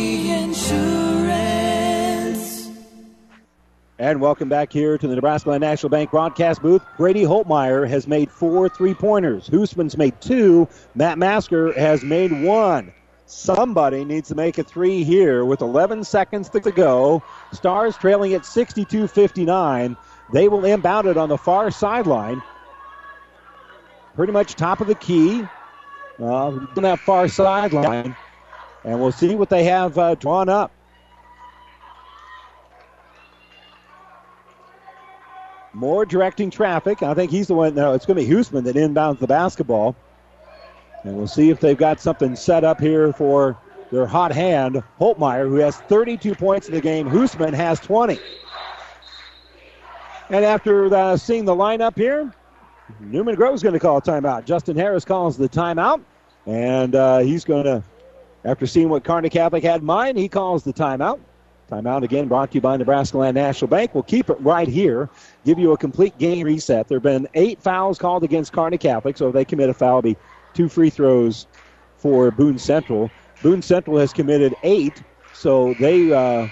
And 4.01 4.19
welcome 4.19 4.49
back 4.49 4.73
here 4.73 4.97
to 4.97 5.07
the 5.07 5.13
Nebraska 5.13 5.51
Land 5.51 5.61
National 5.61 5.91
Bank 5.91 6.09
broadcast 6.09 6.63
booth. 6.63 6.81
Brady 6.97 7.21
Holtmeyer 7.21 7.87
has 7.87 8.07
made 8.07 8.31
four 8.31 8.67
three 8.67 8.95
pointers. 8.95 9.47
Hoosman's 9.47 9.95
made 9.95 10.19
two. 10.19 10.67
Matt 10.95 11.19
Masker 11.19 11.71
has 11.73 12.03
made 12.03 12.31
one. 12.31 12.91
Somebody 13.27 14.03
needs 14.03 14.29
to 14.29 14.33
make 14.33 14.57
a 14.57 14.63
three 14.63 15.03
here 15.03 15.45
with 15.45 15.61
11 15.61 16.03
seconds 16.03 16.49
to 16.49 16.59
go. 16.71 17.21
Stars 17.53 17.95
trailing 17.95 18.33
at 18.33 18.43
62 18.43 19.05
59. 19.07 19.95
They 20.33 20.47
will 20.47 20.65
inbound 20.65 21.07
it 21.07 21.15
on 21.15 21.29
the 21.29 21.37
far 21.37 21.69
sideline. 21.69 22.41
Pretty 24.15 24.33
much 24.33 24.55
top 24.55 24.81
of 24.81 24.87
the 24.87 24.95
key. 24.95 25.45
Uh, 26.19 26.47
on 26.47 26.69
that 26.77 26.97
far 26.97 27.27
sideline. 27.27 28.15
And 28.83 28.99
we'll 28.99 29.11
see 29.11 29.35
what 29.35 29.51
they 29.51 29.65
have 29.65 29.95
uh, 29.99 30.15
drawn 30.15 30.49
up. 30.49 30.71
Moore 35.73 36.05
directing 36.05 36.49
traffic. 36.49 37.01
I 37.01 37.13
think 37.13 37.31
he's 37.31 37.47
the 37.47 37.55
one. 37.55 37.75
No, 37.75 37.93
it's 37.93 38.05
going 38.05 38.17
to 38.17 38.25
be 38.25 38.31
Hoosman 38.31 38.63
that 38.65 38.75
inbounds 38.75 39.19
the 39.19 39.27
basketball. 39.27 39.95
And 41.03 41.15
we'll 41.15 41.27
see 41.27 41.49
if 41.49 41.59
they've 41.59 41.77
got 41.77 41.99
something 41.99 42.35
set 42.35 42.63
up 42.63 42.79
here 42.79 43.11
for 43.13 43.57
their 43.91 44.05
hot 44.05 44.31
hand, 44.31 44.83
Holtmeyer, 44.99 45.47
who 45.47 45.55
has 45.55 45.77
32 45.77 46.35
points 46.35 46.67
in 46.67 46.73
the 46.73 46.81
game. 46.81 47.09
Hoosman 47.09 47.53
has 47.53 47.79
20. 47.79 48.19
And 50.29 50.45
after 50.45 50.93
uh, 50.93 51.17
seeing 51.17 51.45
the 51.45 51.55
lineup 51.55 51.97
here, 51.97 52.33
Newman 52.99 53.35
Grove's 53.35 53.63
going 53.63 53.73
to 53.73 53.79
call 53.79 53.97
a 53.97 54.01
timeout. 54.01 54.45
Justin 54.45 54.77
Harris 54.77 55.03
calls 55.03 55.37
the 55.37 55.49
timeout. 55.49 56.01
And 56.45 56.95
uh, 56.95 57.19
he's 57.19 57.43
going 57.43 57.65
to, 57.65 57.83
after 58.45 58.65
seeing 58.65 58.89
what 58.89 59.03
Kearney 59.03 59.29
Catholic 59.29 59.63
had 59.63 59.81
in 59.81 59.85
mind, 59.85 60.17
he 60.17 60.27
calls 60.27 60.63
the 60.63 60.73
timeout. 60.73 61.19
Timeout 61.71 62.03
again 62.03 62.27
brought 62.27 62.51
to 62.51 62.55
you 62.55 62.61
by 62.61 62.75
Nebraska 62.75 63.17
Land 63.17 63.35
National 63.35 63.69
Bank. 63.69 63.93
We'll 63.93 64.03
keep 64.03 64.29
it 64.29 64.39
right 64.41 64.67
here, 64.67 65.09
give 65.45 65.57
you 65.57 65.71
a 65.71 65.77
complete 65.77 66.17
game 66.17 66.45
reset. 66.45 66.89
There 66.89 66.97
have 66.97 67.03
been 67.03 67.29
eight 67.33 67.61
fouls 67.61 67.97
called 67.97 68.25
against 68.25 68.51
Kearney 68.51 68.77
Catholic, 68.77 69.15
so 69.15 69.29
if 69.29 69.33
they 69.33 69.45
commit 69.45 69.69
a 69.69 69.73
foul, 69.73 70.01
be 70.01 70.17
two 70.53 70.67
free 70.67 70.89
throws 70.89 71.47
for 71.97 72.29
Boone 72.29 72.57
Central. 72.57 73.09
Boone 73.41 73.61
Central 73.61 73.97
has 73.99 74.11
committed 74.11 74.53
eight, 74.63 75.01
so 75.33 75.73
they 75.79 76.11
uh, 76.11 76.49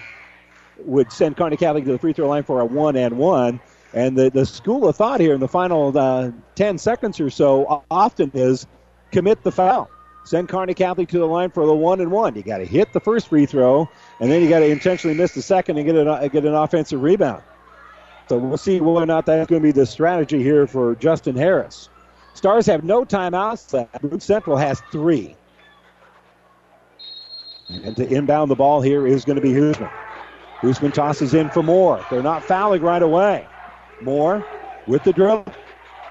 would 0.77 1.11
send 1.11 1.35
Kearney 1.35 1.57
Catholic 1.57 1.83
to 1.83 1.91
the 1.91 1.99
free 1.99 2.13
throw 2.13 2.29
line 2.29 2.43
for 2.43 2.61
a 2.61 2.65
one 2.65 2.95
and 2.95 3.17
one. 3.17 3.59
And 3.93 4.17
the, 4.17 4.29
the 4.29 4.45
school 4.45 4.87
of 4.87 4.95
thought 4.95 5.19
here 5.19 5.33
in 5.33 5.41
the 5.41 5.47
final 5.49 5.97
uh, 5.97 6.31
10 6.55 6.77
seconds 6.77 7.19
or 7.19 7.29
so 7.29 7.83
often 7.91 8.31
is 8.33 8.67
commit 9.11 9.43
the 9.43 9.51
foul. 9.51 9.89
Send 10.29 10.47
Kearney 10.47 10.75
Catholic 10.75 11.09
to 11.09 11.17
the 11.17 11.25
line 11.25 11.49
for 11.49 11.65
the 11.65 11.73
one 11.73 11.99
and 12.01 12.11
one. 12.11 12.35
You 12.35 12.43
got 12.43 12.59
to 12.59 12.65
hit 12.65 12.93
the 12.93 12.99
first 12.99 13.29
free 13.29 13.47
throw, 13.47 13.89
and 14.19 14.31
then 14.31 14.43
you 14.43 14.47
got 14.47 14.59
to 14.59 14.67
intentionally 14.67 15.17
miss 15.17 15.31
the 15.31 15.41
second 15.41 15.77
and 15.77 15.87
get 15.87 15.95
an, 15.95 16.07
uh, 16.07 16.27
get 16.27 16.45
an 16.45 16.53
offensive 16.53 17.01
rebound. 17.01 17.41
So 18.29 18.37
we'll 18.37 18.59
see 18.59 18.79
whether 18.79 19.01
or 19.01 19.07
not 19.07 19.25
that's 19.25 19.49
going 19.49 19.59
to 19.59 19.67
be 19.67 19.71
the 19.71 19.87
strategy 19.87 20.43
here 20.43 20.67
for 20.67 20.95
Justin 20.97 21.35
Harris. 21.35 21.89
Stars 22.35 22.67
have 22.67 22.83
no 22.83 23.03
timeouts. 23.03 23.89
Boone 24.01 24.19
Central 24.19 24.55
has 24.55 24.81
three. 24.91 25.35
And 27.67 27.95
to 27.95 28.07
inbound 28.07 28.51
the 28.51 28.55
ball 28.55 28.81
here 28.81 29.07
is 29.07 29.25
going 29.25 29.37
to 29.37 29.41
be 29.41 29.53
Hoosman. 29.53 29.89
Hoosman 30.61 30.93
tosses 30.93 31.33
in 31.33 31.49
for 31.49 31.63
Moore. 31.63 32.05
They're 32.07 32.21
not 32.21 32.43
fouling 32.43 32.83
right 32.83 33.01
away. 33.01 33.49
Moore 33.99 34.45
with 34.85 35.03
the 35.03 35.11
drill, 35.11 35.47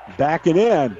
backing 0.08 0.56
in. 0.56 0.98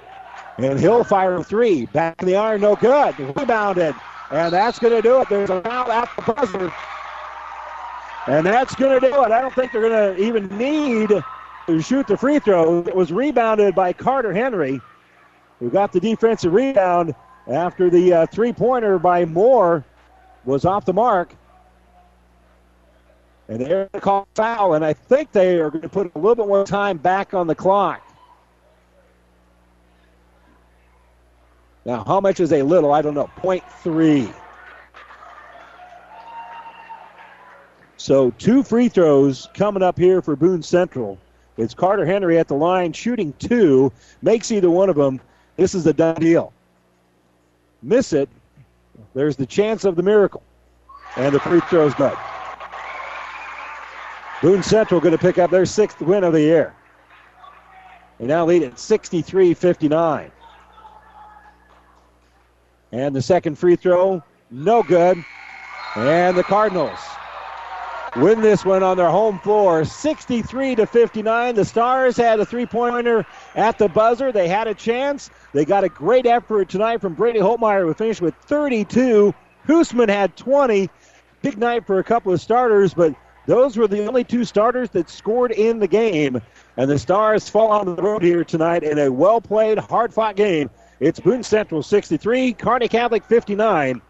And 0.59 0.79
he'll 0.79 1.05
fire 1.05 1.43
three. 1.43 1.87
Back 1.87 2.21
in 2.21 2.27
the 2.27 2.37
iron, 2.37 2.61
no 2.61 2.75
good. 2.75 3.19
Rebounded. 3.19 3.95
And 4.31 4.53
that's 4.53 4.79
going 4.79 4.95
to 4.95 5.03
do 5.03 5.21
it. 5.23 5.29
There's 5.29 5.51
a 5.51 5.63
foul 5.63 5.91
at 5.91 6.11
the 6.17 6.33
buzzer. 6.33 6.73
And 8.27 8.45
that's 8.45 8.75
going 8.75 9.01
to 9.01 9.09
do 9.09 9.23
it. 9.23 9.31
I 9.31 9.41
don't 9.41 9.55
think 9.55 9.73
they're 9.73 9.89
going 9.89 10.17
to 10.17 10.23
even 10.23 10.49
need 10.59 11.11
to 11.67 11.81
shoot 11.81 12.07
the 12.07 12.17
free 12.17 12.41
throw. 12.41 12.81
It 12.81 12.95
was 12.95 13.13
rebounded 13.13 13.75
by 13.75 13.93
Carter 13.93 14.33
Henry, 14.33 14.81
who 15.61 15.71
got 15.71 15.93
the 15.93 16.01
defensive 16.01 16.53
rebound 16.53 17.15
after 17.47 17.89
the 17.89 18.13
uh, 18.13 18.27
three 18.27 18.53
pointer 18.53 18.99
by 18.99 19.25
Moore 19.25 19.85
was 20.45 20.65
off 20.65 20.85
the 20.85 20.93
mark. 20.93 21.35
And 23.49 23.61
they're 23.61 23.69
going 23.69 23.89
to 23.95 24.01
call 24.01 24.29
foul, 24.35 24.75
and 24.75 24.85
I 24.85 24.93
think 24.93 25.33
they 25.33 25.59
are 25.59 25.71
going 25.71 25.83
to 25.83 25.89
put 25.89 26.15
a 26.15 26.19
little 26.19 26.35
bit 26.35 26.47
more 26.47 26.65
time 26.65 26.99
back 26.99 27.33
on 27.33 27.47
the 27.47 27.55
clock. 27.55 28.03
Now, 31.89 32.05
how 32.05 32.21
much 32.21 32.39
is 32.39 32.53
a 32.53 32.61
little? 32.61 32.93
I 32.93 33.01
don't 33.01 33.15
know. 33.15 33.31
Point 33.37 33.65
three. 33.83 34.31
So, 37.97 38.31
two 38.33 38.63
free 38.63 38.91
throws 38.91 39.49
coming 39.55 39.83
up 39.83 39.99
here 39.99 40.21
for 40.21 40.37
Boone 40.37 40.63
Central. 40.63 41.17
It's 41.57 41.73
Carter 41.73 42.05
Henry 42.05 42.39
at 42.39 42.47
the 42.47 42.55
line 42.55 42.93
shooting 42.93 43.33
two, 43.39 43.91
makes 44.21 44.53
either 44.53 44.69
one 44.69 44.91
of 44.91 44.97
them. 44.97 45.19
This 45.57 45.75
is 45.75 45.87
a 45.87 45.95
done 45.95 46.17
deal. 46.17 46.53
Miss 47.83 48.13
it, 48.13 48.29
there's 49.15 49.37
the 49.37 49.47
chance 49.47 49.85
of 49.85 49.97
the 49.97 50.03
miracle. 50.03 50.43
And 51.17 51.35
the 51.35 51.41
free 51.41 51.61
throw's 51.71 51.95
good. 51.95 52.19
Boone 54.43 54.63
Central 54.63 55.01
going 55.01 55.13
to 55.13 55.19
pick 55.19 55.39
up 55.39 55.51
their 55.51 55.65
sixth 55.65 56.03
win 56.03 56.23
of 56.23 56.35
the 56.35 56.43
year. 56.43 56.75
They 58.21 58.27
now 58.27 58.45
lead 58.45 58.63
at 58.63 58.79
63 58.79 59.55
59. 59.55 60.33
And 62.93 63.15
the 63.15 63.23
second 63.23 63.59
free 63.59 63.77
throw, 63.77 64.23
no 64.51 64.83
good. 64.83 65.25
And 65.97 66.37
the 66.37 66.45
Cardinals 66.45 66.99
win 68.17 68.41
this 68.41 68.65
one 68.65 68.83
on 68.83 68.97
their 68.97 69.11
home 69.11 69.39
floor, 69.41 69.85
63 69.85 70.77
to 70.77 70.87
59. 70.87 71.55
The 71.55 71.65
Stars 71.65 72.17
had 72.17 72.41
a 72.41 72.47
three-pointer 72.47 73.27
at 73.55 73.79
the 73.79 73.89
buzzer. 73.89 74.33
They 74.33 74.49
had 74.49 74.67
a 74.67 74.75
chance. 74.75 75.31
They 75.53 75.65
got 75.65 75.85
a 75.85 75.89
great 75.89 76.27
effort 76.27 76.69
tonight 76.69 77.01
from 77.01 77.15
Brady 77.15 77.39
Holtmeyer, 77.39 77.85
who 77.85 77.95
finished 77.95 78.21
with 78.21 78.35
32. 78.35 79.35
Hoosman 79.67 80.09
had 80.09 80.37
20. 80.37 80.89
Big 81.43 81.59
night 81.59 81.87
for 81.87 81.99
a 81.99 82.05
couple 82.05 82.33
of 82.33 82.41
starters, 82.41 82.95
but 82.95 83.15
those 83.47 83.77
were 83.77 83.87
the 83.87 84.07
only 84.07 84.25
two 84.25 84.45
starters 84.45 84.91
that 84.91 85.09
scored 85.09 85.53
in 85.53 85.79
the 85.79 85.87
game. 85.87 86.41
And 86.77 86.91
the 86.91 86.99
Stars 86.99 87.49
fall 87.49 87.71
on 87.71 87.87
the 87.87 88.03
road 88.03 88.23
here 88.23 88.45
tonight 88.45 88.83
in 88.83 88.99
a 88.99 89.11
well-played, 89.11 89.79
hard-fought 89.79 90.37
game. 90.37 90.71
It's 91.01 91.21
Boone 91.21 91.45
Central 91.45 91.81
63, 91.81 92.55
Kearney 92.55 92.89
Catholic 92.89 93.25
59. 93.25 94.03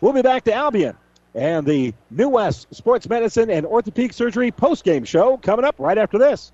We'll 0.00 0.12
be 0.12 0.22
back 0.22 0.44
to 0.44 0.54
Albion 0.54 0.96
and 1.34 1.66
the 1.66 1.92
New 2.10 2.28
West 2.28 2.72
Sports 2.72 3.08
Medicine 3.08 3.50
and 3.50 3.66
Orthopedic 3.66 4.12
Surgery 4.12 4.52
post-game 4.52 5.04
show 5.04 5.36
coming 5.38 5.64
up 5.64 5.74
right 5.78 5.98
after 5.98 6.16
this. 6.16 6.52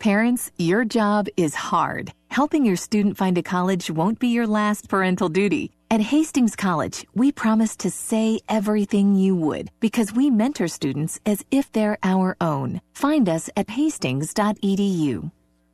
Parents, 0.00 0.50
your 0.58 0.84
job 0.84 1.28
is 1.36 1.54
hard. 1.54 2.12
Helping 2.30 2.64
your 2.64 2.74
student 2.74 3.16
find 3.16 3.38
a 3.38 3.42
college 3.42 3.88
won't 3.88 4.18
be 4.18 4.28
your 4.28 4.48
last 4.48 4.88
parental 4.88 5.28
duty. 5.28 5.70
At 5.92 6.00
Hastings 6.00 6.56
College, 6.56 7.06
we 7.14 7.30
promise 7.30 7.76
to 7.76 7.90
say 7.90 8.40
everything 8.48 9.14
you 9.14 9.36
would 9.36 9.70
because 9.78 10.12
we 10.12 10.30
mentor 10.30 10.66
students 10.66 11.20
as 11.24 11.44
if 11.52 11.70
they're 11.70 11.98
our 12.02 12.36
own. 12.40 12.80
Find 12.94 13.28
us 13.28 13.48
at 13.56 13.70
hastings.edu. 13.70 15.30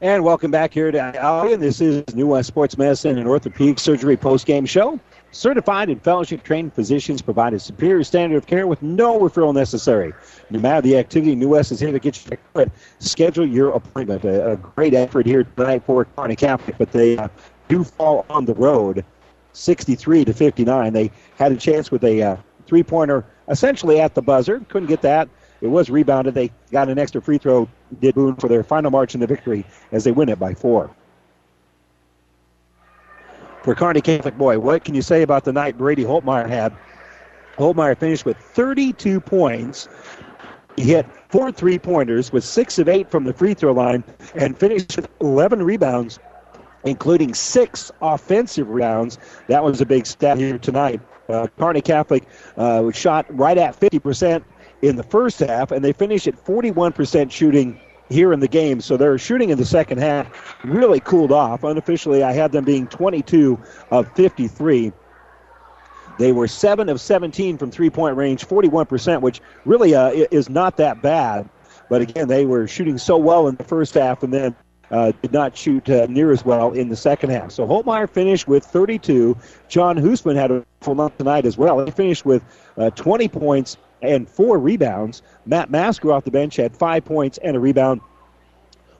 And 0.00 0.22
welcome 0.22 0.52
back 0.52 0.72
here 0.72 0.92
to 0.92 1.16
Albion. 1.16 1.58
This 1.58 1.80
is 1.80 2.04
New 2.14 2.28
West 2.28 2.46
Sports 2.46 2.78
Medicine 2.78 3.18
and 3.18 3.26
Orthopedic 3.26 3.80
Surgery 3.80 4.16
post-game 4.16 4.64
show. 4.64 5.00
Certified 5.32 5.88
and 5.88 6.00
fellowship 6.00 6.44
trained 6.44 6.72
physicians 6.72 7.20
provide 7.20 7.52
a 7.52 7.58
superior 7.58 8.04
standard 8.04 8.36
of 8.36 8.46
care 8.46 8.68
with 8.68 8.80
no 8.80 9.18
referral 9.18 9.52
necessary. 9.52 10.12
No 10.50 10.60
matter 10.60 10.82
the 10.82 10.96
activity, 10.96 11.34
New 11.34 11.48
West 11.48 11.72
is 11.72 11.80
here 11.80 11.90
to 11.90 11.98
get 11.98 12.24
you 12.24 12.38
to 12.54 12.70
schedule 13.00 13.44
your 13.44 13.70
appointment. 13.70 14.22
A, 14.22 14.52
a, 14.52 14.56
great 14.56 14.94
effort 14.94 15.26
here 15.26 15.42
tonight 15.42 15.82
for 15.84 16.04
Kearney 16.04 16.36
Catholic, 16.36 16.78
but 16.78 16.92
they 16.92 17.18
uh, 17.18 17.26
do 17.66 17.82
fall 17.82 18.24
on 18.30 18.44
the 18.44 18.54
road 18.54 19.04
63 19.52 20.26
to 20.26 20.32
59. 20.32 20.92
They 20.92 21.10
had 21.36 21.50
a 21.50 21.56
chance 21.56 21.90
with 21.90 22.04
a 22.04 22.22
uh, 22.22 22.36
three 22.68 22.84
pointer 22.84 23.24
essentially 23.48 24.00
at 24.00 24.14
the 24.14 24.22
buzzer. 24.22 24.60
Couldn't 24.68 24.88
get 24.88 25.02
that. 25.02 25.28
It 25.60 25.68
was 25.68 25.90
rebounded. 25.90 26.34
They 26.34 26.50
got 26.70 26.88
an 26.88 26.98
extra 26.98 27.20
free 27.20 27.38
throw, 27.38 27.68
did 28.00 28.14
Boone, 28.14 28.36
for 28.36 28.48
their 28.48 28.62
final 28.62 28.90
march 28.90 29.14
in 29.14 29.20
the 29.20 29.26
victory 29.26 29.64
as 29.92 30.04
they 30.04 30.12
win 30.12 30.28
it 30.28 30.38
by 30.38 30.54
four. 30.54 30.90
For 33.62 33.74
Kearney 33.74 34.00
Catholic 34.00 34.38
boy, 34.38 34.58
what 34.58 34.84
can 34.84 34.94
you 34.94 35.02
say 35.02 35.22
about 35.22 35.44
the 35.44 35.52
night 35.52 35.76
Brady 35.76 36.04
Holtmeyer 36.04 36.48
had? 36.48 36.74
Holtmeyer 37.56 37.98
finished 37.98 38.24
with 38.24 38.36
32 38.36 39.20
points. 39.20 39.88
He 40.76 40.84
hit 40.84 41.06
four 41.28 41.50
three 41.50 41.78
pointers 41.78 42.32
with 42.32 42.44
six 42.44 42.78
of 42.78 42.88
eight 42.88 43.10
from 43.10 43.24
the 43.24 43.32
free 43.32 43.52
throw 43.52 43.72
line 43.72 44.04
and 44.36 44.56
finished 44.56 44.96
with 44.96 45.08
11 45.20 45.62
rebounds, 45.64 46.20
including 46.84 47.34
six 47.34 47.90
offensive 48.00 48.68
rebounds. 48.68 49.18
That 49.48 49.64
was 49.64 49.80
a 49.80 49.86
big 49.86 50.06
stat 50.06 50.38
here 50.38 50.56
tonight. 50.56 51.00
Uh, 51.28 51.48
Kearney 51.58 51.82
Catholic 51.82 52.26
uh, 52.56 52.90
shot 52.92 53.26
right 53.36 53.58
at 53.58 53.78
50% 53.78 54.44
in 54.82 54.96
the 54.96 55.02
first 55.02 55.40
half, 55.40 55.70
and 55.70 55.84
they 55.84 55.92
finished 55.92 56.26
at 56.26 56.34
41% 56.44 57.30
shooting 57.30 57.80
here 58.08 58.32
in 58.32 58.40
the 58.40 58.48
game. 58.48 58.80
So 58.80 58.96
their 58.96 59.18
shooting 59.18 59.50
in 59.50 59.58
the 59.58 59.64
second 59.64 59.98
half 59.98 60.56
really 60.64 61.00
cooled 61.00 61.32
off. 61.32 61.64
Unofficially, 61.64 62.22
I 62.22 62.32
had 62.32 62.52
them 62.52 62.64
being 62.64 62.86
22 62.86 63.58
of 63.90 64.10
53. 64.14 64.92
They 66.18 66.32
were 66.32 66.48
7 66.48 66.88
of 66.88 67.00
17 67.00 67.58
from 67.58 67.70
three 67.70 67.90
point 67.90 68.16
range, 68.16 68.46
41%, 68.46 69.20
which 69.20 69.40
really 69.64 69.94
uh, 69.94 70.10
is 70.30 70.48
not 70.48 70.76
that 70.78 71.00
bad. 71.02 71.48
But 71.88 72.02
again, 72.02 72.28
they 72.28 72.44
were 72.44 72.66
shooting 72.66 72.98
so 72.98 73.16
well 73.16 73.48
in 73.48 73.56
the 73.56 73.64
first 73.64 73.94
half 73.94 74.22
and 74.22 74.32
then 74.32 74.56
uh, 74.90 75.12
did 75.22 75.32
not 75.32 75.56
shoot 75.56 75.88
uh, 75.88 76.06
near 76.06 76.32
as 76.32 76.44
well 76.44 76.72
in 76.72 76.88
the 76.88 76.96
second 76.96 77.30
half. 77.30 77.50
So 77.52 77.66
Holtmeyer 77.66 78.08
finished 78.08 78.48
with 78.48 78.64
32. 78.64 79.36
John 79.68 79.96
Hoosman 79.96 80.34
had 80.34 80.50
a 80.50 80.64
full 80.80 80.94
month 80.94 81.18
tonight 81.18 81.46
as 81.46 81.56
well. 81.56 81.84
He 81.84 81.90
finished 81.90 82.24
with 82.24 82.42
uh, 82.76 82.90
20 82.90 83.28
points 83.28 83.76
and 84.02 84.28
four 84.28 84.58
rebounds. 84.58 85.22
Matt 85.46 85.70
Masker 85.70 86.12
off 86.12 86.24
the 86.24 86.30
bench 86.30 86.56
had 86.56 86.76
five 86.76 87.04
points 87.04 87.38
and 87.38 87.56
a 87.56 87.60
rebound. 87.60 88.00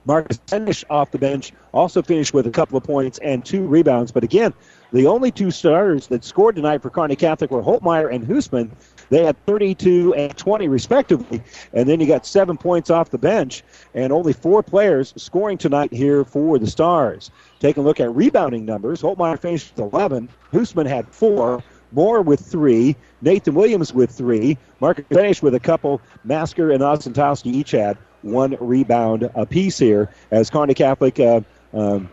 Marcus 0.05 0.41
Ennish 0.49 0.85
off 0.89 1.11
the 1.11 1.19
bench 1.19 1.53
also 1.75 2.01
finished 2.01 2.33
with 2.33 2.47
a 2.47 2.51
couple 2.51 2.79
of 2.79 2.85
points 2.85 3.19
and 3.19 3.45
two 3.45 3.67
rebounds. 3.67 4.11
But 4.11 4.25
again, 4.25 4.55
the 4.91 5.07
only 5.07 5.31
two 5.31 5.51
starters 5.51 6.07
that 6.07 6.25
scored 6.25 6.57
tonight 6.57 6.81
for 6.81 6.89
Kearney 6.89 7.15
Catholic 7.15 7.51
were 7.51 7.63
Holtmeyer 7.63 8.11
and 8.11 8.27
Hoosman. 8.27 8.71
They 9.11 9.25
had 9.25 9.37
32 9.45 10.15
and 10.15 10.35
20 10.35 10.69
respectively. 10.69 11.43
And 11.75 11.87
then 11.87 12.01
you 12.01 12.07
got 12.07 12.25
seven 12.25 12.57
points 12.57 12.89
off 12.89 13.11
the 13.11 13.19
bench 13.19 13.63
and 13.95 14.11
only 14.11 14.33
four 14.33 14.63
players 14.63 15.13
scoring 15.17 15.59
tonight 15.59 15.93
here 15.93 16.25
for 16.25 16.59
the 16.59 16.67
Stars. 16.67 17.31
Taking 17.61 17.83
a 17.83 17.87
look 17.87 18.01
at 18.01 18.15
rebounding 18.15 18.65
numbers, 18.65 19.03
Holtmeyer 19.03 19.39
finished 19.39 19.77
with 19.77 19.93
11. 19.93 20.31
Hoosman 20.53 20.87
had 20.87 21.07
four. 21.09 21.63
Moore 21.93 22.23
with 22.23 22.41
three. 22.41 22.97
Nathan 23.23 23.55
Williams 23.55 23.93
with 23.93 24.11
three. 24.11 24.59
Mark 24.81 25.07
finished 25.09 25.43
with 25.43 25.55
a 25.55 25.61
couple. 25.61 26.01
Masker 26.25 26.71
and 26.71 26.83
Osentowski 26.83 27.47
each 27.47 27.73
had 27.73 27.97
one 28.23 28.57
rebound 28.61 29.31
apiece 29.35 29.79
here 29.79 30.11
as 30.31 30.51
Kearney 30.51 30.75
Catholic 30.75 31.19
uh, 31.21 31.41
um, 31.73 32.09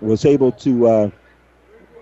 was 0.00 0.24
able 0.24 0.52
to 0.52 0.86
uh, 0.86 1.10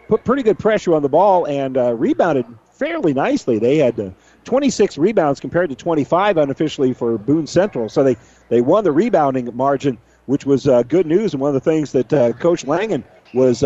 put 0.09 0.25
pretty 0.25 0.43
good 0.43 0.59
pressure 0.59 0.95
on 0.95 1.03
the 1.03 1.09
ball 1.09 1.47
and 1.47 1.77
uh, 1.77 1.95
rebounded 1.95 2.47
fairly 2.73 3.15
nicely. 3.15 3.59
They 3.59 3.79
had 3.79 3.99
uh, 3.99 4.11
26 4.45 4.99
rebounds 4.99 5.41
compared 5.41 5.71
to 5.71 5.77
25 5.77 6.37
unofficially 6.37 6.93
for 6.93 7.17
Boone 7.19 7.47
Central. 7.47 7.89
So 7.89 8.03
they, 8.05 8.17
they 8.49 8.61
won 8.61 8.85
the 8.85 8.93
rebounding 8.93 9.55
margin, 9.57 9.99
which 10.27 10.45
was 10.45 10.69
uh, 10.69 10.83
good 10.83 11.07
news 11.07 11.33
and 11.33 11.41
one 11.41 11.49
of 11.49 11.55
the 11.55 11.71
things 11.71 11.93
that 11.93 12.13
uh, 12.13 12.33
Coach 12.35 12.67
Langen 12.67 13.03
was 13.35 13.63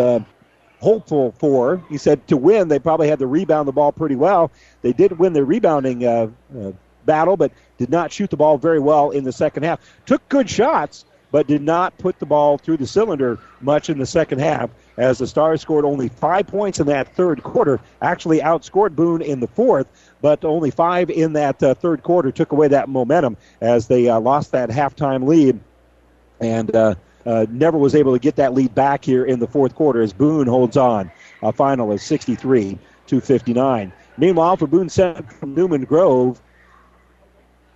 hopeful 0.81 1.33
for. 1.39 1.83
He 1.89 1.99
said 1.99 2.27
to 2.29 2.37
win, 2.37 2.69
they 2.69 2.79
probably 2.79 3.09
had 3.09 3.19
to 3.21 3.27
rebound 3.27 3.69
the 3.69 3.73
ball 3.73 3.93
pretty 3.93 4.17
well. 4.17 4.51
They 4.83 4.93
did 4.93 5.19
win 5.19 5.33
the 5.33 5.45
rebounding 5.45 6.05
uh, 6.05 6.29
uh, 6.59 6.73
battle, 7.05 7.37
but 7.37 7.53
did 7.79 7.91
not 7.91 8.13
shoot 8.13 8.31
the 8.31 8.37
ball 8.37 8.59
very 8.59 8.81
well 8.81 9.11
in 9.11 9.25
the 9.25 9.33
second 9.33 9.63
half. 9.63 9.81
Took 10.07 10.27
good 10.29 10.49
shots, 10.49 11.05
but 11.31 11.47
did 11.47 11.63
not 11.63 11.97
put 11.99 12.19
the 12.19 12.27
ball 12.27 12.59
through 12.59 12.79
the 12.79 12.87
cylinder 12.87 13.39
much 13.61 13.89
in 13.89 13.99
the 13.99 14.07
second 14.07 14.41
half 14.41 14.71
as 14.97 15.19
the 15.19 15.27
Stars 15.27 15.61
scored 15.61 15.85
only 15.85 16.09
five 16.09 16.47
points 16.47 16.81
in 16.81 16.87
that 16.87 17.15
third 17.15 17.43
quarter. 17.43 17.81
Actually 18.03 18.41
outscored 18.41 18.97
Boone 18.97 19.23
in 19.23 19.41
the 19.41 19.47
fourth, 19.47 19.87
but 20.21 20.45
only 20.45 20.71
five 20.71 21.09
in 21.11 21.35
that 21.35 21.63
uh, 21.63 21.75
third 21.75 22.03
quarter 22.03 22.33
took 22.33 22.53
away 22.53 22.69
that 22.69 22.89
momentum 22.89 23.37
as 23.61 23.87
they 23.87 24.09
uh, 24.09 24.19
lost 24.19 24.53
that 24.53 24.71
halftime 24.71 25.27
lead 25.27 25.61
and 26.41 26.75
uh, 27.27 27.47
never 27.51 27.79
was 27.79 27.95
able 27.95 28.13
to 28.13 28.19
get 28.19 28.37
that 28.37 28.55
lead 28.55 28.75
back 28.75 29.05
here 29.05 29.25
in 29.25 29.39
the 29.39 29.47
fourth 29.47 29.75
quarter 29.75 30.01
as 30.01 30.13
Boone 30.13 30.47
holds 30.47 30.77
on. 30.77 31.11
A 31.43 31.53
final 31.53 31.93
of 31.93 32.01
63 32.01 32.79
to 33.07 33.21
59. 33.21 33.93
Meanwhile, 34.19 34.57
for 34.57 34.67
Boone 34.67 34.89
Central 34.89 35.27
from 35.29 35.55
Newman 35.55 35.85
Grove, 35.85 36.41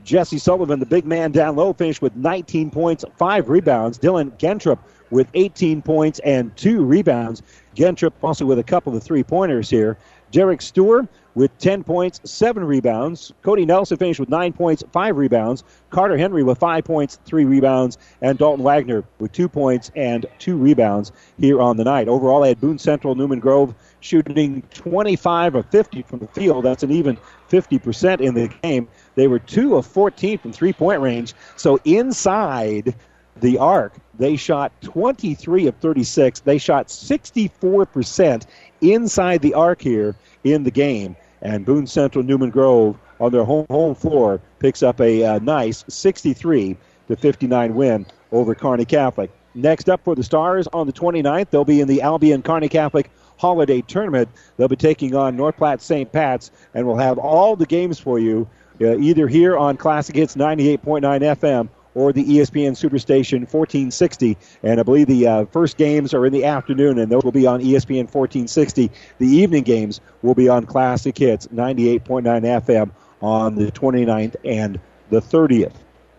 Jesse 0.04 0.38
Sullivan, 0.38 0.80
the 0.80 0.86
big 0.86 1.06
man 1.06 1.32
down 1.32 1.56
low, 1.56 1.72
finished 1.72 2.02
with 2.02 2.14
19 2.14 2.70
points, 2.70 3.04
five 3.16 3.48
rebounds. 3.48 3.98
Dylan 3.98 4.36
Gentrup 4.38 4.78
with 5.10 5.28
18 5.34 5.80
points 5.80 6.18
and 6.20 6.54
two 6.56 6.84
rebounds. 6.84 7.42
Gentrup 7.74 8.12
also 8.22 8.44
with 8.44 8.58
a 8.58 8.62
couple 8.62 8.94
of 8.94 9.02
three 9.02 9.22
pointers 9.22 9.70
here. 9.70 9.96
Derek 10.34 10.62
Stewart 10.62 11.06
with 11.36 11.56
10 11.58 11.84
points, 11.84 12.20
7 12.24 12.64
rebounds. 12.64 13.32
Cody 13.42 13.64
Nelson 13.64 13.96
finished 13.96 14.18
with 14.18 14.28
9 14.28 14.52
points, 14.52 14.82
5 14.92 15.16
rebounds. 15.16 15.62
Carter 15.90 16.16
Henry 16.16 16.42
with 16.42 16.58
5 16.58 16.82
points, 16.84 17.20
3 17.24 17.44
rebounds. 17.44 17.98
And 18.20 18.36
Dalton 18.36 18.64
Wagner 18.64 19.04
with 19.20 19.30
2 19.30 19.48
points 19.48 19.92
and 19.94 20.26
2 20.40 20.56
rebounds 20.56 21.12
here 21.38 21.60
on 21.60 21.76
the 21.76 21.84
night. 21.84 22.08
Overall, 22.08 22.40
they 22.40 22.48
had 22.48 22.60
Boone 22.60 22.80
Central, 22.80 23.14
Newman 23.14 23.38
Grove 23.38 23.76
shooting 24.00 24.62
25 24.74 25.54
of 25.54 25.66
50 25.66 26.02
from 26.02 26.18
the 26.18 26.26
field. 26.26 26.64
That's 26.64 26.82
an 26.82 26.90
even 26.90 27.16
50% 27.48 28.20
in 28.20 28.34
the 28.34 28.48
game. 28.62 28.88
They 29.14 29.28
were 29.28 29.38
2 29.38 29.76
of 29.76 29.86
14 29.86 30.38
from 30.38 30.52
three 30.52 30.72
point 30.72 31.00
range. 31.00 31.32
So 31.54 31.78
inside 31.84 32.96
the 33.40 33.58
arc, 33.58 33.94
they 34.18 34.36
shot 34.36 34.72
23 34.82 35.66
of 35.66 35.76
36. 35.76 36.40
They 36.40 36.58
shot 36.58 36.88
64% 36.88 38.46
inside 38.92 39.40
the 39.42 39.54
arc 39.54 39.80
here 39.80 40.14
in 40.42 40.64
the 40.64 40.70
game. 40.70 41.16
And 41.42 41.64
Boone 41.64 41.86
Central 41.86 42.24
Newman 42.24 42.50
Grove 42.50 42.98
on 43.20 43.32
their 43.32 43.44
home, 43.44 43.66
home 43.70 43.94
floor 43.94 44.40
picks 44.58 44.82
up 44.82 45.00
a 45.00 45.24
uh, 45.24 45.38
nice 45.40 45.84
63 45.88 46.76
to 47.08 47.16
59 47.16 47.74
win 47.74 48.06
over 48.32 48.54
Kearney 48.54 48.84
Catholic. 48.84 49.30
Next 49.54 49.88
up 49.88 50.02
for 50.04 50.14
the 50.14 50.24
Stars 50.24 50.66
on 50.72 50.86
the 50.86 50.92
29th, 50.92 51.50
they'll 51.50 51.64
be 51.64 51.80
in 51.80 51.86
the 51.86 52.02
Albion 52.02 52.42
Kearney 52.42 52.68
Catholic 52.68 53.10
Holiday 53.36 53.82
Tournament. 53.82 54.28
They'll 54.56 54.68
be 54.68 54.76
taking 54.76 55.14
on 55.14 55.36
North 55.36 55.56
Platte 55.56 55.80
St. 55.80 56.10
Pat's, 56.10 56.50
and 56.72 56.86
we'll 56.86 56.96
have 56.96 57.18
all 57.18 57.54
the 57.54 57.66
games 57.66 57.98
for 58.00 58.18
you 58.18 58.48
uh, 58.80 58.96
either 58.98 59.28
here 59.28 59.56
on 59.56 59.76
Classic 59.76 60.16
Hits 60.16 60.34
98.9 60.34 61.02
FM 61.36 61.68
or 61.94 62.12
the 62.12 62.24
ESPN 62.24 62.72
Superstation 62.72 63.40
1460. 63.40 64.36
And 64.62 64.80
I 64.80 64.82
believe 64.82 65.06
the 65.06 65.26
uh, 65.26 65.44
first 65.46 65.76
games 65.76 66.14
are 66.14 66.26
in 66.26 66.32
the 66.32 66.44
afternoon, 66.44 66.98
and 66.98 67.10
those 67.10 67.24
will 67.24 67.32
be 67.32 67.46
on 67.46 67.60
ESPN 67.60 68.12
1460. 68.12 68.90
The 69.18 69.26
evening 69.26 69.62
games 69.62 70.00
will 70.22 70.34
be 70.34 70.48
on 70.48 70.66
Classic 70.66 71.16
Hits 71.16 71.46
98.9 71.48 72.22
FM 72.22 72.90
on 73.22 73.54
the 73.54 73.70
29th 73.72 74.36
and 74.44 74.80
the 75.10 75.20
30th. 75.20 75.74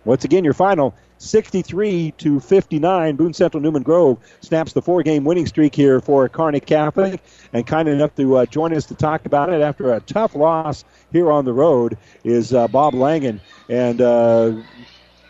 Once 0.05 0.23
again, 0.23 0.43
your 0.43 0.53
final 0.53 0.93
63 1.17 2.11
to 2.17 2.39
59. 2.39 3.15
Boone 3.15 3.33
Central 3.33 3.61
Newman 3.61 3.83
Grove 3.83 4.19
snaps 4.41 4.73
the 4.73 4.81
four 4.81 5.01
game 5.03 5.23
winning 5.23 5.47
streak 5.47 5.73
here 5.73 5.99
for 5.99 6.29
Kearney 6.29 6.59
Catholic. 6.59 7.21
And 7.53 7.65
kind 7.65 7.87
enough 7.87 8.13
to 8.15 8.37
uh, 8.37 8.45
join 8.45 8.73
us 8.73 8.85
to 8.87 8.95
talk 8.95 9.25
about 9.25 9.51
it 9.51 9.61
after 9.61 9.93
a 9.93 9.99
tough 10.01 10.35
loss 10.35 10.83
here 11.11 11.31
on 11.31 11.45
the 11.45 11.53
road 11.53 11.97
is 12.23 12.53
uh, 12.53 12.67
Bob 12.67 12.93
Langen. 12.93 13.41
And 13.69 14.01
uh, 14.01 14.53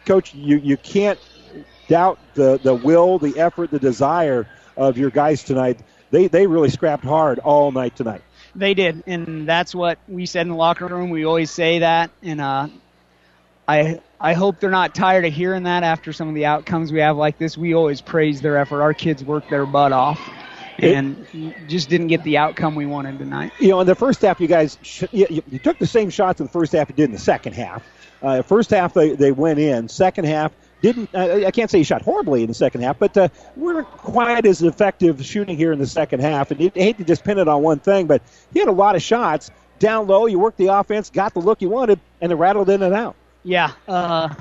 coach, 0.06 0.34
you, 0.34 0.57
you 0.57 0.77
can't 0.77 1.19
doubt 1.88 2.19
the, 2.34 2.60
the 2.61 2.73
will, 2.73 3.19
the 3.19 3.40
effort, 3.40 3.72
the 3.72 3.80
desire 3.80 4.48
of 4.77 4.98
your 4.98 5.10
guys 5.10 5.44
tonight. 5.44 5.80
They, 6.11 6.27
they 6.27 6.48
really 6.48 6.69
scrapped 6.69 7.03
hard 7.03 7.40
all 7.40 7.72
night 7.72 7.95
tonight. 7.95 8.22
They 8.56 8.73
did, 8.73 9.03
and 9.06 9.48
that's 9.48 9.76
what 9.76 9.99
we 10.07 10.26
said 10.26 10.44
in 10.44 10.49
the 10.49 10.56
locker 10.56 10.88
room. 10.88 11.10
We 11.10 11.26
always 11.26 11.52
say 11.52 11.80
that, 11.80 12.10
and 12.23 12.40
uh, 12.40 12.69
I 13.68 13.99
I 14.19 14.34
hope 14.34 14.61
they're 14.61 14.69
not 14.69 14.95
tired 14.95 15.26
of 15.26 15.34
hearing 15.34 15.64
that 15.64 15.84
after 15.84 16.14
some 16.14 16.30
of 16.30 16.36
the 16.36 16.45
outcomes 16.45 16.90
we 16.90 16.99
have 16.99 17.18
like 17.18 17.38
this. 17.38 17.57
We 17.57 17.76
always 17.76 17.99
praise 17.99 18.40
their 18.40 18.57
effort. 18.57 18.82
Our 18.82 18.94
kids 18.94 19.26
work 19.26 19.49
their 19.49 19.65
butt 19.65 19.91
off, 19.91 20.22
and 20.80 21.26
just 21.68 21.89
didn't 21.89 22.07
get 22.07 22.23
the 22.23 22.38
outcome 22.38 22.76
we 22.76 22.85
wanted 22.85 23.19
tonight. 23.19 23.52
You 23.60 23.69
know, 23.69 23.81
in 23.81 23.88
the 23.88 23.95
first 23.95 24.22
half, 24.22 24.39
you 24.39 24.47
guys 24.47 24.77
sh- 24.81 25.03
you, 25.11 25.27
you, 25.30 25.43
you 25.52 25.60
took 25.60 25.77
the 25.77 25.88
same 25.88 26.10
shots 26.10 26.39
in 26.39 26.47
the 26.47 26.52
first 26.52 26.73
half 26.73 26.89
you 26.89 26.95
did 26.95 27.06
in 27.06 27.11
the 27.11 27.18
second 27.18 27.53
half. 27.53 27.84
Uh, 28.22 28.41
first 28.41 28.69
half 28.69 28.93
they, 28.93 29.15
they 29.15 29.31
went 29.31 29.60
in. 29.60 29.88
Second 29.88 30.26
half 30.26 30.52
didn't. 30.81 31.10
Uh, 31.14 31.45
I 31.45 31.52
can't 31.52 31.69
say 31.69 31.77
you 31.77 31.84
shot 31.84 32.02
horribly 32.02 32.41
in 32.41 32.47
the 32.47 32.53
second 32.53 32.81
half, 32.81 32.99
but 32.99 33.15
uh, 33.18 33.30
weren't 33.56 33.88
quite 33.88 34.45
as 34.45 34.61
effective 34.61 35.23
shooting 35.26 35.57
here 35.57 35.72
in 35.72 35.80
the 35.80 35.88
second 35.88 36.22
half. 36.22 36.52
And 36.52 36.60
you 36.60 36.72
hate 36.73 36.97
to 36.97 37.03
just 37.03 37.23
pin 37.23 37.39
it 37.39 37.47
on 37.47 37.61
one 37.61 37.80
thing, 37.80 38.07
but 38.07 38.22
he 38.53 38.60
had 38.60 38.68
a 38.68 38.73
lot 38.73 38.95
of 38.95 39.02
shots 39.02 39.52
down 39.80 40.07
low. 40.07 40.26
You 40.26 40.39
worked 40.39 40.57
the 40.57 40.68
offense, 40.68 41.10
got 41.10 41.34
the 41.34 41.39
look 41.39 41.61
you 41.61 41.69
wanted, 41.69 41.99
and 42.22 42.31
it 42.31 42.35
rattled 42.35 42.69
in 42.69 42.81
and 42.81 42.93
out. 42.93 43.15
Yeah, 43.43 43.72
uh, 43.88 44.34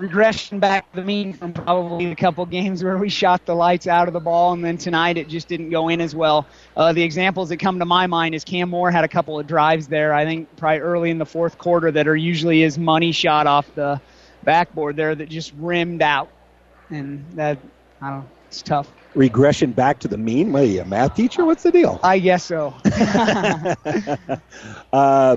regression 0.00 0.58
back 0.58 0.90
to 0.90 0.96
the 0.96 1.04
mean 1.04 1.32
from 1.32 1.52
probably 1.52 2.10
a 2.10 2.16
couple 2.16 2.44
games 2.46 2.82
where 2.82 2.96
we 2.96 3.08
shot 3.08 3.44
the 3.44 3.54
lights 3.54 3.86
out 3.86 4.08
of 4.08 4.14
the 4.14 4.20
ball, 4.20 4.52
and 4.52 4.64
then 4.64 4.78
tonight 4.78 5.18
it 5.18 5.28
just 5.28 5.46
didn't 5.46 5.70
go 5.70 5.88
in 5.88 6.00
as 6.00 6.14
well. 6.14 6.46
Uh, 6.76 6.92
the 6.92 7.02
examples 7.02 7.50
that 7.50 7.58
come 7.58 7.78
to 7.78 7.84
my 7.84 8.06
mind 8.06 8.34
is 8.34 8.42
Cam 8.42 8.70
Moore 8.70 8.90
had 8.90 9.04
a 9.04 9.08
couple 9.08 9.38
of 9.38 9.46
drives 9.46 9.88
there, 9.88 10.14
I 10.14 10.24
think 10.24 10.56
probably 10.56 10.78
early 10.78 11.10
in 11.10 11.18
the 11.18 11.26
fourth 11.26 11.58
quarter 11.58 11.90
that 11.92 12.08
are 12.08 12.16
usually 12.16 12.62
his 12.62 12.78
money 12.78 13.12
shot 13.12 13.46
off 13.46 13.72
the 13.74 14.00
backboard 14.42 14.96
there 14.96 15.14
that 15.14 15.28
just 15.28 15.52
rimmed 15.58 16.02
out, 16.02 16.30
and 16.88 17.24
that 17.34 17.58
I 18.00 18.10
don't 18.10 18.20
know, 18.20 18.28
it's 18.48 18.62
tough. 18.62 18.90
Regression 19.14 19.72
back 19.72 19.98
to 20.00 20.08
the 20.08 20.16
mean? 20.16 20.52
What 20.52 20.62
are 20.62 20.66
you, 20.66 20.80
a 20.80 20.84
math 20.84 21.14
teacher? 21.14 21.44
What's 21.44 21.62
the 21.62 21.72
deal? 21.72 22.00
I 22.02 22.20
guess 22.20 22.44
so. 22.44 22.74
uh, 24.92 25.36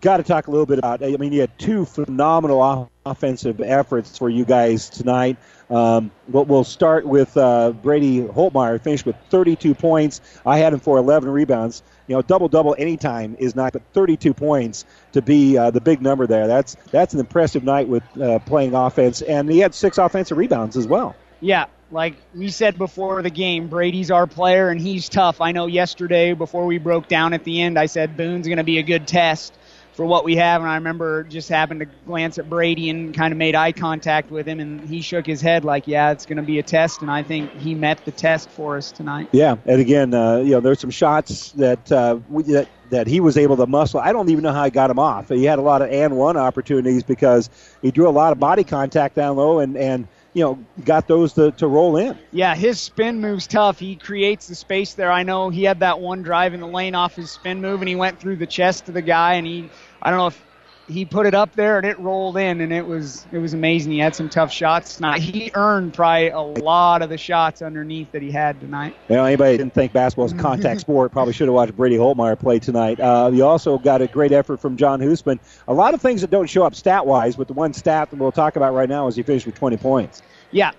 got 0.00 0.18
to 0.18 0.22
talk 0.22 0.48
a 0.48 0.50
little 0.50 0.66
bit 0.66 0.78
about. 0.78 1.02
I 1.02 1.16
mean, 1.16 1.32
you 1.32 1.40
had 1.40 1.56
two 1.58 1.84
phenomenal 1.84 2.60
offensive 3.06 3.60
efforts 3.60 4.18
for 4.18 4.28
you 4.28 4.44
guys 4.44 4.90
tonight. 4.90 5.36
Um, 5.70 6.10
we'll, 6.28 6.44
we'll 6.44 6.64
start 6.64 7.06
with 7.06 7.36
uh, 7.36 7.72
Brady 7.72 8.20
Holtmeyer, 8.20 8.80
finished 8.80 9.06
with 9.06 9.16
32 9.30 9.74
points. 9.74 10.20
I 10.44 10.58
had 10.58 10.72
him 10.72 10.80
for 10.80 10.98
11 10.98 11.28
rebounds. 11.28 11.82
You 12.06 12.16
know, 12.16 12.22
double 12.22 12.48
double 12.48 12.76
anytime 12.78 13.36
is 13.38 13.56
not, 13.56 13.72
but 13.72 13.82
32 13.92 14.34
points 14.34 14.84
to 15.12 15.22
be 15.22 15.56
uh, 15.56 15.70
the 15.70 15.80
big 15.80 16.02
number 16.02 16.26
there. 16.26 16.46
That's 16.46 16.76
that's 16.90 17.14
an 17.14 17.20
impressive 17.20 17.64
night 17.64 17.88
with 17.88 18.04
uh, 18.20 18.38
playing 18.40 18.74
offense, 18.74 19.22
and 19.22 19.50
he 19.50 19.58
had 19.58 19.74
six 19.74 19.98
offensive 19.98 20.36
rebounds 20.36 20.76
as 20.76 20.86
well. 20.86 21.16
Yeah, 21.40 21.66
like 21.90 22.14
we 22.34 22.48
said 22.50 22.78
before 22.78 23.22
the 23.22 23.30
game, 23.30 23.68
Brady's 23.68 24.10
our 24.10 24.26
player 24.26 24.70
and 24.70 24.80
he's 24.80 25.08
tough. 25.08 25.40
I 25.40 25.52
know 25.52 25.66
yesterday 25.66 26.32
before 26.32 26.66
we 26.66 26.78
broke 26.78 27.08
down 27.08 27.34
at 27.34 27.44
the 27.44 27.60
end, 27.60 27.78
I 27.78 27.86
said 27.86 28.16
Boone's 28.16 28.46
going 28.46 28.58
to 28.58 28.64
be 28.64 28.78
a 28.78 28.82
good 28.82 29.06
test 29.06 29.54
for 29.96 30.04
what 30.04 30.24
we 30.24 30.36
have. 30.36 30.60
And 30.60 30.70
I 30.70 30.74
remember 30.74 31.24
just 31.24 31.48
happened 31.48 31.80
to 31.80 31.86
glance 32.06 32.38
at 32.38 32.48
Brady 32.48 32.90
and 32.90 33.14
kind 33.14 33.32
of 33.32 33.38
made 33.38 33.54
eye 33.54 33.72
contact 33.72 34.30
with 34.30 34.46
him, 34.46 34.60
and 34.60 34.86
he 34.86 35.00
shook 35.00 35.26
his 35.26 35.40
head 35.40 35.64
like, 35.64 35.88
"Yeah, 35.88 36.12
it's 36.12 36.26
going 36.26 36.36
to 36.36 36.42
be 36.42 36.58
a 36.58 36.62
test." 36.62 37.00
And 37.00 37.10
I 37.10 37.22
think 37.22 37.50
he 37.58 37.74
met 37.74 38.04
the 38.04 38.12
test 38.12 38.50
for 38.50 38.76
us 38.76 38.92
tonight. 38.92 39.28
Yeah, 39.32 39.56
and 39.64 39.80
again, 39.80 40.14
uh, 40.14 40.36
you 40.36 40.50
know, 40.50 40.60
there's 40.60 40.80
some 40.80 40.90
shots 40.90 41.52
that 41.52 41.90
uh, 41.90 42.18
we, 42.28 42.42
that 42.44 42.68
that 42.90 43.06
he 43.06 43.20
was 43.20 43.36
able 43.36 43.56
to 43.56 43.66
muscle. 43.66 43.98
I 43.98 44.12
don't 44.12 44.28
even 44.28 44.42
know 44.44 44.52
how 44.52 44.64
he 44.64 44.70
got 44.70 44.90
him 44.90 44.98
off. 44.98 45.30
He 45.30 45.44
had 45.44 45.58
a 45.58 45.62
lot 45.62 45.82
of 45.82 45.90
and 45.90 46.16
one 46.16 46.36
opportunities 46.36 47.02
because 47.02 47.50
he 47.82 47.90
drew 47.90 48.08
a 48.08 48.10
lot 48.10 48.32
of 48.32 48.38
body 48.38 48.62
contact 48.62 49.16
down 49.16 49.36
low 49.36 49.58
and 49.58 49.76
and 49.76 50.06
you 50.36 50.42
know, 50.42 50.58
got 50.84 51.08
those 51.08 51.32
to, 51.32 51.50
to 51.52 51.66
roll 51.66 51.96
in. 51.96 52.18
Yeah, 52.30 52.54
his 52.54 52.78
spin 52.78 53.22
move's 53.22 53.46
tough. 53.46 53.78
He 53.78 53.96
creates 53.96 54.48
the 54.48 54.54
space 54.54 54.92
there. 54.92 55.10
I 55.10 55.22
know 55.22 55.48
he 55.48 55.64
had 55.64 55.80
that 55.80 55.98
one 55.98 56.20
drive 56.20 56.52
in 56.52 56.60
the 56.60 56.66
lane 56.66 56.94
off 56.94 57.16
his 57.16 57.30
spin 57.30 57.62
move, 57.62 57.80
and 57.80 57.88
he 57.88 57.94
went 57.94 58.20
through 58.20 58.36
the 58.36 58.46
chest 58.46 58.86
of 58.88 58.92
the 58.92 59.00
guy, 59.00 59.36
and 59.36 59.46
he, 59.46 59.70
I 60.02 60.10
don't 60.10 60.18
know 60.18 60.26
if 60.28 60.42
he 60.88 61.04
put 61.04 61.26
it 61.26 61.34
up 61.34 61.54
there 61.56 61.78
and 61.78 61.86
it 61.86 61.98
rolled 61.98 62.36
in, 62.36 62.60
and 62.60 62.72
it 62.72 62.86
was 62.86 63.26
it 63.32 63.38
was 63.38 63.54
amazing. 63.54 63.92
He 63.92 63.98
had 63.98 64.14
some 64.14 64.28
tough 64.28 64.52
shots 64.52 64.96
tonight. 64.96 65.20
He 65.20 65.50
earned 65.54 65.94
probably 65.94 66.28
a 66.28 66.40
lot 66.40 67.02
of 67.02 67.08
the 67.08 67.18
shots 67.18 67.60
underneath 67.62 68.12
that 68.12 68.22
he 68.22 68.30
had 68.30 68.60
tonight. 68.60 68.94
You 69.08 69.16
know, 69.16 69.24
anybody 69.24 69.56
didn't 69.56 69.74
think 69.74 69.92
basketball 69.92 70.24
was 70.24 70.32
a 70.32 70.36
contact 70.36 70.80
sport 70.82 71.12
probably 71.12 71.32
should 71.32 71.48
have 71.48 71.54
watched 71.54 71.76
Brady 71.76 71.96
Holtmeyer 71.96 72.38
play 72.38 72.58
tonight. 72.58 73.00
Uh, 73.00 73.30
you 73.32 73.44
also 73.44 73.78
got 73.78 74.00
a 74.00 74.06
great 74.06 74.32
effort 74.32 74.60
from 74.60 74.76
John 74.76 75.00
Hoosman. 75.00 75.40
A 75.66 75.74
lot 75.74 75.94
of 75.94 76.00
things 76.00 76.20
that 76.20 76.30
don't 76.30 76.48
show 76.48 76.64
up 76.64 76.74
stat 76.74 77.04
wise, 77.04 77.36
but 77.36 77.48
the 77.48 77.54
one 77.54 77.72
stat 77.72 78.10
that 78.10 78.16
we'll 78.16 78.32
talk 78.32 78.56
about 78.56 78.72
right 78.74 78.88
now 78.88 79.08
is 79.08 79.16
he 79.16 79.22
finished 79.22 79.46
with 79.46 79.56
20 79.56 79.76
points. 79.78 80.22
Yeah, 80.52 80.70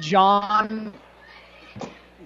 John 0.00 0.92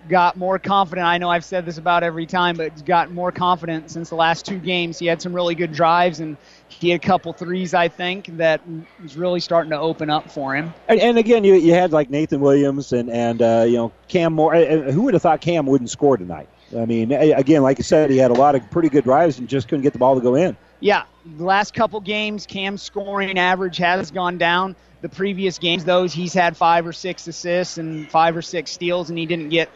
got 0.09 0.37
more 0.37 0.59
confident. 0.59 1.07
I 1.07 1.19
know 1.19 1.29
I've 1.29 1.45
said 1.45 1.65
this 1.65 1.79
about 1.79 2.03
every 2.03 2.27
time, 2.27 2.57
but 2.57 2.73
he's 2.73 2.83
got 2.83 3.11
more 3.11 3.33
confident 3.33 3.91
since 3.91 4.09
the 4.09 4.17
last 4.17 4.45
two 4.45 4.59
games. 4.59 4.99
He 4.99 5.07
had 5.07 5.23
some 5.23 5.33
really 5.33 5.55
good 5.55 5.73
drives 5.73 6.21
and 6.21 6.37
he 6.69 6.91
had 6.91 7.01
a 7.03 7.07
couple 7.07 7.33
threes, 7.33 7.75
I 7.75 7.89
think, 7.89 8.27
that 8.39 8.61
was 9.03 9.17
really 9.17 9.41
starting 9.41 9.71
to 9.71 9.79
open 9.79 10.11
up 10.11 10.31
for 10.31 10.55
him. 10.55 10.73
And, 10.89 11.01
and 11.01 11.19
again, 11.19 11.45
you, 11.45 11.55
you 11.55 11.75
had 11.75 11.93
like 11.93 12.11
Nathan 12.11 12.41
Williams 12.41 12.93
and 12.93 13.11
and 13.11 13.43
uh, 13.43 13.65
you 13.67 13.77
know 13.77 13.93
Cam 14.09 14.33
Moore. 14.33 14.55
Who 14.55 15.03
would 15.03 15.15
have 15.15 15.23
thought 15.23 15.41
Cam 15.41 15.67
wouldn't 15.67 15.91
score 15.91 16.17
tonight? 16.17 16.49
I 16.77 16.87
mean, 16.87 17.13
again, 17.13 17.63
like 17.63 17.79
I 17.79 17.83
said, 17.83 18.11
he 18.11 18.17
had 18.17 18.31
a 18.31 18.35
lot 18.35 18.55
of 18.55 18.71
pretty 18.71 18.89
good 18.89 19.05
drives 19.05 19.39
and 19.39 19.49
just 19.49 19.69
couldn't 19.69 19.83
get 19.83 19.93
the 19.93 19.99
ball 19.99 20.15
to 20.15 20.23
go 20.23 20.35
in. 20.37 20.57
Yeah, 20.81 21.05
the 21.37 21.45
last 21.45 21.75
couple 21.75 22.01
games, 22.01 22.47
Cam's 22.47 22.83
scoring 22.83 23.39
average 23.39 23.77
has 23.77 24.11
gone 24.11 24.39
down. 24.39 24.75
The 25.03 25.09
previous 25.09 25.59
games, 25.59 25.85
those 25.85 26.13
he's 26.13 26.33
had 26.33 26.57
five 26.57 26.87
or 26.87 26.93
six 26.93 27.27
assists 27.27 27.77
and 27.79 28.09
five 28.11 28.37
or 28.37 28.43
six 28.43 28.71
steals, 28.71 29.11
and 29.11 29.19
he 29.19 29.27
didn't 29.27 29.49
get 29.49 29.69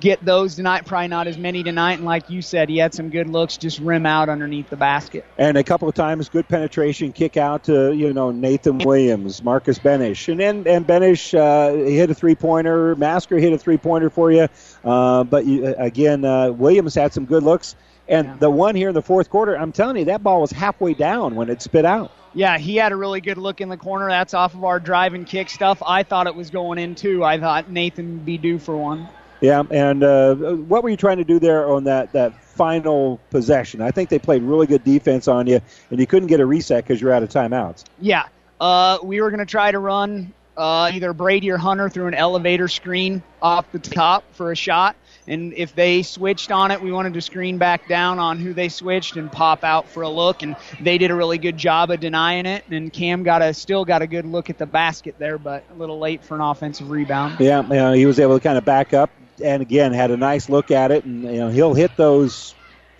get 0.00 0.24
those 0.24 0.54
tonight. 0.56 0.86
Probably 0.86 1.08
not 1.08 1.26
as 1.26 1.38
many 1.38 1.62
tonight. 1.62 1.94
And 1.94 2.04
like 2.04 2.30
you 2.30 2.42
said, 2.42 2.68
he 2.68 2.78
had 2.78 2.94
some 2.94 3.10
good 3.10 3.28
looks, 3.28 3.56
just 3.56 3.78
rim 3.78 4.06
out 4.06 4.28
underneath 4.28 4.70
the 4.70 4.76
basket. 4.76 5.24
And 5.38 5.56
a 5.56 5.64
couple 5.64 5.88
of 5.88 5.94
times, 5.94 6.28
good 6.28 6.48
penetration, 6.48 7.12
kick 7.12 7.36
out 7.36 7.64
to 7.64 7.92
you 7.92 8.12
know 8.12 8.30
Nathan 8.30 8.78
Williams, 8.78 9.42
Marcus 9.42 9.78
Benish, 9.78 10.28
and 10.28 10.40
then 10.40 10.66
and 10.66 10.86
Benish 10.86 11.34
uh, 11.38 11.74
hit 11.74 12.10
a 12.10 12.14
three 12.14 12.34
pointer. 12.34 12.94
Masker 12.96 13.38
hit 13.38 13.52
a 13.52 13.58
three 13.58 13.78
pointer 13.78 14.10
for 14.10 14.30
you. 14.30 14.48
Uh, 14.84 15.24
but 15.24 15.46
you, 15.46 15.74
again, 15.78 16.24
uh, 16.24 16.50
Williams 16.50 16.94
had 16.94 17.12
some 17.12 17.24
good 17.24 17.42
looks. 17.42 17.76
And 18.06 18.26
yeah. 18.26 18.36
the 18.36 18.50
one 18.50 18.74
here 18.74 18.88
in 18.88 18.94
the 18.94 19.02
fourth 19.02 19.30
quarter, 19.30 19.56
I'm 19.56 19.72
telling 19.72 19.96
you, 19.96 20.04
that 20.06 20.22
ball 20.22 20.42
was 20.42 20.50
halfway 20.50 20.92
down 20.92 21.36
when 21.36 21.48
it 21.48 21.62
spit 21.62 21.86
out. 21.86 22.10
Yeah, 22.34 22.58
he 22.58 22.76
had 22.76 22.92
a 22.92 22.96
really 22.96 23.20
good 23.20 23.38
look 23.38 23.60
in 23.60 23.68
the 23.68 23.76
corner. 23.76 24.08
That's 24.08 24.34
off 24.34 24.54
of 24.54 24.64
our 24.64 24.80
drive 24.80 25.14
and 25.14 25.26
kick 25.26 25.48
stuff. 25.48 25.82
I 25.86 26.02
thought 26.02 26.26
it 26.26 26.34
was 26.34 26.50
going 26.50 26.78
in 26.78 26.96
too. 26.96 27.24
I 27.24 27.38
thought 27.38 27.70
Nathan 27.70 28.16
would 28.16 28.26
be 28.26 28.38
due 28.38 28.58
for 28.58 28.76
one. 28.76 29.08
Yeah, 29.44 29.62
and 29.70 30.02
uh, 30.02 30.34
what 30.34 30.82
were 30.82 30.88
you 30.88 30.96
trying 30.96 31.18
to 31.18 31.24
do 31.24 31.38
there 31.38 31.70
on 31.70 31.84
that, 31.84 32.12
that 32.14 32.42
final 32.42 33.20
possession? 33.28 33.82
I 33.82 33.90
think 33.90 34.08
they 34.08 34.18
played 34.18 34.42
really 34.42 34.66
good 34.66 34.82
defense 34.84 35.28
on 35.28 35.46
you, 35.46 35.60
and 35.90 36.00
you 36.00 36.06
couldn't 36.06 36.28
get 36.28 36.40
a 36.40 36.46
reset 36.46 36.82
because 36.82 36.98
you're 36.98 37.12
out 37.12 37.22
of 37.22 37.28
timeouts. 37.28 37.84
Yeah, 38.00 38.24
uh, 38.58 38.98
we 39.02 39.20
were 39.20 39.28
going 39.28 39.40
to 39.40 39.46
try 39.46 39.70
to 39.70 39.78
run 39.78 40.32
uh, 40.56 40.90
either 40.94 41.12
Brady 41.12 41.50
or 41.50 41.58
Hunter 41.58 41.90
through 41.90 42.06
an 42.06 42.14
elevator 42.14 42.68
screen 42.68 43.22
off 43.42 43.70
the 43.70 43.78
top 43.78 44.24
for 44.32 44.50
a 44.50 44.56
shot. 44.56 44.96
And 45.26 45.54
if 45.54 45.74
they 45.74 46.02
switched 46.02 46.50
on 46.50 46.70
it, 46.70 46.82
we 46.82 46.92
wanted 46.92 47.14
to 47.14 47.20
screen 47.20 47.58
back 47.58 47.88
down 47.88 48.18
on 48.18 48.38
who 48.38 48.52
they 48.52 48.68
switched 48.68 49.16
and 49.16 49.30
pop 49.30 49.64
out 49.64 49.88
for 49.88 50.02
a 50.02 50.08
look. 50.08 50.42
And 50.42 50.56
they 50.80 50.98
did 50.98 51.10
a 51.10 51.14
really 51.14 51.38
good 51.38 51.56
job 51.56 51.90
of 51.90 52.00
denying 52.00 52.46
it. 52.46 52.64
And 52.70 52.92
Cam 52.92 53.22
got 53.22 53.42
a 53.42 53.54
still 53.54 53.84
got 53.84 54.02
a 54.02 54.06
good 54.06 54.26
look 54.26 54.50
at 54.50 54.58
the 54.58 54.66
basket 54.66 55.16
there, 55.18 55.38
but 55.38 55.64
a 55.70 55.74
little 55.74 55.98
late 55.98 56.22
for 56.22 56.34
an 56.34 56.40
offensive 56.40 56.90
rebound. 56.90 57.36
Yeah, 57.40 57.62
you 57.62 57.68
know, 57.68 57.92
he 57.92 58.06
was 58.06 58.20
able 58.20 58.38
to 58.38 58.42
kind 58.42 58.58
of 58.58 58.64
back 58.64 58.92
up 58.92 59.10
and 59.42 59.62
again 59.62 59.92
had 59.92 60.10
a 60.10 60.16
nice 60.16 60.48
look 60.48 60.70
at 60.70 60.90
it. 60.90 61.04
And 61.04 61.22
you 61.22 61.40
know 61.40 61.48
he'll 61.48 61.74
hit 61.74 61.96
those 61.96 62.54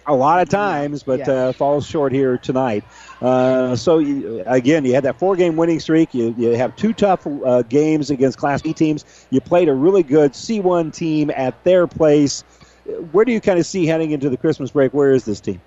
a 0.07 0.15
lot 0.15 0.41
of 0.41 0.49
times, 0.49 1.03
but 1.03 1.21
yeah. 1.21 1.33
uh, 1.33 1.53
falls 1.53 1.87
short 1.87 2.13
here 2.13 2.39
tonight. 2.39 2.85
Uh, 3.21 3.75
so 3.77 3.99
you, 3.99 4.43
again, 4.47 4.85
you 4.85 4.95
had 4.95 5.05
that 5.05 5.19
four-game 5.19 5.57
winning 5.57 5.81
streak. 5.81 6.15
You, 6.15 6.35
you 6.37 6.51
have 6.51 6.77
two 6.77 6.93
tough 6.93 7.27
uh, 7.27 7.63
games 7.63 8.11
against 8.11 8.39
Class 8.39 8.63
B 8.63 8.73
teams. 8.73 9.27
You 9.31 9.41
played 9.41 9.69
a 9.69 9.75
really 9.75 10.03
good 10.03 10.33
C1 10.33 10.93
team 10.93 11.31
at 11.31 11.63
their 11.65 11.87
place. 11.87 12.43
Where 13.13 13.25
do 13.25 13.33
you 13.33 13.41
kind 13.41 13.59
of 13.59 13.67
see 13.67 13.87
heading 13.87 14.11
into 14.11 14.29
the 14.29 14.37
Christmas 14.37 14.71
break? 14.71 14.93
Where 14.93 15.13
is 15.13 15.25
this 15.25 15.41
team? 15.41 15.61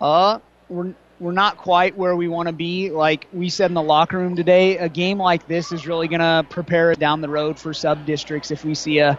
Uh, 0.00 0.38
we're 0.68 0.94
we're 1.20 1.32
not 1.32 1.58
quite 1.58 1.96
where 1.96 2.16
we 2.16 2.28
want 2.28 2.46
to 2.46 2.52
be. 2.52 2.90
Like 2.90 3.26
we 3.32 3.50
said 3.50 3.70
in 3.70 3.74
the 3.74 3.82
locker 3.82 4.16
room 4.16 4.34
today, 4.34 4.78
a 4.78 4.88
game 4.88 5.18
like 5.18 5.46
this 5.46 5.70
is 5.70 5.86
really 5.86 6.08
going 6.08 6.20
to 6.20 6.46
prepare 6.48 6.94
down 6.94 7.20
the 7.20 7.28
road 7.28 7.58
for 7.58 7.74
sub 7.74 8.06
districts 8.06 8.50
if 8.50 8.64
we 8.64 8.74
see 8.74 8.98
a 8.98 9.18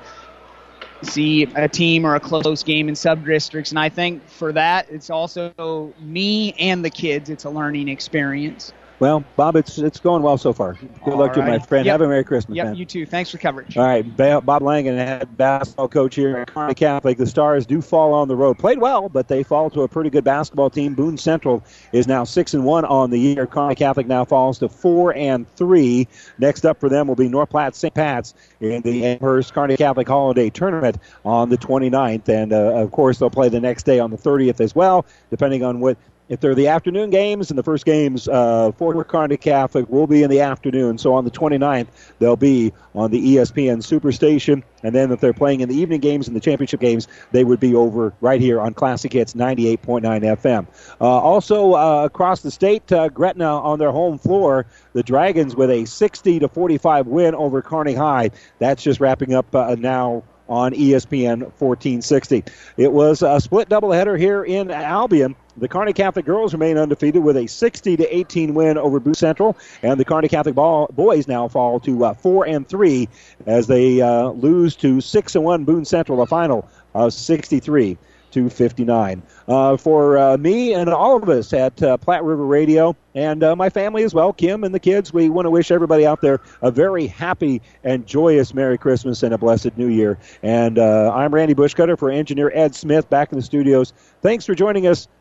see 1.04 1.44
a 1.56 1.68
team 1.68 2.06
or 2.06 2.16
a 2.16 2.20
close 2.20 2.64
game 2.64 2.90
in 2.90 2.96
sub 2.96 3.26
districts. 3.26 3.72
And 3.72 3.80
I 3.80 3.90
think 3.90 4.28
for 4.28 4.52
that, 4.54 4.88
it's 4.90 5.10
also 5.10 5.94
me 6.00 6.54
and 6.54 6.84
the 6.84 6.90
kids. 6.90 7.30
It's 7.30 7.46
a 7.46 7.50
learning 7.50 7.88
experience. 7.90 8.74
Well, 9.02 9.24
Bob, 9.36 9.56
it's 9.56 9.80
it's 9.80 10.00
going 10.00 10.22
well 10.22 10.38
so 10.38 10.54
far. 10.54 10.74
Good 10.74 10.90
All 11.14 11.18
luck 11.18 11.30
right. 11.30 11.34
to 11.34 11.40
you, 11.42 11.58
my 11.58 11.58
friend. 11.58 11.88
Yep. 11.88 11.94
Have 11.94 12.02
a 12.02 12.08
Merry 12.08 12.24
Christmas, 12.24 12.56
yep, 12.56 12.68
man. 12.68 12.76
you 12.76 12.86
too. 12.86 13.08
Thanks 13.08 13.32
for 13.32 13.40
coverage. 13.40 13.76
All 13.76 13.84
right, 13.84 14.06
Bob 14.16 14.62
Langen, 14.62 14.96
head 14.96 15.36
basketball 15.38 15.88
coach 15.88 16.14
here 16.14 16.38
at 16.38 16.54
Kearney 16.54 16.76
Catholic. 16.76 17.18
The 17.18 17.26
Stars 17.26 17.66
do 17.66 17.82
fall 17.82 18.14
on 18.14 18.28
the 18.28 18.36
road. 18.36 18.60
Played 18.60 18.78
well, 18.78 19.10
but 19.10 19.28
they 19.28 19.42
fall 19.42 19.72
to 19.72 19.82
a 19.82 19.88
pretty 19.88 20.12
good 20.12 20.24
basketball 20.24 20.70
team. 20.70 20.94
Boone 20.94 21.18
Central 21.18 21.64
is 21.94 22.08
now 22.08 22.24
six 22.24 22.54
and 22.54 22.64
one 22.64 22.86
on 22.86 23.10
the 23.10 23.18
year. 23.18 23.48
Kearney 23.48 23.74
Catholic 23.74 24.06
now 24.06 24.24
falls 24.24 24.60
to 24.60 24.70
four 24.70 25.16
and 25.16 25.50
three. 25.56 26.08
Next 26.38 26.64
up 26.64 26.80
for 26.80 26.88
them 26.88 27.08
will 27.08 27.16
be 27.16 27.28
North 27.28 27.50
Platte 27.50 27.76
St. 27.76 27.96
Pat's 27.96 28.36
in 28.60 28.84
the 28.84 29.04
Amherst 29.04 29.52
Kearney 29.56 29.78
Catholic 29.78 30.08
Holiday 30.08 30.52
Tournament 30.52 31.00
on 31.26 31.50
the 31.50 31.58
29th, 31.58 32.30
and 32.30 32.54
uh, 32.54 32.76
of 32.76 32.92
course 32.92 33.18
they'll 33.18 33.32
play 33.32 33.50
the 33.50 33.60
next 33.60 33.82
day 33.82 33.98
on 33.98 34.12
the 34.12 34.18
30th 34.18 34.62
as 34.62 34.76
well, 34.76 35.08
depending 35.32 35.64
on 35.64 35.80
what 35.80 35.98
if 36.32 36.40
they're 36.40 36.56
the 36.56 36.70
afternoon 36.70 37.10
games, 37.10 37.50
and 37.50 37.60
the 37.60 37.64
first 37.64 37.84
games 37.84 38.26
uh, 38.30 38.72
for 38.78 39.04
Kearney 39.04 39.36
Catholic 39.36 39.90
will 39.90 40.08
be 40.08 40.24
in 40.24 40.30
the 40.30 40.40
afternoon. 40.40 40.98
So 40.98 41.14
on 41.14 41.26
the 41.26 41.30
29th, 41.30 41.88
they'll 42.20 42.38
be 42.38 42.72
on 42.96 43.12
the 43.12 43.36
ESPN 43.36 43.80
Superstation. 43.84 44.64
And 44.82 44.96
then 44.96 45.12
if 45.12 45.20
they're 45.20 45.34
playing 45.34 45.60
in 45.60 45.68
the 45.68 45.76
evening 45.76 46.00
games 46.00 46.28
and 46.28 46.36
the 46.36 46.40
championship 46.40 46.80
games, 46.80 47.10
they 47.34 47.44
would 47.44 47.60
be 47.60 47.76
over 47.76 48.14
right 48.22 48.40
here 48.40 48.62
on 48.62 48.74
Classic 48.74 49.12
Hits 49.12 49.34
98.9 49.34 50.02
FM. 50.02 50.68
Uh, 51.02 51.06
also 51.06 51.74
uh, 51.74 52.06
across 52.06 52.42
the 52.44 52.50
state, 52.50 52.90
uh, 52.94 53.10
Gretna 53.10 53.60
on 53.60 53.78
their 53.78 53.92
home 53.92 54.18
floor, 54.18 54.66
the 54.94 55.04
Dragons 55.04 55.54
with 55.54 55.70
a 55.70 55.84
60 55.84 56.40
to 56.40 56.48
45 56.48 57.08
win 57.08 57.36
over 57.36 57.62
Kearney 57.62 57.94
High. 57.94 58.32
That's 58.60 58.82
just 58.82 59.02
wrapping 59.02 59.34
up 59.34 59.54
uh, 59.54 59.76
now 59.78 60.24
on 60.48 60.74
ESPN 60.74 61.40
1460. 61.60 62.44
It 62.78 62.92
was 62.92 63.22
a 63.22 63.40
split 63.40 63.70
doubleheader 63.70 64.18
here 64.18 64.44
in 64.44 64.72
Albion. 64.72 65.36
The 65.58 65.68
Kearney 65.68 65.94
Catholic 65.94 66.26
girls 66.26 66.54
remain 66.54 66.78
undefeated 66.78 67.24
with 67.24 67.36
a 67.36 67.46
60 67.46 67.98
to 67.98 68.16
18 68.16 68.54
win 68.54 68.78
over 68.78 69.00
Boone 69.00 69.14
Central, 69.14 69.58
and 69.84 70.00
the 70.00 70.06
Kearney 70.06 70.30
Catholic 70.30 70.56
ball, 70.56 70.90
boys 70.94 71.28
now 71.28 71.48
fall 71.48 71.80
to 71.82 72.06
uh, 72.06 72.14
four 72.14 72.48
and 72.48 72.68
three 72.68 73.10
as 73.46 73.68
they 73.68 74.02
uh, 74.02 74.30
lose 74.30 74.76
to 74.78 75.02
six 75.02 75.36
and 75.36 75.44
one 75.44 75.66
Boone 75.66 75.84
Central, 75.84 76.18
the 76.18 76.26
final 76.26 76.68
of 76.94 77.14
63 77.14 77.98
to 78.32 78.50
59. 78.50 79.22
Uh, 79.50 79.76
for 79.76 80.18
uh, 80.18 80.38
me 80.38 80.74
and 80.74 80.90
all 80.90 81.22
of 81.22 81.28
us 81.28 81.52
at 81.52 81.84
uh, 81.84 81.98
Platte 81.98 82.24
River 82.24 82.46
Radio 82.46 82.96
and 83.14 83.44
uh, 83.44 83.54
my 83.54 83.70
family 83.70 84.04
as 84.04 84.14
well, 84.14 84.32
Kim 84.32 84.64
and 84.64 84.74
the 84.74 84.80
kids, 84.80 85.12
we 85.12 85.28
want 85.28 85.46
to 85.46 85.50
wish 85.50 85.70
everybody 85.70 86.06
out 86.06 86.22
there 86.22 86.40
a 86.62 86.72
very 86.72 87.08
happy 87.08 87.62
and 87.84 88.08
joyous 88.08 88.54
Merry 88.54 88.78
Christmas 88.78 89.22
and 89.22 89.34
a 89.34 89.38
blessed 89.38 89.78
New 89.78 89.90
Year. 89.90 90.18
And 90.44 90.80
I'm 90.80 91.34
Randy 91.34 91.54
Bushcutter 91.56 92.00
for 92.00 92.10
engineer 92.10 92.52
Ed 92.56 92.74
Smith 92.74 93.10
back 93.10 93.34
in 93.34 93.38
the 93.38 93.44
studios. 93.44 93.92
Thanks 94.22 94.46
for 94.46 94.56
joining 94.56 94.88
us. 94.88 95.10